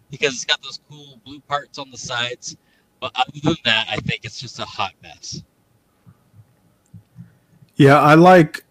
because 0.09 0.33
it's 0.33 0.45
got 0.45 0.63
those 0.63 0.79
cool 0.89 1.19
blue 1.25 1.41
parts 1.41 1.77
on 1.77 1.91
the 1.91 1.97
sides, 1.97 2.55
but 3.03 3.11
other 3.15 3.31
than 3.43 3.57
that, 3.65 3.87
I 3.89 3.97
think 3.97 4.23
it's 4.23 4.39
just 4.39 4.59
a 4.59 4.63
hot 4.63 4.93
mess. 5.03 5.43
Yeah, 7.75 7.99
I 7.99 8.13
like 8.13 8.63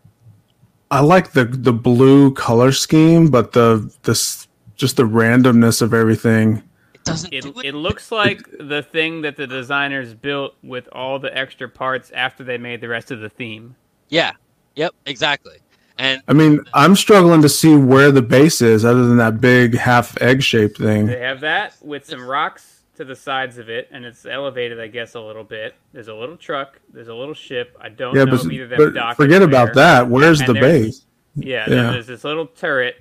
I 0.91 1.01
like 1.01 1.33
the 1.33 1.45
the 1.45 1.75
blue 1.75 2.33
color 2.33 2.73
scheme, 2.73 3.31
but 3.31 3.53
the 3.53 3.93
this 4.05 4.49
just 4.75 4.97
the 4.97 5.03
randomness 5.03 5.83
of 5.83 5.93
everything. 5.93 6.63
It 6.95 7.05
doesn't 7.05 7.31
It, 7.31 7.43
do 7.43 7.61
it. 7.61 7.67
it 7.67 7.75
looks 7.75 8.11
like 8.11 8.49
the 8.59 8.83
thing 8.83 9.21
that 9.21 9.37
the 9.37 9.47
designers 9.47 10.15
built 10.15 10.55
with 10.63 10.89
all 10.93 11.19
the 11.19 11.37
extra 11.37 11.69
parts 11.69 12.11
after 12.13 12.43
they 12.43 12.57
made 12.57 12.81
the 12.81 12.89
rest 12.89 13.11
of 13.11 13.21
the 13.21 13.29
theme. 13.29 13.77
Yeah. 14.09 14.33
Yep. 14.77 14.95
Exactly. 15.05 15.59
And 15.99 16.23
I 16.27 16.33
mean, 16.33 16.61
I'm 16.73 16.97
struggling 16.97 17.43
to 17.43 17.51
see 17.51 17.77
where 17.77 18.11
the 18.11 18.23
base 18.23 18.63
is 18.63 18.83
other 18.83 19.07
than 19.07 19.19
that 19.19 19.43
big 19.43 19.77
half 19.77 20.19
egg 20.23 20.43
shaped 20.43 20.79
thing. 20.79 21.05
They 21.05 21.19
have 21.19 21.41
that 21.41 21.75
with 21.83 22.07
some 22.07 22.25
rocks 22.27 22.72
to 22.97 23.05
the 23.05 23.16
sides 23.16 23.59
of 23.59 23.69
it, 23.70 23.89
and 23.90 24.05
it's 24.05 24.27
elevated, 24.27 24.78
I 24.81 24.86
guess, 24.89 25.14
a 25.14 25.20
little 25.20 25.44
bit. 25.44 25.74
There's 25.93 26.09
a 26.09 26.14
little 26.14 26.36
truck. 26.36 26.78
There's 26.93 27.09
a 27.09 27.14
little 27.14 27.35
ship. 27.35 27.77
I 27.81 27.89
don't 27.89 28.14
Yeah, 28.14 28.24
know 28.24 28.32
but, 28.36 28.44
either 28.52 28.64
of 28.64 28.70
them 28.70 28.93
but 28.94 29.16
forget 29.16 29.43
is 29.43 29.48
about 29.48 29.66
there. 29.74 29.85
that. 29.85 30.09
Where's 30.09 30.40
And 30.40 30.48
the 30.48 30.55
base? 30.60 31.06
Yeah, 31.36 31.69
Yeah. 31.69 31.90
there's 31.93 32.06
this 32.06 32.24
little 32.24 32.47
turret. 32.47 32.97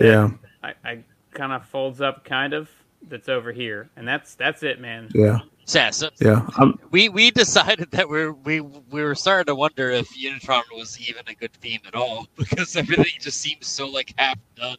Yeah, 0.00 0.30
I, 0.62 0.74
I 0.84 0.98
kind 1.32 1.52
of 1.52 1.64
folds 1.66 2.00
up, 2.00 2.24
kind 2.24 2.52
of. 2.54 2.68
That's 3.08 3.28
over 3.28 3.52
here, 3.52 3.88
and 3.96 4.06
that's 4.08 4.34
that's 4.34 4.64
it, 4.64 4.80
man. 4.80 5.08
yeah, 5.14 5.38
yeah, 5.68 5.90
so 5.90 6.10
yeah. 6.20 6.44
I'm, 6.56 6.78
we 6.90 7.08
we 7.08 7.30
decided 7.30 7.92
that 7.92 8.08
we're 8.08 8.32
we 8.32 8.60
we 8.60 9.02
were 9.02 9.14
starting 9.14 9.46
to 9.46 9.54
wonder 9.54 9.88
if 9.90 10.08
Unitron 10.18 10.62
was 10.74 10.98
even 11.08 11.22
a 11.28 11.34
good 11.34 11.52
theme 11.54 11.80
at 11.86 11.94
all 11.94 12.26
because 12.36 12.74
everything 12.74 13.12
just 13.20 13.40
seems 13.40 13.68
so 13.68 13.86
like 13.88 14.12
half 14.18 14.36
done. 14.56 14.76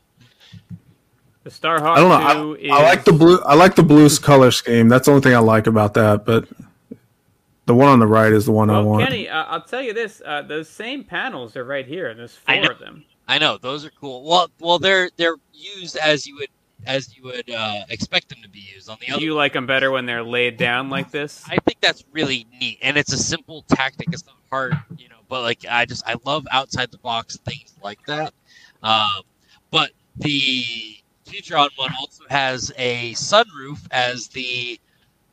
The 1.50 1.68
Starhawk 1.68 1.98
I 1.98 2.00
don't 2.00 2.10
know. 2.10 2.56
2 2.56 2.62
is 2.62 2.72
I, 2.72 2.76
I 2.76 2.84
like 2.84 3.06
the 3.06 3.14
blue. 3.14 3.40
I 3.40 3.56
like 3.56 3.76
the 3.76 3.82
blue 3.84 4.08
color 4.18 4.52
scheme. 4.52 4.88
That's 4.88 5.06
the 5.06 5.12
only 5.14 5.24
thing 5.24 5.34
I 5.34 5.40
like 5.40 5.66
about 5.66 5.96
that. 5.96 6.24
But 6.24 6.48
the 7.66 7.74
one 7.74 7.88
on 7.88 8.00
the 8.00 8.06
right 8.08 8.32
is 8.32 8.46
the 8.46 8.52
one 8.52 8.70
I 8.70 8.80
want. 8.82 9.04
Kenny, 9.04 9.28
uh, 9.28 9.46
I'll 9.46 9.64
tell 9.64 9.82
you 9.82 9.94
this: 9.94 10.22
uh, 10.24 10.44
those 10.44 10.70
same 10.70 11.04
panels 11.04 11.56
are 11.56 11.64
right 11.64 11.88
here. 11.88 12.10
and 12.10 12.20
There's 12.20 12.38
I 12.48 12.58
four 12.58 12.66
know. 12.66 12.70
of 12.72 12.80
them. 12.80 13.04
I 13.28 13.40
know 13.40 13.58
those 13.58 13.84
are 13.84 13.90
cool. 14.00 14.24
Well, 14.24 14.52
well, 14.60 14.78
they're 14.78 15.10
they're 15.18 15.38
used 15.54 15.98
as 15.98 16.28
you 16.28 16.36
would 16.36 16.50
as 16.86 17.16
you 17.18 17.24
would 17.24 17.50
uh, 17.50 17.82
expect 17.90 18.30
them 18.30 18.40
to 18.44 18.50
be 18.50 18.60
used. 18.60 18.88
On 18.88 18.98
the 19.00 19.08
Do 19.08 19.14
other, 19.16 19.24
you 19.24 19.34
like 19.34 19.54
them 19.54 19.66
better 19.66 19.90
when 19.90 20.06
they're 20.06 20.24
laid 20.24 20.58
down 20.58 20.92
like 20.92 21.10
this? 21.10 21.44
I 21.50 21.58
think 21.66 21.82
that's 21.82 22.04
really 22.12 22.46
neat, 22.60 22.78
and 22.84 22.96
it's 22.96 23.12
a 23.12 23.18
simple 23.18 23.64
tactic. 23.70 24.10
It's 24.12 24.26
not 24.26 24.36
hard, 24.52 24.76
you 25.00 25.10
know. 25.10 25.16
But 25.28 25.42
like, 25.42 25.66
I 25.68 25.86
just 25.86 26.08
I 26.08 26.16
love 26.26 26.46
outside 26.52 26.92
the 26.92 27.00
box 27.00 27.38
things 27.38 27.76
like 27.84 28.06
that. 28.06 28.34
Um, 28.84 29.24
but 29.72 29.92
the 30.16 30.64
Futuron 31.30 31.70
one 31.76 31.94
also 32.00 32.24
has 32.30 32.72
a 32.78 33.14
sunroof 33.14 33.80
as 33.92 34.28
the 34.30 34.80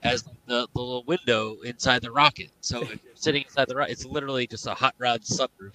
as 0.02 0.22
the, 0.22 0.68
the 0.74 0.80
little 0.80 1.04
window 1.04 1.56
inside 1.64 2.02
the 2.02 2.12
rocket. 2.12 2.50
So 2.60 2.82
if 2.82 2.90
you're 2.90 2.98
sitting 3.14 3.42
inside 3.42 3.68
the 3.68 3.74
rocket, 3.74 3.92
it's 3.92 4.04
literally 4.04 4.46
just 4.46 4.66
a 4.66 4.74
hot 4.74 4.94
rod 4.98 5.22
sunroof, 5.22 5.72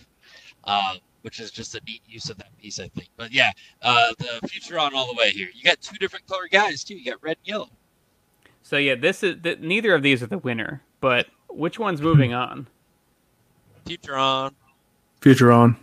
um, 0.64 0.98
which 1.23 1.39
is 1.39 1.52
just 1.52 1.76
a 1.76 1.81
neat 1.88 2.02
use 2.07 2.30
of 2.30 2.38
that 2.38 2.56
piece, 2.57 2.80
I 2.80 2.88
think. 2.89 3.10
But 3.18 3.34
yeah, 3.34 3.52
uh, 3.81 4.14
the 4.19 4.48
Futuron 4.48 4.93
all 4.93 5.07
the 5.07 5.18
way 5.18 5.31
here. 5.31 5.49
You 5.53 5.64
got 5.64 5.81
two 5.81 5.98
different 5.98 6.27
color 6.27 6.48
guys 6.49 6.84
too. 6.84 6.95
You 6.95 7.11
got 7.11 7.22
red 7.22 7.38
and 7.39 7.48
yellow. 7.48 7.69
So 8.64 8.77
yeah, 8.77 8.95
this 8.95 9.23
is 9.23 9.38
th- 9.41 9.60
neither 9.60 9.93
of 9.93 10.03
these 10.03 10.22
are 10.23 10.27
the 10.27 10.38
winner, 10.38 10.84
but 11.02 11.27
which 11.49 11.80
one's 11.80 12.02
moving 12.02 12.34
on? 12.35 12.68
Futuron. 13.85 14.53
Future 15.22 15.52
on. 15.52 15.77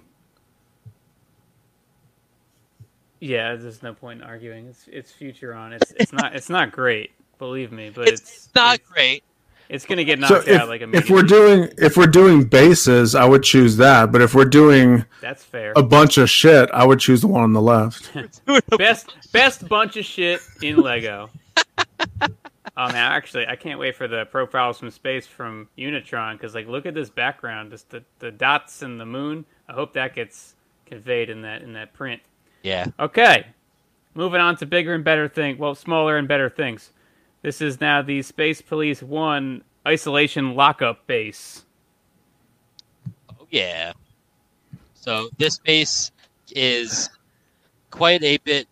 Yeah, 3.21 3.57
there's 3.57 3.83
no 3.83 3.95
point 3.95 4.21
in 4.23 4.27
arguing. 4.27 4.67
It's 4.69 4.89
it's 4.91 5.13
Futuron. 5.13 5.73
It's 5.73 5.93
it's 5.93 6.13
not 6.13 6.35
it's 6.37 6.49
not 6.49 6.71
great, 6.73 7.11
believe 7.39 7.73
me, 7.73 7.91
but 7.91 8.09
It's, 8.09 8.21
it's 8.21 8.47
it's 8.47 8.55
not 8.55 8.77
it's, 8.77 8.89
great. 8.89 9.25
It's 9.69 9.85
gonna 9.85 10.05
get 10.05 10.21
So 10.21 10.37
knocked 10.37 10.49
if, 10.49 10.61
out 10.61 10.69
like 10.69 10.81
a 10.83 10.97
if 10.97 11.11
we're 11.11 11.23
doing 11.23 11.69
if 11.79 11.97
we're 11.97 12.07
doing 12.07 12.45
bases, 12.45 13.15
I 13.15 13.25
would 13.25 13.43
choose 13.43 13.77
that. 13.79 14.13
But 14.13 14.23
if 14.23 14.35
we're 14.35 14.45
doing 14.45 15.05
That's 15.21 15.45
fair. 15.45 15.73
a 15.77 15.83
bunch 15.83 16.17
of 16.17 16.31
shit, 16.31 16.71
I 16.73 16.85
would 16.85 17.01
choose 17.01 17.21
the 17.21 17.27
one 17.29 17.43
on 17.43 17.53
the 17.53 17.63
left. 17.63 18.11
best 18.79 19.15
best 19.33 19.69
bunch 19.69 19.97
of 19.97 20.05
shit 20.05 20.41
in 20.63 20.77
Lego. 20.77 21.31
Oh 22.77 22.87
man, 22.87 23.11
actually, 23.11 23.45
I 23.49 23.57
can't 23.57 23.81
wait 23.81 23.97
for 23.97 24.07
the 24.07 24.25
profiles 24.27 24.79
from 24.79 24.93
space 24.93 25.27
from 25.27 25.69
Unitron 25.77 26.35
because, 26.35 26.55
like, 26.55 26.69
look 26.69 26.87
at 26.87 26.95
this 26.95 27.11
background, 27.11 27.73
just 27.73 27.91
the, 27.91 28.05
the 28.21 28.31
dots 28.31 28.83
and 28.83 29.01
the 29.01 29.05
moon. 29.05 29.45
I 29.69 29.73
hope 29.73 29.95
that 29.95 30.15
gets 30.15 30.55
conveyed 30.87 31.29
in 31.29 31.43
that 31.43 31.63
in 31.63 31.73
that 31.73 31.93
print. 31.93 32.23
Yeah. 32.63 32.87
Okay, 32.99 33.47
moving 34.15 34.41
on 34.41 34.57
to 34.57 34.67
bigger 34.67 34.95
and 34.95 35.05
better 35.05 35.29
things. 35.29 35.59
Well, 35.59 35.75
smaller 35.75 36.17
and 36.17 36.29
better 36.29 36.51
things. 36.51 36.93
This 37.43 37.61
is 37.61 37.81
now 37.81 38.03
the 38.03 38.23
Space 38.23 38.61
Police 38.61 39.03
One 39.03 39.63
isolation 39.87 40.55
lockup 40.55 41.07
base. 41.07 41.65
Oh 43.31 43.47
yeah. 43.51 43.93
So 44.95 45.31
this 45.39 45.59
base 45.59 46.11
is 46.51 47.09
quite 47.91 48.23
a 48.23 48.39
bit 48.39 48.67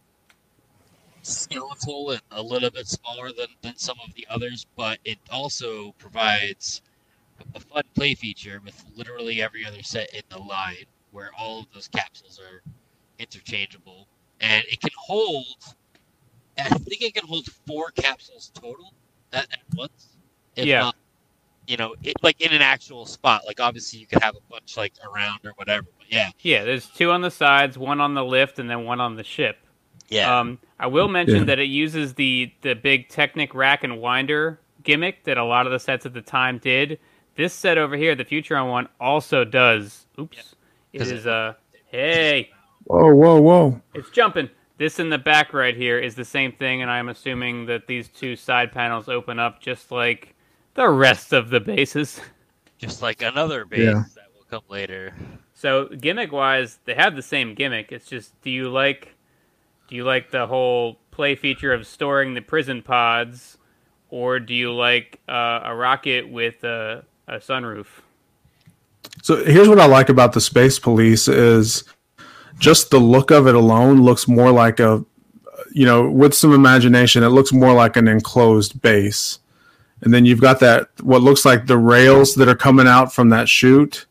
skeletal 1.23 2.11
and 2.11 2.21
a 2.31 2.43
little 2.43 2.71
bit 2.71 2.87
smaller 2.87 3.31
than, 3.33 3.49
than 3.63 3.77
some 3.77 3.97
of 4.07 4.15
the 4.15 4.27
others, 4.31 4.67
but 4.77 4.99
it 5.05 5.19
also 5.31 5.93
provides 5.99 6.83
a 7.55 7.61
fun 7.61 7.83
play 7.95 8.15
feature 8.15 8.61
with 8.65 8.85
literally 8.95 9.43
every 9.43 9.65
other 9.65 9.83
set 9.83 10.13
in 10.15 10.23
the 10.29 10.39
line 10.39 10.85
where 11.11 11.31
all 11.39 11.61
of 11.61 11.67
those 11.73 11.89
capsules 11.89 12.39
are 12.39 12.63
interchangeable. 13.19 14.07
And 14.41 14.65
it 14.71 14.81
can 14.81 14.91
hold 14.97 15.47
I 16.59 16.69
think 16.71 17.03
it 17.03 17.15
can 17.15 17.27
hold 17.27 17.47
four 17.67 17.91
capsules 17.91 18.51
total 18.55 18.93
at, 19.33 19.45
at 19.53 19.59
once. 19.77 20.17
If 20.57 20.67
Yeah. 20.67 20.81
not 20.81 20.97
you 21.67 21.77
know, 21.77 21.97
it, 22.05 22.15
like 22.23 22.41
in 22.41 22.53
an 22.53 22.63
actual 22.63 23.07
spot. 23.07 23.43
Like 23.45 23.59
obviously 23.59 23.99
you 23.99 24.07
could 24.07 24.23
have 24.23 24.37
a 24.37 24.41
bunch 24.51 24.77
like 24.77 24.93
around 25.05 25.41
or 25.45 25.51
whatever. 25.57 25.87
But 25.99 26.07
yeah, 26.13 26.31
Yeah, 26.41 26.63
there's 26.65 26.87
two 26.87 27.11
on 27.11 27.23
the 27.23 27.31
sides, 27.31 27.77
one 27.77 28.01
on 28.01 28.15
the 28.15 28.25
lift, 28.25 28.61
and 28.61 28.71
then 28.71 28.85
one 28.85 29.01
on 29.01 29.17
the 29.17 29.25
ship. 29.25 29.59
yeah, 30.09 30.39
Um, 30.39 30.61
I 30.79 30.87
will 30.87 31.09
mention 31.09 31.39
Yeah. 31.39 31.45
that 31.45 31.59
it 31.59 31.65
uses 31.65 32.15
the 32.15 32.53
the 32.63 32.75
big 32.75 33.09
Technic 33.09 33.53
rack 33.55 33.83
and 33.83 34.01
winder 34.01 34.61
gimmick 34.85 35.25
that 35.25 35.37
a 35.39 35.45
lot 35.45 35.67
of 35.67 35.73
the 35.73 35.81
sets 35.81 36.07
at 36.07 36.15
the 36.15 36.23
time 36.23 36.59
did. 36.59 37.01
This 37.35 37.53
set 37.53 37.77
over 37.79 37.97
here, 37.97 38.15
the 38.15 38.25
Futuron 38.25 38.71
one, 38.71 38.89
also 39.01 39.45
does. 39.45 40.07
Oops, 40.21 40.55
it 40.93 40.99
Does 40.99 41.11
it- 41.11 41.17
is 41.17 41.27
uh, 41.27 41.55
hey, 41.91 42.51
Whoa, 42.87 43.15
whoa, 43.15 43.41
whoa! 43.41 43.81
it's 43.95 44.11
jumping. 44.11 44.49
This 44.79 44.99
in 44.99 45.09
the 45.09 45.19
back 45.19 45.53
right 45.53 45.75
here 45.77 45.99
is 45.99 46.15
the 46.15 46.25
same 46.25 46.53
thing, 46.53 46.83
and 46.83 46.91
I'm 46.91 47.09
assuming 47.09 47.67
that 47.67 47.87
these 47.87 48.09
two 48.09 48.37
side 48.37 48.73
panels 48.73 49.09
open 49.09 49.39
up 49.39 49.61
just 49.61 49.91
like 49.91 50.35
the 50.75 50.89
rest 50.89 51.33
of 51.33 51.49
the 51.51 51.61
bases. 51.61 52.21
just 52.79 53.01
like 53.03 53.23
another 53.23 53.65
base 53.65 53.81
Yeah. 53.81 54.05
that 54.15 54.27
will 54.35 54.45
come 54.51 54.63
later. 54.69 55.15
So 55.55 55.87
gimmick 55.87 56.31
wise, 56.31 56.79
they 56.85 56.95
have 56.95 57.17
the 57.17 57.23
same 57.23 57.55
gimmick. 57.55 57.91
It's 57.91 58.07
just, 58.07 58.39
do 58.43 58.51
you 58.51 58.69
like, 58.69 59.15
do 59.89 59.97
you 59.97 60.05
like 60.05 60.31
the 60.31 60.47
whole 60.47 60.99
play 61.11 61.35
feature 61.35 61.73
of 61.73 61.87
storing 61.87 62.35
the 62.35 62.43
prison 62.43 62.83
pods, 62.83 63.57
or 64.11 64.39
do 64.39 64.53
you 64.53 64.75
like 64.75 65.21
uh, 65.27 65.61
a 65.65 65.75
rocket 65.75 66.29
with 66.29 66.63
a, 66.65 67.03
a 67.27 67.37
sunroof? 67.37 67.87
So 69.23 69.43
here's 69.43 69.69
what 69.71 69.81
I 69.81 69.87
like 69.87 70.11
about 70.11 70.35
the 70.35 70.41
Space 70.43 70.79
Police 70.79 71.27
is 71.29 71.85
just 72.59 72.91
the 72.91 72.99
look 72.99 73.31
of 73.31 73.47
it 73.47 73.55
alone 73.55 74.03
looks 74.03 74.27
more 74.29 74.51
like 74.51 74.81
a, 74.81 75.05
you 75.73 75.85
know, 75.85 76.11
with 76.11 76.35
some 76.35 76.53
imagination, 76.53 77.23
it 77.23 77.29
looks 77.29 77.53
more 77.53 77.73
like 77.73 77.97
an 77.97 78.09
enclosed 78.09 78.81
base. 78.81 79.39
And 80.03 80.13
then 80.13 80.25
you've 80.25 80.41
got 80.41 80.61
that 80.61 80.89
what 81.01 81.23
looks 81.23 81.45
like 81.45 81.67
the 81.67 81.79
rails 81.79 82.35
that 82.35 82.49
are 82.49 82.57
coming 82.57 82.87
out 82.87 83.13
from 83.13 83.31
that 83.31 83.49
chute. 83.49 84.07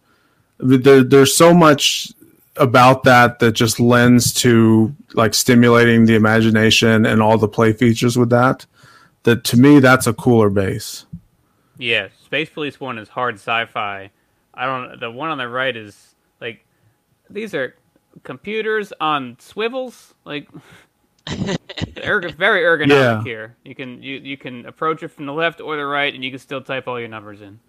There, 0.58 1.04
there's 1.04 1.36
so 1.36 1.54
much 1.54 2.12
about 2.58 3.04
that 3.04 3.40
that 3.40 3.52
just 3.52 3.80
lends 3.80 4.34
to 4.34 4.96
like 5.14 5.34
stimulating 5.34 6.06
the 6.06 6.16
imagination 6.16 7.06
and 7.06 7.22
all 7.22 7.38
the 7.38 7.48
play 7.48 7.74
features 7.74 8.18
with 8.18 8.30
that. 8.30 8.66
That 9.24 9.44
to 9.46 9.58
me, 9.58 9.80
that's 9.80 10.08
a 10.08 10.14
cooler 10.14 10.50
base. 10.50 11.06
Yeah, 11.78 12.08
Space 12.24 12.50
Police 12.50 12.80
One 12.80 12.98
is 12.98 13.10
hard 13.10 13.36
sci-fi. 13.36 14.12
I 14.54 14.66
don't. 14.66 15.00
The 15.00 15.12
one 15.12 15.30
on 15.30 15.38
the 15.38 15.50
right 15.50 15.76
is 15.76 16.16
like 16.40 16.66
these 17.30 17.54
are 17.54 17.76
computers 18.24 18.94
on 19.00 19.38
swivels. 19.40 20.14
Like 20.26 20.48
erg- 22.04 22.36
very 22.36 22.62
ergonomic 22.62 23.20
Yeah. 23.20 23.24
here. 23.24 23.56
You 23.64 23.76
can 23.76 24.02
you 24.02 24.18
you 24.18 24.38
can 24.38 24.66
approach 24.66 25.04
it 25.04 25.10
from 25.10 25.26
the 25.26 25.34
left 25.34 25.62
or 25.62 25.76
the 25.78 25.86
right, 25.86 26.14
and 26.14 26.24
you 26.24 26.30
can 26.32 26.40
still 26.40 26.62
type 26.62 26.88
all 26.88 27.00
your 27.00 27.10
numbers 27.10 27.42
in. 27.42 27.60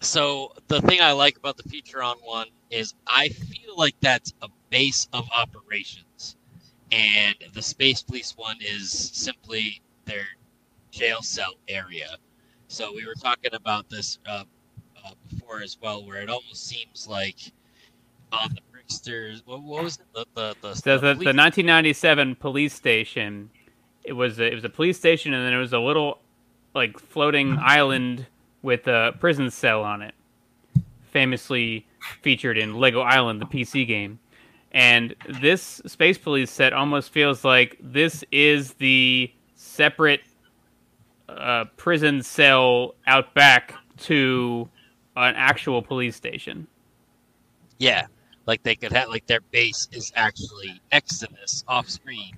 So 0.00 0.52
the 0.68 0.80
thing 0.82 1.00
I 1.00 1.12
like 1.12 1.36
about 1.36 1.56
the 1.56 1.64
Futuron 1.64 2.16
one 2.24 2.48
is 2.70 2.94
I 3.06 3.28
feel 3.28 3.76
like 3.76 3.96
that's 4.00 4.32
a 4.42 4.48
base 4.70 5.08
of 5.12 5.28
operations, 5.36 6.36
and 6.90 7.36
the 7.52 7.62
Space 7.62 8.02
Police 8.02 8.36
one 8.36 8.58
is 8.60 8.90
simply 8.92 9.82
their 10.04 10.26
jail 10.90 11.22
cell 11.22 11.54
area. 11.68 12.16
So 12.68 12.92
we 12.94 13.06
were 13.06 13.14
talking 13.14 13.54
about 13.54 13.88
this 13.90 14.18
uh, 14.26 14.44
uh, 15.04 15.12
before 15.30 15.62
as 15.62 15.78
well, 15.80 16.04
where 16.06 16.22
it 16.22 16.30
almost 16.30 16.66
seems 16.66 17.06
like 17.08 17.52
on 18.32 18.50
the 18.54 18.62
Bricksters. 18.88 19.42
What, 19.44 19.62
what 19.62 19.84
was 19.84 19.98
it? 19.98 20.06
The 20.14 20.26
the 20.34 20.56
the, 20.60 20.74
So 20.74 20.98
the, 20.98 21.08
the 21.08 21.14
police- 21.14 21.26
1997 21.36 22.36
police 22.36 22.74
station, 22.74 23.50
it 24.04 24.12
was 24.12 24.38
a, 24.38 24.50
it 24.50 24.54
was 24.54 24.64
a 24.64 24.68
police 24.68 24.98
station, 24.98 25.32
and 25.34 25.44
then 25.46 25.52
it 25.52 25.58
was 25.58 25.72
a 25.72 25.78
little 25.78 26.18
like 26.74 26.98
floating 26.98 27.58
island 27.58 28.26
with 28.62 28.86
a 28.86 29.12
prison 29.20 29.50
cell 29.50 29.82
on 29.82 30.02
it, 30.02 30.14
famously 31.10 31.86
featured 32.22 32.56
in 32.58 32.74
Lego 32.76 33.00
Island, 33.00 33.40
the 33.40 33.46
PC 33.46 33.86
game. 33.86 34.18
And 34.74 35.14
this 35.28 35.82
Space 35.86 36.16
Police 36.16 36.50
set 36.50 36.72
almost 36.72 37.10
feels 37.12 37.44
like 37.44 37.76
this 37.82 38.24
is 38.32 38.72
the 38.74 39.30
separate 39.54 40.22
uh, 41.28 41.66
prison 41.76 42.22
cell 42.22 42.94
out 43.06 43.34
back 43.34 43.74
to 43.98 44.68
an 45.14 45.34
actual 45.36 45.82
police 45.82 46.16
station. 46.16 46.66
Yeah, 47.78 48.06
like 48.46 48.62
they 48.62 48.74
could 48.74 48.92
have 48.92 49.08
like 49.08 49.26
their 49.26 49.40
base 49.40 49.88
is 49.92 50.12
actually 50.16 50.80
this 51.42 51.64
off 51.68 51.88
screen, 51.88 52.36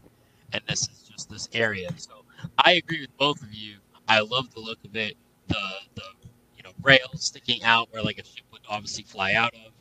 and 0.53 0.63
this 0.69 0.83
is 0.83 1.09
just 1.11 1.31
this 1.31 1.49
area. 1.53 1.89
So 1.97 2.25
I 2.59 2.73
agree 2.75 3.01
with 3.01 3.17
both 3.17 3.43
of 3.43 3.53
you. 3.53 3.77
I 4.09 4.21
love 4.21 4.53
the 4.55 4.61
look 4.61 4.79
of 4.85 4.97
it. 4.97 5.17
The 5.49 5.61
the 5.95 6.03
you 6.57 6.63
know 6.63 6.73
rails 6.83 7.25
sticking 7.25 7.63
out 7.65 7.89
where 7.93 8.03
like 8.03 8.19
a 8.19 8.25
ship 8.25 8.45
would 8.53 8.63
obviously 8.69 9.05
fly 9.05 9.35
out 9.35 9.55
of. 9.55 9.73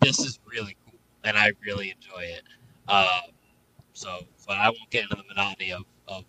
This 0.00 0.18
is 0.20 0.38
really 0.50 0.76
cool, 0.86 0.98
and 1.24 1.36
I 1.36 1.52
really 1.64 1.90
enjoy 1.90 2.22
it. 2.22 2.42
Um, 2.88 3.32
so, 3.92 4.20
but 4.46 4.56
I 4.58 4.68
won't 4.68 4.90
get 4.90 5.04
into 5.04 5.16
the 5.16 5.24
monotony 5.26 5.72
of, 5.72 5.84
of 6.06 6.24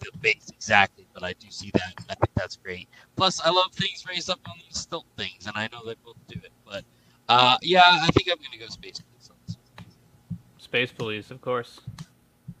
the 0.00 0.10
base 0.20 0.48
exactly, 0.52 1.06
but 1.12 1.22
I 1.22 1.34
do 1.34 1.48
see 1.50 1.70
that. 1.74 1.94
I 2.08 2.14
think 2.14 2.30
that's 2.34 2.56
great. 2.56 2.88
Plus, 3.16 3.40
I 3.40 3.50
love 3.50 3.72
things 3.72 4.04
raised 4.08 4.30
up 4.30 4.40
on 4.48 4.54
these 4.58 4.78
stilt 4.78 5.04
things, 5.16 5.46
and 5.46 5.56
I 5.56 5.68
know 5.72 5.84
they 5.84 5.94
both 6.04 6.16
do 6.28 6.40
it. 6.42 6.50
But 6.64 6.84
uh, 7.28 7.56
yeah, 7.62 7.82
I 7.84 8.08
think 8.12 8.28
I'm 8.30 8.36
gonna 8.42 8.58
go 8.58 8.66
space 8.68 9.00
police 9.00 9.30
on 9.30 9.36
this 9.46 9.56
one. 9.56 10.36
Space 10.58 10.92
Police, 10.92 11.30
of 11.30 11.40
course. 11.40 11.80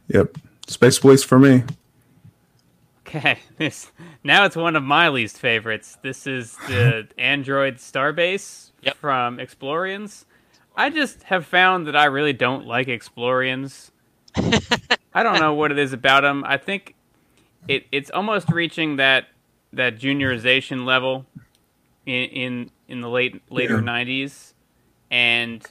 Yep, 0.08 0.38
Space 0.66 0.98
Police 0.98 1.22
for 1.24 1.38
me. 1.38 1.64
Okay, 3.06 3.38
this 3.56 3.90
now 4.24 4.44
it's 4.44 4.56
one 4.56 4.76
of 4.76 4.82
my 4.82 5.08
least 5.08 5.38
favorites. 5.38 5.98
This 6.02 6.26
is 6.26 6.56
the 6.68 7.08
Android 7.18 7.76
Starbase 7.76 8.70
Yep. 8.82 8.96
from 8.96 9.38
Exploriens. 9.38 10.24
I 10.76 10.90
just 10.90 11.24
have 11.24 11.44
found 11.44 11.86
that 11.88 11.96
I 11.96 12.04
really 12.04 12.32
don't 12.32 12.66
like 12.66 12.86
Exploriens. 12.86 13.90
I 15.14 15.22
don't 15.24 15.40
know 15.40 15.54
what 15.54 15.72
it 15.72 15.78
is 15.78 15.92
about 15.92 16.20
them. 16.22 16.44
I 16.46 16.56
think 16.58 16.94
it 17.66 17.86
it's 17.90 18.10
almost 18.10 18.50
reaching 18.50 18.96
that 18.96 19.26
that 19.72 19.98
juniorization 19.98 20.84
level 20.84 21.26
in 22.06 22.24
in, 22.30 22.70
in 22.88 23.00
the 23.00 23.08
late 23.08 23.42
later 23.50 23.74
Yeah. 23.76 23.80
nineties, 23.80 24.54
and 25.10 25.66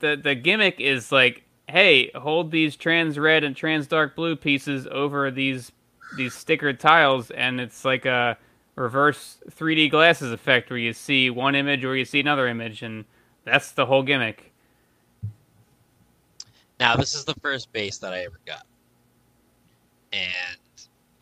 the 0.00 0.16
the 0.16 0.34
gimmick 0.34 0.80
is 0.80 1.12
like, 1.12 1.44
hey, 1.68 2.10
hold 2.14 2.50
these 2.50 2.76
trans 2.76 3.18
red 3.18 3.44
and 3.44 3.56
trans 3.56 3.86
dark 3.86 4.14
blue 4.16 4.36
pieces 4.36 4.86
over 4.90 5.30
these 5.30 5.72
these 6.16 6.34
stickered 6.34 6.78
tiles, 6.78 7.30
and 7.32 7.60
it's 7.60 7.84
like 7.84 8.06
a 8.06 8.36
reverse 8.76 9.38
3D 9.50 9.90
glasses 9.90 10.32
effect 10.32 10.70
where 10.70 10.78
you 10.78 10.92
see 10.92 11.30
one 11.30 11.54
image 11.54 11.84
or 11.84 11.96
you 11.96 12.04
see 12.04 12.20
another 12.20 12.46
image, 12.46 12.82
and 12.82 13.04
that's 13.44 13.72
the 13.72 13.86
whole 13.86 14.02
gimmick. 14.02 14.52
Now, 16.78 16.94
this 16.94 17.14
is 17.14 17.24
the 17.24 17.34
first 17.36 17.72
base 17.72 17.96
that 17.98 18.12
I 18.12 18.20
ever 18.24 18.38
got, 18.46 18.66
and 20.12 20.58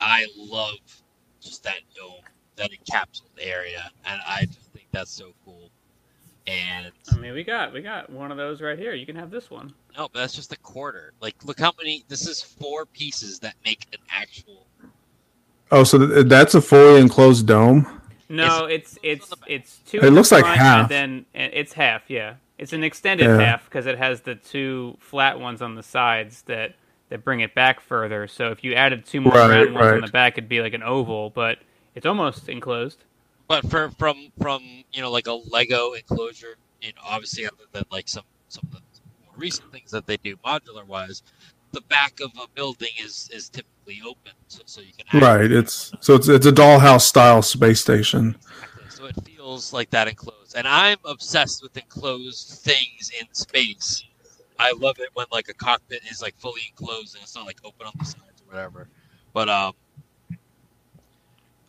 I 0.00 0.26
love 0.36 0.78
just 1.40 1.62
that 1.62 1.80
dome, 1.96 2.22
that 2.56 2.70
encapsulated 2.72 3.38
area, 3.40 3.90
and 4.04 4.20
I 4.26 4.46
just 4.46 4.72
think 4.72 4.86
that's 4.90 5.12
so 5.12 5.32
cool. 5.44 5.70
And 6.46 6.92
I 7.10 7.16
mean, 7.16 7.32
we 7.32 7.42
got 7.42 7.72
we 7.72 7.80
got 7.80 8.10
one 8.10 8.30
of 8.30 8.36
those 8.36 8.60
right 8.60 8.78
here. 8.78 8.92
You 8.94 9.06
can 9.06 9.16
have 9.16 9.30
this 9.30 9.50
one. 9.50 9.72
No, 9.96 10.08
but 10.12 10.18
that's 10.20 10.34
just 10.34 10.52
a 10.52 10.58
quarter. 10.58 11.14
Like, 11.20 11.36
look 11.44 11.58
how 11.58 11.72
many. 11.78 12.04
This 12.08 12.28
is 12.28 12.42
four 12.42 12.84
pieces 12.86 13.38
that 13.40 13.54
make 13.64 13.86
an 13.92 13.98
actual. 14.10 14.66
Oh, 15.70 15.84
so 15.84 16.06
th- 16.06 16.26
that's 16.26 16.54
a 16.54 16.60
fully 16.60 17.00
enclosed 17.00 17.46
dome. 17.46 18.00
No, 18.28 18.66
it's 18.66 18.98
it's 19.02 19.32
it's 19.46 19.78
two. 19.86 20.00
It 20.00 20.10
looks 20.10 20.32
like 20.32 20.44
half. 20.44 20.82
And 20.82 20.88
then 20.90 21.26
and 21.34 21.52
it's 21.54 21.72
half. 21.72 22.02
Yeah, 22.08 22.34
it's 22.58 22.74
an 22.74 22.84
extended 22.84 23.24
Yeah. 23.24 23.38
half 23.38 23.64
because 23.64 23.86
it 23.86 23.96
has 23.96 24.20
the 24.20 24.34
two 24.34 24.96
flat 25.00 25.40
ones 25.40 25.62
on 25.62 25.74
the 25.76 25.82
sides 25.82 26.42
that 26.42 26.74
that 27.08 27.24
bring 27.24 27.40
it 27.40 27.54
back 27.54 27.80
further. 27.80 28.26
So 28.28 28.50
if 28.50 28.62
you 28.64 28.74
added 28.74 29.06
two 29.06 29.20
more 29.22 29.32
Right, 29.32 29.48
round 29.48 29.74
ones 29.74 29.86
on 29.86 30.00
the 30.02 30.08
back, 30.08 30.34
it'd 30.36 30.48
be 30.48 30.60
like 30.60 30.74
an 30.74 30.82
oval, 30.82 31.30
but 31.30 31.58
it's 31.94 32.06
almost 32.06 32.48
enclosed. 32.48 33.04
But 33.48 33.68
for 33.68 33.90
from 33.90 34.32
from 34.40 34.62
you 34.92 35.02
know 35.02 35.10
like 35.10 35.26
a 35.26 35.32
Lego 35.32 35.92
enclosure, 35.92 36.56
you 36.80 36.88
know, 36.88 37.02
obviously 37.04 37.46
other 37.46 37.64
than 37.72 37.84
like 37.90 38.08
some 38.08 38.24
some 38.48 38.64
of 38.66 38.72
the 38.72 38.80
more 39.24 39.34
recent 39.36 39.70
things 39.72 39.90
that 39.90 40.06
they 40.06 40.16
do 40.18 40.36
modular 40.38 40.86
wise, 40.86 41.22
the 41.72 41.82
back 41.82 42.20
of 42.20 42.30
a 42.42 42.48
building 42.54 42.90
is 43.02 43.28
is 43.32 43.48
typically 43.48 44.00
open, 44.06 44.32
so, 44.48 44.62
so 44.64 44.80
you 44.80 44.92
can 44.96 45.20
Right. 45.20 45.50
It's 45.50 45.92
so 46.00 46.14
it's 46.14 46.28
it's 46.28 46.46
a 46.46 46.52
dollhouse 46.52 47.02
style 47.02 47.42
space 47.42 47.80
station. 47.80 48.36
Exactly. 48.38 48.84
So 48.88 49.06
it 49.06 49.16
feels 49.24 49.72
like 49.72 49.90
that 49.90 50.08
enclosed. 50.08 50.54
And 50.56 50.66
I'm 50.66 50.98
obsessed 51.04 51.62
with 51.62 51.76
enclosed 51.76 52.60
things 52.60 53.10
in 53.20 53.26
space. 53.34 54.04
I 54.58 54.72
love 54.72 54.98
it 55.00 55.10
when 55.14 55.26
like 55.32 55.48
a 55.48 55.54
cockpit 55.54 56.02
is 56.10 56.22
like 56.22 56.34
fully 56.38 56.62
enclosed 56.70 57.14
and 57.14 57.22
it's 57.22 57.34
not 57.34 57.44
like 57.44 57.58
open 57.64 57.86
on 57.86 57.92
the 57.98 58.04
sides 58.04 58.42
or 58.42 58.54
whatever. 58.54 58.88
But 59.32 59.48
um 59.48 59.72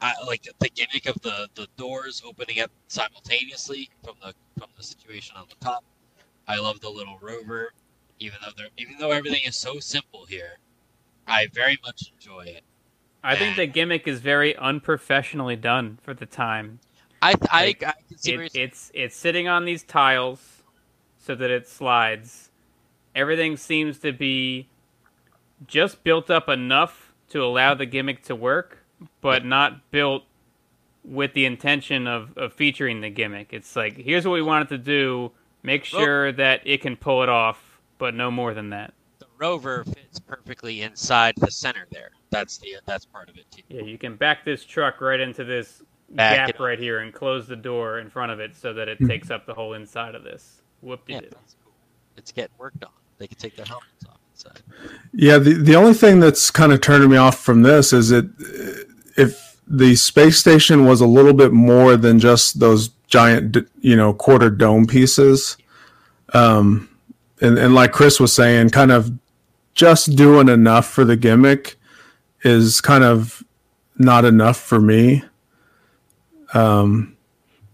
I 0.01 0.13
like 0.25 0.47
the 0.59 0.69
gimmick 0.69 1.05
of 1.07 1.19
the, 1.21 1.47
the 1.55 1.67
doors 1.77 2.21
opening 2.25 2.59
up 2.59 2.71
simultaneously 2.87 3.89
from 4.03 4.15
the 4.21 4.33
from 4.57 4.69
the 4.77 4.83
situation 4.83 5.35
on 5.37 5.45
the 5.49 5.65
top. 5.65 5.83
I 6.47 6.59
love 6.59 6.79
the 6.79 6.89
little 6.89 7.17
rover, 7.21 7.71
even 8.19 8.37
though 8.43 8.51
they're 8.57 8.67
even 8.77 8.97
though 8.99 9.11
everything 9.11 9.41
is 9.45 9.55
so 9.55 9.79
simple 9.79 10.25
here. 10.25 10.59
I 11.27 11.47
very 11.53 11.77
much 11.83 12.11
enjoy 12.13 12.41
it. 12.41 12.63
I 13.23 13.35
think 13.35 13.55
the 13.55 13.65
gimmick 13.65 14.07
is 14.07 14.19
very 14.19 14.55
unprofessionally 14.55 15.55
done 15.55 15.97
for 16.01 16.13
the 16.13 16.27
time. 16.27 16.79
I 17.21 17.33
I, 17.49 17.65
Like, 17.65 17.83
I 17.83 17.93
can 18.07 18.17
see 18.17 18.33
It, 18.33 18.51
it's 18.53 18.91
it's 18.93 19.15
sitting 19.15 19.47
on 19.47 19.65
these 19.65 19.83
tiles 19.83 20.63
so 21.17 21.33
that 21.35 21.49
it 21.49 21.67
slides. 21.67 22.51
Everything 23.15 23.57
seems 23.57 23.97
to 23.99 24.11
be 24.11 24.67
just 25.65 26.03
built 26.03 26.29
up 26.29 26.49
enough 26.49 27.13
to 27.29 27.43
allow 27.43 27.73
the 27.73 27.85
gimmick 27.85 28.21
to 28.23 28.35
work, 28.35 28.84
but 29.21 29.45
not 29.45 29.91
built 29.91 30.23
with 31.03 31.33
the 31.33 31.45
intention 31.45 32.07
of, 32.07 32.35
of 32.37 32.53
featuring 32.53 33.01
the 33.01 33.09
gimmick. 33.09 33.49
It's 33.51 33.75
like 33.75 33.95
here's 33.97 34.25
what 34.25 34.33
we 34.33 34.41
want 34.41 34.71
it 34.71 34.75
to 34.75 34.77
do. 34.77 35.31
Make 35.63 35.87
Well- 35.91 36.01
sure 36.01 36.31
that 36.33 36.61
it 36.65 36.81
can 36.81 36.95
pull 36.95 37.23
it 37.23 37.29
off, 37.29 37.79
but 37.97 38.13
no 38.13 38.31
more 38.31 38.53
than 38.53 38.69
that. 38.69 38.93
the 39.19 39.27
rover 39.37 39.83
fits 39.85 40.19
perfectly 40.19 40.81
inside 40.81 41.35
the 41.37 41.51
center 41.51 41.87
there. 41.91 42.11
That's 42.29 42.57
the 42.57 42.77
that's 42.85 43.05
part 43.05 43.29
of 43.29 43.37
it 43.37 43.45
too. 43.51 43.63
Yeah, 43.69 43.81
you 43.81 43.97
can 43.97 44.15
back 44.15 44.43
this 44.43 44.65
truck 44.65 44.99
right 45.01 45.19
into 45.19 45.43
this 45.43 45.81
Back 46.09 46.47
gap 46.47 46.59
right 46.59 46.77
here 46.77 46.99
and 46.99 47.13
close 47.13 47.47
the 47.47 47.55
door 47.55 47.99
in 47.99 48.09
front 48.09 48.31
of 48.31 48.39
it 48.39 48.55
so 48.55 48.73
that 48.73 48.87
it 48.87 48.99
hmm. 48.99 49.07
takes 49.07 49.31
up 49.31 49.45
the 49.45 49.53
whole 49.53 49.73
inside 49.73 50.15
of 50.15 50.23
this. 50.23 50.61
Whoop 50.81 51.05
de 51.07 51.13
Yeah, 51.13 51.19
doo. 51.21 51.29
that's 51.31 51.55
cool. 51.63 51.73
It's 52.15 52.31
getting 52.31 52.55
worked 52.57 52.83
on. 52.83 52.91
They 53.17 53.27
can 53.27 53.37
take 53.37 53.55
their 53.55 53.65
helmets 53.65 54.05
off 54.07 54.19
inside. 54.35 54.61
Yeah, 55.13 55.37
the 55.37 55.53
the 55.53 55.75
only 55.75 55.93
thing 55.93 56.19
that's 56.19 56.51
kind 56.51 56.73
of 56.73 56.81
turning 56.81 57.09
me 57.09 57.17
off 57.17 57.39
from 57.39 57.63
this 57.63 57.93
is 57.93 58.11
it 58.11 58.25
if 59.17 59.57
the 59.67 59.95
space 59.95 60.37
station 60.37 60.85
was 60.85 61.01
a 61.01 61.07
little 61.07 61.33
bit 61.33 61.51
more 61.51 61.97
than 61.97 62.19
just 62.19 62.59
those 62.59 62.89
giant, 63.07 63.57
you 63.79 63.95
know, 63.95 64.13
quarter 64.13 64.49
dome 64.49 64.85
pieces, 64.85 65.57
um, 66.33 66.89
and 67.41 67.57
and 67.57 67.73
like 67.73 67.93
Chris 67.93 68.19
was 68.19 68.33
saying, 68.33 68.69
kind 68.69 68.91
of 68.91 69.11
just 69.73 70.15
doing 70.15 70.49
enough 70.49 70.87
for 70.87 71.05
the 71.05 71.15
gimmick 71.15 71.75
is 72.43 72.81
kind 72.81 73.03
of 73.03 73.43
not 73.97 74.25
enough 74.25 74.57
for 74.57 74.79
me. 74.79 75.23
Um, 76.53 77.17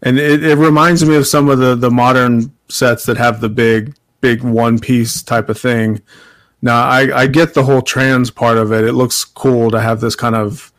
and 0.02 0.18
it, 0.18 0.44
it 0.44 0.58
reminds 0.58 1.04
me 1.06 1.16
of 1.16 1.28
some 1.28 1.50
of 1.50 1.60
the 1.60 1.76
the 1.76 1.92
modern 1.92 2.54
sets 2.70 3.06
that 3.06 3.18
have 3.18 3.42
the 3.42 3.50
big 3.50 3.96
big 4.22 4.44
one 4.44 4.80
piece 4.80 5.24
type 5.24 5.50
of 5.50 5.60
thing. 5.60 6.02
Now 6.62 6.84
I, 6.84 7.22
I 7.22 7.28
get 7.28 7.54
the 7.54 7.64
whole 7.64 7.82
trans 7.82 8.30
part 8.30 8.58
of 8.58 8.72
it. 8.72 8.84
It 8.84 8.94
looks 8.94 9.24
cool 9.26 9.72
to 9.72 9.82
have 9.82 10.00
this 10.02 10.16
kind 10.16 10.36
of 10.36 10.72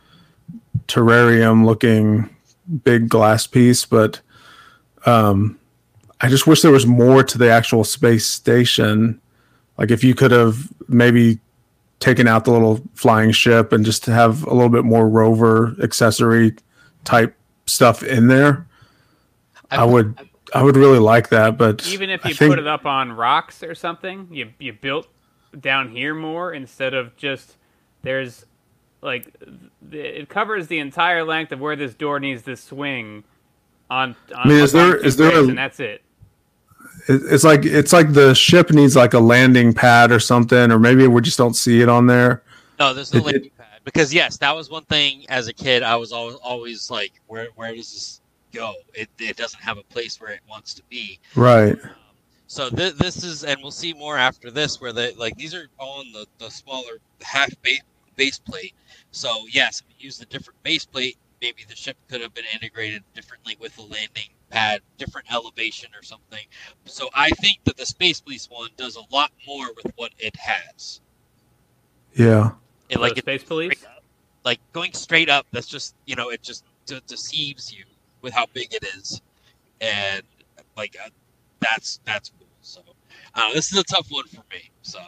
terrarium 0.87 1.65
looking 1.65 2.29
big 2.83 3.09
glass 3.09 3.45
piece, 3.47 3.85
but 3.85 4.21
um, 5.05 5.59
I 6.21 6.29
just 6.29 6.47
wish 6.47 6.61
there 6.61 6.71
was 6.71 6.85
more 6.85 7.23
to 7.23 7.37
the 7.37 7.49
actual 7.49 7.83
space 7.83 8.25
station. 8.25 9.19
Like 9.77 9.91
if 9.91 10.03
you 10.03 10.15
could 10.15 10.31
have 10.31 10.71
maybe 10.87 11.39
taken 11.99 12.27
out 12.27 12.45
the 12.45 12.51
little 12.51 12.81
flying 12.93 13.31
ship 13.31 13.71
and 13.73 13.83
just 13.85 14.05
have 14.05 14.43
a 14.45 14.53
little 14.53 14.69
bit 14.69 14.85
more 14.85 15.07
rover 15.09 15.75
accessory 15.81 16.55
type 17.03 17.35
stuff 17.65 18.03
in 18.03 18.27
there, 18.27 18.65
I 19.71 19.83
would 19.83 20.17
I 20.53 20.61
would 20.61 20.77
really 20.77 20.99
like 20.99 21.29
that. 21.29 21.57
But 21.57 21.85
Even 21.87 22.09
if 22.09 22.23
you 22.23 22.33
think- 22.33 22.51
put 22.51 22.59
it 22.59 22.67
up 22.67 22.85
on 22.85 23.11
rocks 23.11 23.63
or 23.63 23.75
something, 23.75 24.27
you 24.31 24.49
you 24.59 24.71
built 24.73 25.07
down 25.59 25.89
here 25.89 26.13
more 26.15 26.53
instead 26.53 26.93
of 26.93 27.15
just 27.17 27.55
there's 28.01 28.45
like 29.01 29.33
it 29.91 30.29
covers 30.29 30.67
the 30.67 30.79
entire 30.79 31.23
length 31.23 31.51
of 31.51 31.59
where 31.59 31.75
this 31.75 31.93
door 31.93 32.19
needs 32.19 32.41
to 32.43 32.55
swing 32.55 33.23
on. 33.89 34.15
on 34.33 34.35
I 34.35 34.47
mean, 34.47 34.57
is 34.59 34.71
there 34.71 34.95
is 34.95 35.15
there- 35.17 35.31
two 35.31 35.37
is 35.37 35.37
there 35.37 35.45
a- 35.45 35.47
and 35.49 35.57
that's 35.57 35.79
it. 35.79 36.01
it, 37.09 37.21
it's 37.29 37.43
like 37.43 37.65
it's 37.65 37.93
like 37.93 38.13
the 38.13 38.33
ship 38.33 38.71
needs 38.71 38.95
like 38.95 39.13
a 39.13 39.19
landing 39.19 39.73
pad 39.73 40.11
or 40.11 40.19
something, 40.19 40.71
or 40.71 40.79
maybe 40.79 41.05
we 41.07 41.21
just 41.21 41.37
don't 41.37 41.55
see 41.55 41.81
it 41.81 41.89
on 41.89 42.07
there. 42.07 42.43
No, 42.79 42.93
there's 42.93 43.13
no 43.13 43.19
It- 43.19 43.21
it- 43.21 43.25
landing 43.25 43.51
pad 43.57 43.79
because 43.83 44.13
yes, 44.13 44.37
that 44.37 44.55
was 44.55 44.69
one 44.69 44.83
thing 44.85 45.25
as 45.29 45.47
a 45.47 45.53
kid. 45.53 45.83
I 45.83 45.95
was 45.95 46.11
always 46.11 46.35
always 46.43 46.89
like, 46.89 47.11
where 47.27 47.47
where 47.55 47.75
does 47.75 47.91
this 47.91 48.21
go? 48.53 48.73
It 48.93 49.09
it 49.19 49.35
doesn't 49.35 49.61
have 49.61 49.77
a 49.77 49.83
place 49.83 50.19
where 50.21 50.31
it 50.31 50.41
wants 50.49 50.73
to 50.75 50.83
be. 50.89 51.19
Right. 51.35 51.77
So 52.53 52.69
th- 52.69 52.93
this 52.97 53.23
is, 53.23 53.43
and 53.43 53.59
we'll 53.63 53.71
see 53.71 53.93
more 53.93 54.15
after 54.15 54.51
this, 54.51 54.79
where 54.79 54.93
they 54.93 55.15
like 55.15 55.35
these 55.37 55.55
are 55.55 55.69
on 55.79 56.11
the 56.13 56.27
the 56.37 56.51
smaller 56.51 56.99
half 57.23 57.49
base 57.63 57.81
base 58.15 58.37
plate. 58.37 58.75
So 59.09 59.47
yes, 59.51 59.81
if 59.81 59.87
you 59.89 60.05
use 60.05 60.19
the 60.19 60.27
different 60.27 60.61
base 60.61 60.85
plate, 60.85 61.17
maybe 61.41 61.65
the 61.67 61.75
ship 61.75 61.97
could 62.07 62.21
have 62.21 62.35
been 62.35 62.45
integrated 62.53 63.03
differently 63.15 63.57
with 63.59 63.75
a 63.79 63.81
landing 63.81 64.29
pad, 64.51 64.81
different 64.99 65.33
elevation 65.33 65.89
or 65.99 66.03
something. 66.03 66.45
So 66.85 67.09
I 67.15 67.31
think 67.31 67.57
that 67.63 67.75
the 67.75 67.87
Space 67.87 68.21
Police 68.21 68.47
one 68.51 68.69
does 68.77 68.97
a 68.97 69.03
lot 69.11 69.31
more 69.47 69.69
with 69.75 69.91
what 69.95 70.11
it 70.19 70.35
has. 70.35 71.01
Yeah. 72.13 72.51
It, 72.87 72.99
like 72.99 73.15
So 73.15 73.21
space 73.21 73.43
police. 73.43 73.83
like 74.45 74.59
going 74.73 74.93
straight 74.93 75.27
up. 75.27 75.47
That's 75.51 75.65
just 75.67 75.95
you 76.05 76.15
know 76.15 76.29
it 76.29 76.43
just 76.43 76.65
de- 76.85 77.01
deceives 77.07 77.73
you 77.73 77.85
with 78.21 78.35
how 78.35 78.45
big 78.53 78.75
it 78.75 78.83
is, 78.95 79.23
and 79.81 80.21
like 80.77 80.95
uh, 81.03 81.09
that's 81.59 81.99
that's 82.05 82.29
cool. 82.29 82.37
So 82.39 82.42
uh, 83.35 83.53
this 83.53 83.71
is 83.71 83.77
a 83.77 83.83
tough 83.83 84.07
one 84.09 84.25
for 84.27 84.43
me. 84.51 84.69
So 84.81 84.99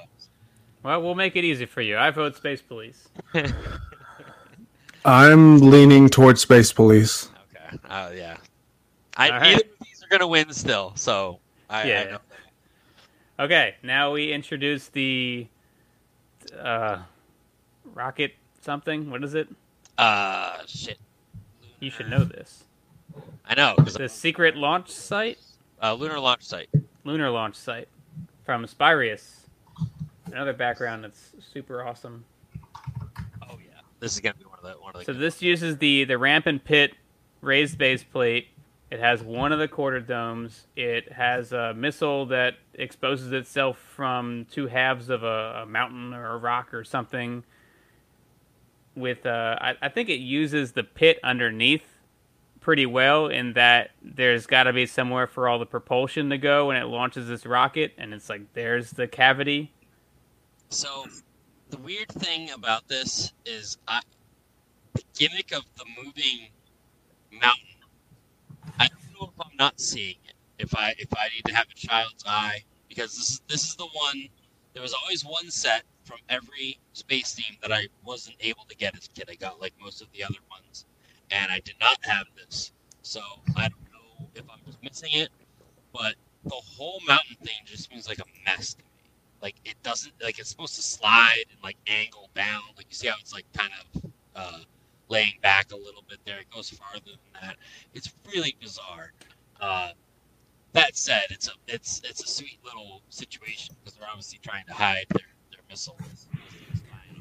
Well, 0.84 1.02
we'll 1.02 1.16
make 1.16 1.36
it 1.36 1.44
easy 1.44 1.66
for 1.66 1.82
you. 1.82 1.98
I 1.98 2.12
vote 2.12 2.36
space 2.36 2.62
police. 2.62 3.08
I'm 5.06 5.60
leaning 5.60 6.10
towards 6.10 6.42
Space 6.42 6.74
Police. 6.74 7.30
okay, 7.56 7.78
uh, 7.90 8.12
yeah, 8.16 8.38
I 9.18 9.30
All 9.30 9.40
neither 9.40 9.56
right. 9.58 9.66
of 9.72 9.86
these 9.86 10.04
are 10.04 10.08
gonna 10.10 10.28
win 10.28 10.52
still. 10.52 10.94
So 10.96 11.40
I, 11.70 11.82
I 11.82 11.88
Yeah. 11.88 12.04
know. 12.12 12.20
Okay, 13.38 13.76
now 13.84 14.14
we 14.14 14.32
introduce 14.32 14.88
the 14.88 15.48
uh, 16.58 17.00
rocket 17.94 18.34
something. 18.62 19.12
What 19.12 19.24
is 19.24 19.36
it? 19.36 19.48
Uh, 19.98 20.58
shit. 20.66 20.98
You 21.80 21.92
should 21.92 22.10
know 22.10 22.24
this. 22.24 22.64
I 23.48 23.54
know. 23.54 23.76
The 23.86 24.10
secret 24.10 24.56
launch 24.56 24.90
site, 24.90 25.38
uh, 25.84 25.94
lunar 25.94 26.20
launch 26.20 26.44
site. 26.44 26.70
lunar 27.04 27.30
launch 27.30 27.56
site 27.56 27.88
from 28.46 28.66
Spyrius. 28.66 29.48
Another 30.28 30.54
background 30.54 31.04
that's 31.04 31.34
super 31.54 31.84
awesome. 31.84 32.24
Oh 33.42 33.58
yeah, 33.60 33.82
this 34.00 34.14
is 34.14 34.20
gonna 34.20 34.36
be 34.36 34.46
one 34.46 34.60
of 34.60 34.64
the 34.64 34.82
one 34.82 34.94
of 34.94 35.00
the. 35.00 35.06
So 35.06 35.14
good 35.14 35.22
this 35.22 35.42
uses 35.42 35.78
the 35.78 36.06
the 36.06 36.18
rampant 36.18 36.64
pit 36.64 36.94
raised 37.42 37.78
base 37.78 38.04
plate. 38.04 38.48
It 38.92 39.00
has 39.00 39.24
one 39.24 39.52
of 39.52 39.60
the 39.60 39.68
quarter 39.68 40.00
domes. 40.00 40.68
It 40.76 41.12
has 41.12 41.52
a 41.52 41.74
missile 41.74 42.28
that 42.28 42.56
exposes 42.76 43.32
itself 43.32 43.78
from 43.78 44.46
two 44.52 44.68
halves 44.68 45.10
of 45.10 45.24
a, 45.24 45.64
a 45.64 45.66
mountain 45.66 46.14
or 46.14 46.34
a 46.34 46.38
rock 46.38 46.74
or 46.74 46.84
something. 46.84 47.44
With 48.96 49.26
uh, 49.26 49.58
I, 49.60 49.74
I 49.82 49.90
think 49.90 50.10
it 50.10 50.20
uses 50.20 50.72
the 50.72 50.84
pit 50.84 51.20
underneath 51.24 51.95
pretty 52.66 52.88
well 52.88 53.28
in 53.28 53.54
that 53.54 53.92
there's 54.02 54.48
got 54.48 54.64
to 54.64 54.74
be 54.74 54.88
somewhere 54.88 55.28
for 55.28 55.48
all 55.48 55.60
the 55.60 55.68
propulsion 55.68 56.32
to 56.32 56.38
go 56.40 56.66
when 56.66 56.76
it 56.76 56.86
launches 56.86 57.28
this 57.28 57.46
rocket, 57.46 57.94
and 57.96 58.12
it's 58.12 58.28
like 58.28 58.42
there's 58.54 58.90
the 58.90 59.08
cavity. 59.08 59.72
So, 60.70 61.06
the 61.70 61.78
weird 61.78 62.10
thing 62.10 62.50
about 62.50 62.88
this 62.88 63.34
is 63.46 63.78
I, 63.88 64.02
the 64.96 65.04
gimmick 65.16 65.52
of 65.52 65.62
the 65.78 65.86
moving 65.96 66.50
mountain. 67.32 67.68
I 68.80 68.88
don't 68.88 69.22
know 69.22 69.32
if 69.32 69.46
I'm 69.46 69.56
not 69.60 69.80
seeing 69.80 70.16
it. 70.28 70.34
If 70.58 70.76
I 70.76 70.96
if 70.98 71.10
I 71.16 71.30
need 71.36 71.46
to 71.46 71.54
have 71.54 71.68
a 71.70 71.76
child's 71.76 72.24
eye, 72.28 72.64
because 72.90 73.16
this 73.16 73.30
is 73.30 73.42
this 73.48 73.70
is 73.70 73.76
the 73.76 73.86
one 73.94 74.28
there 74.74 74.82
was 74.82 74.96
always 75.04 75.24
one 75.24 75.52
set 75.52 75.84
from 76.04 76.18
every 76.30 76.80
space 76.94 77.36
theme 77.36 77.58
that 77.62 77.72
I 77.72 77.86
wasn't 78.04 78.38
able 78.40 78.66
to 78.70 78.76
get 78.76 78.98
as 78.98 79.06
a 79.06 79.10
kid. 79.10 79.30
I 79.30 79.36
got 79.36 79.62
like 79.62 79.74
most 79.80 80.02
of 80.02 80.08
the 80.14 80.24
other 80.24 80.40
ones, 80.50 80.86
and 81.36 81.52
I 81.52 81.60
did 81.60 81.76
not 81.80 81.98
have 82.06 82.28
this. 82.36 82.72
So 83.02 83.22
I 83.56 83.68
don't 83.68 83.92
know 83.94 84.28
if 84.36 84.44
I'm 84.50 84.60
just 84.66 84.82
missing 84.82 85.12
it, 85.14 85.30
but 85.94 86.16
the 86.46 86.56
whole 86.56 87.02
mountain 87.08 87.36
thing 87.44 87.56
just 87.66 87.90
seems 87.90 88.08
like 88.08 88.20
a 88.20 88.26
mess 88.46 88.74
to 88.76 88.80
me. 88.80 88.90
Like 89.42 89.56
it 89.66 89.76
doesn't 89.84 90.14
like 90.24 90.40
it's 90.40 90.50
supposed 90.50 90.76
to 90.76 90.82
slide 90.82 91.44
and 91.52 91.60
like 91.62 91.78
angle 91.88 92.30
down. 92.36 92.62
Like 92.78 92.88
you 92.90 92.96
see 92.96 93.08
how 93.08 93.16
it's 93.20 93.34
like 93.34 93.46
kind 93.54 93.72
of 93.94 94.12
uh, 94.36 94.60
laying 95.10 95.34
back 95.42 95.72
a 95.72 95.76
little 95.76 96.04
bit 96.08 96.20
there. 96.26 96.40
It 96.40 96.50
goes 96.50 96.70
farther 96.70 97.02
than 97.06 97.42
that. 97.42 97.58
It's 97.94 98.14
really 98.34 98.56
bizarre. 98.60 99.12
Uh, 99.60 99.92
that 100.74 100.98
said, 100.98 101.26
it's 101.30 101.48
a 101.48 101.52
it's 101.68 102.02
it's 102.04 102.24
a 102.24 102.28
sweet 102.28 102.60
little 102.64 103.02
situation 103.10 103.76
because 103.84 103.98
they're 103.98 104.10
obviously 104.10 104.40
trying 104.42 104.66
to 104.66 104.74
hide 104.74 105.06
their, 105.10 105.28
their 105.52 105.62
missiles. 105.70 106.28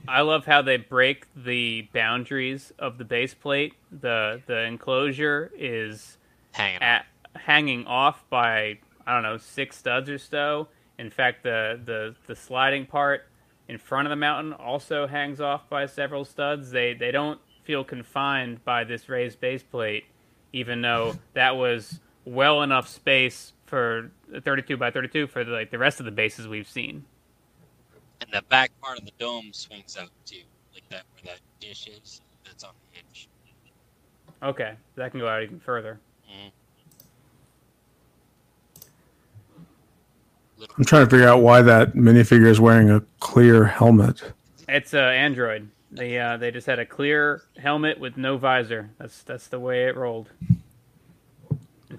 I 0.06 0.20
love 0.20 0.44
how 0.44 0.62
they 0.62 0.76
break 0.76 1.26
the 1.34 1.88
boundaries 1.92 2.72
of 2.78 2.98
the 2.98 3.04
base 3.04 3.34
plate. 3.34 3.74
the 3.90 4.42
The 4.46 4.62
enclosure 4.64 5.50
is 5.56 6.18
hanging 6.52 6.82
at, 6.82 7.06
hanging 7.34 7.86
off 7.86 8.28
by 8.28 8.78
I 9.06 9.14
don't 9.14 9.22
know 9.22 9.38
six 9.38 9.76
studs 9.76 10.10
or 10.10 10.18
so. 10.18 10.68
In 10.98 11.10
fact, 11.10 11.42
the 11.42 11.80
the 11.84 12.14
the 12.26 12.36
sliding 12.36 12.86
part 12.86 13.26
in 13.68 13.78
front 13.78 14.06
of 14.06 14.10
the 14.10 14.16
mountain 14.16 14.52
also 14.52 15.06
hangs 15.06 15.40
off 15.40 15.68
by 15.68 15.86
several 15.86 16.24
studs. 16.24 16.70
They 16.70 16.94
they 16.94 17.10
don't 17.10 17.40
feel 17.62 17.82
confined 17.82 18.64
by 18.64 18.84
this 18.84 19.08
raised 19.08 19.40
base 19.40 19.62
plate, 19.62 20.04
even 20.52 20.82
though 20.82 21.16
that 21.32 21.56
was 21.56 22.00
well 22.24 22.62
enough 22.62 22.88
space 22.88 23.52
for 23.66 24.10
uh, 24.34 24.40
32 24.40 24.76
by 24.76 24.90
32 24.90 25.26
for 25.26 25.44
the, 25.44 25.50
like 25.50 25.70
the 25.70 25.78
rest 25.78 25.98
of 25.98 26.06
the 26.06 26.12
bases 26.12 26.46
we've 26.46 26.68
seen. 26.68 27.04
And 28.24 28.32
the 28.32 28.42
back 28.48 28.70
part 28.80 28.98
of 28.98 29.04
the 29.04 29.12
dome 29.18 29.52
swings 29.52 29.98
out 30.00 30.08
too, 30.24 30.40
like 30.72 30.88
that 30.88 31.02
where 31.12 31.34
that 31.34 31.40
dish 31.60 31.88
is. 31.88 32.22
That's 32.44 32.64
on 32.64 32.70
the 32.80 32.98
hinge. 32.98 33.28
Okay, 34.42 34.74
that 34.96 35.10
can 35.10 35.20
go 35.20 35.28
out 35.28 35.42
even 35.42 35.60
further. 35.60 36.00
Mm-hmm. 36.30 36.48
I'm 40.78 40.84
trying 40.84 41.04
to 41.04 41.10
figure 41.10 41.28
out 41.28 41.42
why 41.42 41.60
that 41.62 41.92
minifigure 41.92 42.46
is 42.46 42.60
wearing 42.60 42.90
a 42.90 43.02
clear 43.20 43.66
helmet. 43.66 44.22
It's 44.68 44.94
uh, 44.94 44.98
Android. 44.98 45.68
They 45.92 46.18
uh, 46.18 46.38
they 46.38 46.50
just 46.50 46.66
had 46.66 46.78
a 46.78 46.86
clear 46.86 47.42
helmet 47.58 48.00
with 48.00 48.16
no 48.16 48.38
visor. 48.38 48.90
That's 48.98 49.22
that's 49.22 49.48
the 49.48 49.60
way 49.60 49.84
it 49.84 49.96
rolled. 49.96 50.30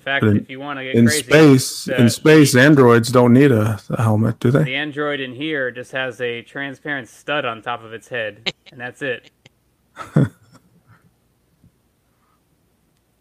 In 0.06 0.12
fact, 0.12 0.26
in, 0.26 0.38
if 0.38 0.52
you 0.52 0.60
want 0.60 0.78
to 0.78 0.84
get 0.84 0.94
in 0.94 1.08
crazy, 1.08 1.24
space, 1.24 1.86
the, 1.86 2.00
in 2.00 2.10
space, 2.12 2.56
androids 2.56 3.12
don't 3.12 3.34
need 3.34 3.52
a, 3.52 3.80
a, 3.90 4.04
helmet, 4.04 4.40
do 4.40 4.52
they? 4.52 4.64
The 4.64 4.76
android 4.76 5.20
in 5.20 5.34
here 5.34 5.72
just 5.72 5.92
has 5.94 6.22
a 6.22 6.44
transparent 6.44 7.08
stud 7.08 7.44
on 7.44 7.64
top 7.64 7.84
of 7.84 7.92
its 7.92 8.08
head, 8.08 8.54
and 8.72 8.80
that's 8.80 9.02
it. 9.02 9.32
and 10.16 10.30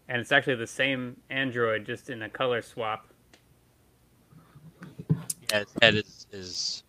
it's 0.09 0.31
actually 0.31 0.57
the 0.57 0.67
same 0.67 1.17
android, 1.31 1.85
just 1.85 2.11
in 2.11 2.21
a 2.21 2.29
color 2.29 2.61
swap. 2.61 3.07
Yeah, 5.49 5.61
its 5.61 5.73
head 5.81 5.95
is, 5.95 6.27
is 6.31 6.83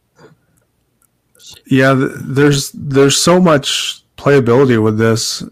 yeah, 1.64 1.94
there's 1.96 2.70
there's 2.72 3.16
so 3.16 3.40
much 3.40 4.04
playability 4.18 4.82
with 4.82 4.98
this 4.98 5.42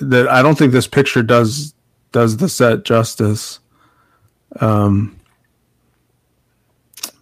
that 0.00 0.26
I 0.26 0.42
don't 0.42 0.58
think 0.58 0.72
this 0.72 0.88
picture 0.88 1.22
does 1.22 1.72
does 2.12 2.36
the 2.36 2.48
set 2.48 2.84
justice. 2.84 3.58
Um, 4.60 5.18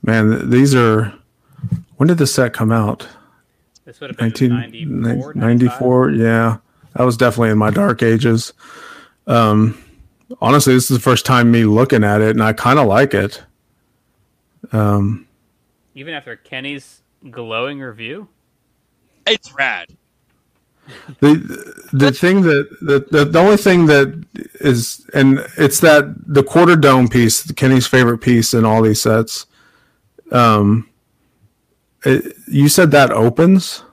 man, 0.02 0.50
these 0.50 0.74
are. 0.74 1.14
When 1.96 2.06
did 2.06 2.18
the 2.18 2.26
set 2.26 2.52
come 2.52 2.72
out? 2.72 3.06
This 3.84 4.00
would 4.00 4.10
have 4.10 4.16
been 4.16 4.30
1994. 4.30 5.34
94, 5.34 6.10
yeah, 6.12 6.58
that 6.94 7.02
was 7.04 7.16
definitely 7.16 7.50
in 7.50 7.58
my 7.58 7.70
dark 7.70 8.02
ages. 8.02 8.52
Um, 9.26 9.76
honestly, 10.40 10.74
this 10.74 10.90
is 10.90 10.96
the 10.96 11.02
first 11.02 11.26
time 11.26 11.50
me 11.50 11.64
looking 11.64 12.04
at 12.04 12.20
it, 12.20 12.30
and 12.30 12.42
I 12.42 12.52
kind 12.52 12.78
of 12.78 12.86
like 12.86 13.14
it. 13.14 13.42
Um, 14.72 15.26
even 15.94 16.14
after 16.14 16.36
Kenny's 16.36 17.02
glowing 17.30 17.80
review, 17.80 18.28
it's 19.26 19.52
rad 19.52 19.88
the 21.20 21.88
the 21.92 22.12
thing 22.12 22.42
that 22.42 22.68
the, 22.80 23.06
the, 23.10 23.24
the 23.24 23.38
only 23.38 23.56
thing 23.56 23.86
that 23.86 24.24
is 24.60 25.06
and 25.14 25.44
it's 25.56 25.80
that 25.80 26.14
the 26.26 26.42
quarter 26.42 26.76
dome 26.76 27.08
piece 27.08 27.50
kenny's 27.52 27.86
favorite 27.86 28.18
piece 28.18 28.54
in 28.54 28.64
all 28.64 28.82
these 28.82 29.02
sets 29.02 29.46
um 30.32 30.90
it, 32.04 32.36
you 32.48 32.68
said 32.68 32.90
that 32.92 33.10
opens? 33.10 33.84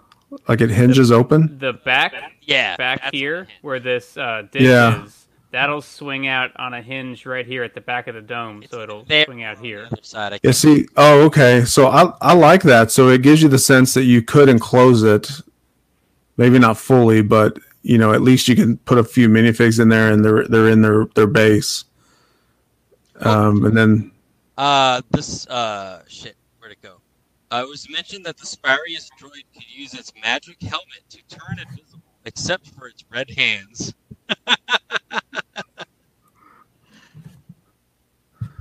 Like 0.47 0.61
it 0.61 0.69
hinges 0.69 1.09
the, 1.09 1.15
open? 1.15 1.57
The 1.59 1.73
back 1.73 2.13
yeah 2.41 2.77
back 2.77 3.13
here 3.13 3.45
where 3.61 3.79
this 3.79 4.15
uh 4.15 4.43
disc 4.49 4.63
yeah. 4.63 5.03
is 5.03 5.27
that'll 5.51 5.81
swing 5.81 6.27
out 6.27 6.51
on 6.55 6.73
a 6.73 6.81
hinge 6.81 7.25
right 7.25 7.45
here 7.45 7.61
at 7.61 7.73
the 7.73 7.81
back 7.81 8.07
of 8.07 8.15
the 8.15 8.21
dome 8.21 8.63
it's 8.63 8.71
so 8.71 8.81
it'll 8.81 9.05
swing 9.05 9.43
out 9.43 9.57
here. 9.57 9.89
side, 10.01 10.39
yeah 10.41 10.51
see 10.51 10.87
oh 10.95 11.25
okay 11.25 11.65
so 11.65 11.87
i 11.87 12.09
i 12.21 12.33
like 12.33 12.63
that 12.63 12.89
so 12.89 13.09
it 13.09 13.21
gives 13.21 13.41
you 13.41 13.49
the 13.49 13.59
sense 13.59 13.93
that 13.93 14.05
you 14.05 14.21
could 14.21 14.47
enclose 14.47 15.03
it 15.03 15.29
maybe 16.37 16.59
not 16.59 16.77
fully, 16.77 17.21
but 17.21 17.57
you 17.83 17.97
know, 17.97 18.13
at 18.13 18.21
least 18.21 18.47
you 18.47 18.55
can 18.55 18.77
put 18.79 18.97
a 18.97 19.03
few 19.03 19.29
minifigs 19.29 19.79
in 19.79 19.89
there 19.89 20.11
and 20.11 20.23
they're 20.23 20.47
they're 20.47 20.69
in 20.69 20.81
their 20.81 21.05
their 21.15 21.27
base. 21.27 21.85
Um, 23.19 23.65
and 23.65 23.75
then 23.75 24.11
uh 24.57 25.01
this 25.11 25.47
uh 25.47 26.03
shit, 26.07 26.35
where'd 26.59 26.71
it 26.71 26.81
go? 26.81 27.01
Uh, 27.49 27.63
it 27.65 27.69
was 27.69 27.89
mentioned 27.89 28.25
that 28.25 28.37
the 28.37 28.45
Spyrius 28.45 29.09
droid 29.19 29.43
could 29.53 29.69
use 29.69 29.93
its 29.93 30.11
magic 30.21 30.61
helmet 30.61 31.03
to 31.09 31.17
turn 31.29 31.59
invisible, 31.59 32.03
except 32.25 32.67
for 32.67 32.87
its 32.87 33.05
red 33.09 33.29
hands. 33.29 33.93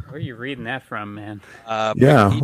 Where 0.07 0.15
are 0.15 0.19
you 0.19 0.37
reading 0.37 0.65
that 0.65 0.85
from, 0.85 1.17
man? 1.17 1.41
Uh, 1.67 1.93
yeah. 1.97 2.39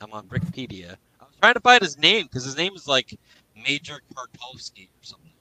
I'm 0.00 0.12
on 0.12 0.26
Brickpedia. 0.26 0.96
I 1.20 1.24
was 1.24 1.34
trying 1.40 1.54
to 1.54 1.60
find 1.60 1.80
his 1.80 1.96
name 1.98 2.26
because 2.26 2.44
his 2.44 2.56
name 2.56 2.74
is 2.74 2.88
like 2.88 3.16
Major 3.62 4.00
Karkovsky 4.14 4.88
or 4.88 5.02
something. 5.02 5.32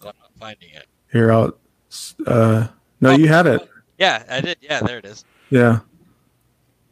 But 0.00 0.08
I'm 0.08 0.20
not 0.20 0.32
finding 0.38 0.70
it. 0.70 0.86
Here, 1.12 1.32
I'll. 1.32 1.58
Uh, 2.26 2.68
no, 3.00 3.10
oh, 3.10 3.16
you 3.16 3.28
had 3.28 3.46
it. 3.46 3.68
Yeah, 3.98 4.22
I 4.28 4.40
did. 4.40 4.58
Yeah, 4.60 4.80
there 4.80 4.98
it 4.98 5.04
is. 5.04 5.24
Yeah. 5.50 5.80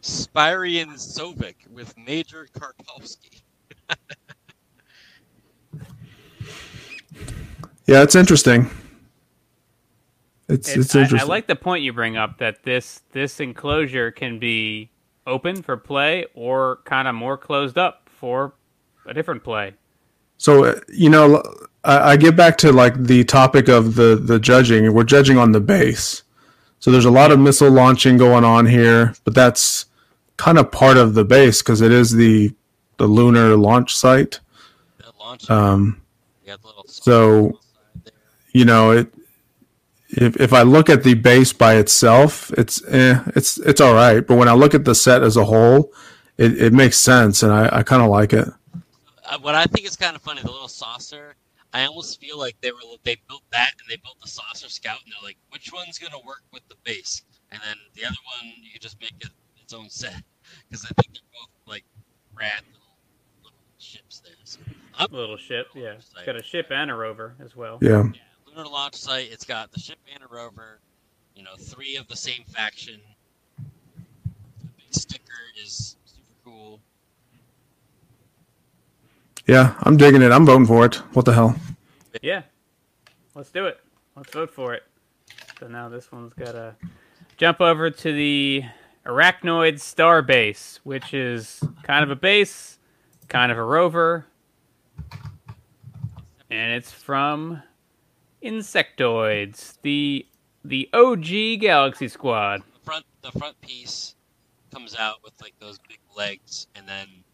Spirian 0.03 0.95
Sovic 0.95 1.69
with 1.71 1.95
Major 1.99 2.49
Karkovsky. 2.57 3.43
yeah, 7.87 8.03
it's 8.03 8.15
interesting. 8.15 8.71
It's 10.49 10.69
it's, 10.69 10.77
it's 10.77 10.95
interesting. 10.95 11.19
I, 11.21 11.25
I 11.25 11.27
like 11.27 11.49
the 11.49 11.57
point 11.57 11.83
you 11.83 11.93
bring 11.93 12.17
up 12.17 12.39
that 12.39 12.63
this 12.63 13.03
this 13.13 13.41
enclosure 13.41 14.13
can 14.13 14.39
be 14.39 14.91
open 15.27 15.63
for 15.63 15.77
play 15.77 16.25
or 16.35 16.79
kind 16.85 17.09
of 17.09 17.15
more 17.15 17.37
closed 17.37 17.77
up 17.77 18.09
for 18.09 18.55
a 19.07 19.15
different 19.15 19.43
play. 19.43 19.75
So 20.39 20.79
you 20.89 21.11
know, 21.11 21.43
I, 21.85 22.13
I 22.13 22.17
get 22.17 22.37
back 22.37 22.59
to 22.59 22.73
like 22.73 22.95
the 23.05 23.25
topic 23.25 23.69
of 23.69 23.95
the 23.95 24.17
the 24.17 24.39
judging. 24.39 24.93
We're 24.93 25.05
judging 25.05 25.39
on 25.39 25.53
the 25.53 25.61
base. 25.61 26.23
So 26.79 26.91
there's 26.91 27.05
a 27.05 27.11
lot 27.11 27.33
of 27.33 27.41
missile 27.41 27.71
launching 27.71 28.17
going 28.17 28.45
on 28.45 28.67
here, 28.67 29.15
but 29.25 29.35
that's 29.35 29.87
kind 30.37 30.59
of 30.59 30.71
part 30.71 30.97
of 30.97 31.15
the 31.15 31.25
base 31.25 31.63
because 31.63 31.81
it 31.81 31.93
is 31.93 32.13
the 32.13 32.55
the 32.99 33.07
lunar 33.07 33.57
launch 33.57 33.97
site. 33.97 34.41
Launch 35.19 35.51
um, 35.51 36.03
so 36.87 37.59
you 38.53 38.65
know 38.65 38.91
it. 38.91 39.13
If 40.09 40.41
if 40.41 40.53
I 40.53 40.63
look 40.63 40.89
at 40.89 41.03
the 41.03 41.15
base 41.15 41.53
by 41.53 41.75
itself, 41.75 42.53
it's 42.53 42.83
eh, 42.87 43.21
it's 43.35 43.59
it's 43.59 43.81
all 43.81 43.95
right. 43.95 44.25
But 44.25 44.37
when 44.37 44.49
I 44.49 44.53
look 44.53 44.75
at 44.75 44.85
the 44.85 44.95
set 44.95 45.23
as 45.23 45.37
a 45.37 45.45
whole, 45.45 45.93
it, 46.39 46.61
it 46.61 46.73
makes 46.73 46.97
sense, 46.97 47.43
and 47.43 47.53
I, 47.53 47.69
I 47.73 47.83
kind 47.83 48.03
of 48.03 48.09
like 48.09 48.33
it 48.33 48.47
uh, 48.47 48.53
Uh, 49.29 49.39
what 49.41 49.55
I 49.55 49.65
think 49.65 49.87
is 49.87 49.97
kind 49.97 50.15
of 50.15 50.23
funny, 50.23 50.41
the 50.43 50.51
little 50.51 50.69
saucer. 50.69 51.35
I 51.73 51.85
almost 51.85 52.21
feel 52.21 52.39
like 52.39 52.57
they 52.61 52.71
were 52.71 52.79
they 53.03 53.17
built 53.29 53.43
that 53.53 53.73
and 53.81 53.91
they 53.91 53.97
built 53.97 54.21
the 54.23 54.29
saucer 54.29 54.69
scout, 54.69 54.99
and 55.05 55.13
they're 55.13 55.29
like, 55.29 55.37
which 55.51 55.73
one's 55.73 55.99
gonna 55.99 56.23
work 56.25 56.43
with 56.53 56.63
the 56.69 56.77
base? 56.85 57.23
And 57.51 57.61
then 57.61 57.77
the 57.95 58.05
other 58.05 58.17
one, 58.41 58.53
you 58.63 58.79
just 58.79 59.01
make 59.01 59.15
it 59.21 59.31
its 59.61 59.73
own 59.73 59.91
set 59.91 60.23
because 60.69 60.85
I 60.85 60.95
think 61.01 61.15
they're 61.15 61.23
both 61.33 61.51
like 61.67 61.85
rad 62.35 62.63
little, 62.73 62.97
little 63.43 63.59
ships 63.79 64.21
there. 64.21 64.33
So, 64.45 64.61
a 64.99 65.09
little 65.11 65.37
ship, 65.37 65.67
yeah. 65.75 65.95
It's 65.95 66.13
got 66.25 66.37
a 66.37 66.43
ship 66.43 66.69
and 66.71 66.91
a 66.91 66.95
rover 66.95 67.35
as 67.45 67.57
well. 67.57 67.79
Yeah. 67.83 68.05
yeah. 68.15 68.21
Lunar 68.47 68.69
launch 68.69 68.95
site. 68.95 69.29
It's 69.31 69.45
got 69.45 69.73
the 69.73 69.81
ship 69.81 69.99
and 70.15 70.23
a 70.23 70.33
rover. 70.33 70.79
You 71.35 71.43
know, 71.43 71.57
three 71.59 71.97
of 71.97 72.09
the 72.09 72.17
same 72.17 72.45
faction. 72.45 73.01
The 73.59 74.69
big 74.79 74.95
sticker 74.95 75.23
is 75.63 75.97
super 76.05 76.33
cool. 76.45 76.81
Yeah, 79.47 79.75
I'm 79.81 79.97
digging 79.97 80.23
it. 80.23 80.33
I'm 80.33 80.45
voting 80.45 80.67
for 80.67 80.85
it. 80.85 80.97
What 81.15 81.25
the 81.25 81.33
hell? 81.33 81.55
Yeah, 82.21 82.43
let's 83.35 83.51
do 83.51 83.67
it. 83.67 83.79
Let's 84.17 84.33
vote 84.33 84.51
for 84.51 84.75
it. 84.75 84.83
So 85.61 85.69
now 85.69 85.89
this 85.89 86.11
one's 86.11 86.33
got 86.33 86.53
to 86.53 86.75
jump 87.37 87.61
over 87.61 87.91
to 87.91 88.13
the 88.13 88.65
Arachnoid 89.07 89.79
Star 89.81 90.21
Base, 90.23 90.81
which 90.83 91.15
is 91.15 91.63
kind 91.83 92.03
of 92.03 92.11
a 92.11 92.17
base, 92.17 92.79
kind 93.29 93.53
of 93.53 93.59
a 93.59 93.63
rover, 93.63 94.27
and 96.51 96.73
it's 96.73 96.91
from 96.91 97.63
Insectoids, 98.43 99.79
the 99.83 100.27
the 100.65 100.89
OG 100.93 101.61
Galaxy 101.61 102.09
Squad. 102.09 102.63
The 102.75 102.81
front 102.81 103.07
the 103.23 103.33
front 103.33 103.61
piece 103.61 104.17
comes 104.73 104.97
out 104.97 105.17
with 105.23 105.35
like 105.41 105.55
those 105.61 105.79
big 105.89 106.01
legs, 106.17 106.67
and 106.75 106.89
then 106.89 107.07
the 107.09 107.26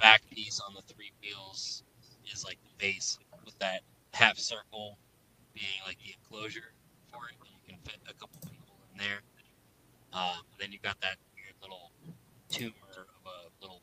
back 0.00 0.22
piece 0.30 0.60
on 0.66 0.74
the 0.74 0.82
three 0.92 1.12
wheels 1.22 1.82
is 2.32 2.44
like 2.44 2.58
the 2.62 2.70
base 2.86 3.18
with 3.44 3.58
that 3.58 3.80
half 4.12 4.38
circle 4.38 4.98
being 5.54 5.66
like 5.86 5.98
the 6.04 6.14
enclosure 6.22 6.72
for 7.12 7.20
it. 7.28 7.36
and 7.40 7.48
You 7.66 7.74
can 7.74 7.78
fit 7.84 7.96
a 8.08 8.12
couple 8.14 8.40
people 8.42 8.76
in 8.92 8.98
there. 8.98 9.20
Um, 10.12 10.42
then 10.58 10.72
you've 10.72 10.82
got 10.82 11.00
that 11.02 11.16
weird 11.34 11.54
little 11.62 11.92
tumor 12.48 12.72
of 12.96 13.26
a 13.26 13.62
little 13.62 13.80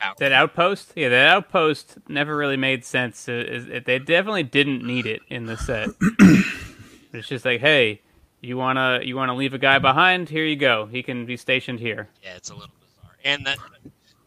tower. 0.00 0.14
That 0.18 0.32
outpost, 0.32 0.92
yeah, 0.96 1.08
that 1.10 1.28
outpost 1.28 1.96
never 2.08 2.36
really 2.36 2.56
made 2.56 2.84
sense. 2.84 3.28
It- 3.28 3.48
it- 3.48 3.68
it- 3.70 3.84
they 3.84 3.98
definitely 3.98 4.44
didn't 4.44 4.82
need 4.82 5.06
it 5.06 5.20
in 5.28 5.46
the 5.46 5.56
set. 5.56 5.90
it's 7.12 7.28
just 7.28 7.44
like, 7.44 7.60
hey, 7.60 8.00
you 8.40 8.56
wanna 8.56 9.00
you 9.02 9.16
wanna 9.16 9.34
leave 9.34 9.52
a 9.52 9.58
guy 9.58 9.78
behind? 9.78 10.28
Here 10.28 10.44
you 10.44 10.56
go. 10.56 10.86
He 10.86 11.02
can 11.02 11.26
be 11.26 11.36
stationed 11.36 11.80
here. 11.80 12.08
Yeah, 12.22 12.36
it's 12.36 12.50
a 12.50 12.54
little 12.54 12.70
bizarre. 12.80 13.16
And 13.24 13.44
that 13.46 13.58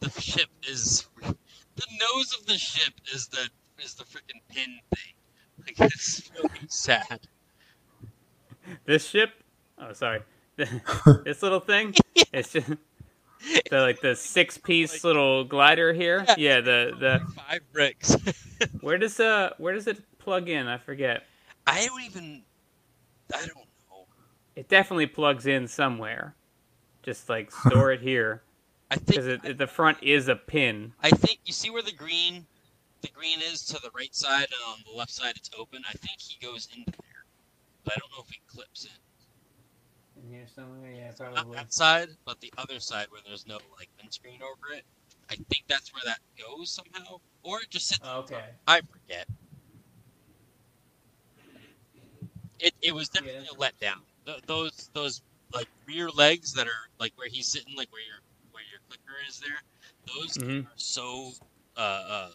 the 0.01 0.09
ship 0.21 0.49
is 0.67 1.07
the 1.21 1.85
nose 1.99 2.35
of 2.37 2.45
the 2.47 2.57
ship 2.57 2.93
is 3.13 3.27
the 3.27 3.49
is 3.81 3.93
the 3.95 4.03
freaking 4.03 4.41
pin 4.49 4.79
thing. 4.93 5.13
Like 5.77 5.91
it's 5.93 6.31
really 6.35 6.49
sad. 6.69 7.19
This 8.85 9.05
ship, 9.05 9.29
oh 9.77 9.93
sorry, 9.93 10.21
this 10.55 11.43
little 11.43 11.59
thing, 11.59 11.93
it's 12.33 12.53
just 12.53 12.67
the 13.69 13.79
like 13.79 14.01
the 14.01 14.15
six 14.15 14.57
piece 14.57 15.03
little 15.03 15.43
glider 15.43 15.93
here. 15.93 16.25
Yeah. 16.29 16.35
Yeah, 16.37 16.61
the 16.61 16.91
the 16.99 17.33
Five 17.35 17.59
bricks. 17.71 18.15
where 18.81 18.97
does 18.97 19.19
uh 19.19 19.51
where 19.59 19.75
does 19.75 19.85
it 19.85 20.01
plug 20.17 20.49
in? 20.49 20.65
I 20.65 20.79
forget. 20.79 21.25
I 21.67 21.85
don't 21.85 22.01
even. 22.05 22.41
I 23.31 23.41
don't 23.41 23.57
know. 23.57 24.05
It 24.55 24.67
definitely 24.67 25.05
plugs 25.07 25.45
in 25.45 25.67
somewhere. 25.67 26.33
Just 27.03 27.29
like 27.29 27.51
store 27.51 27.91
it 27.91 28.01
here 28.01 28.41
I 28.91 28.95
think 28.95 29.07
because 29.07 29.27
it, 29.27 29.57
the 29.57 29.67
front 29.67 29.99
is 30.01 30.27
a 30.27 30.35
pin. 30.35 30.93
I 31.01 31.11
think 31.11 31.39
you 31.45 31.53
see 31.53 31.69
where 31.69 31.81
the 31.81 31.93
green, 31.93 32.45
the 33.01 33.07
green 33.07 33.39
is 33.39 33.63
to 33.67 33.73
the 33.81 33.89
right 33.95 34.13
side, 34.13 34.47
and 34.51 34.61
on 34.67 34.79
the 34.85 34.91
left 34.97 35.11
side 35.11 35.33
it's 35.37 35.49
open. 35.57 35.81
I 35.87 35.93
think 35.93 36.19
he 36.19 36.45
goes 36.45 36.67
into 36.75 36.91
there, 36.91 37.25
but 37.85 37.93
I 37.93 37.99
don't 37.99 38.11
know 38.11 38.23
if 38.27 38.29
he 38.29 38.41
clips 38.47 38.85
in. 38.85 40.23
In 40.23 40.29
here 40.29 40.45
somewhere, 40.53 40.91
yeah, 40.91 41.11
Not 41.33 41.53
that 41.53 41.73
side, 41.73 42.09
but 42.25 42.41
the 42.41 42.53
other 42.57 42.81
side 42.81 43.07
where 43.11 43.21
there's 43.25 43.47
no 43.47 43.59
like 43.79 43.87
windscreen 43.97 44.41
over 44.43 44.75
it. 44.77 44.83
I 45.29 45.35
think 45.35 45.63
that's 45.69 45.93
where 45.93 46.03
that 46.05 46.19
goes 46.37 46.69
somehow, 46.69 47.21
or 47.43 47.61
it 47.61 47.69
just 47.69 47.87
sits. 47.87 48.01
Okay. 48.05 48.43
I 48.67 48.81
forget. 48.81 49.25
It 52.59 52.73
it 52.81 52.93
was 52.93 53.07
definitely 53.07 53.47
a 53.51 53.55
letdown. 53.55 54.01
Th- 54.25 54.41
those 54.47 54.89
those 54.93 55.21
like 55.53 55.67
rear 55.87 56.09
legs 56.09 56.53
that 56.53 56.67
are 56.67 56.89
like 56.99 57.13
where 57.15 57.29
he's 57.29 57.47
sitting, 57.47 57.75
like 57.77 57.91
where 57.91 58.01
your 58.01 58.20
clicker 58.91 59.17
is 59.27 59.39
there. 59.39 59.61
Those 60.07 60.37
Mhm. 60.37 60.65
are 60.65 60.71
so 60.75 61.31
uh, 61.77 61.79
uh 61.79 62.31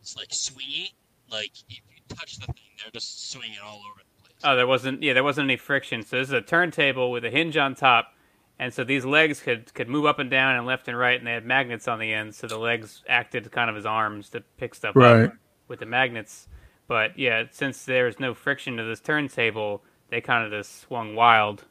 it's 0.00 0.16
like 0.16 0.28
swingy. 0.28 0.92
Like 1.30 1.52
if 1.68 1.80
you 1.90 2.02
touch 2.08 2.36
the 2.38 2.46
thing, 2.46 2.64
they're 2.82 2.90
just 2.92 3.30
swinging 3.30 3.58
all 3.64 3.78
over 3.88 4.00
the 4.00 4.22
place. 4.22 4.36
Oh, 4.44 4.56
there 4.56 4.66
wasn't. 4.66 5.02
Yeah, 5.02 5.14
there 5.14 5.24
wasn't 5.24 5.46
any 5.46 5.56
friction. 5.56 6.02
So 6.02 6.18
this 6.18 6.28
is 6.28 6.32
a 6.34 6.42
turntable 6.42 7.10
with 7.10 7.24
a 7.24 7.30
hinge 7.30 7.56
on 7.56 7.74
top, 7.74 8.14
and 8.58 8.74
so 8.74 8.84
these 8.84 9.04
legs 9.04 9.40
could 9.40 9.72
could 9.74 9.88
move 9.88 10.04
up 10.04 10.18
and 10.18 10.28
down 10.30 10.56
and 10.56 10.66
left 10.66 10.88
and 10.88 10.98
right, 10.98 11.16
and 11.18 11.26
they 11.26 11.32
had 11.32 11.46
magnets 11.46 11.88
on 11.88 11.98
the 11.98 12.12
end, 12.12 12.34
so 12.34 12.46
the 12.46 12.58
legs 12.58 13.02
acted 13.08 13.50
kind 13.52 13.70
of 13.70 13.76
as 13.76 13.86
arms 13.86 14.28
to 14.30 14.40
pick 14.58 14.74
stuff 14.74 14.96
Right. 14.96 15.26
up 15.26 15.32
with 15.68 15.80
the 15.80 15.86
magnets. 15.86 16.48
But 16.88 17.18
yeah, 17.18 17.44
since 17.50 17.84
there's 17.84 18.20
no 18.20 18.34
friction 18.34 18.76
to 18.76 18.84
this 18.84 19.00
turntable, 19.00 19.82
they 20.10 20.20
kind 20.20 20.44
of 20.44 20.50
just 20.50 20.80
swung 20.80 21.14
wild. 21.14 21.64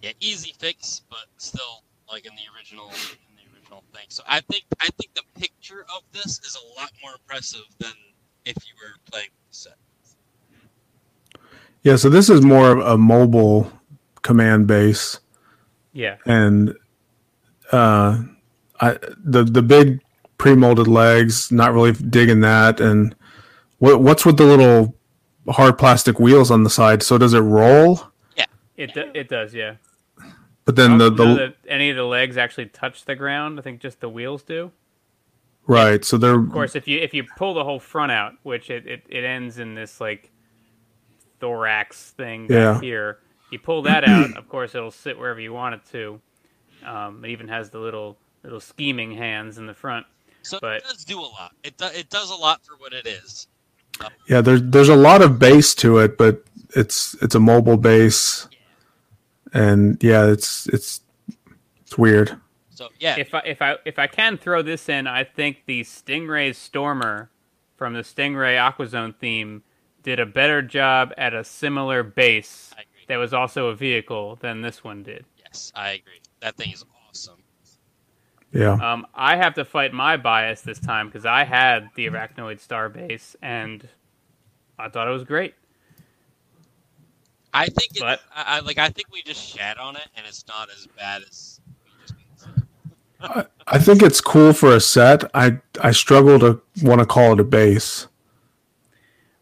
Yeah, 0.00 0.12
easy 0.20 0.54
fix, 0.58 1.02
but 1.10 1.26
still 1.36 1.82
like 2.12 2.26
in 2.26 2.32
the 2.34 2.42
original 2.56 2.88
in 2.90 3.36
the 3.36 3.56
original 3.56 3.82
thing. 3.94 4.04
So 4.08 4.22
I 4.28 4.40
think 4.40 4.64
I 4.80 4.88
think 4.98 5.14
the 5.14 5.22
picture 5.40 5.84
of 5.96 6.02
this 6.12 6.38
is 6.40 6.56
a 6.56 6.80
lot 6.80 6.90
more 7.02 7.12
impressive 7.14 7.64
than 7.78 7.94
if 8.44 8.56
you 8.66 8.74
were 8.80 8.94
playing 9.10 9.28
with 9.32 9.50
the 9.50 9.56
set. 9.56 9.76
Yeah, 11.82 11.96
so 11.96 12.08
this 12.08 12.28
is 12.30 12.42
more 12.42 12.70
of 12.70 12.78
a 12.78 12.96
mobile 12.96 13.72
command 14.20 14.68
base, 14.68 15.18
Yeah, 15.92 16.16
and 16.26 16.76
uh, 17.72 18.22
I 18.80 18.98
the 19.24 19.42
the 19.42 19.62
big 19.62 20.00
pre-molded 20.38 20.88
legs, 20.88 21.50
not 21.50 21.72
really 21.72 21.92
digging 21.92 22.40
that. 22.42 22.80
And 22.80 23.16
what 23.78 24.00
what's 24.00 24.26
with 24.26 24.36
the 24.36 24.44
little 24.44 24.94
hard 25.48 25.78
plastic 25.78 26.20
wheels 26.20 26.50
on 26.50 26.62
the 26.62 26.70
side? 26.70 27.02
So 27.02 27.16
does 27.16 27.34
it 27.34 27.40
roll? 27.40 28.02
Yeah. 28.36 28.46
It 28.76 28.94
do, 28.94 29.10
it 29.14 29.28
does. 29.28 29.54
Yeah. 29.54 29.76
But 30.64 30.76
then 30.76 30.92
I 30.92 30.96
the 30.98 31.08
don't 31.10 31.16
the 31.16 31.24
know 31.24 31.34
that 31.36 31.54
any 31.68 31.90
of 31.90 31.96
the 31.96 32.04
legs 32.04 32.36
actually 32.36 32.66
touch 32.66 33.04
the 33.04 33.14
ground. 33.16 33.58
I 33.58 33.62
think 33.62 33.80
just 33.80 34.00
the 34.00 34.08
wheels 34.08 34.42
do. 34.42 34.70
right, 35.66 36.04
so 36.04 36.16
they're 36.16 36.38
Of 36.38 36.50
course, 36.52 36.76
if 36.76 36.86
you 36.86 36.98
if 37.00 37.12
you 37.14 37.24
pull 37.36 37.54
the 37.54 37.64
whole 37.64 37.80
front 37.80 38.12
out, 38.12 38.34
which 38.42 38.70
it, 38.70 38.86
it, 38.86 39.02
it 39.08 39.24
ends 39.24 39.58
in 39.58 39.74
this 39.74 40.00
like 40.00 40.30
thorax 41.40 42.10
thing 42.12 42.46
back 42.46 42.54
Yeah. 42.56 42.80
here, 42.80 43.18
you 43.50 43.58
pull 43.58 43.82
that 43.82 44.04
out. 44.08 44.36
Of 44.36 44.48
course, 44.48 44.74
it'll 44.74 44.90
sit 44.90 45.18
wherever 45.18 45.40
you 45.40 45.52
want 45.52 45.74
it 45.74 45.80
to. 45.92 46.20
Um, 46.86 47.24
it 47.24 47.30
even 47.30 47.48
has 47.48 47.70
the 47.70 47.78
little 47.78 48.16
little 48.44 48.60
scheming 48.60 49.12
hands 49.12 49.58
in 49.58 49.66
the 49.66 49.74
front. 49.74 50.06
So 50.42 50.58
But- 50.60 50.78
it 50.78 50.84
does 50.84 51.04
do 51.04 51.18
a 51.20 51.22
lot. 51.22 51.52
It 51.62 51.76
do, 51.76 51.86
it 51.86 52.10
does 52.10 52.30
a 52.30 52.34
lot 52.34 52.64
for 52.64 52.76
what 52.76 52.92
it 52.92 53.06
is. 53.06 53.46
yeah 54.28 54.40
there's 54.40 54.62
there's 54.62 54.88
a 54.88 54.96
lot 54.96 55.22
of 55.22 55.38
base 55.38 55.74
to 55.76 55.98
it, 55.98 56.16
but 56.18 56.44
it's 56.74 57.14
it's 57.22 57.34
a 57.34 57.40
mobile 57.40 57.76
base, 57.76 58.48
and 59.52 60.02
yeah, 60.02 60.26
it's 60.26 60.66
it's 60.68 61.00
it's 61.80 61.98
weird. 61.98 62.38
So 62.70 62.88
yeah, 62.98 63.16
If 63.18 63.34
I 63.34 63.40
if 63.40 63.62
I 63.62 63.76
if 63.84 63.98
I 63.98 64.06
can 64.06 64.38
throw 64.38 64.62
this 64.62 64.88
in, 64.88 65.06
I 65.06 65.24
think 65.24 65.64
the 65.66 65.82
Stingray 65.82 66.54
Stormer 66.54 67.30
from 67.76 67.92
the 67.94 68.00
Stingray 68.00 68.56
Aquazone 68.56 69.14
theme 69.16 69.62
did 70.02 70.18
a 70.18 70.26
better 70.26 70.62
job 70.62 71.12
at 71.16 71.34
a 71.34 71.44
similar 71.44 72.02
base 72.02 72.72
that 73.08 73.16
was 73.16 73.34
also 73.34 73.68
a 73.68 73.74
vehicle 73.74 74.36
than 74.40 74.62
this 74.62 74.82
one 74.82 75.02
did. 75.02 75.24
Yes, 75.38 75.70
I 75.74 75.90
agree. 75.90 76.20
That 76.40 76.56
thing 76.56 76.72
is 76.72 76.84
awesome. 77.08 77.42
Yeah. 78.52 78.72
Um, 78.72 79.06
I 79.14 79.36
have 79.36 79.54
to 79.54 79.64
fight 79.64 79.92
my 79.92 80.16
bias 80.16 80.60
this 80.60 80.78
time 80.78 81.06
because 81.06 81.24
I 81.24 81.44
had 81.44 81.88
the 81.94 82.06
Arachnoid 82.06 82.60
Star 82.60 82.88
base 82.88 83.34
and 83.40 83.88
I 84.78 84.88
thought 84.88 85.08
it 85.08 85.12
was 85.12 85.24
great. 85.24 85.54
I 87.52 87.66
think 87.66 87.96
it, 87.96 88.02
I, 88.02 88.18
I 88.34 88.60
like. 88.60 88.78
I 88.78 88.88
think 88.90 89.08
we 89.12 89.22
just 89.22 89.42
shat 89.42 89.78
on 89.78 89.96
it, 89.96 90.06
and 90.16 90.26
it's 90.26 90.44
not 90.48 90.68
as 90.70 90.86
bad 90.96 91.22
as 91.22 91.60
we 91.86 91.92
just 92.00 92.14
made 92.16 92.24
it. 93.22 93.48
I 93.68 93.78
think 93.78 94.02
it's 94.02 94.20
cool 94.20 94.52
for 94.52 94.74
a 94.74 94.80
set. 94.80 95.24
I 95.34 95.58
I 95.82 95.92
struggle 95.92 96.38
to 96.40 96.60
want 96.82 97.00
to 97.00 97.06
call 97.06 97.32
it 97.34 97.40
a 97.40 97.44
base. 97.44 98.08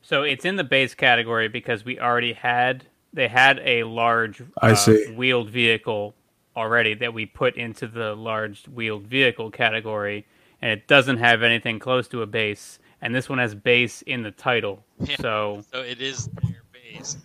So 0.02 0.22
it's 0.22 0.44
in 0.44 0.56
the 0.56 0.64
base 0.64 0.94
category 0.94 1.48
because 1.48 1.84
we 1.84 1.98
already 2.00 2.32
had 2.32 2.86
they 3.12 3.28
had 3.28 3.60
a 3.64 3.84
large 3.84 4.42
I 4.60 4.72
uh, 4.72 4.74
see. 4.74 5.12
wheeled 5.14 5.50
vehicle 5.50 6.14
already 6.56 6.94
that 6.94 7.14
we 7.14 7.26
put 7.26 7.56
into 7.56 7.86
the 7.86 8.14
large 8.14 8.66
wheeled 8.68 9.06
vehicle 9.06 9.50
category, 9.50 10.26
and 10.62 10.70
it 10.72 10.88
doesn't 10.88 11.18
have 11.18 11.42
anything 11.42 11.78
close 11.78 12.08
to 12.08 12.22
a 12.22 12.26
base. 12.26 12.78
And 13.02 13.14
this 13.14 13.28
one 13.28 13.38
has 13.38 13.54
base 13.54 14.02
in 14.02 14.22
the 14.22 14.30
title, 14.30 14.84
Yeah. 14.98 15.16
so 15.20 15.64
So 15.72 15.80
it 15.80 16.02
is 16.02 16.28
their 16.42 16.62
base, 16.72 17.16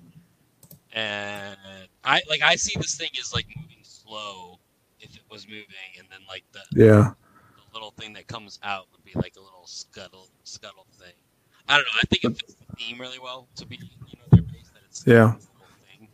and 0.95 1.57
I 2.03 2.21
like. 2.29 2.41
I 2.41 2.55
see 2.55 2.73
this 2.79 2.95
thing 2.95 3.09
as 3.19 3.33
like 3.33 3.45
moving 3.55 3.83
slow 3.83 4.59
if 5.01 5.15
it 5.15 5.23
was 5.29 5.47
moving, 5.47 5.65
and 5.99 6.07
then 6.09 6.19
like 6.27 6.43
the, 6.53 6.61
Yeah. 6.73 7.11
the 7.57 7.63
little 7.73 7.91
thing 7.91 8.13
that 8.13 8.27
comes 8.27 8.59
out 8.63 8.87
would 8.93 9.03
be 9.03 9.11
like 9.15 9.35
a 9.37 9.41
little 9.41 9.67
scuttle 9.67 10.29
scuttle 10.43 10.87
thing. 10.93 11.13
I 11.67 11.75
don't 11.77 11.85
know. 11.85 11.99
I 12.01 12.05
think 12.07 12.23
it 12.23 12.29
fits 12.39 12.55
the 12.55 12.75
theme 12.77 12.99
really 12.99 13.19
well 13.19 13.47
to 13.57 13.65
be 13.67 13.77
you 13.77 14.17
know 14.17 14.25
their 14.31 14.41
base 14.43 14.69
that 14.73 14.83
it's 14.85 15.03
Yeah. 15.05 15.33
thing. 15.33 16.07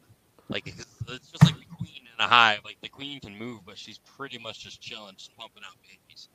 Like 0.49 0.67
it's 0.67 0.85
just 1.31 1.43
like 1.45 1.57
the 1.59 1.65
queen 1.77 2.01
in 2.13 2.19
a 2.25 2.27
hive. 2.27 2.61
Like 2.65 2.77
the 2.81 2.89
queen 2.89 3.19
can 3.19 3.37
move, 3.37 3.61
but 3.65 3.77
she's 3.77 3.99
pretty 3.99 4.39
much 4.39 4.61
just 4.63 4.81
chilling, 4.81 5.15
just 5.17 5.35
pumping 5.37 5.63
out 5.65 5.75
babies. 5.83 6.29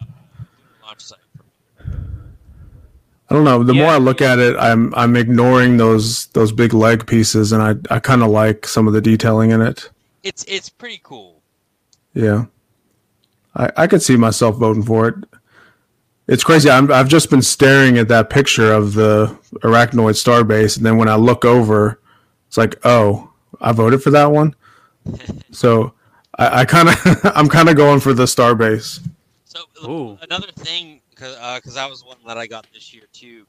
Uh, 0.00 0.04
launch 0.82 1.00
site 1.00 1.18
I 3.30 3.34
don't 3.34 3.44
know. 3.44 3.62
The 3.62 3.74
Yeah. 3.74 3.82
more 3.82 3.90
I 3.92 3.98
look 3.98 4.22
at 4.22 4.38
it, 4.38 4.56
I'm 4.58 4.94
I'm 4.94 5.16
ignoring 5.16 5.76
those 5.76 6.26
those 6.28 6.52
big 6.52 6.72
leg 6.74 7.06
pieces, 7.06 7.52
and 7.52 7.62
I 7.62 7.74
I 7.94 8.00
kind 8.00 8.22
of 8.22 8.30
like 8.30 8.66
some 8.66 8.86
of 8.88 8.94
the 8.94 9.00
detailing 9.00 9.50
in 9.50 9.60
it. 9.60 9.90
it's 10.22 10.44
it's 10.48 10.68
pretty 10.68 11.00
cool. 11.02 11.42
Yeah, 12.14 12.46
I 13.54 13.70
I 13.76 13.86
could 13.86 14.02
see 14.02 14.16
myself 14.16 14.56
voting 14.56 14.82
for 14.82 15.08
it. 15.08 15.14
It's 16.26 16.44
crazy. 16.44 16.68
I'm, 16.70 16.92
I've 16.92 17.08
just 17.08 17.30
been 17.30 17.40
staring 17.42 17.96
at 17.98 18.08
that 18.08 18.28
picture 18.30 18.70
of 18.72 18.94
the 18.94 19.34
arachnoid 19.62 20.14
starbase, 20.14 20.76
and 20.76 20.84
then 20.84 20.98
when 20.98 21.08
I 21.08 21.14
look 21.16 21.44
over, 21.44 22.00
It's 22.48 22.56
like, 22.58 22.76
oh, 22.84 23.30
I 23.60 23.72
voted 23.72 24.02
for 24.02 24.10
that 24.10 24.30
one. 24.32 24.54
so 25.52 25.92
I, 26.38 26.60
I 26.60 26.64
kind 26.66 26.88
of 26.90 26.96
I'm 27.36 27.48
kind 27.48 27.68
of 27.68 27.76
going 27.76 28.00
for 28.00 28.12
the 28.14 28.24
Starbase. 28.24 29.00
So 29.44 29.60
Ooh. 29.84 30.18
another 30.22 30.52
thing, 30.52 30.97
because 31.18 31.36
uh, 31.36 31.74
that 31.74 31.90
was 31.90 32.04
one 32.04 32.18
that 32.26 32.38
I 32.38 32.46
got 32.46 32.66
this 32.72 32.94
year 32.94 33.04
too. 33.12 33.44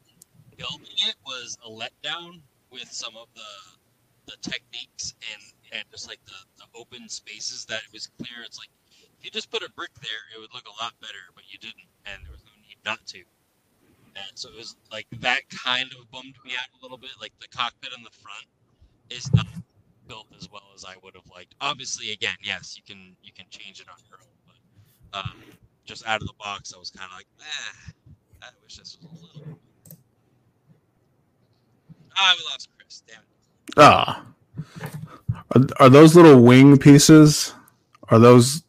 Building 0.58 0.88
it 1.08 1.16
was 1.26 1.58
a 1.66 1.70
letdown 1.70 2.41
with 2.72 2.91
some 2.91 3.16
of 3.16 3.28
the 3.36 4.32
the 4.32 4.50
techniques 4.50 5.14
and 5.34 5.41
and 5.72 5.84
just 5.91 6.08
like 6.08 6.20
the, 6.26 6.34
the 6.58 6.80
open 6.80 7.08
spaces 7.08 7.66
that 7.66 7.82
it 7.88 7.94
was 7.94 8.10
clear. 8.18 8.44
It's 8.46 8.58
like 8.58 8.70
if 8.91 9.26
you 9.26 9.32
just 9.32 9.52
put 9.52 9.62
a 9.62 9.70
brick 9.76 9.94
there, 10.02 10.24
it 10.36 10.40
would 10.40 10.54
look 10.54 10.66
a 10.66 10.84
lot 10.84 10.94
better, 11.00 11.30
but 11.36 11.44
you 11.48 11.60
didn't, 11.60 11.88
and 12.06 12.26
there 12.26 12.32
was 12.32 12.44
no 12.44 12.52
need 12.68 12.78
not 12.86 13.06
to. 13.08 13.20
And 14.16 14.32
so 14.34 14.50
it 14.50 14.58
was 14.58 14.76
like 14.91 15.06
that 15.20 15.41
kind 15.50 15.91
of 15.94 16.10
bummed 16.12 16.36
me 16.44 16.54
out 16.60 16.68
a 16.80 16.82
little 16.82 16.98
bit. 16.98 17.12
Like 17.22 17.34
the 17.40 17.48
cockpit 17.56 17.94
in 17.96 18.04
the 18.04 18.10
front 18.10 18.46
is 19.10 19.32
not 19.34 19.48
built 20.08 20.28
as 20.38 20.52
well 20.52 20.66
as 20.76 20.84
I 20.84 20.96
would 21.04 21.16
have 21.16 21.30
liked. 21.34 21.56
Obviously, 21.62 22.12
again, 22.12 22.36
yes, 22.44 22.76
you 22.76 22.84
can 22.84 23.16
you 23.24 23.32
can 23.32 23.46
change 23.50 23.80
it 23.80 23.88
on 23.88 23.98
your 24.10 24.20
own, 24.20 24.38
but 24.50 25.20
um, 25.20 25.38
just 25.90 26.06
out 26.06 26.22
of 26.22 26.28
the 26.28 26.34
box, 26.40 26.72
I 26.74 26.78
was 26.78 26.91
kind 26.91 27.10
of 27.11 27.18
like, 27.18 27.26
eh, 27.41 27.91
I 28.44 28.49
wish 28.64 28.78
this 28.78 28.99
was 29.02 29.22
a 29.22 29.38
little. 29.38 29.60
Ah, 32.16 32.36
we 32.38 32.44
lost 32.52 32.70
Chris. 32.78 33.02
Damn 33.07 33.18
it. 33.18 33.74
Ah. 33.76 34.26
Are, 35.56 35.61
are 35.80 35.90
those 35.90 36.16
little 36.16 36.44
wing 36.44 36.78
pieces? 36.78 37.56
Are 38.10 38.20
those 38.20 38.61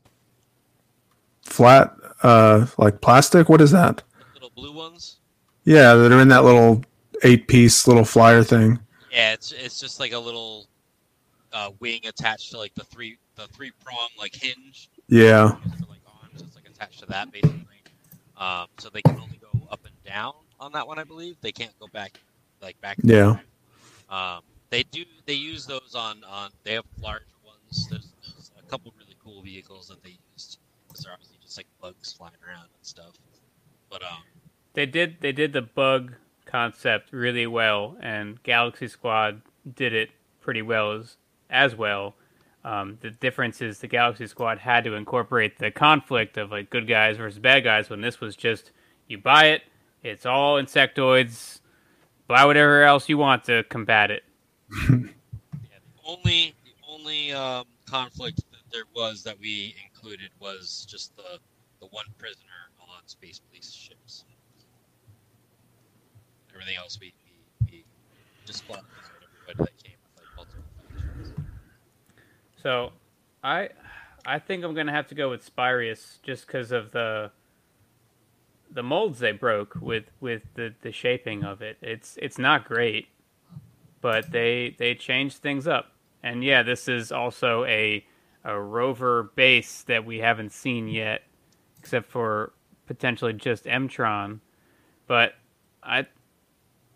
flat, 1.42 1.94
uh, 2.22 2.66
like 2.78 3.02
plastic? 3.02 3.51
What 3.51 3.60
is 3.60 3.70
that? 3.72 4.02
Little 4.32 4.52
blue 4.55 4.72
ones. 4.72 5.18
Yeah, 5.64 5.94
that 5.94 6.12
are 6.12 6.20
in 6.20 6.28
that 6.28 6.44
little 6.44 6.82
eight-piece 7.22 7.86
little 7.86 8.05
flyer 8.05 8.42
thing. 8.42 8.78
Yeah, 9.12 9.34
it's 9.34 9.52
it's 9.52 9.78
just 9.78 10.01
like 10.01 10.12
a 10.12 10.18
little 10.18 10.68
uh, 11.52 11.70
wing 11.80 12.01
attached 12.06 12.52
to 12.52 12.59
like 12.59 12.74
the 12.74 12.84
three 12.84 13.18
the 13.34 13.47
three 13.48 13.72
prong 13.84 14.09
like 14.18 14.34
hinge. 14.34 14.88
Yeah. 15.09 15.56
like 15.88 16.01
arms, 16.06 16.40
it's 16.40 16.55
like 16.55 16.69
attached 16.81 17.01
to 17.01 17.07
that 17.07 17.31
basically. 17.32 17.59
Um, 18.36 18.66
so 18.78 18.89
they 18.89 19.02
can 19.02 19.16
only 19.16 19.39
go 19.40 19.48
up 19.70 19.81
and 19.85 19.94
down 20.05 20.32
on 20.59 20.73
that 20.73 20.86
one, 20.86 20.98
I 20.98 21.05
believe. 21.05 21.36
They 21.40 21.52
can't 21.52 21.78
go 21.78 21.86
back 21.93 22.19
like 22.62 22.81
back. 22.81 22.97
Yeah. 23.02 23.36
Um, 24.09 24.40
they 24.70 24.82
do. 24.85 25.05
They 25.27 25.35
use 25.35 25.66
those 25.66 25.94
on 25.94 26.24
on. 26.24 26.51
They 26.65 26.74
have 26.74 26.85
larger 27.01 27.24
ones. 27.44 27.89
There's, 27.90 28.09
there's 28.23 28.51
a 28.59 28.62
couple 28.70 28.93
really 28.98 29.16
cool 29.23 29.43
vehicles 29.43 29.89
that 29.89 30.02
they 30.02 30.16
used 30.32 30.59
because 30.89 31.05
they're 31.05 31.12
obviously 31.12 31.36
just 31.43 31.57
like 31.57 31.66
bugs 31.81 32.12
flying 32.12 32.32
around 32.47 32.62
and 32.62 32.82
stuff. 32.82 33.12
But 33.90 34.02
um, 34.02 34.23
they 34.73 34.86
did 34.86 35.16
they 35.20 35.32
did 35.32 35.52
the 35.52 35.62
bug 35.62 36.15
concept 36.47 37.12
really 37.12 37.47
well, 37.47 37.97
and 38.01 38.43
Galaxy 38.43 38.89
Squad 38.89 39.43
did 39.74 39.93
it 39.93 40.11
pretty 40.40 40.62
well 40.62 40.93
as 40.93 41.16
as 41.51 41.74
well. 41.77 42.15
Um, 42.64 42.98
the 43.00 43.10
difference 43.10 43.62
is 43.62 43.78
the 43.78 43.86
Galaxy 43.86 44.26
Squad 44.26 44.58
had 44.58 44.84
to 44.84 44.94
incorporate 44.94 45.58
the 45.58 45.70
conflict 45.70 46.36
of 46.36 46.50
like 46.50 46.68
good 46.68 46.86
guys 46.86 47.16
versus 47.16 47.38
bad 47.38 47.64
guys 47.64 47.88
when 47.88 48.00
this 48.00 48.20
was 48.20 48.36
just 48.36 48.72
you 49.08 49.18
buy 49.18 49.46
it, 49.46 49.62
it's 50.02 50.26
all 50.26 50.62
insectoids, 50.62 51.60
buy 52.26 52.44
whatever 52.44 52.82
else 52.82 53.08
you 53.08 53.18
want 53.18 53.44
to 53.44 53.64
combat 53.64 54.10
it. 54.10 54.24
yeah, 54.90 54.98
the 54.98 56.04
only 56.04 56.54
the 56.64 56.72
only 56.88 57.32
um, 57.32 57.64
conflict 57.86 58.36
that 58.50 58.70
there 58.72 58.84
was 58.94 59.22
that 59.24 59.38
we 59.40 59.74
included 59.92 60.30
was 60.38 60.86
just 60.88 61.16
the 61.16 61.38
the 61.80 61.86
one 61.86 62.04
prisoner 62.18 62.70
on 63.00 63.08
space 63.08 63.40
police 63.48 63.72
ships. 63.72 64.24
Everything 66.52 66.76
else 66.76 66.98
we, 67.00 67.12
we, 67.62 67.66
we 67.72 67.84
just 68.46 68.64
fought 68.64 68.84
everybody 69.48 69.70
that 69.70 69.82
came 69.82 69.96
with 70.02 70.22
like 70.22 70.36
multiple 70.36 70.64
factions. 70.86 71.32
So, 72.62 72.92
I 73.42 73.70
I 74.26 74.38
think 74.38 74.64
I'm 74.64 74.74
gonna 74.74 74.92
have 74.92 75.08
to 75.08 75.14
go 75.14 75.30
with 75.30 75.54
Spyrius 75.54 76.20
just 76.22 76.46
because 76.46 76.72
of 76.72 76.92
the 76.92 77.30
the 78.70 78.82
molds 78.82 79.18
they 79.18 79.32
broke 79.32 79.76
with 79.80 80.04
with 80.20 80.42
the 80.54 80.74
the 80.82 80.92
shaping 80.92 81.44
of 81.44 81.62
it. 81.62 81.78
It's 81.82 82.16
it's 82.20 82.38
not 82.38 82.64
great 82.64 83.08
but 84.00 84.30
they 84.30 84.74
they 84.78 84.94
changed 84.94 85.38
things 85.38 85.66
up. 85.66 85.92
And 86.22 86.44
yeah, 86.44 86.62
this 86.62 86.88
is 86.88 87.12
also 87.12 87.64
a 87.64 88.04
a 88.44 88.58
rover 88.58 89.24
base 89.34 89.82
that 89.82 90.04
we 90.04 90.18
haven't 90.18 90.52
seen 90.52 90.88
yet, 90.88 91.22
except 91.78 92.10
for 92.10 92.52
potentially 92.86 93.32
just 93.32 93.64
Mtron. 93.64 94.40
But 95.06 95.34
I 95.82 96.06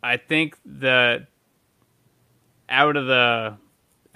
I 0.02 0.16
think 0.16 0.56
the 0.64 1.26
out 2.68 2.96
of 2.96 3.06
the 3.06 3.56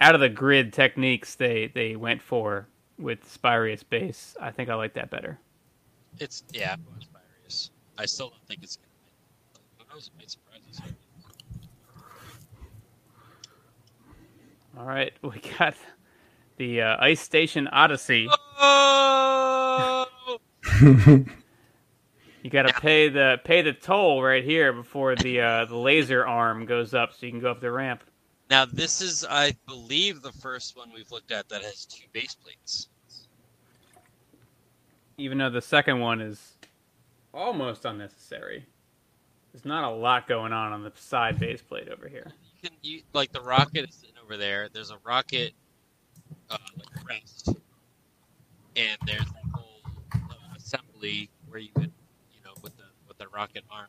out 0.01 0.15
of 0.15 0.21
the 0.21 0.29
grid 0.29 0.73
techniques 0.73 1.35
they 1.35 1.67
they 1.67 1.95
went 1.95 2.21
for 2.21 2.67
with 2.97 3.23
Spyrius 3.25 3.83
base, 3.87 4.35
I 4.41 4.51
think 4.51 4.69
I 4.69 4.75
like 4.75 4.93
that 4.93 5.09
better. 5.09 5.39
It's 6.19 6.43
yeah, 6.51 6.75
Spyrius. 6.99 7.69
I 7.97 8.05
still 8.05 8.29
don't 8.29 8.47
think 8.47 8.63
it's 8.63 8.77
gonna. 8.77 8.87
Who 9.77 9.85
knows? 9.95 10.07
It 10.07 10.13
might 10.19 10.31
surprise 10.31 10.61
us. 10.71 10.81
All 14.77 14.85
right, 14.85 15.13
we 15.21 15.41
got 15.57 15.75
the 16.57 16.81
uh, 16.81 16.97
Ice 16.99 17.19
Station 17.21 17.67
Odyssey. 17.67 18.29
Oh! 18.59 20.05
you 20.81 21.25
got 22.49 22.67
to 22.67 22.73
pay 22.81 23.09
the 23.09 23.39
pay 23.43 23.61
the 23.61 23.73
toll 23.73 24.23
right 24.23 24.43
here 24.43 24.71
before 24.71 25.15
the 25.15 25.41
uh, 25.41 25.65
the 25.65 25.75
laser 25.75 26.25
arm 26.25 26.65
goes 26.65 26.93
up, 26.93 27.13
so 27.13 27.25
you 27.25 27.31
can 27.31 27.41
go 27.41 27.51
up 27.51 27.59
the 27.59 27.71
ramp. 27.71 28.03
Now, 28.49 28.65
this 28.65 29.01
is, 29.01 29.25
I 29.29 29.55
believe, 29.67 30.21
the 30.21 30.31
first 30.31 30.75
one 30.75 30.89
we've 30.93 31.11
looked 31.11 31.31
at 31.31 31.47
that 31.49 31.61
has 31.63 31.85
two 31.85 32.05
base 32.13 32.35
plates. 32.35 32.87
Even 35.17 35.37
though 35.37 35.49
the 35.49 35.61
second 35.61 35.99
one 35.99 36.19
is 36.21 36.55
almost 37.33 37.85
unnecessary. 37.85 38.65
There's 39.53 39.65
not 39.65 39.83
a 39.83 39.89
lot 39.89 40.27
going 40.27 40.53
on 40.53 40.71
on 40.71 40.83
the 40.83 40.91
side 40.95 41.39
base 41.39 41.61
plate 41.61 41.89
over 41.89 42.07
here. 42.07 42.31
You 42.61 42.69
can, 42.69 42.77
you, 42.81 43.01
like 43.13 43.31
the 43.31 43.41
rocket 43.41 43.89
is 43.89 44.03
over 44.23 44.37
there. 44.37 44.69
There's 44.71 44.91
a 44.91 44.97
rocket 45.03 45.53
uh, 46.49 46.57
like 46.77 47.07
rest, 47.07 47.49
and 48.75 48.97
there's 49.05 49.21
a 49.21 49.57
whole 49.57 49.81
uh, 50.13 50.55
assembly 50.55 51.29
where 51.47 51.59
you 51.59 51.69
could, 51.73 51.91
you 52.31 52.41
know, 52.45 52.53
with 52.61 52.75
the 52.77 52.83
with 53.07 53.17
the 53.17 53.27
rocket 53.29 53.63
arm 53.71 53.87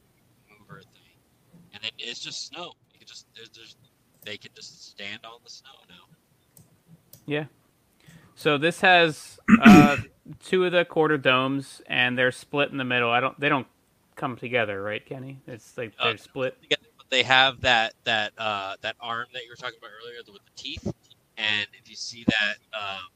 mover 0.48 0.80
thing, 0.80 1.60
and 1.74 1.82
then 1.82 1.90
it's 1.98 2.20
just 2.20 2.46
snow. 2.46 2.72
You 2.92 2.98
can 3.00 3.08
just 3.08 3.26
there's, 3.34 3.50
there's 3.50 3.76
they 4.22 4.36
can 4.36 4.50
just 4.54 4.90
stand 4.90 5.20
on 5.24 5.40
the 5.44 5.50
snow 5.50 5.70
now. 5.88 6.62
Yeah. 7.26 7.44
So 8.34 8.58
this 8.58 8.80
has 8.80 9.38
uh, 9.62 9.98
two 10.44 10.64
of 10.64 10.72
the 10.72 10.84
quarter 10.84 11.18
domes, 11.18 11.82
and 11.86 12.16
they're 12.16 12.32
split 12.32 12.70
in 12.70 12.78
the 12.78 12.84
middle. 12.84 13.10
I 13.10 13.20
don't. 13.20 13.38
They 13.38 13.48
don't 13.48 13.66
come 14.16 14.36
together, 14.36 14.82
right, 14.82 15.04
Kenny? 15.04 15.40
It's 15.46 15.76
like 15.76 15.92
they're 15.98 16.14
uh, 16.14 16.16
split. 16.16 16.60
Together 16.62 16.82
they 17.10 17.22
have 17.24 17.60
that 17.60 17.94
that 18.04 18.32
uh, 18.38 18.76
that 18.80 18.96
arm 19.00 19.26
that 19.34 19.42
you 19.44 19.50
were 19.50 19.56
talking 19.56 19.78
about 19.78 19.90
earlier 20.02 20.18
with 20.32 20.44
the 20.44 20.62
teeth, 20.62 20.92
and 21.36 21.66
if 21.80 21.90
you 21.90 21.96
see 21.96 22.24
that, 22.24 22.56
um, 22.72 23.08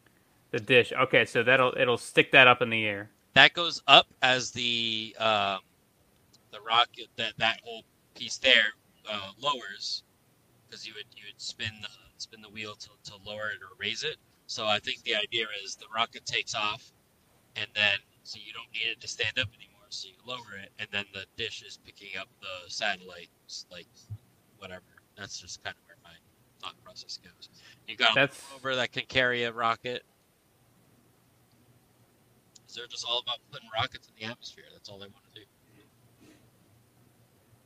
the 0.51 0.61
dish. 0.61 0.93
Okay, 0.93 1.25
so 1.25 1.43
that'll 1.43 1.73
it'll 1.79 1.97
stick 1.97 2.33
that 2.33 2.47
up 2.47 2.61
in 2.61 2.71
the 2.71 2.85
air. 2.85 3.11
That 3.35 3.55
goes 3.55 3.83
up 3.87 4.07
as 4.23 4.51
the 4.51 5.17
um, 5.19 5.61
the 6.51 6.61
rocket 6.61 7.09
that 7.17 7.33
that 7.39 7.61
whole 7.65 7.85
piece 8.15 8.37
there 8.39 8.75
uh, 9.11 9.31
lowers 9.41 10.03
because 10.75 10.87
you 10.89 10.95
would 10.97 11.07
you 11.17 11.23
would 11.29 11.41
spin 11.41 11.71
the 11.83 11.89
spin 12.17 12.43
the 12.43 12.49
wheel 12.49 12.75
to, 12.75 12.89
to 13.05 13.17
lower 13.25 13.49
it 13.49 13.63
or 13.63 13.71
raise 13.79 14.03
it. 14.03 14.17
So 14.47 14.67
I 14.67 14.81
think 14.81 15.03
the 15.05 15.15
idea 15.15 15.47
is 15.65 15.77
the 15.77 15.87
rocket 15.95 16.27
takes 16.27 16.55
off, 16.55 16.93
and 17.55 17.69
then 17.77 17.99
so 18.25 18.41
you 18.45 18.53
don't 18.53 18.67
need 18.73 18.91
it 18.91 19.01
to 19.01 19.09
stand 19.09 19.39
up 19.39 19.49
anymore 19.55 19.87
so 19.91 20.09
you 20.09 20.15
lower 20.27 20.59
it, 20.61 20.71
and 20.81 20.89
then 20.91 21.05
the 21.15 21.27
dish 21.37 21.63
is 21.65 21.79
picking 21.85 22.19
up 22.19 22.27
the 22.41 22.69
satellites, 22.69 23.67
like 23.71 23.87
whatever. 24.59 24.83
That's 25.17 25.41
just 25.41 25.63
kind 25.63 25.77
of 25.81 25.87
where 25.87 25.97
my 26.03 26.17
thought 26.61 26.75
process 26.85 27.21
goes. 27.23 27.49
You 27.87 27.97
got 27.97 28.17
a 28.17 28.29
rover 28.53 28.75
that 28.75 28.91
can 28.91 29.05
carry 29.07 29.45
a 29.45 29.53
rocket. 29.53 30.03
They're 32.75 32.89
just 32.89 33.07
all 33.09 33.21
about 33.21 33.39
putting 33.53 33.69
rockets 33.73 34.09
in 34.09 34.15
the 34.19 34.33
atmosphere. 34.33 34.65
That's 34.73 34.89
all 34.89 34.99
they 34.99 35.07
want 35.07 35.23
to 35.33 35.41
do. 35.41 35.47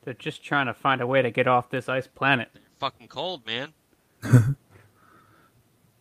They're 0.04 0.12
just 0.12 0.44
trying 0.44 0.66
to 0.66 0.74
find 0.74 1.00
a 1.00 1.06
way 1.06 1.22
to 1.22 1.30
get 1.30 1.48
off 1.48 1.70
this 1.70 1.88
ice 1.88 2.06
planet. 2.06 2.50
Fucking 2.78 3.08
cold, 3.08 3.46
man. 3.46 3.72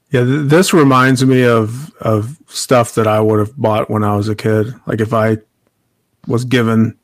Yeah, 0.10 0.24
th- 0.24 0.50
this 0.50 0.74
reminds 0.74 1.26
me 1.26 1.44
of 1.44 1.94
of 1.96 2.38
stuff 2.48 2.96
that 2.96 3.08
I 3.08 3.20
would 3.20 3.40
have 3.40 3.58
bought 3.58 3.90
when 3.90 4.04
I 4.04 4.16
was 4.16 4.30
a 4.30 4.36
kid. 4.36 4.74
Like 4.86 5.02
if 5.02 5.14
I 5.14 5.38
was 6.28 6.46
given 6.46 6.98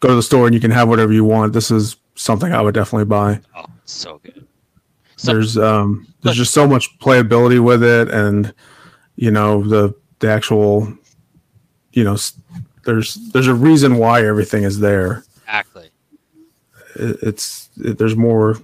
go 0.00 0.08
to 0.08 0.14
the 0.14 0.22
store 0.22 0.46
and 0.46 0.54
you 0.54 0.60
can 0.60 0.70
have 0.70 0.88
whatever 0.88 1.12
you 1.12 1.24
want. 1.24 1.52
This 1.52 1.70
is 1.70 1.96
something 2.14 2.52
I 2.52 2.62
would 2.62 2.74
definitely 2.74 3.04
buy. 3.04 3.40
Oh, 3.54 3.66
so 3.84 4.18
good. 4.22 4.46
So, 5.16 5.32
there's 5.32 5.58
um 5.58 6.06
there's 6.22 6.36
just 6.36 6.54
so 6.54 6.66
much 6.66 6.98
playability 6.98 7.62
with 7.62 7.82
it 7.82 8.08
and 8.10 8.54
you 9.16 9.30
know 9.30 9.62
the 9.62 9.94
the 10.20 10.30
actual 10.30 10.96
you 11.92 12.04
know 12.04 12.16
there's 12.84 13.14
there's 13.32 13.46
a 13.46 13.54
reason 13.54 13.96
why 13.96 14.24
everything 14.24 14.62
is 14.62 14.80
there. 14.80 15.24
Exactly. 15.44 15.90
It, 16.96 17.18
it's 17.22 17.68
it, 17.69 17.69
there's 17.80 18.16
more 18.16 18.56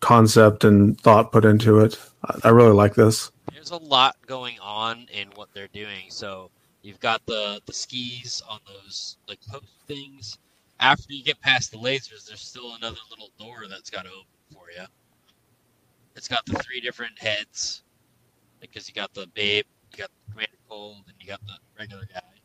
concept 0.00 0.64
and 0.64 1.00
thought 1.00 1.32
put 1.32 1.44
into 1.44 1.80
it. 1.80 1.98
I, 2.24 2.48
I 2.48 2.48
really 2.50 2.72
like 2.72 2.94
this. 2.94 3.30
There's 3.52 3.70
a 3.70 3.76
lot 3.76 4.16
going 4.26 4.58
on 4.60 5.06
in 5.12 5.28
what 5.34 5.48
they're 5.52 5.68
doing. 5.68 6.06
So 6.08 6.50
you've 6.82 7.00
got 7.00 7.24
the 7.26 7.60
the 7.66 7.72
skis 7.72 8.42
on 8.48 8.60
those 8.66 9.18
like 9.28 9.40
post 9.48 9.66
things. 9.86 10.38
After 10.80 11.12
you 11.12 11.22
get 11.22 11.40
past 11.40 11.70
the 11.70 11.78
lasers, 11.78 12.26
there's 12.26 12.40
still 12.40 12.74
another 12.74 12.96
little 13.10 13.30
door 13.38 13.64
that's 13.68 13.90
got 13.90 14.04
to 14.04 14.10
open 14.10 14.26
for 14.50 14.70
you. 14.74 14.86
It's 16.16 16.26
got 16.28 16.44
the 16.46 16.54
three 16.54 16.80
different 16.80 17.18
heads 17.18 17.82
because 18.60 18.88
you 18.88 18.94
got 18.94 19.12
the 19.14 19.26
babe, 19.34 19.64
you 19.92 19.98
got 19.98 20.10
the 20.10 20.32
Commander 20.32 20.56
Cold, 20.68 21.04
and 21.06 21.14
you 21.20 21.26
got 21.26 21.40
the 21.46 21.54
regular 21.78 22.06
guy. 22.12 22.39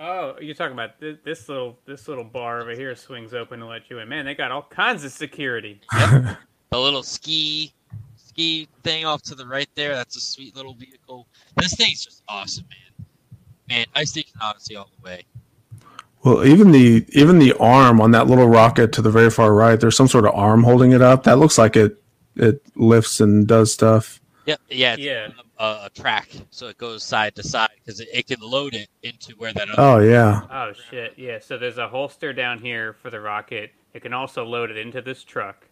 Oh, 0.00 0.36
you're 0.40 0.54
talking 0.54 0.74
about 0.74 1.00
this, 1.00 1.16
this 1.24 1.48
little 1.48 1.78
this 1.84 2.06
little 2.06 2.24
bar 2.24 2.60
over 2.60 2.70
here 2.70 2.94
swings 2.94 3.34
open 3.34 3.58
to 3.60 3.66
let 3.66 3.90
you 3.90 3.98
in. 3.98 4.08
Man, 4.08 4.24
they 4.24 4.34
got 4.34 4.52
all 4.52 4.62
kinds 4.62 5.04
of 5.04 5.10
security. 5.10 5.80
Yep. 5.92 6.38
the 6.70 6.78
little 6.78 7.02
ski 7.02 7.72
ski 8.16 8.68
thing 8.84 9.04
off 9.04 9.22
to 9.22 9.34
the 9.34 9.46
right 9.46 9.68
there. 9.74 9.94
That's 9.94 10.16
a 10.16 10.20
sweet 10.20 10.54
little 10.54 10.74
vehicle. 10.74 11.26
This 11.56 11.74
thing's 11.74 12.04
just 12.04 12.22
awesome, 12.28 12.66
man. 12.70 13.06
Man, 13.68 13.86
Ice 13.96 14.10
Station 14.10 14.34
Odyssey 14.40 14.76
all 14.76 14.90
the 14.96 15.04
way. 15.04 15.24
Well, 16.22 16.44
even 16.44 16.70
the 16.70 17.04
even 17.10 17.40
the 17.40 17.54
arm 17.54 18.00
on 18.00 18.12
that 18.12 18.28
little 18.28 18.48
rocket 18.48 18.92
to 18.92 19.02
the 19.02 19.10
very 19.10 19.30
far 19.30 19.52
right, 19.52 19.80
there's 19.80 19.96
some 19.96 20.08
sort 20.08 20.26
of 20.26 20.34
arm 20.34 20.62
holding 20.62 20.92
it 20.92 21.02
up. 21.02 21.24
That 21.24 21.38
looks 21.38 21.58
like 21.58 21.74
it 21.74 22.00
it 22.36 22.62
lifts 22.76 23.20
and 23.20 23.46
does 23.46 23.72
stuff. 23.72 24.20
Yep. 24.48 24.60
Yeah. 24.70 24.96
Yeah. 24.96 25.28
A, 25.58 25.64
a 25.84 25.90
track, 25.94 26.30
so 26.48 26.68
it 26.68 26.78
goes 26.78 27.04
side 27.04 27.34
to 27.34 27.42
side 27.42 27.68
because 27.84 28.00
it, 28.00 28.08
it 28.14 28.26
can 28.28 28.40
load 28.40 28.74
it 28.74 28.88
into 29.02 29.34
where 29.36 29.52
that. 29.52 29.68
Other 29.68 29.74
Oh 29.76 29.98
yeah. 29.98 30.40
Oh 30.50 30.72
shit, 30.72 31.12
yeah. 31.18 31.38
So 31.38 31.58
there's 31.58 31.76
a 31.76 31.86
holster 31.86 32.32
down 32.32 32.58
here 32.58 32.94
for 32.94 33.10
the 33.10 33.20
rocket. 33.20 33.72
It 33.92 34.00
can 34.00 34.14
also 34.14 34.46
load 34.46 34.70
it 34.70 34.78
into 34.78 35.02
this 35.02 35.22
truck. 35.22 35.66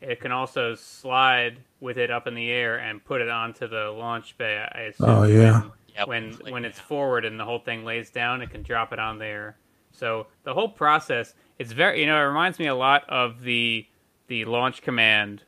It 0.00 0.20
can 0.20 0.32
also 0.32 0.74
slide 0.74 1.58
with 1.78 1.96
it 1.96 2.10
up 2.10 2.26
in 2.26 2.34
the 2.34 2.50
air 2.50 2.78
and 2.78 3.04
put 3.04 3.20
it 3.20 3.28
onto 3.28 3.68
the 3.68 3.90
launch 3.90 4.36
bay. 4.36 4.56
I 4.56 4.86
oh, 4.86 4.88
assume. 4.88 5.08
Oh, 5.08 5.22
yeah. 5.22 5.62
Yep. 5.94 6.08
When 6.08 6.38
Like 6.38 6.52
when 6.52 6.64
it's 6.64 6.78
that. 6.78 6.88
forward 6.88 7.24
and 7.24 7.38
the 7.38 7.44
whole 7.44 7.60
thing 7.60 7.84
lays 7.84 8.10
down, 8.10 8.42
it 8.42 8.50
can 8.50 8.64
drop 8.64 8.92
it 8.92 8.98
on 8.98 9.18
there. 9.18 9.58
So 9.92 10.26
the 10.42 10.54
whole 10.54 10.70
process, 10.70 11.34
it's 11.60 11.70
very 11.70 12.00
you 12.00 12.06
know, 12.06 12.16
it 12.16 12.26
reminds 12.26 12.58
me 12.58 12.66
a 12.66 12.74
lot 12.74 13.08
of 13.08 13.42
the 13.42 13.86
the 14.26 14.44
launch 14.44 14.82
command 14.82 15.44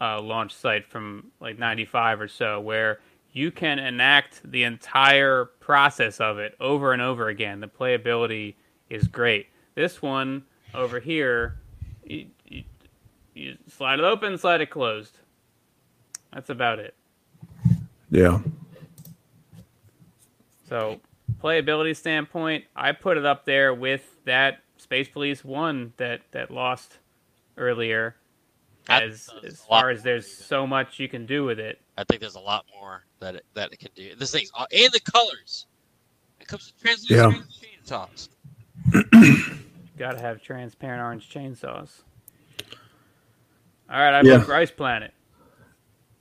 uh, 0.00 0.20
launch 0.20 0.54
site 0.54 0.86
from 0.86 1.30
like 1.40 1.58
95 1.58 2.20
or 2.20 2.28
so 2.28 2.60
where 2.60 3.00
you 3.32 3.50
can 3.50 3.78
enact 3.78 4.40
the 4.44 4.64
entire 4.64 5.46
process 5.60 6.20
of 6.20 6.38
it 6.38 6.56
over 6.60 6.92
and 6.92 7.02
over 7.02 7.28
again. 7.28 7.60
The 7.60 7.68
playability 7.68 8.54
is 8.88 9.06
great. 9.06 9.48
This 9.74 10.02
one 10.02 10.44
over 10.74 11.00
here 11.00 11.60
you, 12.04 12.26
you, 12.46 12.64
you 13.34 13.56
slide 13.68 13.98
it 13.98 14.04
open 14.04 14.36
slide 14.38 14.60
it 14.60 14.70
closed. 14.70 15.18
That's 16.32 16.50
about 16.50 16.78
it. 16.78 16.94
Yeah. 18.10 18.40
so 20.68 21.00
playability 21.40 21.96
standpoint 21.96 22.64
i 22.74 22.90
put 22.92 23.16
it 23.16 23.24
up 23.24 23.44
there 23.44 23.72
with 23.72 24.16
that 24.24 24.58
space 24.76 25.08
police 25.08 25.44
1 25.44 25.92
that 25.96 26.20
that 26.32 26.50
lost 26.50 26.98
earlier 27.56 28.16
as 28.90 29.28
as 29.44 29.60
far 29.60 29.90
as 29.90 30.02
there's 30.02 30.26
even. 30.26 30.44
so 30.44 30.66
much 30.66 30.98
you 30.98 31.08
can 31.08 31.26
do 31.26 31.44
with 31.44 31.58
it 31.60 31.80
I 31.96 32.04
think 32.04 32.20
there's 32.20 32.34
a 32.34 32.40
lot 32.40 32.64
more 32.78 33.04
that 33.20 33.34
it, 33.36 33.44
that 33.54 33.72
it 33.72 33.78
can 33.78 33.90
do. 33.94 34.14
This 34.16 34.32
thing's 34.32 34.50
and 34.58 34.92
the 34.92 35.00
colors. 35.00 35.66
It 36.40 36.48
comes 36.48 36.72
with 36.72 36.80
translucent 36.82 37.44
chainsaws. 37.84 38.28
Gotta 39.98 40.18
have 40.18 40.40
transparent 40.42 41.02
orange 41.02 41.28
chainsaws. 41.28 42.00
All 43.90 43.98
right, 44.00 44.14
I 44.14 44.22
Yeah. 44.22 44.38
booked 44.38 44.48
Rice 44.48 44.70
Planet. 44.70 45.12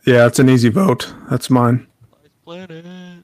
Yeah, 0.05 0.25
it's 0.27 0.39
an 0.39 0.49
easy 0.49 0.67
vote. 0.69 1.13
That's 1.29 1.49
mine. 1.49 1.87
Ice 2.23 2.29
planet, 2.43 3.23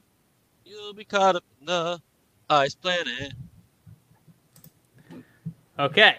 you'll 0.64 0.94
be 0.94 1.04
caught 1.04 1.36
up 1.36 1.44
in 1.60 1.66
the 1.66 2.00
ice 2.48 2.74
planet. 2.74 3.32
Okay, 5.78 6.16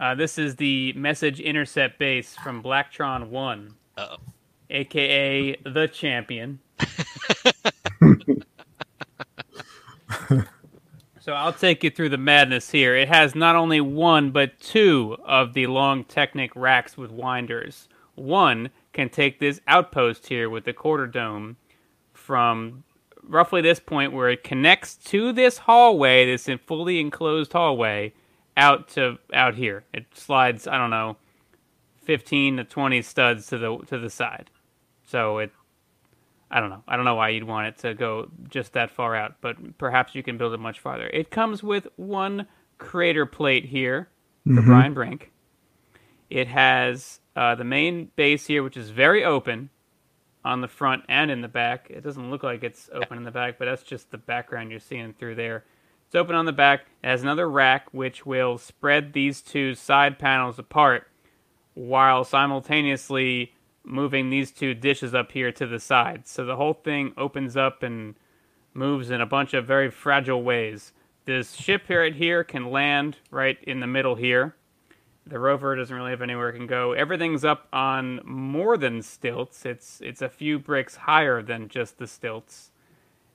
uh, 0.00 0.14
this 0.14 0.38
is 0.38 0.56
the 0.56 0.92
message 0.94 1.40
intercept 1.40 1.98
base 1.98 2.36
from 2.36 2.62
Blacktron 2.62 3.28
One, 3.30 3.74
Uh 3.96 4.08
oh. 4.12 4.16
aka 4.70 5.56
the 5.64 5.88
champion. 5.88 6.60
so 11.20 11.32
I'll 11.32 11.52
take 11.52 11.84
you 11.84 11.90
through 11.90 12.10
the 12.10 12.18
madness 12.18 12.70
here. 12.70 12.96
It 12.96 13.08
has 13.08 13.34
not 13.34 13.56
only 13.56 13.80
one 13.80 14.30
but 14.30 14.58
two 14.60 15.16
of 15.24 15.54
the 15.54 15.66
long 15.66 16.04
Technic 16.04 16.52
racks 16.54 16.96
with 16.96 17.10
winders. 17.10 17.88
One 18.14 18.70
can 18.92 19.08
take 19.10 19.38
this 19.38 19.60
outpost 19.68 20.28
here 20.28 20.50
with 20.50 20.64
the 20.64 20.72
quarter 20.72 21.06
dome 21.06 21.56
from 22.12 22.84
roughly 23.22 23.60
this 23.60 23.80
point 23.80 24.12
where 24.12 24.28
it 24.30 24.44
connects 24.44 24.96
to 24.96 25.32
this 25.32 25.58
hallway, 25.58 26.26
this 26.26 26.48
fully 26.66 26.98
enclosed 27.00 27.52
hallway, 27.52 28.12
out 28.58 28.88
to 28.88 29.16
out 29.32 29.54
here. 29.54 29.84
It 29.94 30.06
slides, 30.12 30.66
I 30.66 30.76
don't 30.76 30.90
know, 30.90 31.16
fifteen 32.02 32.58
to 32.58 32.64
twenty 32.64 33.00
studs 33.00 33.46
to 33.46 33.58
the 33.58 33.78
to 33.86 33.98
the 33.98 34.10
side. 34.10 34.50
So 35.06 35.38
it 35.38 35.52
I 36.50 36.60
don't 36.60 36.70
know. 36.70 36.82
I 36.88 36.96
don't 36.96 37.04
know 37.04 37.14
why 37.14 37.30
you'd 37.30 37.44
want 37.44 37.68
it 37.68 37.78
to 37.78 37.94
go 37.94 38.30
just 38.48 38.72
that 38.72 38.90
far 38.90 39.14
out, 39.14 39.36
but 39.40 39.78
perhaps 39.78 40.14
you 40.14 40.22
can 40.22 40.38
build 40.38 40.54
it 40.54 40.60
much 40.60 40.80
farther. 40.80 41.06
It 41.06 41.30
comes 41.30 41.62
with 41.62 41.86
one 41.96 42.46
crater 42.78 43.26
plate 43.26 43.66
here 43.66 44.08
for 44.44 44.62
Brian 44.62 44.94
Brink. 44.94 45.30
It 46.30 46.48
has 46.48 47.20
uh, 47.36 47.54
the 47.54 47.64
main 47.64 48.10
base 48.16 48.46
here, 48.46 48.62
which 48.62 48.76
is 48.76 48.90
very 48.90 49.24
open 49.24 49.70
on 50.44 50.62
the 50.62 50.68
front 50.68 51.04
and 51.08 51.30
in 51.30 51.42
the 51.42 51.48
back. 51.48 51.88
It 51.90 52.02
doesn't 52.02 52.30
look 52.30 52.42
like 52.42 52.64
it's 52.64 52.88
open 52.92 53.18
in 53.18 53.24
the 53.24 53.30
back, 53.30 53.58
but 53.58 53.66
that's 53.66 53.82
just 53.82 54.10
the 54.10 54.18
background 54.18 54.70
you're 54.70 54.80
seeing 54.80 55.12
through 55.12 55.34
there. 55.34 55.64
It's 56.08 56.14
open 56.14 56.34
on 56.34 56.46
the 56.46 56.54
back. 56.54 56.86
It 57.02 57.06
has 57.06 57.22
another 57.22 57.50
rack 57.50 57.92
which 57.92 58.24
will 58.24 58.56
spread 58.56 59.12
these 59.12 59.42
two 59.42 59.74
side 59.74 60.18
panels 60.18 60.58
apart 60.58 61.06
while 61.74 62.24
simultaneously 62.24 63.52
moving 63.84 64.30
these 64.30 64.50
two 64.50 64.72
dishes 64.72 65.14
up 65.14 65.32
here 65.32 65.52
to 65.52 65.66
the 65.66 65.78
side. 65.78 66.26
So 66.26 66.46
the 66.46 66.56
whole 66.56 66.72
thing 66.72 67.12
opens 67.18 67.58
up 67.58 67.82
and 67.82 68.14
moves 68.72 69.10
in 69.10 69.20
a 69.20 69.26
bunch 69.26 69.52
of 69.52 69.66
very 69.66 69.90
fragile 69.90 70.42
ways. 70.42 70.94
This 71.26 71.52
ship 71.52 71.82
here 71.88 72.00
right 72.00 72.14
here 72.14 72.42
can 72.42 72.70
land 72.70 73.18
right 73.30 73.62
in 73.62 73.80
the 73.80 73.86
middle 73.86 74.14
here. 74.14 74.56
The 75.26 75.38
rover 75.38 75.76
doesn't 75.76 75.94
really 75.94 76.12
have 76.12 76.22
anywhere 76.22 76.48
it 76.48 76.54
can 76.54 76.66
go. 76.66 76.92
Everything's 76.92 77.44
up 77.44 77.68
on 77.70 78.22
more 78.24 78.78
than 78.78 79.02
stilts. 79.02 79.66
It's 79.66 80.00
it's 80.00 80.22
a 80.22 80.30
few 80.30 80.58
bricks 80.58 80.96
higher 80.96 81.42
than 81.42 81.68
just 81.68 81.98
the 81.98 82.06
stilts. 82.06 82.70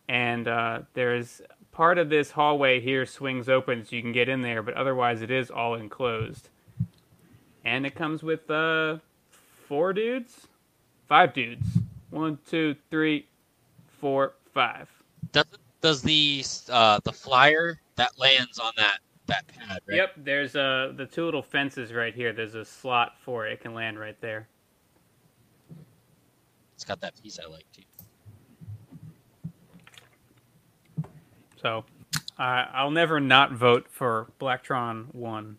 And 0.10 0.48
uh, 0.48 0.82
there's 0.96 1.42
part 1.74 1.98
of 1.98 2.10
this 2.10 2.32
hallway 2.32 2.80
here 2.80 3.06
swings 3.06 3.50
open 3.50 3.84
so 3.84 3.96
you 3.96 4.02
can 4.02 4.14
get 4.14 4.30
in 4.30 4.42
there, 4.42 4.62
but 4.64 4.76
otherwise 4.76 5.22
it 5.22 5.32
is 5.32 5.52
all 5.52 5.76
enclosed. 5.76 6.50
And 7.66 7.86
it 7.86 7.96
comes 7.96 8.24
with 8.24 8.50
uh, 8.50 8.98
four 9.68 9.92
dudes, 9.92 10.48
five 11.08 11.34
dudes. 11.34 11.66
One, 12.12 12.38
two, 12.48 12.76
three, 12.92 13.28
four, 14.00 14.34
five. 14.54 14.88
Does 15.32 15.46
does 15.82 16.02
the 16.02 16.44
uh, 16.70 17.00
the 17.04 17.12
flyer 17.12 17.80
that 17.96 18.12
lands 18.20 18.60
on 18.60 18.72
that 18.78 19.00
that 19.26 19.48
pad? 19.48 19.80
Right? 19.88 19.98
Yep, 19.98 20.12
there's 20.18 20.56
uh 20.56 20.94
the 20.96 21.06
two 21.06 21.26
little 21.26 21.42
fences 21.42 21.92
right 21.92 22.14
here. 22.14 22.34
There's 22.34 22.56
a 22.56 22.66
slot 22.66 23.14
for 23.20 23.48
it. 23.48 23.54
It 23.54 23.62
can 23.62 23.74
land 23.74 24.00
right 24.00 24.20
there. 24.22 24.48
It's 26.76 26.84
got 26.84 27.02
that 27.02 27.22
piece 27.22 27.40
I 27.40 27.50
like 27.50 27.66
too. 27.74 27.84
So 31.64 31.86
uh, 32.38 32.66
I'll 32.74 32.92
never 32.92 33.22
not 33.22 33.54
vote 33.54 33.88
for 33.90 34.28
Blacktron 34.40 35.16
One. 35.16 35.58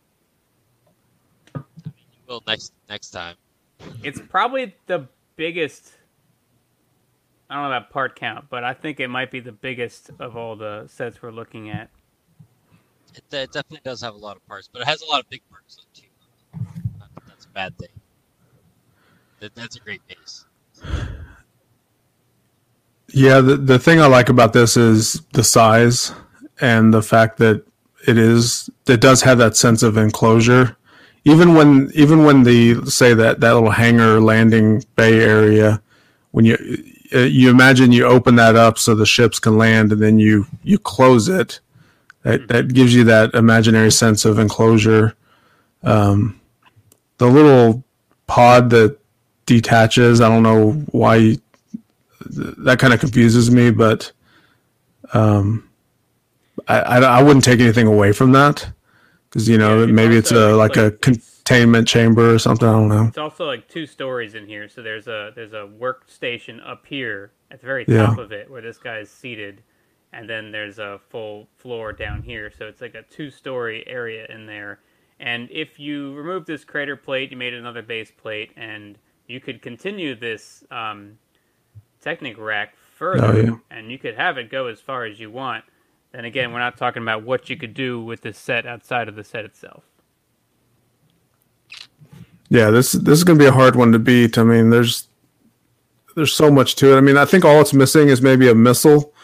I 1.55 1.59
mean, 1.59 1.93
you 2.12 2.22
will 2.28 2.43
next 2.47 2.74
next 2.90 3.10
time. 3.10 3.36
It's 4.02 4.20
probably 4.20 4.74
the 4.86 5.09
biggest. 5.36 5.94
I 7.48 7.55
don't 7.55 7.64
know 7.64 7.76
about 7.76 7.90
part 7.90 8.16
count, 8.16 8.47
but 8.51 8.64
I 8.64 8.74
think 8.74 9.01
it 9.01 9.09
might 9.09 9.31
be 9.31 9.40
the 9.40 9.52
biggest 9.52 10.10
of 10.20 10.36
all 10.36 10.56
the 10.56 10.86
sets 10.89 11.22
we're 11.22 11.31
looking 11.31 11.70
at. 11.70 11.89
It, 13.14 13.22
it 13.32 13.52
definitely 13.52 13.81
does 13.82 14.02
have 14.02 14.14
a 14.14 14.18
lot 14.18 14.36
of 14.36 14.47
parts, 14.47 14.68
but 14.70 14.82
it 14.82 14.89
has 14.89 15.01
a 15.01 15.06
lot 15.06 15.20
of 15.20 15.31
big 15.31 15.43
parts 15.51 15.86
too. 15.94 16.02
That's 17.26 17.47
a 17.47 17.48
bad 17.48 17.78
thing. 17.78 17.89
That, 19.40 19.55
that's 19.55 19.76
a 19.76 19.81
great 19.81 20.02
base. 20.06 20.44
Yeah, 23.15 23.41
the 23.41 23.57
the 23.57 23.78
thing 23.78 24.01
I 24.01 24.07
like 24.07 24.28
about 24.28 24.53
this 24.53 24.77
is 24.77 25.23
the 25.35 25.45
size 25.45 26.12
and 26.61 26.93
the 26.93 27.01
fact 27.03 27.39
that 27.39 27.65
it 28.09 28.19
is 28.19 28.69
it 28.89 29.01
does 29.01 29.23
have 29.23 29.39
that 29.39 29.57
sense 29.57 29.85
of 29.85 29.97
enclosure. 29.97 30.77
Even 31.24 31.55
when 31.55 31.93
even 31.95 32.24
when 32.24 32.43
the 32.43 32.85
say 32.86 33.15
that 33.15 33.39
that 33.39 33.55
little 33.55 33.70
hangar 33.70 34.20
landing 34.20 34.82
bay 34.97 35.20
area, 35.23 35.81
when 36.32 36.45
you 36.45 36.57
uh, 37.15 37.20
you 37.20 37.51
imagine 37.51 37.93
you 37.93 38.05
open 38.05 38.35
that 38.35 38.57
up 38.57 38.78
so 38.78 38.97
the 38.97 39.07
ships 39.07 39.39
can 39.39 39.57
land, 39.57 39.93
and 39.93 40.03
then 40.03 40.19
you 40.19 40.47
you 40.65 40.77
close 40.77 41.28
it. 41.28 41.61
That 42.24 42.49
that 42.49 42.74
gives 42.74 42.97
you 42.97 43.05
that 43.05 43.32
imaginary 43.35 43.93
sense 43.93 44.24
of 44.24 44.41
enclosure. 44.41 45.15
Um, 45.85 46.41
the 47.19 47.27
little 47.27 47.85
pod 48.27 48.70
that 48.70 48.99
detaches. 49.47 50.20
I 50.20 50.28
don't 50.28 50.43
know 50.43 50.73
why 50.91 51.39
that 52.30 52.78
kind 52.78 52.92
of 52.92 53.01
confuses 53.01 53.51
me, 53.51 53.70
but 53.70 54.10
um, 55.12 55.68
I, 56.68 56.80
I, 56.80 56.98
I 57.01 57.22
wouldn't 57.22 57.44
take 57.44 57.60
anything 57.60 57.86
away 57.86 58.12
from 58.12 58.32
that 58.32 58.66
because 59.28 59.48
you 59.48 59.59
know 59.59 59.80
Yeah, 59.84 59.92
maybe 59.92 60.16
it's 60.16 60.32
a 60.32 60.55
like 60.56 60.76
a 60.76 60.86
it's- 60.86 61.09
it's- 61.09 61.30
containment 61.44 61.86
chamber 61.86 62.32
or 62.34 62.38
something. 62.38 62.66
I 62.66 62.72
don't 62.72 62.88
know. 62.88 63.05
It's 63.05 63.18
also 63.18 63.44
like 63.44 63.68
two 63.68 63.84
stories 63.84 64.34
in 64.34 64.46
here. 64.46 64.66
So 64.66 64.80
there's 64.82 65.09
a 65.09 65.30
there's 65.34 65.52
a 65.52 65.68
workstation 65.78 66.59
up 66.66 66.86
here 66.86 67.32
at 67.51 67.60
the 67.60 67.66
very 67.66 67.84
Yeah. 67.86 68.06
top 68.06 68.16
of 68.18 68.32
it 68.32 68.51
where 68.51 68.62
this 68.62 68.78
guy's 68.78 69.10
seated, 69.10 69.62
and 70.14 70.26
then 70.28 70.51
there's 70.52 70.78
a 70.78 70.98
full 71.10 71.46
floor 71.59 71.92
down 71.92 72.22
here. 72.22 72.51
So 72.51 72.64
it's 72.66 72.80
like 72.80 72.94
a 72.94 73.02
two 73.02 73.30
story 73.30 73.84
area 73.86 74.26
in 74.30 74.46
there. 74.46 74.80
And 75.20 75.51
if 75.51 75.78
you 75.78 76.14
remove 76.14 76.46
this 76.46 76.64
crater 76.64 76.96
plate, 76.96 77.30
you 77.30 77.36
made 77.36 77.52
another 77.52 77.82
base 77.82 78.10
plate, 78.10 78.51
and 78.56 78.96
you 79.26 79.38
could 79.38 79.60
continue 79.60 80.14
this 80.14 80.64
um, 80.70 81.18
Technic 82.05 82.36
rack 82.39 82.74
oh, 82.74 82.78
further, 82.97 83.26
Oh, 83.26 83.36
yeah. 83.36 83.56
and 83.70 83.90
you 83.90 83.98
could 83.98 84.14
have 84.14 84.36
it 84.36 84.51
go 84.51 84.66
as 84.66 84.78
far 84.78 85.06
as 85.06 85.18
you 85.18 85.31
want. 85.31 85.64
Then 86.12 86.26
again, 86.26 86.52
we're 86.52 86.59
not 86.59 86.76
talking 86.76 87.02
about 87.02 87.22
what 87.22 87.48
you 87.48 87.56
could 87.56 87.72
do 87.72 88.05
with 88.05 88.20
this 88.20 88.39
set 88.39 88.66
outside 88.66 89.09
of 89.09 89.16
the 89.16 89.24
set 89.24 89.47
itself. 89.47 89.85
Yeah, 92.51 92.70
this 92.70 92.93
this 92.93 93.18
is 93.18 93.24
gonna 93.24 93.39
be 93.39 93.47
a 93.47 93.52
hard 93.52 93.74
one 93.74 93.90
to 93.93 93.98
beat. 93.98 94.36
I 94.36 94.43
mean, 94.43 94.68
there's 94.68 95.09
there's 96.14 96.35
so 96.35 96.51
much 96.51 96.76
to 96.76 96.94
it. 96.94 96.98
I 96.98 97.01
mean, 97.01 97.16
I 97.16 97.24
think 97.24 97.43
all 97.43 97.60
it's 97.62 97.72
missing 97.72 98.09
is 98.09 98.20
maybe 98.20 98.51
a 98.51 98.55
missile 98.55 99.14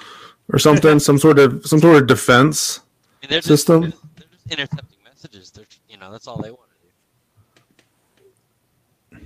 or 0.50 0.58
something, 0.58 0.98
some 1.08 1.18
sort 1.18 1.38
of 1.38 1.64
some 1.66 1.80
sort 1.80 2.00
of 2.00 2.08
defense. 2.08 2.78
I 2.78 2.82
mean, 3.26 3.30
they're 3.30 3.40
just, 3.40 3.48
System. 3.48 3.80
They're, 3.82 3.90
they're 4.16 4.26
just 4.32 4.52
intercepting 4.52 4.98
messages. 5.04 5.50
They're 5.50 5.66
you 5.86 5.98
know 5.98 6.10
that's 6.10 6.26
all 6.26 6.40
they 6.40 6.50
want 6.50 6.70
to 6.70 6.76
do. 9.18 9.22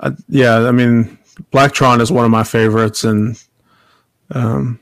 I, 0.00 0.12
yeah, 0.28 0.66
I 0.66 0.72
mean, 0.72 1.18
Blacktron 1.52 2.00
is 2.00 2.12
one 2.12 2.24
of 2.24 2.30
my 2.30 2.44
favorites, 2.44 3.04
and 3.04 3.42
um, 4.30 4.80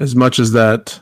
as 0.00 0.14
much 0.14 0.38
as 0.38 0.52
that, 0.52 1.00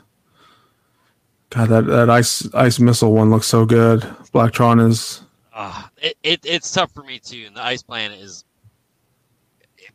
God, 1.49 1.69
that, 1.69 1.85
that 1.85 2.09
ice 2.09 2.47
ice 2.53 2.79
missile 2.79 3.13
one 3.13 3.29
looks 3.29 3.47
so 3.47 3.65
good. 3.65 4.01
Blacktron 4.33 4.85
is 4.87 5.21
Ah, 5.57 5.89
it, 5.97 6.17
it 6.21 6.39
it's 6.43 6.69
tough 6.69 6.91
for 6.91 7.03
me 7.03 7.17
too. 7.17 7.45
And 7.47 7.55
the 7.55 7.63
Ice 7.63 7.81
Planet 7.81 8.19
is 8.19 8.43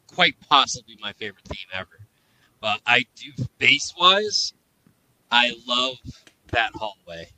quite 0.07 0.35
possibly 0.49 0.97
my 1.01 1.13
favorite 1.13 1.45
theme 1.45 1.69
ever. 1.75 2.01
But 2.63 2.81
I 2.87 3.05
do 3.15 3.45
base 3.59 3.93
wise, 3.99 4.55
I 5.31 5.53
love 5.67 5.97
that 6.49 6.73
hallway. 6.75 7.29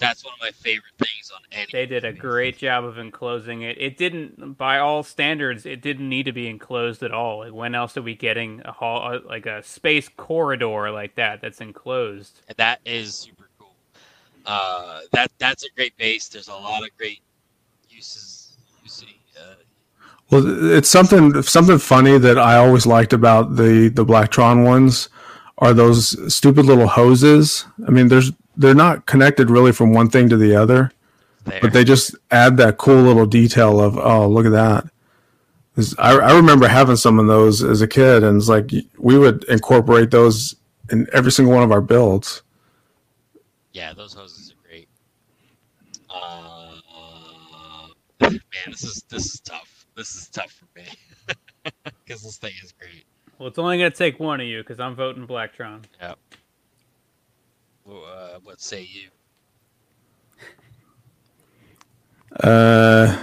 That's 0.00 0.24
one 0.24 0.32
of 0.32 0.40
my 0.40 0.50
favorite 0.50 0.94
things 0.98 1.30
on 1.34 1.40
any. 1.52 1.68
They 1.70 1.84
did 1.84 2.06
a 2.06 2.12
great 2.12 2.56
job 2.56 2.84
of 2.84 2.96
enclosing 2.96 3.62
it. 3.62 3.76
It 3.78 3.98
didn't, 3.98 4.56
by 4.56 4.78
all 4.78 5.02
standards, 5.02 5.66
it 5.66 5.82
didn't 5.82 6.08
need 6.08 6.24
to 6.24 6.32
be 6.32 6.48
enclosed 6.48 7.02
at 7.02 7.12
all. 7.12 7.40
Like, 7.40 7.52
when 7.52 7.74
else 7.74 7.96
are 7.98 8.02
we 8.02 8.14
getting 8.14 8.62
a 8.64 8.72
hall, 8.72 9.12
uh, 9.14 9.18
like 9.26 9.44
a 9.44 9.62
space 9.62 10.08
corridor 10.08 10.90
like 10.90 11.14
that 11.16 11.42
that's 11.42 11.60
enclosed? 11.60 12.40
and 12.48 12.56
that 12.56 12.80
is 12.86 13.14
super 13.14 13.50
cool. 13.58 13.74
Uh, 14.46 15.00
that 15.12 15.30
that's 15.38 15.64
a 15.64 15.70
great 15.76 15.94
base. 15.98 16.28
There's 16.28 16.48
a 16.48 16.52
lot 16.54 16.82
of 16.82 16.88
great 16.96 17.20
uses. 17.90 18.56
You 18.82 18.88
see, 18.88 19.20
uh, 19.38 19.54
well, 20.30 20.72
it's 20.72 20.88
something 20.88 21.42
something 21.42 21.78
funny 21.78 22.16
that 22.16 22.38
I 22.38 22.56
always 22.56 22.86
liked 22.86 23.12
about 23.12 23.56
the 23.56 23.88
the 23.88 24.04
Blacktron 24.06 24.64
ones 24.64 25.10
are 25.58 25.74
those 25.74 26.34
stupid 26.34 26.64
little 26.64 26.86
hoses. 26.86 27.66
I 27.86 27.90
mean, 27.90 28.08
there's 28.08 28.32
they're 28.56 28.74
not 28.74 29.06
connected 29.06 29.50
really 29.50 29.72
from 29.72 29.92
one 29.92 30.10
thing 30.10 30.28
to 30.28 30.36
the 30.36 30.54
other. 30.54 30.92
there. 31.44 31.60
but 31.60 31.72
they 31.72 31.84
just 31.84 32.14
add 32.30 32.56
that 32.58 32.78
cool 32.78 33.02
little 33.02 33.26
detail 33.26 33.80
of 33.80 33.96
oh 33.98 34.28
look 34.28 34.46
at 34.46 34.52
that. 34.52 34.84
I, 35.98 36.12
I 36.12 36.36
remember 36.36 36.68
having 36.68 36.96
some 36.96 37.18
of 37.18 37.26
those 37.26 37.62
as 37.62 37.80
a 37.80 37.88
kid 37.88 38.22
and 38.22 38.36
it's 38.36 38.48
like 38.48 38.70
we 38.98 39.16
would 39.18 39.44
incorporate 39.44 40.10
those 40.10 40.56
in 40.90 41.06
every 41.12 41.32
single 41.32 41.54
one 41.54 41.62
of 41.62 41.72
our 41.72 41.80
builds 41.80 42.42
Yeah, 43.72 43.94
those 43.94 44.12
hoses 44.12 44.52
are 44.52 44.68
great. 44.68 44.88
Uh, 46.10 46.70
man, 48.20 48.40
this 48.66 48.82
is 48.82 49.04
this 49.08 49.26
is 49.26 49.40
tough. 49.40 49.86
This 49.96 50.14
is 50.14 50.28
tough 50.28 50.52
for 50.52 50.66
me 50.78 50.86
because 52.04 52.22
this 52.22 52.36
thing 52.36 52.52
is 52.62 52.72
great. 52.72 53.04
Well, 53.38 53.48
it's 53.48 53.58
only 53.58 53.78
going 53.78 53.90
to 53.90 53.96
take 53.96 54.20
one 54.20 54.40
of 54.40 54.46
you 54.46 54.58
because 54.62 54.80
I'm 54.80 54.94
voting 54.94 55.26
Blacktron. 55.26 55.82
Well, 56.00 56.16
Uh, 57.90 58.38
what 58.44 58.60
say 58.60 58.82
you? 58.82 59.10
uh 62.44 63.16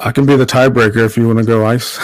i 0.00 0.12
can 0.12 0.26
be 0.26 0.36
the 0.36 0.46
tiebreaker 0.46 1.04
if 1.06 1.16
you 1.16 1.26
want 1.26 1.38
to 1.38 1.44
go 1.44 1.66
ice 1.66 1.98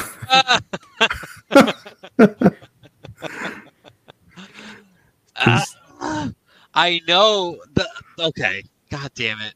Uh, 5.37 5.65
I 6.75 7.01
know 7.09 7.59
the 7.75 7.89
okay. 8.21 8.65
God 8.91 9.11
damn 9.15 9.41
it. 9.41 9.55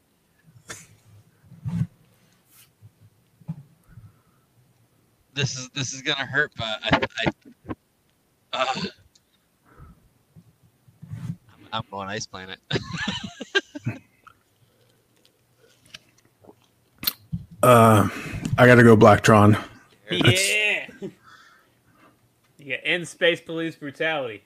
This 5.34 5.56
is 5.58 5.68
this 5.70 5.94
is 5.94 6.02
gonna 6.02 6.26
hurt, 6.26 6.52
but 6.56 6.78
I, 6.84 7.00
I 7.18 7.32
uh, 8.52 8.82
I'm, 11.72 11.80
I'm 11.80 11.82
going 11.90 12.08
Ice 12.08 12.26
Planet. 12.26 12.58
uh 17.62 18.08
i 18.56 18.66
gotta 18.66 18.82
go 18.84 18.96
blacktron 18.96 19.52
That's- 20.10 20.48
Yeah! 20.48 21.08
you 22.56 22.70
got 22.70 22.80
end 22.84 23.06
space 23.08 23.40
police 23.40 23.74
brutality. 23.76 24.42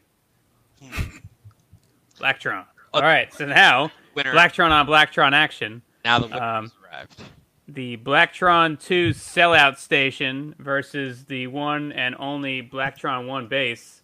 Blacktron. 2.19 2.65
All 2.94 3.03
right, 3.03 3.32
so 3.32 3.47
now 3.47 3.90
Winner. 4.15 4.32
Blacktron 4.32 4.70
on 4.70 4.86
Blacktron 4.86 5.32
action. 5.32 5.82
now 6.05 6.19
the 6.19 6.27
winner 6.27 6.43
um, 6.43 6.73
arrived. 6.90 7.23
the 7.69 7.97
Blacktron 7.99 8.81
2 8.81 9.11
sellout 9.11 9.77
station 9.78 10.55
versus 10.59 11.24
the 11.27 11.47
one 11.49 11.93
and 11.93 12.15
only 12.19 12.62
Blacktron 12.62 13.27
1 13.27 13.47
base. 13.49 14.01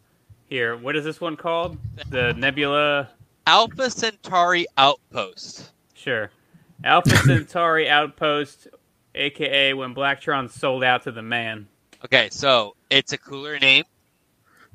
Here, 0.48 0.76
what 0.78 0.96
is 0.96 1.04
this 1.04 1.20
one 1.20 1.36
called? 1.36 1.76
The 2.08 2.32
Nebula. 2.32 3.10
Alpha 3.46 3.90
Centauri 3.90 4.66
Outpost. 4.78 5.72
Sure. 5.92 6.30
Alpha 6.82 7.16
Centauri 7.26 7.88
Outpost, 7.88 8.68
aka 9.14 9.74
when 9.74 9.94
Blacktron 9.94 10.50
sold 10.50 10.82
out 10.84 11.02
to 11.02 11.12
the 11.12 11.20
man. 11.20 11.68
Okay, 12.02 12.28
so 12.30 12.76
it's 12.88 13.12
a 13.12 13.18
cooler 13.18 13.58
name. 13.58 13.84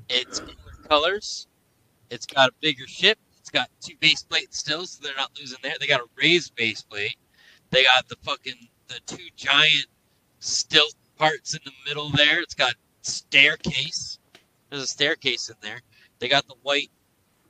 It's 0.10 0.40
cooler 0.40 0.88
colors. 0.88 1.48
It's 2.12 2.28
got 2.28 2.50
a 2.50 2.54
bigger 2.62 2.86
ship. 2.86 3.18
It's 3.40 3.50
got 3.50 3.70
two 3.82 3.96
base 4.00 4.22
plates 4.22 4.60
still, 4.60 4.86
so 4.86 5.04
they're 5.04 5.16
not 5.18 5.32
losing 5.40 5.58
there. 5.64 5.74
They 5.80 5.88
got 5.88 6.02
a 6.02 6.08
raised 6.16 6.56
base 6.56 6.84
plate. 6.84 7.18
They 7.72 7.84
got 7.84 8.08
the 8.08 8.18
fucking 8.22 8.68
the 8.90 9.00
two 9.08 9.28
giant 9.36 9.88
stilt 10.40 10.94
parts 11.18 11.56
in 11.56 11.62
the 11.66 11.72
middle 11.88 12.10
there. 12.12 12.42
It's 12.42 12.54
got 12.54 12.76
staircase. 13.02 14.20
There's 14.74 14.86
a 14.86 14.88
staircase 14.88 15.50
in 15.50 15.56
there. 15.62 15.82
They 16.18 16.28
got 16.28 16.48
the 16.48 16.56
white 16.64 16.90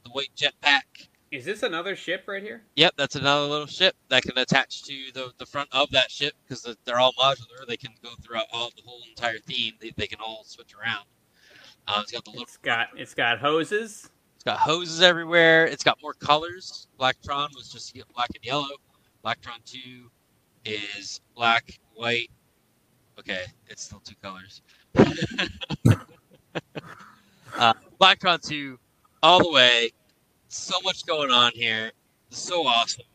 the 0.03 0.09
white 0.09 0.31
jetpack. 0.35 1.07
Is 1.31 1.45
this 1.45 1.63
another 1.63 1.95
ship 1.95 2.25
right 2.27 2.43
here? 2.43 2.63
Yep, 2.75 2.95
that's 2.97 3.15
another 3.15 3.47
little 3.47 3.65
ship 3.65 3.95
that 4.09 4.23
can 4.23 4.37
attach 4.37 4.83
to 4.83 4.93
the, 5.13 5.31
the 5.37 5.45
front 5.45 5.69
of 5.71 5.89
that 5.91 6.11
ship 6.11 6.33
because 6.43 6.67
they're 6.83 6.99
all 6.99 7.13
modular. 7.13 7.65
They 7.65 7.77
can 7.77 7.91
go 8.03 8.09
throughout 8.21 8.47
all 8.51 8.71
the 8.75 8.81
whole 8.85 8.99
entire 9.07 9.39
theme. 9.39 9.71
They, 9.79 9.93
they 9.95 10.05
can 10.05 10.19
all 10.19 10.43
switch 10.43 10.73
around. 10.75 11.05
Uh, 11.87 12.01
it's 12.01 12.11
got 12.11 12.25
the 12.25 12.31
little. 12.31 12.43
It's 12.43 12.57
got 12.57 12.87
it's 12.97 13.13
got 13.13 13.39
hoses. 13.39 14.09
It's 14.35 14.43
got 14.43 14.59
hoses 14.59 15.01
everywhere. 15.01 15.65
It's 15.65 15.85
got 15.85 15.99
more 16.01 16.15
colors. 16.15 16.89
Blacktron 16.99 17.55
was 17.55 17.71
just 17.71 17.97
black 18.13 18.31
and 18.35 18.43
yellow. 18.43 18.67
Blacktron 19.23 19.63
Two 19.63 20.11
is 20.65 21.21
black, 21.37 21.79
white. 21.95 22.31
Okay, 23.17 23.43
it's 23.69 23.81
still 23.81 24.01
two 24.03 24.15
colors. 24.21 24.61
uh, 27.57 27.73
Blacktron 27.99 28.41
Two, 28.41 28.80
all 29.21 29.39
the 29.39 29.51
way. 29.51 29.91
So 30.47 30.75
much 30.84 31.05
going 31.05 31.31
on 31.31 31.51
here. 31.53 31.91
It's 32.30 32.39
so 32.39 32.65
awesome. 32.65 33.05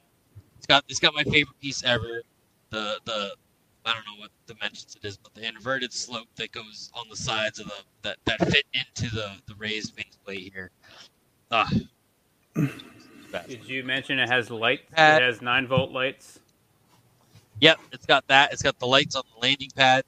It's 0.57 0.67
got 0.67 0.85
it's 0.89 1.01
got 1.01 1.15
my 1.15 1.25
favorite 1.25 1.59
piece 1.61 1.85
ever. 1.85 2.23
The 2.71 2.99
the 3.05 3.35
I 3.85 3.95
don't 3.95 4.05
know 4.05 4.21
what 4.21 4.31
dimensions 4.47 4.97
it 5.01 5.07
is, 5.07 5.17
but 5.17 5.35
the 5.35 5.47
inverted 5.47 5.93
slope 5.93 6.29
that 6.37 6.53
goes 6.53 6.91
on 6.95 7.07
the 7.09 7.17
sides 7.17 7.59
of 7.59 7.67
the 7.67 7.75
that, 8.03 8.17
that 8.25 8.39
fit 8.49 8.65
into 8.75 9.15
the 9.15 9.33
the 9.47 9.55
raised 9.57 9.97
base 9.97 10.19
plate 10.25 10.53
here. 10.53 10.71
Ah. 11.51 11.71
Did 13.47 13.67
you 13.67 13.85
mention 13.85 14.19
it 14.19 14.29
has 14.29 14.51
light? 14.51 14.91
Pad. 14.91 15.23
It 15.23 15.27
has 15.27 15.43
nine 15.43 15.67
volt 15.67 15.93
lights. 15.93 16.41
Yep, 17.61 17.79
it's 17.93 18.07
got 18.07 18.27
that. 18.29 18.53
It's 18.53 18.63
got 18.63 18.79
the 18.79 18.87
lights 18.87 19.17
on 19.17 19.23
the 19.35 19.41
landing 19.41 19.71
pad. 19.75 20.05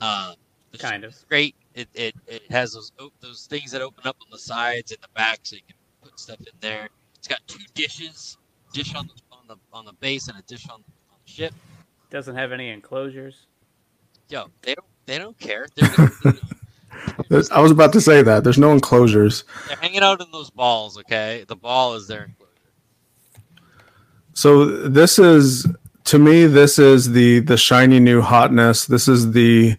Uh, 0.00 0.34
Kind 0.78 1.04
of. 1.04 1.16
great. 1.28 1.54
It, 1.76 1.88
it 1.94 2.14
it 2.26 2.42
has 2.50 2.72
those 2.72 2.90
those 3.20 3.46
things 3.50 3.70
that 3.72 3.82
open 3.82 4.06
up 4.06 4.16
on 4.22 4.28
the 4.32 4.38
sides 4.38 4.92
and 4.92 5.00
the 5.02 5.08
back, 5.14 5.40
so 5.44 5.56
you 5.56 5.62
can 5.68 5.76
put 6.02 6.18
stuff 6.18 6.40
in 6.40 6.46
there. 6.60 6.88
It's 7.18 7.28
got 7.28 7.40
two 7.46 7.62
dishes, 7.74 8.38
dish 8.72 8.94
on 8.94 9.06
the 9.08 9.14
on 9.30 9.40
the 9.46 9.56
on 9.74 9.84
the 9.84 9.92
base 10.00 10.28
and 10.28 10.38
a 10.38 10.42
dish 10.42 10.66
on, 10.70 10.76
on 10.76 11.18
the 11.24 11.30
ship. 11.30 11.52
Doesn't 12.10 12.34
have 12.34 12.52
any 12.52 12.70
enclosures. 12.70 13.46
Yo, 14.30 14.46
they 14.62 14.74
don't 14.74 14.86
they 15.04 15.18
don't 15.18 15.38
care. 15.38 15.66
They're, 15.76 15.88
gonna, 15.96 16.10
you 16.24 16.32
know, 16.32 16.38
There's- 17.28 17.50
I 17.50 17.60
was 17.60 17.70
about 17.72 17.92
to 17.92 18.00
say 18.00 18.22
that. 18.22 18.42
There's 18.42 18.58
no 18.58 18.72
enclosures. 18.72 19.44
they're 19.68 19.76
hanging 19.76 20.00
out 20.00 20.22
in 20.22 20.30
those 20.32 20.48
balls. 20.50 20.96
Okay, 20.98 21.44
the 21.46 21.56
ball 21.56 21.94
is 21.94 22.08
their 22.08 22.24
enclosure. 22.24 22.52
So 24.32 24.64
this 24.88 25.18
is 25.18 25.66
to 26.04 26.18
me 26.18 26.46
this 26.46 26.78
is 26.78 27.12
the 27.12 27.40
the 27.40 27.56
shiny 27.58 28.00
new 28.00 28.22
hotness. 28.22 28.86
This 28.86 29.08
is 29.08 29.32
the 29.32 29.76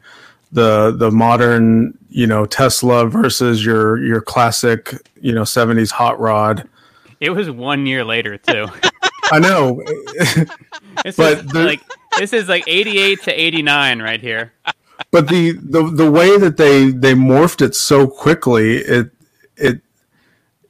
the 0.52 0.92
the 0.92 1.12
modern, 1.12 1.98
you 2.10 2.26
know, 2.28 2.46
Tesla 2.46 3.06
versus 3.08 3.66
your 3.66 3.98
your 4.04 4.22
classic, 4.22 4.94
you 5.22 5.34
know, 5.34 5.42
70s 5.44 5.92
hot 5.92 6.20
rod. 6.20 6.68
It 7.20 7.32
was 7.32 7.50
one 7.50 7.86
year 7.86 8.04
later 8.06 8.38
too. 8.38 8.68
I 9.32 9.40
know. 9.40 9.84
This 11.04 11.16
But 11.16 11.38
is 11.40 11.46
the- 11.52 11.64
like 11.64 11.82
this 12.18 12.34
is 12.34 12.50
like 12.50 12.64
88 12.66 13.22
to 13.24 13.32
89 13.32 14.02
right 14.02 14.20
here. 14.20 14.52
but 15.12 15.28
the, 15.28 15.52
the 15.52 15.84
the 15.92 16.10
way 16.12 16.38
that 16.40 16.58
they 16.58 16.90
they 16.90 17.14
morphed 17.14 17.62
it 17.62 17.76
so 17.76 18.08
quickly, 18.08 18.78
it 18.78 19.12
it 19.58 19.82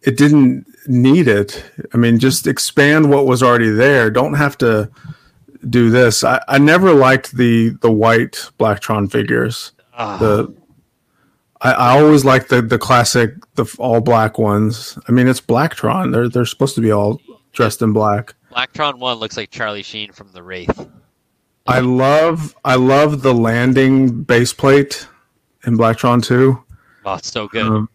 it 0.02 0.18
didn't 0.18 0.66
need 0.88 1.30
it. 1.30 1.64
I 1.94 1.98
mean, 1.98 2.20
just 2.20 2.46
expand 2.46 3.10
what 3.10 3.26
was 3.26 3.42
already 3.42 3.70
there. 3.70 4.10
Don't 4.10 4.34
have 4.34 4.58
to 4.58 4.90
do 5.70 5.90
this. 5.90 6.24
I, 6.24 6.42
I 6.48 6.58
never 6.58 6.94
liked 6.94 7.36
the 7.36 7.70
the 7.82 7.92
white 7.92 8.50
Blacktron 8.60 9.12
figures. 9.12 9.72
Ah, 9.94 10.18
The 10.18 10.54
I, 11.62 11.72
I 11.72 12.00
always 12.00 12.24
liked 12.24 12.50
the 12.50 12.62
the 12.62 12.78
classic 12.78 13.32
the 13.56 13.66
all 13.80 14.02
black 14.02 14.38
ones. 14.38 14.98
I 15.08 15.12
mean, 15.12 15.28
it's 15.28 15.42
Blacktron. 15.42 16.12
They're 16.12 16.30
they're 16.30 16.46
supposed 16.46 16.76
to 16.76 16.82
be 16.82 16.92
all 16.92 17.22
dressed 17.54 17.82
in 17.82 17.94
black. 17.94 18.36
Blacktron 18.52 19.00
One 19.00 19.18
looks 19.18 19.38
like 19.38 19.50
Charlie 19.52 19.84
Sheen 19.84 20.12
from 20.12 20.32
The 20.32 20.44
Wraith. 20.44 20.88
I 21.68 21.80
love 21.80 22.56
I 22.64 22.76
love 22.76 23.22
the 23.22 23.34
landing 23.34 24.24
base 24.24 24.54
plate 24.54 25.08
in 25.66 25.78
Blacktron 25.78 26.24
2. 26.24 26.64
Oh, 27.06 27.14
it's 27.16 27.32
so 27.32 27.48
good. 27.48 27.66
Um, 27.66 27.90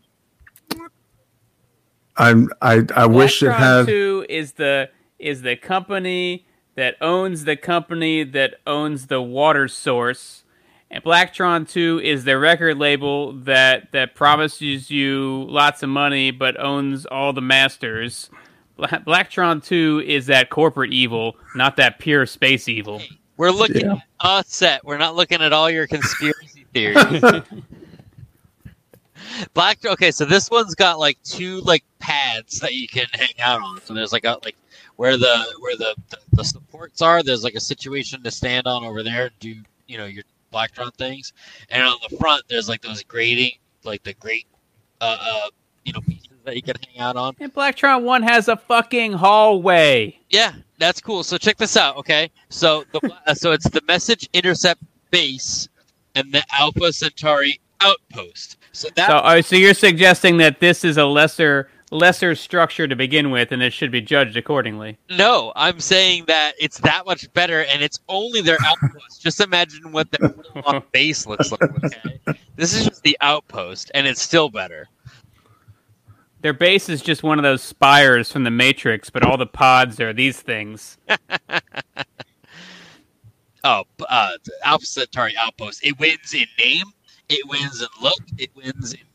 I'm 2.16 2.50
I 2.60 2.82
I 2.94 3.06
wish 3.06 3.42
it 3.42 3.52
had 3.52 3.86
2 3.86 4.26
is 4.28 4.52
the 4.52 4.90
is 5.18 5.42
the 5.42 5.56
company 5.56 6.46
that 6.82 6.96
owns 7.00 7.44
the 7.44 7.56
company 7.56 8.24
that 8.24 8.56
owns 8.66 9.06
the 9.06 9.22
water 9.22 9.68
source. 9.68 10.42
And 10.90 11.04
Blacktron 11.04 11.68
2 11.70 12.00
is 12.02 12.24
the 12.24 12.36
record 12.36 12.76
label 12.76 13.34
that 13.34 13.92
that 13.92 14.16
promises 14.16 14.90
you 14.90 15.46
lots 15.48 15.84
of 15.84 15.90
money 15.90 16.32
but 16.32 16.58
owns 16.58 17.06
all 17.06 17.32
the 17.32 17.40
masters. 17.40 18.30
Bla- 18.76 19.00
Blacktron 19.06 19.64
2 19.64 20.02
is 20.04 20.26
that 20.26 20.50
corporate 20.50 20.92
evil, 20.92 21.36
not 21.54 21.76
that 21.76 22.00
pure 22.00 22.26
space 22.26 22.68
evil. 22.68 23.00
We're 23.36 23.52
looking 23.52 23.86
Yeah. 23.86 23.98
at 24.20 24.40
a 24.40 24.44
set. 24.44 24.84
We're 24.84 24.98
not 24.98 25.14
looking 25.14 25.40
at 25.40 25.52
all 25.52 25.70
your 25.70 25.86
conspiracy 25.86 26.66
theories. 26.74 27.22
Black. 29.54 29.84
Okay, 29.84 30.10
so 30.10 30.24
this 30.24 30.50
one's 30.50 30.74
got 30.74 30.98
like 30.98 31.16
two 31.22 31.60
like 31.60 31.84
pads 32.00 32.58
that 32.58 32.74
you 32.74 32.88
can 32.88 33.06
hang 33.12 33.40
out 33.40 33.60
on. 33.62 33.80
So 33.82 33.94
there's 33.94 34.12
like 34.12 34.24
a 34.24 34.36
like 34.44 34.56
where 34.96 35.16
the 35.16 35.44
where 35.60 35.76
the, 35.76 35.94
the 36.10 36.18
the 36.32 36.44
supports 36.44 37.02
are. 37.02 37.22
There's 37.22 37.44
like 37.44 37.54
a 37.54 37.60
situation 37.60 38.22
to 38.22 38.30
stand 38.30 38.66
on 38.66 38.84
over 38.84 39.02
there 39.02 39.30
do 39.40 39.54
you 39.86 39.98
know 39.98 40.06
your 40.06 40.24
Blacktron 40.52 40.94
things. 40.94 41.32
And 41.70 41.82
on 41.82 41.96
the 42.08 42.16
front, 42.16 42.44
there's 42.48 42.68
like 42.68 42.82
those 42.82 43.02
grating 43.02 43.52
like 43.84 44.02
the 44.02 44.14
great, 44.14 44.46
uh 45.00 45.16
uh 45.20 45.48
you 45.84 45.92
know 45.92 46.00
pieces 46.00 46.28
that 46.44 46.56
you 46.56 46.62
can 46.62 46.76
hang 46.86 47.00
out 47.00 47.16
on. 47.16 47.36
And 47.40 47.52
Blacktron 47.52 48.02
1 48.02 48.22
has 48.22 48.48
a 48.48 48.56
fucking 48.56 49.12
hallway. 49.12 50.18
Yeah, 50.30 50.52
that's 50.78 51.00
cool. 51.00 51.22
So 51.22 51.38
check 51.38 51.56
this 51.56 51.76
out, 51.76 51.96
okay? 51.96 52.30
So 52.48 52.84
the 52.92 53.00
so 53.34 53.52
it's 53.52 53.68
the 53.68 53.82
message 53.86 54.28
intercept 54.32 54.82
base 55.10 55.68
and 56.14 56.32
the 56.32 56.42
Alpha 56.52 56.92
Centauri 56.92 57.60
outpost. 57.80 58.58
So 58.72 58.88
that 58.96 59.08
So, 59.08 59.16
uh, 59.16 59.42
so 59.42 59.56
you're 59.56 59.74
suggesting 59.74 60.38
that 60.38 60.60
this 60.60 60.84
is 60.84 60.96
a 60.96 61.04
lesser 61.04 61.68
lesser 61.92 62.34
structure 62.34 62.88
to 62.88 62.96
begin 62.96 63.30
with, 63.30 63.52
and 63.52 63.62
it 63.62 63.72
should 63.72 63.92
be 63.92 64.00
judged 64.00 64.36
accordingly. 64.36 64.98
no, 65.10 65.52
I'm 65.54 65.78
saying 65.78 66.24
that 66.26 66.54
it's 66.58 66.78
that 66.78 67.06
much 67.06 67.32
better, 67.34 67.62
and 67.64 67.82
it's 67.82 68.00
only 68.08 68.40
their 68.40 68.58
outpost. 68.64 69.22
just 69.22 69.40
imagine 69.40 69.92
what 69.92 70.10
their 70.10 70.34
base 70.92 71.26
looks 71.26 71.52
like. 71.52 71.62
Okay, 71.62 72.38
this 72.56 72.74
is 72.74 72.86
just 72.86 73.02
the 73.02 73.16
outpost, 73.20 73.90
and 73.94 74.06
it's 74.06 74.22
still 74.22 74.48
better. 74.48 74.88
Their 76.40 76.52
base 76.52 76.88
is 76.88 77.02
just 77.02 77.22
one 77.22 77.38
of 77.38 77.44
those 77.44 77.62
spires 77.62 78.32
from 78.32 78.42
the 78.42 78.50
Matrix, 78.50 79.10
but 79.10 79.24
all 79.24 79.36
the 79.36 79.46
pods 79.46 80.00
are 80.00 80.12
these 80.12 80.40
things. 80.40 80.98
Oh, 83.64 83.84
uh, 84.08 84.32
the 84.44 84.52
Alpha 84.64 84.86
Centauri 84.86 85.34
outpost. 85.38 85.84
It 85.84 85.98
wins 85.98 86.34
in 86.34 86.46
name. 86.58 86.86
It 87.28 87.48
wins 87.48 87.80
in 87.80 87.88
look. 88.02 88.18
It 88.36 88.50
wins 88.56 88.92
in, 88.92 89.00
in 89.00 89.06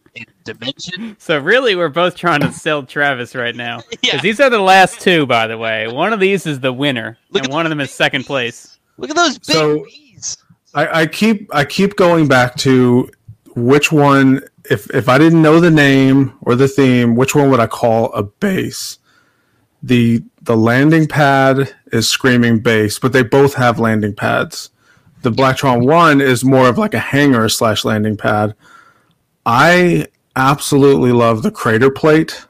dimension. 0.44 1.16
So 1.20 1.38
really, 1.40 1.76
we're 1.76 1.90
both 1.90 2.16
trying 2.16 2.42
to 2.42 2.52
sell 2.52 2.84
Travis 2.84 3.36
right 3.36 3.56
now. 3.56 3.78
'Cause 3.82 3.98
Yeah. 4.02 4.22
these 4.22 4.40
are 4.40 4.50
the 4.50 4.60
last 4.60 5.00
two, 5.02 5.26
by 5.26 5.48
the 5.48 5.58
way. 5.58 5.88
One 5.88 6.14
of 6.14 6.20
these 6.20 6.46
is 6.46 6.60
the 6.60 6.74
winner, 6.74 7.18
Look 7.32 7.44
and 7.44 7.54
one 7.54 7.66
of 7.66 7.70
them 7.70 7.80
is 7.82 7.92
second 7.92 8.20
babies. 8.22 8.28
place. 8.28 8.80
Look 8.98 9.10
at 9.10 9.16
those 9.16 9.38
big 9.40 9.56
So- 9.56 9.86
bees. 9.86 10.38
I, 10.74 11.02
I 11.02 11.06
keep 11.08 11.50
I 11.56 11.64
keep 11.66 11.96
going 11.96 12.28
back 12.28 12.56
to 12.58 13.10
which 13.56 13.92
one 13.92 14.42
if 14.70 14.90
if 14.94 15.08
I 15.10 15.18
didn't 15.18 15.42
know 15.42 15.60
the 15.60 15.72
name 15.72 16.34
or 16.42 16.56
the 16.56 16.68
theme, 16.68 17.16
which 17.16 17.34
one 17.34 17.50
would 17.50 17.60
I 17.60 17.68
call 17.68 18.12
a 18.14 18.22
base? 18.24 19.00
The 19.82 20.24
the 20.42 20.58
landing 20.58 21.08
pad 21.08 21.74
is 21.92 22.10
screaming 22.10 22.60
base, 22.60 23.00
but 23.00 23.14
they 23.14 23.24
both 23.24 23.54
have 23.56 23.80
landing 23.80 24.14
pads. 24.14 24.70
The 25.24 25.32
Blacktron 25.32 25.86
one 25.88 26.22
is 26.22 26.44
more 26.46 26.68
of 26.68 26.78
like 26.78 26.94
a 26.94 27.00
hangar 27.00 27.50
slash 27.50 27.84
landing 27.86 28.18
pad. 28.18 28.54
I 29.48 30.08
absolutely 30.36 31.14
love 31.14 31.42
the 31.42 31.52
crater 31.52 31.90
plate. 31.90 32.46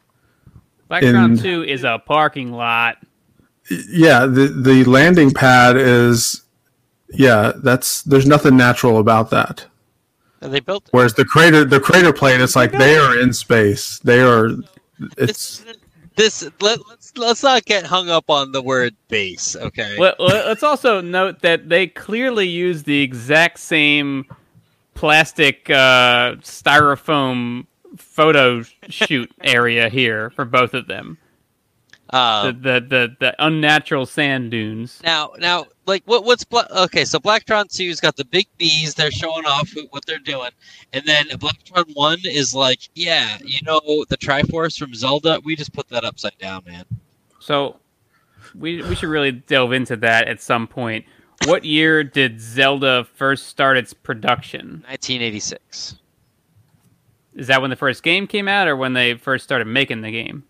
Background 0.90 1.38
In- 1.38 1.44
2 1.44 1.64
is 1.64 1.84
a 1.84 2.02
parking 2.06 2.52
lot. 2.52 2.98
Yeah, 3.90 4.26
the 4.26 4.48
the 4.48 4.84
landing 4.86 5.32
pad 5.32 5.78
is 5.78 6.41
yeah, 7.10 7.52
that's 7.57 8.02
there's 8.03 8.26
nothing 8.26 8.57
natural 8.57 8.98
about 8.98 9.30
that. 9.30 9.65
And 10.41 10.53
they 10.53 10.60
built 10.60 10.88
Whereas 10.91 11.14
the 11.14 11.26
crater, 11.26 11.65
the 11.65 11.80
crater 11.80 12.14
plate, 12.14 12.40
it's 12.41 12.56
like 12.56 12.72
they 12.72 12.98
are 12.98 13.19
in 13.19 13.34
space. 13.34 13.99
They 13.99 14.22
are. 14.22 14.49
It's 15.18 15.60
this. 15.60 15.78
This 16.15 16.49
let, 16.61 16.80
let's 16.90 17.15
let's 17.15 17.44
not 17.44 17.64
get 17.65 17.86
hung 17.86 18.10
up 18.10 18.28
on 18.28 18.52
the 18.52 18.61
word 18.61 18.95
base, 19.07 19.56
okay? 19.56 19.99
Let, 19.99 20.19
let's 20.19 20.64
also 20.64 20.99
note 20.99 21.41
that 21.41 21.69
they 21.69 21.86
clearly 21.86 22.48
use 22.48 22.82
the 22.82 23.03
exact 23.03 23.60
same 23.60 24.26
plastic 24.98 25.69
uh, 25.69 26.36
styrofoam 26.41 27.65
photo 27.98 28.64
shoot 28.90 29.32
area 29.44 29.90
here 29.90 30.30
for 30.32 30.44
both 30.45 30.74
of 30.74 30.88
them. 30.88 31.18
The, 32.11 32.18
Um, 32.18 32.61
the 32.61 32.80
the 32.80 33.15
the 33.19 33.36
unnatural 33.45 34.06
sand 34.06 34.49
dunes. 34.52 35.02
now, 35.03 35.32
now, 35.40 35.65
like, 35.86 36.03
what 36.06 36.24
what's 36.24 36.45
Bla- 36.45 36.68
okay? 36.86 37.03
So 37.03 37.19
Blacktron 37.19 37.65
Two's 37.69 37.99
got 37.99 38.15
the 38.15 38.24
big 38.24 38.48
bees. 38.57 38.95
They're 38.95 39.11
showing 39.11 39.45
off 39.45 39.69
what 39.90 40.06
they're 40.06 40.18
doing, 40.19 40.52
and 40.94 41.03
then 41.06 41.26
Blacktron 41.28 41.94
One 41.95 42.19
is 42.24 42.56
like, 42.56 42.80
yeah, 42.95 43.38
you 43.44 43.60
know, 43.64 44.06
the 44.07 44.18
Triforce 44.18 44.78
from 44.80 44.94
Zelda. 44.95 45.41
We 45.44 45.57
just 45.57 45.74
put 45.74 45.90
that 45.90 46.06
upside 46.06 46.38
down, 46.38 46.64
man. 46.65 46.86
So 47.40 47.76
we 48.56 48.82
we 48.84 48.95
should 48.95 49.10
really 49.10 49.34
delve 49.34 49.74
into 49.74 49.98
that 49.98 50.30
at 50.30 50.41
some 50.41 50.65
point. 50.65 51.03
What 51.46 51.64
year 51.66 52.04
did 52.04 52.42
Zelda 52.42 53.08
first 53.16 53.48
start 53.48 53.78
its 53.78 53.94
production? 53.94 54.84
1986. 54.88 55.96
Is 57.36 57.48
that 57.48 57.62
when 57.62 57.70
the 57.70 57.76
first 57.76 58.02
game 58.04 58.26
came 58.28 58.48
out, 58.48 58.68
or 58.68 58.76
when 58.76 58.94
they 58.94 59.14
first 59.14 59.44
started 59.44 59.66
making 59.66 60.02
the 60.02 60.12
game? 60.12 60.44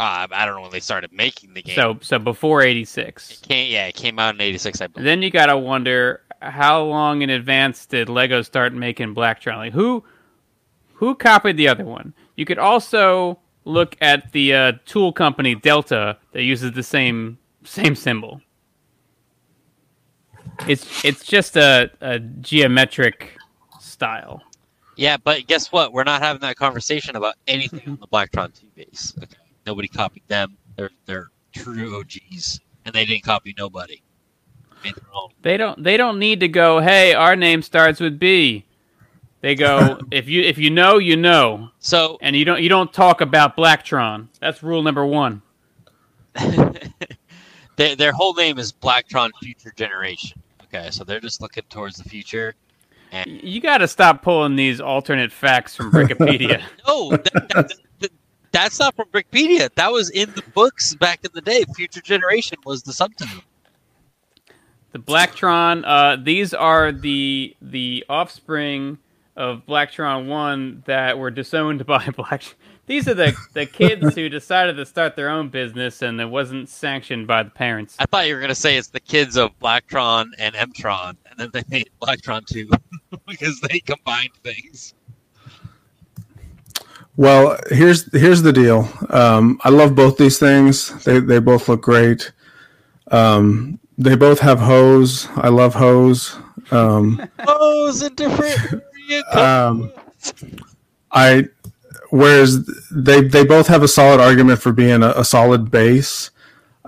Uh, 0.00 0.26
I 0.30 0.46
don't 0.46 0.56
know 0.56 0.62
when 0.62 0.70
they 0.70 0.80
started 0.80 1.12
making 1.12 1.54
the 1.54 1.62
game. 1.62 1.76
So 1.76 1.98
so 2.00 2.18
before 2.18 2.62
'86. 2.62 3.42
Yeah, 3.48 3.86
it 3.86 3.94
came 3.94 4.18
out 4.18 4.34
in 4.34 4.40
'86. 4.40 4.80
I 4.80 4.86
believe. 4.88 5.04
Then 5.04 5.22
you 5.22 5.30
gotta 5.30 5.56
wonder 5.56 6.22
how 6.40 6.82
long 6.82 7.22
in 7.22 7.30
advance 7.30 7.86
did 7.86 8.08
Lego 8.08 8.42
start 8.42 8.72
making 8.72 9.14
Black 9.14 9.40
Charlie? 9.40 9.70
who 9.70 10.02
who 10.94 11.14
copied 11.14 11.56
the 11.56 11.68
other 11.68 11.84
one? 11.84 12.14
You 12.36 12.44
could 12.44 12.58
also 12.58 13.38
look 13.64 13.96
at 14.00 14.32
the 14.32 14.54
uh, 14.54 14.72
tool 14.84 15.12
company 15.12 15.54
Delta 15.54 16.18
that 16.32 16.42
uses 16.42 16.72
the 16.72 16.82
same 16.82 17.38
same 17.64 17.94
symbol. 17.94 18.40
It's 20.66 21.04
it's 21.04 21.24
just 21.24 21.56
a, 21.56 21.90
a 22.00 22.18
geometric 22.18 23.36
style. 23.80 24.42
Yeah, 24.96 25.16
but 25.16 25.46
guess 25.46 25.72
what? 25.72 25.92
We're 25.92 26.04
not 26.04 26.22
having 26.22 26.40
that 26.42 26.56
conversation 26.56 27.16
about 27.16 27.34
anything 27.46 27.82
on 27.86 27.98
the 28.00 28.06
Blacktron 28.06 28.58
2 28.58 28.66
base. 28.74 29.14
Okay, 29.18 29.36
nobody 29.66 29.88
copied 29.88 30.22
them. 30.28 30.56
They're 30.76 30.90
they're 31.06 31.30
true 31.52 31.98
OGs, 31.98 32.60
and 32.84 32.94
they 32.94 33.04
didn't 33.04 33.24
copy 33.24 33.54
nobody. 33.58 34.02
Made 34.82 34.94
their 34.94 35.04
own. 35.14 35.30
They 35.42 35.56
don't 35.56 35.82
they 35.82 35.96
don't 35.96 36.18
need 36.18 36.40
to 36.40 36.48
go, 36.48 36.80
hey, 36.80 37.14
our 37.14 37.36
name 37.36 37.62
starts 37.62 38.00
with 38.00 38.18
B. 38.18 38.64
They 39.40 39.54
go, 39.54 39.98
if 40.10 40.28
you 40.28 40.42
if 40.42 40.58
you 40.58 40.70
know, 40.70 40.98
you 40.98 41.16
know. 41.16 41.70
So 41.78 42.18
And 42.20 42.36
you 42.36 42.44
don't 42.44 42.62
you 42.62 42.68
don't 42.68 42.92
talk 42.92 43.20
about 43.20 43.56
Blacktron. 43.56 44.28
That's 44.40 44.62
rule 44.62 44.82
number 44.82 45.04
one. 45.04 45.42
their, 47.76 47.94
their 47.96 48.12
whole 48.12 48.34
name 48.34 48.58
is 48.58 48.72
Blacktron 48.72 49.30
Future 49.40 49.72
Generation. 49.76 50.40
Okay, 50.74 50.90
so 50.90 51.04
they're 51.04 51.20
just 51.20 51.40
looking 51.40 51.64
towards 51.68 51.96
the 51.96 52.04
future. 52.08 52.54
And 53.12 53.30
You 53.42 53.60
got 53.60 53.78
to 53.78 53.86
stop 53.88 54.22
pulling 54.22 54.56
these 54.56 54.80
alternate 54.80 55.30
facts 55.30 55.76
from 55.76 55.92
Wikipedia. 55.92 56.62
no, 56.88 57.10
that, 57.10 57.32
that, 57.32 57.72
that- 58.00 58.10
that's 58.50 58.78
not 58.78 58.94
from 58.94 59.06
Wikipedia. 59.08 59.68
That 59.74 59.90
was 59.90 60.10
in 60.10 60.30
the 60.34 60.42
books 60.54 60.94
back 60.94 61.24
in 61.24 61.30
the 61.34 61.40
day. 61.40 61.64
Future 61.74 62.00
Generation 62.00 62.56
was 62.64 62.84
the 62.84 62.92
subtitle. 62.92 63.42
the 64.92 65.00
Blacktron, 65.00 65.82
uh, 65.84 66.22
these 66.22 66.54
are 66.54 66.92
the 66.92 67.56
the 67.60 68.04
offspring 68.08 68.98
of 69.36 69.66
Blacktron 69.66 70.28
One 70.28 70.84
that 70.86 71.18
were 71.18 71.32
disowned 71.32 71.84
by 71.86 72.06
Black. 72.16 72.54
These 72.86 73.08
are 73.08 73.14
the 73.14 73.34
the 73.54 73.66
kids 73.80 74.14
who 74.14 74.28
decided 74.28 74.76
to 74.76 74.86
start 74.86 75.16
their 75.16 75.30
own 75.30 75.48
business 75.48 76.02
and 76.02 76.20
it 76.20 76.26
wasn't 76.26 76.68
sanctioned 76.68 77.26
by 77.26 77.42
the 77.42 77.50
parents. 77.50 77.96
I 77.98 78.06
thought 78.06 78.26
you 78.26 78.34
were 78.34 78.40
gonna 78.40 78.54
say 78.54 78.76
it's 78.76 78.88
the 78.88 79.00
kids 79.00 79.36
of 79.36 79.58
Blacktron 79.58 80.26
and 80.38 80.54
Mtron, 80.54 81.16
and 81.30 81.38
then 81.38 81.50
they 81.52 81.62
made 81.68 81.90
Blacktron 82.02 82.46
two 82.46 82.70
because 83.26 83.60
they 83.60 83.80
combined 83.80 84.30
things. 84.42 84.94
Well, 87.16 87.56
here's 87.70 88.10
here's 88.12 88.42
the 88.42 88.52
deal. 88.52 88.88
Um, 89.10 89.60
I 89.62 89.70
love 89.70 89.94
both 89.94 90.18
these 90.18 90.38
things. 90.38 91.04
They 91.04 91.20
they 91.20 91.38
both 91.38 91.68
look 91.68 91.82
great. 91.82 92.32
Um, 93.10 93.78
they 93.96 94.16
both 94.16 94.40
have 94.40 94.58
hose. 94.58 95.28
I 95.36 95.48
love 95.48 95.74
hose. 95.74 96.36
Um, 96.70 97.22
it's 97.38 98.02
a 98.02 98.10
different. 98.10 98.82
um, 99.32 99.92
I 101.12 101.48
whereas 102.14 102.64
they 102.90 103.20
they 103.22 103.44
both 103.44 103.66
have 103.66 103.82
a 103.82 103.88
solid 103.88 104.20
argument 104.20 104.60
for 104.60 104.72
being 104.72 105.02
a, 105.02 105.10
a 105.16 105.24
solid 105.24 105.70
base. 105.70 106.30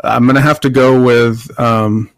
I'm 0.04 0.26
gonna 0.26 0.40
have 0.40 0.60
to 0.60 0.70
go 0.70 1.02
with. 1.02 1.58
Um, 1.58 2.10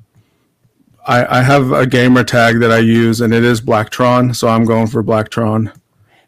I, 1.06 1.38
I 1.38 1.42
have 1.42 1.72
a 1.72 1.86
gamer 1.86 2.22
tag 2.22 2.58
that 2.60 2.70
I 2.70 2.78
use, 2.78 3.22
and 3.22 3.32
it 3.32 3.42
is 3.42 3.62
Blacktron, 3.62 4.36
so 4.36 4.46
I'm 4.48 4.64
going 4.66 4.86
for 4.88 5.02
Blacktron. 5.02 5.72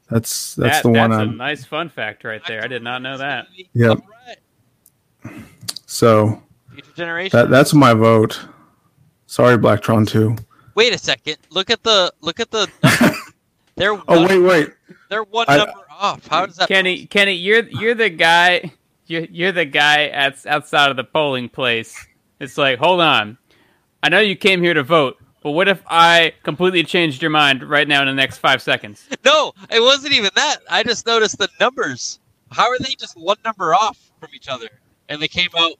That's 0.09 0.55
that's 0.55 0.78
That- 0.78 0.82
the 0.82 0.89
one. 0.89 1.11
That's 1.11 1.19
a 1.20 1.23
I'm. 1.24 1.36
nice 1.36 1.65
fun 1.66 1.89
fact 1.90 2.24
right 2.24 2.40
there. 2.48 2.65
I 2.65 2.66
did 2.66 2.82
not 2.82 3.02
know 3.02 3.19
that. 3.19 3.47
Yep. 3.74 3.98
Alright. 5.27 5.44
So 5.86 6.43
Future 6.73 6.93
Generation. 6.97 7.36
that 7.39 7.51
that's 7.51 7.74
my 7.74 7.93
vote. 7.94 8.40
Sorry, 9.27 9.57
Blacktron 9.59 10.07
two. 10.09 10.36
Wait 10.74 10.94
a 10.94 10.98
second. 10.98 11.36
Look 11.51 11.69
at 11.70 11.82
the 11.82 12.12
look 12.20 12.40
at 12.40 12.51
the. 12.51 12.69
Number. 12.82 13.16
they're 13.77 13.94
one, 13.94 14.05
Oh 14.09 14.27
wait, 14.27 14.39
wait. 14.39 14.69
they're 15.09 15.24
one 15.24 15.47
I- 15.48 15.59
number 15.59 15.73
off. 16.01 16.27
How 16.27 16.47
does 16.47 16.56
that? 16.56 16.68
Kenny, 16.68 17.06
Kenny, 17.06 17.35
you're 17.35 17.64
you're 17.68 17.94
the 17.94 18.10
guy. 18.10 18.72
You're 19.06 19.27
you're 19.31 19.52
the 19.52 19.64
guy 19.64 20.06
at, 20.09 20.44
outside 20.47 20.90
of 20.90 20.97
the 20.97 21.05
polling 21.05 21.48
place. 21.48 22.06
It's 22.40 22.56
like, 22.56 22.78
hold 22.78 23.01
on. 23.01 23.36
I 24.02 24.09
know 24.09 24.20
you 24.20 24.35
came 24.35 24.62
here 24.62 24.72
to 24.72 24.82
vote, 24.82 25.18
but 25.43 25.51
what 25.51 25.68
if 25.68 25.82
I 25.86 26.32
completely 26.43 26.85
changed 26.85 27.20
your 27.20 27.31
mind 27.31 27.62
right 27.62 27.86
now 27.86 28.01
in 28.01 28.06
the 28.09 28.14
next 28.14 28.39
five 28.39 28.62
seconds? 28.62 29.06
No, 29.24 29.52
it 29.70 29.81
wasn't 29.81 30.14
even 30.14 30.31
that. 30.35 30.56
I 30.70 30.82
just 30.82 31.06
noticed 31.06 31.39
the 31.39 31.48
numbers. 31.60 32.18
How 32.51 32.68
are 32.68 32.78
they 32.78 32.94
just 32.98 33.16
one 33.16 33.36
number 33.44 33.74
off 33.74 33.98
from 34.18 34.31
each 34.35 34.48
other? 34.48 34.68
And 35.09 35.20
they 35.20 35.28
came 35.28 35.51
out 35.56 35.72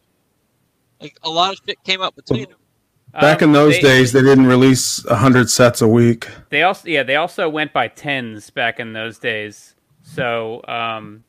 like 1.01 1.16
a 1.22 1.30
lot 1.30 1.52
of 1.55 1.60
shit 1.66 1.82
came 1.84 2.02
out 2.02 2.14
between 2.14 2.44
them. 2.44 2.59
Back 3.12 3.42
Um, 3.42 3.48
in 3.48 3.52
those 3.55 3.74
they- 3.76 3.80
days, 3.82 4.12
they 4.12 4.20
didn't 4.22 4.47
release 4.47 5.05
hundred 5.09 5.51
sets 5.51 5.80
a 5.80 5.88
week. 5.88 6.28
They 6.51 6.62
also 6.62 6.86
yeah, 6.88 7.02
they 7.02 7.16
also 7.16 7.48
went 7.48 7.72
by 7.72 7.88
tens 7.88 8.51
back 8.51 8.78
in 8.78 8.92
those 8.92 9.18
days. 9.18 9.74
So 10.15 10.62
um 10.66 11.24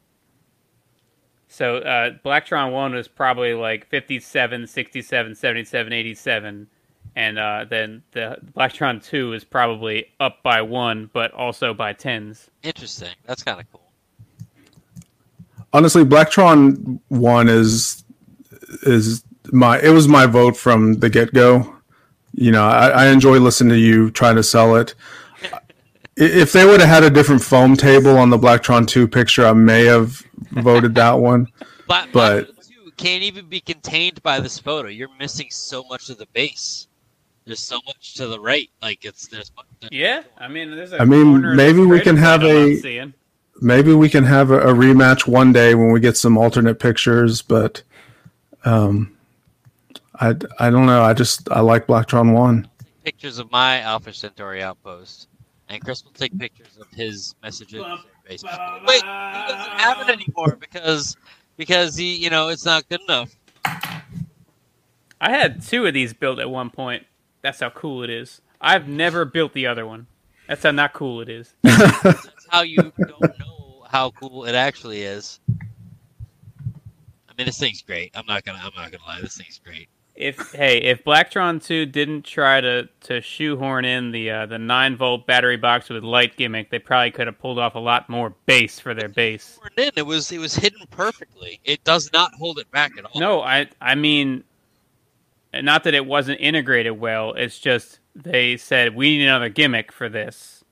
so 1.47 1.77
uh 1.77 2.11
Blacktron 2.25 2.71
1 2.71 2.93
was 2.93 3.07
probably 3.07 3.53
like 3.53 3.87
57, 3.87 4.67
67, 4.67 5.35
77, 5.35 5.93
87 5.93 6.67
and 7.15 7.39
uh 7.39 7.65
then 7.69 8.01
the 8.11 8.37
Blacktron 8.55 9.03
2 9.03 9.33
is 9.33 9.43
probably 9.43 10.05
up 10.19 10.41
by 10.43 10.61
1 10.61 11.11
but 11.13 11.31
also 11.33 11.73
by 11.73 11.93
tens. 11.93 12.49
Interesting. 12.63 13.13
That's 13.25 13.43
kind 13.43 13.59
of 13.59 13.71
cool. 13.71 13.81
Honestly, 15.73 16.03
Blacktron 16.03 16.99
one 17.09 17.47
is 17.47 18.03
is 18.83 19.23
my 19.51 19.79
it 19.79 19.89
was 19.89 20.07
my 20.07 20.25
vote 20.25 20.57
from 20.57 20.95
the 20.95 21.09
get 21.09 21.33
go. 21.33 21.75
You 22.33 22.51
know, 22.51 22.63
I, 22.63 22.87
I 22.89 23.07
enjoy 23.07 23.39
listening 23.39 23.69
to 23.69 23.79
you 23.79 24.11
try 24.11 24.33
to 24.33 24.43
sell 24.43 24.75
it. 24.75 24.95
I- 26.21 26.25
If 26.25 26.51
they 26.53 26.65
would 26.65 26.79
have 26.79 26.89
had 26.89 27.03
a 27.03 27.09
different 27.09 27.41
foam 27.43 27.75
table 27.75 28.17
on 28.17 28.29
the 28.29 28.37
Blacktron 28.37 28.87
two 28.87 29.07
picture, 29.07 29.45
I 29.45 29.53
may 29.53 29.85
have 29.85 30.21
voted 30.51 30.95
that 30.95 31.13
one. 31.13 31.47
Black, 31.87 32.09
But- 32.13 32.45
Black 32.53 32.65
2 32.67 32.91
can't 32.97 33.23
even 33.23 33.47
be 33.47 33.59
contained 33.59 34.21
by 34.23 34.39
this 34.39 34.59
photo. 34.59 34.87
You're 34.87 35.09
missing 35.19 35.47
so 35.49 35.83
much 35.89 36.09
of 36.09 36.17
the 36.19 36.27
base. 36.27 36.87
There's 37.45 37.59
so 37.59 37.79
much 37.87 38.13
to 38.15 38.27
the 38.27 38.39
right. 38.39 38.69
Like 38.81 39.03
it's 39.03 39.27
there's. 39.27 39.51
much- 39.57 39.65
Yeah, 39.91 40.21
I 40.37 40.47
mean 40.47 40.71
there's 40.71 40.93
a 40.93 41.01
I 41.01 41.05
mean, 41.05 41.55
maybe 41.55 41.79
we 41.81 41.99
can 41.99 42.15
have 42.17 42.43
a- 42.43 43.11
Maybe 43.63 43.93
we 43.93 44.09
can 44.09 44.23
have 44.23 44.49
a, 44.51 44.59
a 44.69 44.73
rematch 44.73 45.27
one 45.27 45.51
day 45.53 45.75
when 45.75 45.91
we 45.91 45.99
get 45.99 46.17
some 46.17 46.35
alternate 46.37 46.79
pictures, 46.79 47.41
but 47.43 47.83
um, 48.65 49.15
I 50.15 50.29
I 50.59 50.69
don't 50.71 50.85
know. 50.87 51.03
I 51.03 51.13
just 51.13 51.49
I 51.51 51.59
like 51.61 51.85
Blacktron 51.87 52.33
one. 52.33 52.67
pictures 53.03 53.37
of 53.39 53.51
my 53.51 53.79
Alpha 53.81 54.13
Centauri 54.13 54.63
outpost, 54.63 55.27
and 55.71 55.83
Chris 55.83 56.03
will 56.03 56.11
take 56.11 56.37
pictures 56.37 56.77
of 56.79 56.87
his 56.91 57.33
messages. 57.41 57.81
Wait, 58.29 58.41
he 58.41 58.47
doesn't 58.47 59.79
have 59.79 60.01
it 60.01 60.09
anymore 60.09 60.57
because 60.59 61.15
because 61.57 61.95
he 61.95 62.15
you 62.15 62.29
know 62.29 62.49
it's 62.49 62.65
not 62.65 62.87
good 62.89 63.01
enough. 63.01 63.33
I 63.65 65.29
had 65.29 65.63
two 65.63 65.85
of 65.85 65.93
these 65.93 66.13
built 66.13 66.39
at 66.39 66.49
one 66.49 66.69
point. 66.69 67.05
That's 67.41 67.61
how 67.61 67.69
cool 67.69 68.03
it 68.03 68.09
is. 68.09 68.41
I've 68.59 68.87
never 68.87 69.23
built 69.25 69.53
the 69.53 69.67
other 69.67 69.85
one. 69.85 70.07
That's 70.47 70.63
how 70.63 70.71
not 70.71 70.93
cool 70.93 71.21
it 71.21 71.29
is. 71.29 71.53
That's 71.63 72.47
how 72.49 72.63
you 72.63 72.77
don't 72.77 73.39
know 73.39 73.85
how 73.89 74.11
cool 74.11 74.45
it 74.45 74.55
actually 74.55 75.03
is. 75.03 75.39
I 75.49 77.33
mean, 77.37 77.45
this 77.45 77.59
thing's 77.59 77.81
great. 77.81 78.11
I'm 78.13 78.25
not 78.25 78.43
gonna 78.43 78.59
I'm 78.61 78.73
not 78.75 78.91
gonna 78.91 79.05
lie. 79.05 79.21
This 79.21 79.37
thing's 79.37 79.59
great. 79.63 79.87
If 80.13 80.51
hey, 80.51 80.77
if 80.79 81.03
Blacktron 81.05 81.63
two 81.63 81.85
didn't 81.85 82.23
try 82.23 82.59
to, 82.59 82.89
to 83.01 83.21
shoehorn 83.21 83.85
in 83.85 84.11
the 84.11 84.29
uh, 84.29 84.45
the 84.45 84.59
nine 84.59 84.97
volt 84.97 85.25
battery 85.25 85.57
box 85.57 85.89
with 85.89 86.03
light 86.03 86.35
gimmick, 86.35 86.69
they 86.69 86.79
probably 86.79 87.11
could 87.11 87.27
have 87.27 87.39
pulled 87.39 87.57
off 87.57 87.75
a 87.75 87.79
lot 87.79 88.09
more 88.09 88.35
base 88.45 88.77
for 88.79 88.93
their 88.93 89.07
base. 89.07 89.57
In, 89.77 89.91
it 89.95 90.05
was 90.05 90.31
it 90.31 90.37
was 90.37 90.53
hidden 90.53 90.85
perfectly. 90.91 91.59
It 91.63 91.83
does 91.85 92.11
not 92.11 92.33
hold 92.33 92.59
it 92.59 92.69
back 92.71 92.97
at 92.97 93.05
all. 93.05 93.19
No, 93.19 93.41
I 93.41 93.67
I 93.79 93.95
mean, 93.95 94.43
not 95.53 95.85
that 95.85 95.93
it 95.93 96.05
wasn't 96.05 96.41
integrated 96.41 96.99
well. 96.99 97.33
It's 97.33 97.57
just 97.57 97.99
they 98.13 98.57
said 98.57 98.93
we 98.93 99.17
need 99.17 99.23
another 99.23 99.49
gimmick 99.49 99.93
for 99.93 100.09
this, 100.09 100.63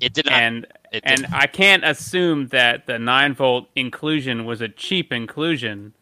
it 0.00 0.12
did 0.12 0.26
not. 0.26 0.34
and 0.34 0.66
and. 1.04 1.26
I 1.32 1.46
can't 1.46 1.84
assume 1.84 2.48
that 2.48 2.86
the 2.86 2.98
nine 2.98 3.34
volt 3.34 3.68
inclusion 3.76 4.44
was 4.44 4.60
a 4.60 4.68
cheap 4.68 5.12
inclusion 5.12 5.94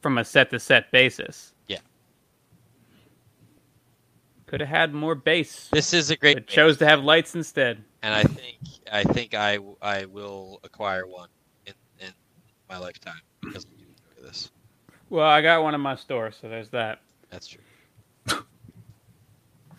from 0.00 0.16
a 0.16 0.24
set 0.24 0.50
to 0.50 0.60
set 0.60 0.90
basis. 0.92 1.52
Could 4.50 4.62
have 4.62 4.68
had 4.68 4.92
more 4.92 5.14
base. 5.14 5.68
this 5.72 5.94
is 5.94 6.10
a 6.10 6.16
great. 6.16 6.36
It 6.36 6.48
chose 6.48 6.76
to 6.78 6.86
have 6.86 7.04
lights 7.04 7.36
instead. 7.36 7.84
and 8.02 8.12
I 8.12 8.24
think 8.24 8.58
I 8.90 9.04
think 9.04 9.32
I 9.32 9.60
I 9.80 10.06
will 10.06 10.58
acquire 10.64 11.06
one 11.06 11.28
in, 11.66 11.74
in 12.00 12.10
my 12.68 12.76
lifetime 12.76 13.20
because 13.40 13.64
I 13.64 13.80
enjoy 13.80 14.26
this. 14.26 14.50
Well, 15.08 15.24
I 15.24 15.40
got 15.40 15.62
one 15.62 15.76
in 15.76 15.80
my 15.80 15.94
store, 15.94 16.32
so 16.32 16.48
there's 16.48 16.68
that. 16.70 17.00
That's 17.30 17.46
true. 17.46 17.62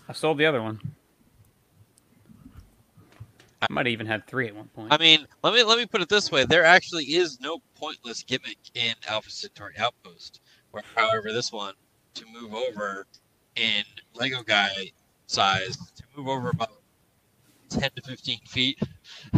I 0.08 0.14
sold 0.14 0.38
the 0.38 0.46
other 0.46 0.62
one. 0.62 0.80
I 3.62 3.68
might 3.70 3.88
have 3.88 3.92
even 3.92 4.08
had 4.08 4.26
three 4.26 4.48
at 4.48 4.56
one 4.56 4.70
point. 4.70 4.94
I 4.94 4.98
mean, 4.98 5.28
let 5.44 5.54
me 5.54 5.64
let 5.64 5.80
me 5.80 5.86
put 5.86 6.00
it 6.02 6.08
this 6.08 6.32
way: 6.32 6.46
there 6.46 6.64
actually 6.64 7.04
is 7.04 7.42
no 7.42 7.60
pointless 7.76 8.24
gimmick 8.24 8.58
in 8.74 8.94
Alpha 9.06 9.32
Centauri 9.32 9.74
Outpost. 9.78 10.40
Where, 10.72 10.84
however, 10.96 11.34
this 11.34 11.52
one 11.52 11.74
to 12.14 12.26
move 12.32 12.54
over 12.54 13.06
in 13.56 13.84
Lego 14.14 14.44
guy 14.44 14.92
size 15.28 15.78
to 15.78 16.04
move 16.16 16.28
over 16.28 16.50
about 16.50 16.72
ten 17.70 17.90
to 17.96 18.02
fifteen 18.02 18.40
feet. 18.48 18.80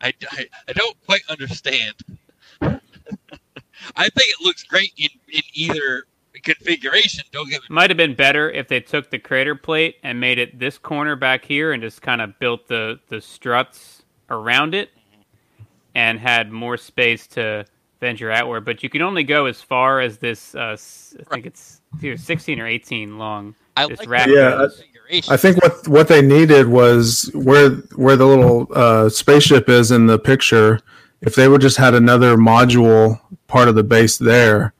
I, 0.00 0.12
I, 0.32 0.46
I 0.68 0.72
don't 0.72 0.96
quite 1.06 1.22
understand. 1.28 1.94
I 2.60 4.08
think 4.08 4.28
it 4.28 4.40
looks 4.42 4.62
great 4.64 4.92
in, 4.96 5.08
in 5.32 5.42
either 5.54 6.04
configuration. 6.42 7.24
Don't 7.32 7.48
get 7.48 7.62
me 7.62 7.66
Might 7.70 7.90
have 7.90 7.96
been 7.96 8.14
better 8.14 8.50
if 8.50 8.68
they 8.68 8.80
took 8.80 9.10
the 9.10 9.18
crater 9.18 9.54
plate 9.54 9.96
and 10.02 10.20
made 10.20 10.38
it 10.38 10.58
this 10.58 10.78
corner 10.78 11.16
back 11.16 11.44
here 11.44 11.72
and 11.72 11.82
just 11.82 12.02
kind 12.02 12.20
of 12.20 12.38
built 12.38 12.68
the, 12.68 13.00
the 13.08 13.20
struts 13.20 14.02
around 14.30 14.74
it 14.74 14.90
mm-hmm. 14.90 15.62
and 15.94 16.20
had 16.20 16.52
more 16.52 16.76
space 16.76 17.26
to 17.28 17.64
venture 18.04 18.30
outward. 18.30 18.64
But 18.66 18.82
you 18.82 18.90
can 18.90 19.00
only 19.02 19.24
go 19.24 19.46
as 19.46 19.60
far 19.62 20.00
as 20.00 20.18
this, 20.18 20.54
uh, 20.54 20.72
s- 20.74 21.16
I 21.18 21.34
think 21.34 21.46
it's 21.46 21.80
either 22.02 22.16
16 22.18 22.60
or 22.60 22.66
18 22.66 23.16
long. 23.18 23.54
I 23.76 23.86
This 23.86 24.00
like 24.00 24.08
rack 24.10 24.26
the 24.26 24.34
Yeah, 24.34 24.50
goes. 24.50 24.82
I 25.30 25.36
think 25.36 25.60
what 25.62 25.88
what 25.88 26.08
they 26.08 26.22
needed 26.22 26.68
was 26.68 27.30
where 27.34 27.70
where 27.96 28.16
the 28.16 28.26
little 28.26 28.68
uh, 28.74 29.08
spaceship 29.08 29.68
is 29.68 29.90
in 29.90 30.06
the 30.06 30.18
picture. 30.18 30.80
If 31.22 31.34
they 31.34 31.48
would 31.48 31.60
just 31.62 31.78
had 31.78 31.94
another 31.94 32.36
module 32.36 33.18
part 33.46 33.68
of 33.68 33.74
the 33.74 33.82
base 33.82 34.18
there, 34.18 34.72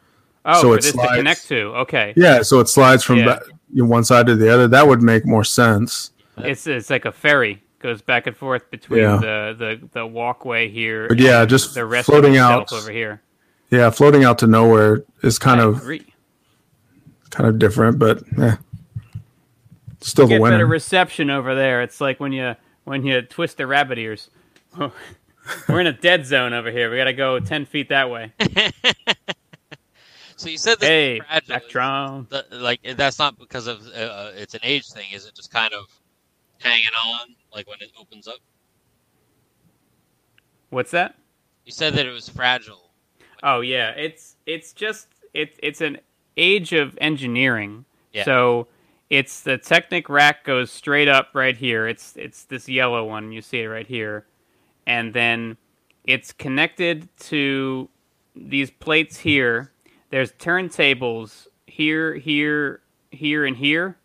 Oh, 0.47 0.61
So 0.61 0.69
for 0.69 0.75
it 0.75 0.83
this 0.83 0.91
slides. 0.93 1.11
to 1.13 1.17
connect 1.17 1.49
to. 1.49 1.61
Okay. 1.85 2.13
Yeah, 2.17 2.43
so 2.43 2.61
it 2.61 2.69
slides 2.69 3.03
from 3.03 3.19
Yeah. 3.21 3.39
ba- 3.73 3.85
one 3.87 4.05
side 4.05 4.27
to 4.27 4.35
the 4.37 4.53
other. 4.53 4.69
That 4.69 4.87
would 4.87 5.03
make 5.03 5.25
more 5.25 5.45
sense. 5.45 6.11
It's 6.37 6.67
it's 6.67 6.91
like 6.91 7.07
a 7.07 7.13
ferry 7.13 7.63
goes 7.85 8.01
back 8.03 8.27
and 8.27 8.35
forth 8.37 8.71
between 8.71 9.03
Yeah. 9.03 9.17
the, 9.19 9.55
the 9.59 9.89
the 10.01 10.07
walkway 10.07 10.69
here. 10.71 11.07
But 11.07 11.19
yeah, 11.21 11.43
and 11.43 11.51
just 11.51 11.75
the 11.75 11.85
rest 11.85 12.07
floating 12.07 12.33
itself 12.33 12.63
out. 12.63 12.73
over 12.73 12.91
here. 12.91 13.21
Yeah, 13.71 13.91
floating 13.91 14.25
out 14.25 14.39
to 14.39 14.47
nowhere 14.47 15.05
is 15.23 15.39
kind 15.39 15.61
I 15.61 15.65
of 15.65 15.77
agree. 15.79 16.07
kind 17.31 17.49
of 17.49 17.59
different, 17.59 17.99
but 17.99 18.23
yeah, 18.39 18.57
still 20.01 20.27
the 20.27 20.35
Get 20.35 20.43
better 20.43 20.57
winner. 20.57 20.67
reception 20.67 21.29
over 21.31 21.55
there. 21.55 21.83
It's 21.83 22.01
like 22.01 22.19
when 22.21 22.33
you 22.33 22.57
when 22.85 23.05
you 23.05 23.21
twist 23.23 23.59
the 23.59 23.67
rabbit 23.67 23.99
ears. 23.99 24.31
We're 25.69 25.81
in 25.81 25.87
a 25.87 25.93
dead 25.93 26.25
zone 26.25 26.55
over 26.55 26.71
here. 26.71 26.91
We 26.91 26.97
got 26.97 27.05
to 27.05 27.13
go 27.13 27.39
ten 27.39 27.67
feet 27.67 27.91
that 27.91 28.09
way. 28.11 28.33
So 30.37 30.49
you 30.49 30.59
said 30.59 30.81
this 30.81 30.89
Hey, 30.89 31.17
is 31.19 31.23
fragile. 31.29 31.51
Electron. 31.55 32.27
The- 32.29 32.45
like 32.51 32.81
that's 32.97 33.21
not 33.21 33.39
because 33.39 33.69
of 33.69 33.87
uh, 33.87 33.99
uh, 34.01 34.33
it's 34.35 34.55
an 34.55 34.61
age 34.65 34.89
thing. 34.91 35.07
Is 35.13 35.27
it 35.27 35.35
just 35.37 35.53
kind 35.53 35.73
of 35.73 35.85
hanging 36.61 36.89
on, 37.07 37.35
like 37.55 37.69
when 37.69 37.79
it 37.81 37.91
opens 37.99 38.29
up? 38.29 38.39
What's 40.71 40.91
that? 40.91 41.17
You 41.65 41.73
said 41.73 41.95
that 41.95 42.07
it 42.07 42.11
was 42.11 42.29
fragile. 42.29 42.91
Oh 43.43 43.61
yeah, 43.61 43.91
it's 43.91 44.37
it's 44.47 44.73
just 44.73 45.09
it, 45.33 45.59
it's 45.63 45.81
an 45.81 45.99
age 46.37 46.73
of 46.73 46.99
engineering. 47.01 47.85
Yeah. 48.13 48.25
So 48.25 48.69
it's 49.11 49.43
the 49.43 49.59
Technic 49.59 50.09
rack 50.09 50.45
goes 50.45 50.71
straight 50.71 51.09
up 51.09 51.31
right 51.35 51.57
here. 51.57 51.87
It's 51.87 52.17
it's 52.17 52.45
this 52.45 52.69
yellow 52.69 53.05
one 53.05 53.33
you 53.33 53.43
see 53.43 53.61
it 53.61 53.67
right 53.67 53.87
here, 53.87 54.27
and 54.87 55.13
then 55.13 55.57
it's 56.05 56.33
connected 56.33 57.09
to 57.19 57.89
these 58.35 58.71
plates 58.71 59.19
here. 59.19 59.73
There's 60.11 60.33
turntables 60.33 61.47
here, 61.67 62.15
here, 62.15 62.81
here, 63.11 63.47
and 63.47 63.57
here, 63.57 63.97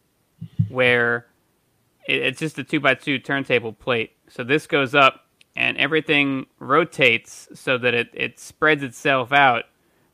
where 0.69 1.28
it, 2.09 2.21
it's 2.21 2.39
just 2.39 2.57
a 2.59 2.63
two 2.63 2.79
by 2.79 2.95
two 2.95 3.19
turntable 3.19 3.73
plate. 3.73 4.11
So 4.27 4.43
this 4.43 4.67
goes 4.67 4.95
up, 4.95 5.25
and 5.55 5.77
everything 5.77 6.47
rotates 6.59 7.49
so 7.53 7.77
that 7.77 7.93
it, 7.93 8.09
it 8.13 8.39
spreads 8.39 8.83
itself 8.83 9.31
out, 9.31 9.65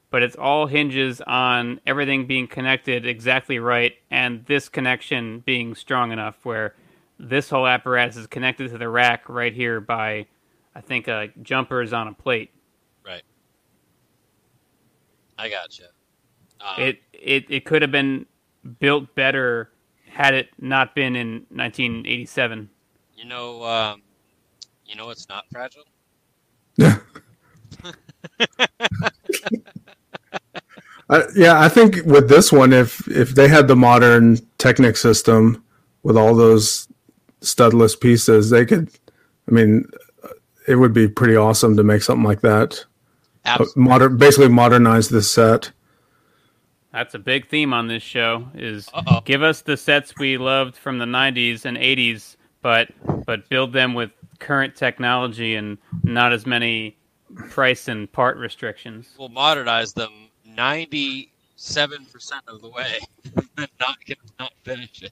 but 0.09 0.23
it's 0.23 0.35
all 0.35 0.67
hinges 0.67 1.21
on 1.21 1.79
everything 1.85 2.25
being 2.25 2.47
connected 2.47 3.05
exactly 3.05 3.59
right, 3.59 3.93
and 4.09 4.45
this 4.45 4.69
connection 4.69 5.39
being 5.39 5.75
strong 5.75 6.11
enough 6.11 6.37
where 6.43 6.75
this 7.19 7.49
whole 7.49 7.67
apparatus 7.67 8.17
is 8.17 8.27
connected 8.27 8.69
to 8.71 8.77
the 8.77 8.89
rack 8.89 9.29
right 9.29 9.53
here 9.53 9.79
by, 9.79 10.25
I 10.73 10.81
think, 10.81 11.07
uh, 11.07 11.27
jumpers 11.41 11.93
on 11.93 12.07
a 12.07 12.13
plate. 12.13 12.51
Right. 13.05 13.23
I 15.37 15.49
gotcha. 15.49 15.83
Um, 16.59 16.81
It 16.81 17.01
it 17.13 17.45
it 17.49 17.65
could 17.65 17.81
have 17.81 17.91
been 17.91 18.25
built 18.79 19.13
better 19.15 19.69
had 20.15 20.33
it 20.33 20.47
not 20.57 20.95
been 20.95 21.13
in 21.17 21.45
1987. 21.49 22.69
you 23.17 23.25
know, 23.25 23.61
um, 23.65 24.01
you 24.85 24.95
know, 24.95 25.09
it's 25.09 25.27
not 25.27 25.43
fragile. 25.51 25.83
Yeah. 26.77 26.99
I, 31.09 31.23
yeah, 31.35 31.59
I 31.59 31.67
think 31.67 31.97
with 32.05 32.29
this 32.29 32.49
one, 32.51 32.71
if 32.71 33.05
if 33.09 33.35
they 33.35 33.49
had 33.49 33.67
the 33.67 33.75
modern 33.75 34.37
Technic 34.57 34.95
system 34.95 35.61
with 36.03 36.15
all 36.17 36.33
those 36.33 36.87
studless 37.41 37.99
pieces, 37.99 38.49
they 38.49 38.65
could. 38.65 38.89
I 39.49 39.51
mean, 39.51 39.85
it 40.65 40.75
would 40.75 40.93
be 40.93 41.09
pretty 41.09 41.35
awesome 41.35 41.75
to 41.75 41.83
make 41.83 42.03
something 42.03 42.23
like 42.23 42.41
that. 42.41 42.85
Absolutely. 43.43 43.83
Modern, 43.83 44.17
basically 44.17 44.49
modernize 44.49 45.09
this 45.09 45.29
set. 45.29 45.71
That's 46.95 47.13
a 47.13 47.19
big 47.19 47.49
theme 47.49 47.73
on 47.73 47.87
this 47.89 48.03
show 48.03 48.47
is 48.53 48.87
Uh-oh. 48.93 49.19
give 49.25 49.43
us 49.43 49.59
the 49.61 49.75
sets 49.75 50.13
we 50.17 50.37
loved 50.37 50.77
from 50.77 50.97
the 50.97 51.03
90s 51.05 51.65
and 51.65 51.75
80s, 51.75 52.37
but 52.61 52.87
but 53.25 53.49
build 53.49 53.73
them 53.73 53.93
with 53.95 54.11
current 54.39 54.75
technology 54.77 55.55
and 55.55 55.77
not 56.03 56.31
as 56.31 56.45
many 56.45 56.95
price 57.49 57.89
and 57.89 58.09
part 58.13 58.37
restrictions. 58.37 59.09
We'll 59.19 59.27
modernize 59.27 59.91
them 59.91 60.29
ninety-seven 60.45 62.05
percent 62.05 62.43
of 62.47 62.61
the 62.61 62.69
way, 62.69 62.99
and 63.57 63.67
not 63.79 63.97
not 64.39 64.53
finish 64.63 65.01
it. 65.03 65.11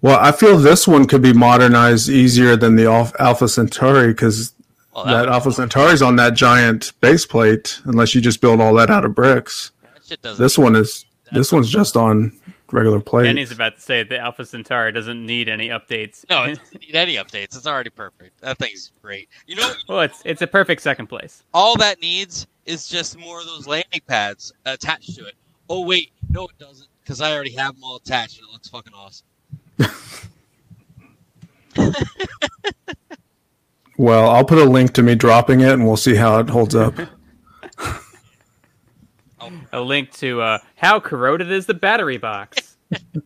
Well, 0.00 0.18
I 0.18 0.32
feel 0.32 0.56
this 0.56 0.88
one 0.88 1.06
could 1.06 1.20
be 1.20 1.34
modernized 1.34 2.08
easier 2.08 2.56
than 2.56 2.76
the 2.76 2.86
Alpha, 2.86 3.20
Alpha 3.20 3.48
Centauri 3.48 4.08
because 4.14 4.54
Well, 4.96 5.04
that 5.04 5.20
would- 5.20 5.28
Alpha 5.28 5.52
Centauri's 5.52 6.00
on 6.00 6.16
that 6.16 6.32
giant 6.34 6.92
base 7.02 7.26
plate. 7.26 7.80
Unless 7.84 8.14
you 8.14 8.22
just 8.22 8.40
build 8.40 8.62
all 8.62 8.72
that 8.76 8.88
out 8.88 9.04
of 9.04 9.14
bricks. 9.14 9.72
That 10.10 10.14
shit 10.14 10.22
doesn't. 10.22 10.42
This 10.42 10.58
one 10.58 10.76
is 10.76 11.04
this 11.32 11.52
one's 11.52 11.70
just 11.70 11.96
on 11.96 12.32
regular 12.72 13.00
plate. 13.00 13.24
Danny's 13.24 13.52
about 13.52 13.76
to 13.76 13.80
say 13.80 14.02
the 14.02 14.18
Alpha 14.18 14.44
Centauri 14.44 14.92
doesn't 14.92 15.24
need 15.24 15.48
any 15.48 15.68
updates. 15.68 16.24
no, 16.28 16.44
it 16.44 16.58
doesn't 16.58 16.80
need 16.80 16.94
any 16.94 17.14
updates. 17.16 17.56
It's 17.56 17.66
already 17.66 17.90
perfect. 17.90 18.40
That 18.40 18.58
thing's 18.58 18.92
great. 19.02 19.28
You 19.46 19.56
know, 19.56 19.72
well, 19.88 20.00
it's 20.00 20.22
it's 20.24 20.42
a 20.42 20.46
perfect 20.46 20.82
second 20.82 21.06
place. 21.06 21.42
all 21.54 21.76
that 21.76 22.00
needs 22.00 22.46
is 22.66 22.88
just 22.88 23.18
more 23.18 23.40
of 23.40 23.46
those 23.46 23.66
landing 23.66 24.00
pads 24.06 24.52
attached 24.66 25.16
to 25.16 25.26
it. 25.26 25.34
Oh 25.68 25.84
wait, 25.86 26.12
no, 26.28 26.44
it 26.46 26.58
doesn't, 26.58 26.88
because 27.02 27.20
I 27.20 27.32
already 27.32 27.52
have 27.52 27.74
them 27.74 27.84
all 27.84 27.96
attached, 27.96 28.38
and 28.38 28.48
it 28.48 28.52
looks 28.52 28.68
fucking 28.68 28.92
awesome. 28.94 29.26
Well, 33.96 34.30
I'll 34.30 34.46
put 34.46 34.56
a 34.56 34.64
link 34.64 34.94
to 34.94 35.02
me 35.02 35.14
dropping 35.14 35.60
it, 35.60 35.72
and 35.72 35.86
we'll 35.86 35.98
see 35.98 36.14
how 36.14 36.38
it 36.38 36.48
holds 36.48 36.74
up. 36.74 36.94
A 39.72 39.80
link 39.80 40.12
to 40.14 40.40
uh, 40.42 40.58
how 40.76 41.00
corroded 41.00 41.50
is 41.50 41.66
the 41.66 41.74
battery 41.74 42.18
box. 42.18 42.76
Mine 42.90 43.22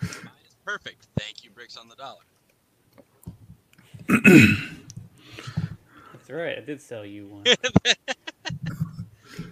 is 0.00 0.56
perfect. 0.64 1.06
Thank 1.18 1.44
you, 1.44 1.50
bricks 1.50 1.76
on 1.76 1.88
the 1.88 1.96
dollar. 1.96 2.20
That's 6.12 6.30
right. 6.30 6.58
I 6.58 6.60
did 6.60 6.80
sell 6.80 7.04
you 7.04 7.26
one. 7.28 7.44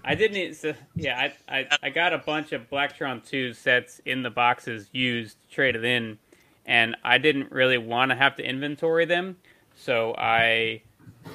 I 0.04 0.14
didn't. 0.14 0.54
So, 0.54 0.74
yeah, 0.94 1.30
I, 1.48 1.60
I 1.60 1.68
I 1.84 1.90
got 1.90 2.12
a 2.12 2.18
bunch 2.18 2.52
of 2.52 2.68
Blacktron 2.68 3.24
two 3.26 3.52
sets 3.52 4.00
in 4.04 4.22
the 4.22 4.30
boxes 4.30 4.88
used, 4.92 5.36
traded 5.50 5.84
in, 5.84 6.18
and 6.66 6.96
I 7.04 7.18
didn't 7.18 7.52
really 7.52 7.78
want 7.78 8.10
to 8.10 8.16
have 8.16 8.36
to 8.36 8.42
inventory 8.44 9.04
them. 9.04 9.36
So 9.76 10.14
I, 10.16 10.82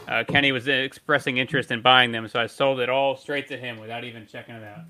uh, 0.08 0.24
Kenny 0.28 0.52
was 0.52 0.68
expressing 0.68 1.38
interest 1.38 1.72
in 1.72 1.82
buying 1.82 2.12
them, 2.12 2.28
so 2.28 2.40
I 2.40 2.48
sold 2.48 2.80
it 2.80 2.90
all 2.90 3.16
straight 3.16 3.48
to 3.50 3.58
him 3.58 3.80
without 3.80 4.04
even 4.04 4.26
checking 4.26 4.56
it 4.56 4.64
out. 4.64 4.86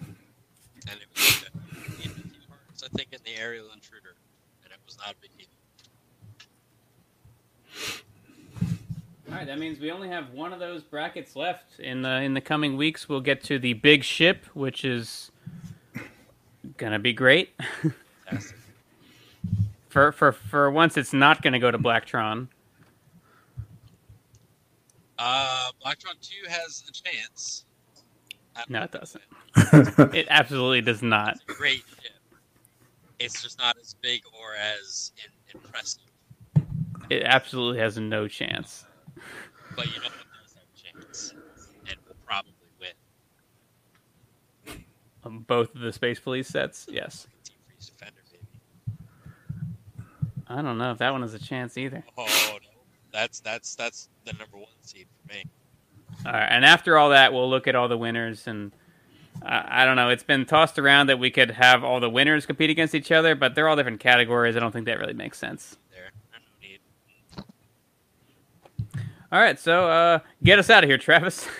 And 0.00 0.98
it 1.00 1.06
was 1.14 1.44
uh, 1.44 1.58
a 2.04 2.48
parts, 2.48 2.82
I 2.84 2.88
think, 2.96 3.08
in 3.12 3.18
the 3.24 3.40
aerial 3.40 3.66
intruder, 3.74 4.16
and 4.64 4.72
it 4.72 4.78
was 4.86 4.96
not 4.98 5.12
a 5.12 5.16
big 5.20 5.30
deal. 5.36 5.46
All 9.30 9.36
right, 9.36 9.46
that 9.46 9.58
means 9.60 9.78
we 9.78 9.92
only 9.92 10.08
have 10.08 10.30
one 10.32 10.52
of 10.52 10.58
those 10.58 10.82
brackets 10.82 11.36
left. 11.36 11.78
In 11.78 12.02
the 12.02 12.20
in 12.20 12.34
the 12.34 12.40
coming 12.40 12.76
weeks, 12.76 13.08
we'll 13.08 13.20
get 13.20 13.44
to 13.44 13.60
the 13.60 13.74
big 13.74 14.02
ship, 14.02 14.44
which 14.54 14.84
is 14.84 15.30
gonna 16.76 16.98
be 16.98 17.12
great. 17.12 17.50
Fantastic. 18.28 18.56
for 19.88 20.10
for 20.10 20.32
for 20.32 20.68
once, 20.70 20.96
it's 20.96 21.12
not 21.12 21.42
gonna 21.42 21.60
go 21.60 21.70
to 21.70 21.78
Blacktron. 21.78 22.48
Uh, 25.22 25.70
Blacktron 25.84 26.18
2 26.22 26.48
has 26.48 26.82
a 26.88 26.92
chance. 26.92 27.66
No, 28.68 28.82
it 28.82 28.92
doesn't. 28.92 29.22
It 30.14 30.26
absolutely 30.30 30.80
does 30.80 31.02
not. 31.02 31.34
It's 31.34 31.44
a 31.48 31.52
great 31.52 31.84
ship. 32.02 32.12
It's 33.18 33.42
just 33.42 33.58
not 33.58 33.76
as 33.78 33.94
big 34.00 34.22
or 34.32 34.54
as 34.54 35.12
in, 35.18 35.30
impressive. 35.60 36.02
It 37.10 37.22
absolutely 37.24 37.80
has 37.80 37.98
no 37.98 38.26
chance. 38.28 38.86
But 39.76 39.86
you 39.86 39.98
know 40.00 40.04
what 40.04 40.12
does 40.42 40.54
have 40.54 40.64
a 40.74 41.00
chance, 41.00 41.34
and 41.86 41.96
will 42.06 42.16
probably 42.26 42.52
win. 42.80 42.94
Um, 45.24 45.40
both 45.46 45.74
of 45.74 45.82
the 45.82 45.92
Space 45.92 46.18
Police 46.18 46.48
sets, 46.48 46.86
yes. 46.90 47.26
Team 47.44 47.56
Freeze 47.66 47.90
Defender, 47.90 48.22
baby. 48.32 48.46
I 50.48 50.62
don't 50.62 50.78
know 50.78 50.92
if 50.92 50.98
that 50.98 51.12
one 51.12 51.20
has 51.22 51.34
a 51.34 51.38
chance 51.38 51.76
either. 51.76 52.04
Oh 52.16 52.24
no, 52.24 52.49
that's 53.12 53.40
that's 53.40 53.74
that's 53.74 54.08
the 54.24 54.32
number 54.34 54.56
one 54.56 54.68
seed 54.82 55.06
for 55.20 55.32
me. 55.32 55.44
All 56.26 56.32
right, 56.32 56.48
and 56.50 56.64
after 56.64 56.98
all 56.98 57.10
that, 57.10 57.32
we'll 57.32 57.48
look 57.48 57.66
at 57.68 57.74
all 57.74 57.88
the 57.88 57.98
winners, 57.98 58.46
and 58.46 58.72
I 59.42 59.82
I 59.82 59.84
don't 59.84 59.96
know. 59.96 60.10
It's 60.10 60.22
been 60.22 60.44
tossed 60.46 60.78
around 60.78 61.08
that 61.08 61.18
we 61.18 61.30
could 61.30 61.50
have 61.50 61.84
all 61.84 62.00
the 62.00 62.10
winners 62.10 62.46
compete 62.46 62.70
against 62.70 62.94
each 62.94 63.12
other, 63.12 63.34
but 63.34 63.54
they're 63.54 63.68
all 63.68 63.76
different 63.76 64.00
categories. 64.00 64.56
I 64.56 64.60
don't 64.60 64.72
think 64.72 64.86
that 64.86 64.98
really 64.98 65.14
makes 65.14 65.38
sense. 65.38 65.76
There, 65.90 66.10
no 66.32 66.38
need. 66.60 66.80
All 69.32 69.40
right, 69.40 69.58
so 69.58 69.88
uh, 69.88 70.18
get 70.42 70.58
us 70.58 70.70
out 70.70 70.84
of 70.84 70.90
here, 70.90 70.98
Travis. 70.98 71.48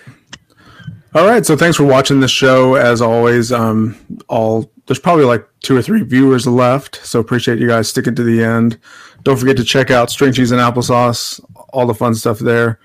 All 1.12 1.26
right, 1.26 1.44
so 1.44 1.56
thanks 1.56 1.76
for 1.76 1.82
watching 1.82 2.20
the 2.20 2.28
show. 2.28 2.76
As 2.76 3.02
always, 3.02 3.50
um, 3.50 3.96
all 4.28 4.70
there's 4.90 4.98
probably 4.98 5.24
like 5.24 5.46
two 5.60 5.76
or 5.76 5.82
three 5.82 6.02
viewers 6.02 6.48
left, 6.48 6.96
so 7.06 7.20
appreciate 7.20 7.60
you 7.60 7.68
guys 7.68 7.88
sticking 7.88 8.16
to 8.16 8.24
the 8.24 8.42
end. 8.42 8.76
Don't 9.22 9.36
forget 9.36 9.56
to 9.58 9.62
check 9.62 9.92
out 9.92 10.10
String 10.10 10.32
Cheese 10.32 10.50
and 10.50 10.60
Applesauce, 10.60 11.40
all 11.72 11.86
the 11.86 11.94
fun 11.94 12.12
stuff 12.12 12.40
there. 12.40 12.80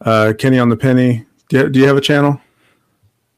Uh, 0.00 0.32
Kenny 0.36 0.58
on 0.58 0.68
the 0.68 0.76
Penny. 0.76 1.24
Do 1.48 1.58
you, 1.58 1.68
do 1.68 1.78
you 1.78 1.86
have 1.86 1.96
a 1.96 2.00
channel? 2.00 2.40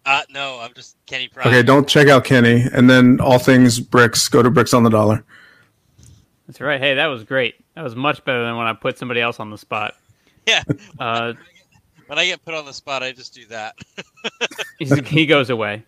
Uh, 0.07 0.23
no, 0.31 0.59
I'm 0.63 0.73
just 0.73 0.97
Kenny 1.05 1.29
Prime. 1.29 1.47
Okay, 1.47 1.63
don't 1.63 1.87
check 1.87 2.09
out 2.09 2.25
Kenny, 2.25 2.65
and 2.73 2.89
then 2.89 3.21
all 3.21 3.39
things 3.39 3.81
bricks. 3.81 4.31
Go 4.31 4.43
to 4.43 4.49
bricks 4.49 4.73
on 4.73 4.83
the 4.83 4.89
dollar. 4.89 5.23
That's 6.47 6.63
right. 6.63 6.81
Hey, 6.81 6.95
that 6.95 7.09
was 7.09 7.23
great. 7.23 7.57
That 7.75 7.85
was 7.85 7.95
much 7.95 8.25
better 8.25 8.43
than 8.47 8.57
when 8.57 8.67
I 8.67 8.73
put 8.73 8.97
somebody 8.97 9.21
else 9.21 9.41
on 9.41 9.51
the 9.51 9.59
spot. 9.59 9.95
Yeah. 10.47 10.63
Uh, 10.99 11.35
When 12.07 12.19
I 12.19 12.25
get 12.25 12.43
put 12.45 12.55
on 12.55 12.65
the 12.65 12.73
spot, 12.73 13.03
I 13.03 13.13
just 13.13 13.35
do 13.35 13.45
that. 13.47 13.75
he 15.07 15.27
goes 15.27 15.51
away. 15.51 15.85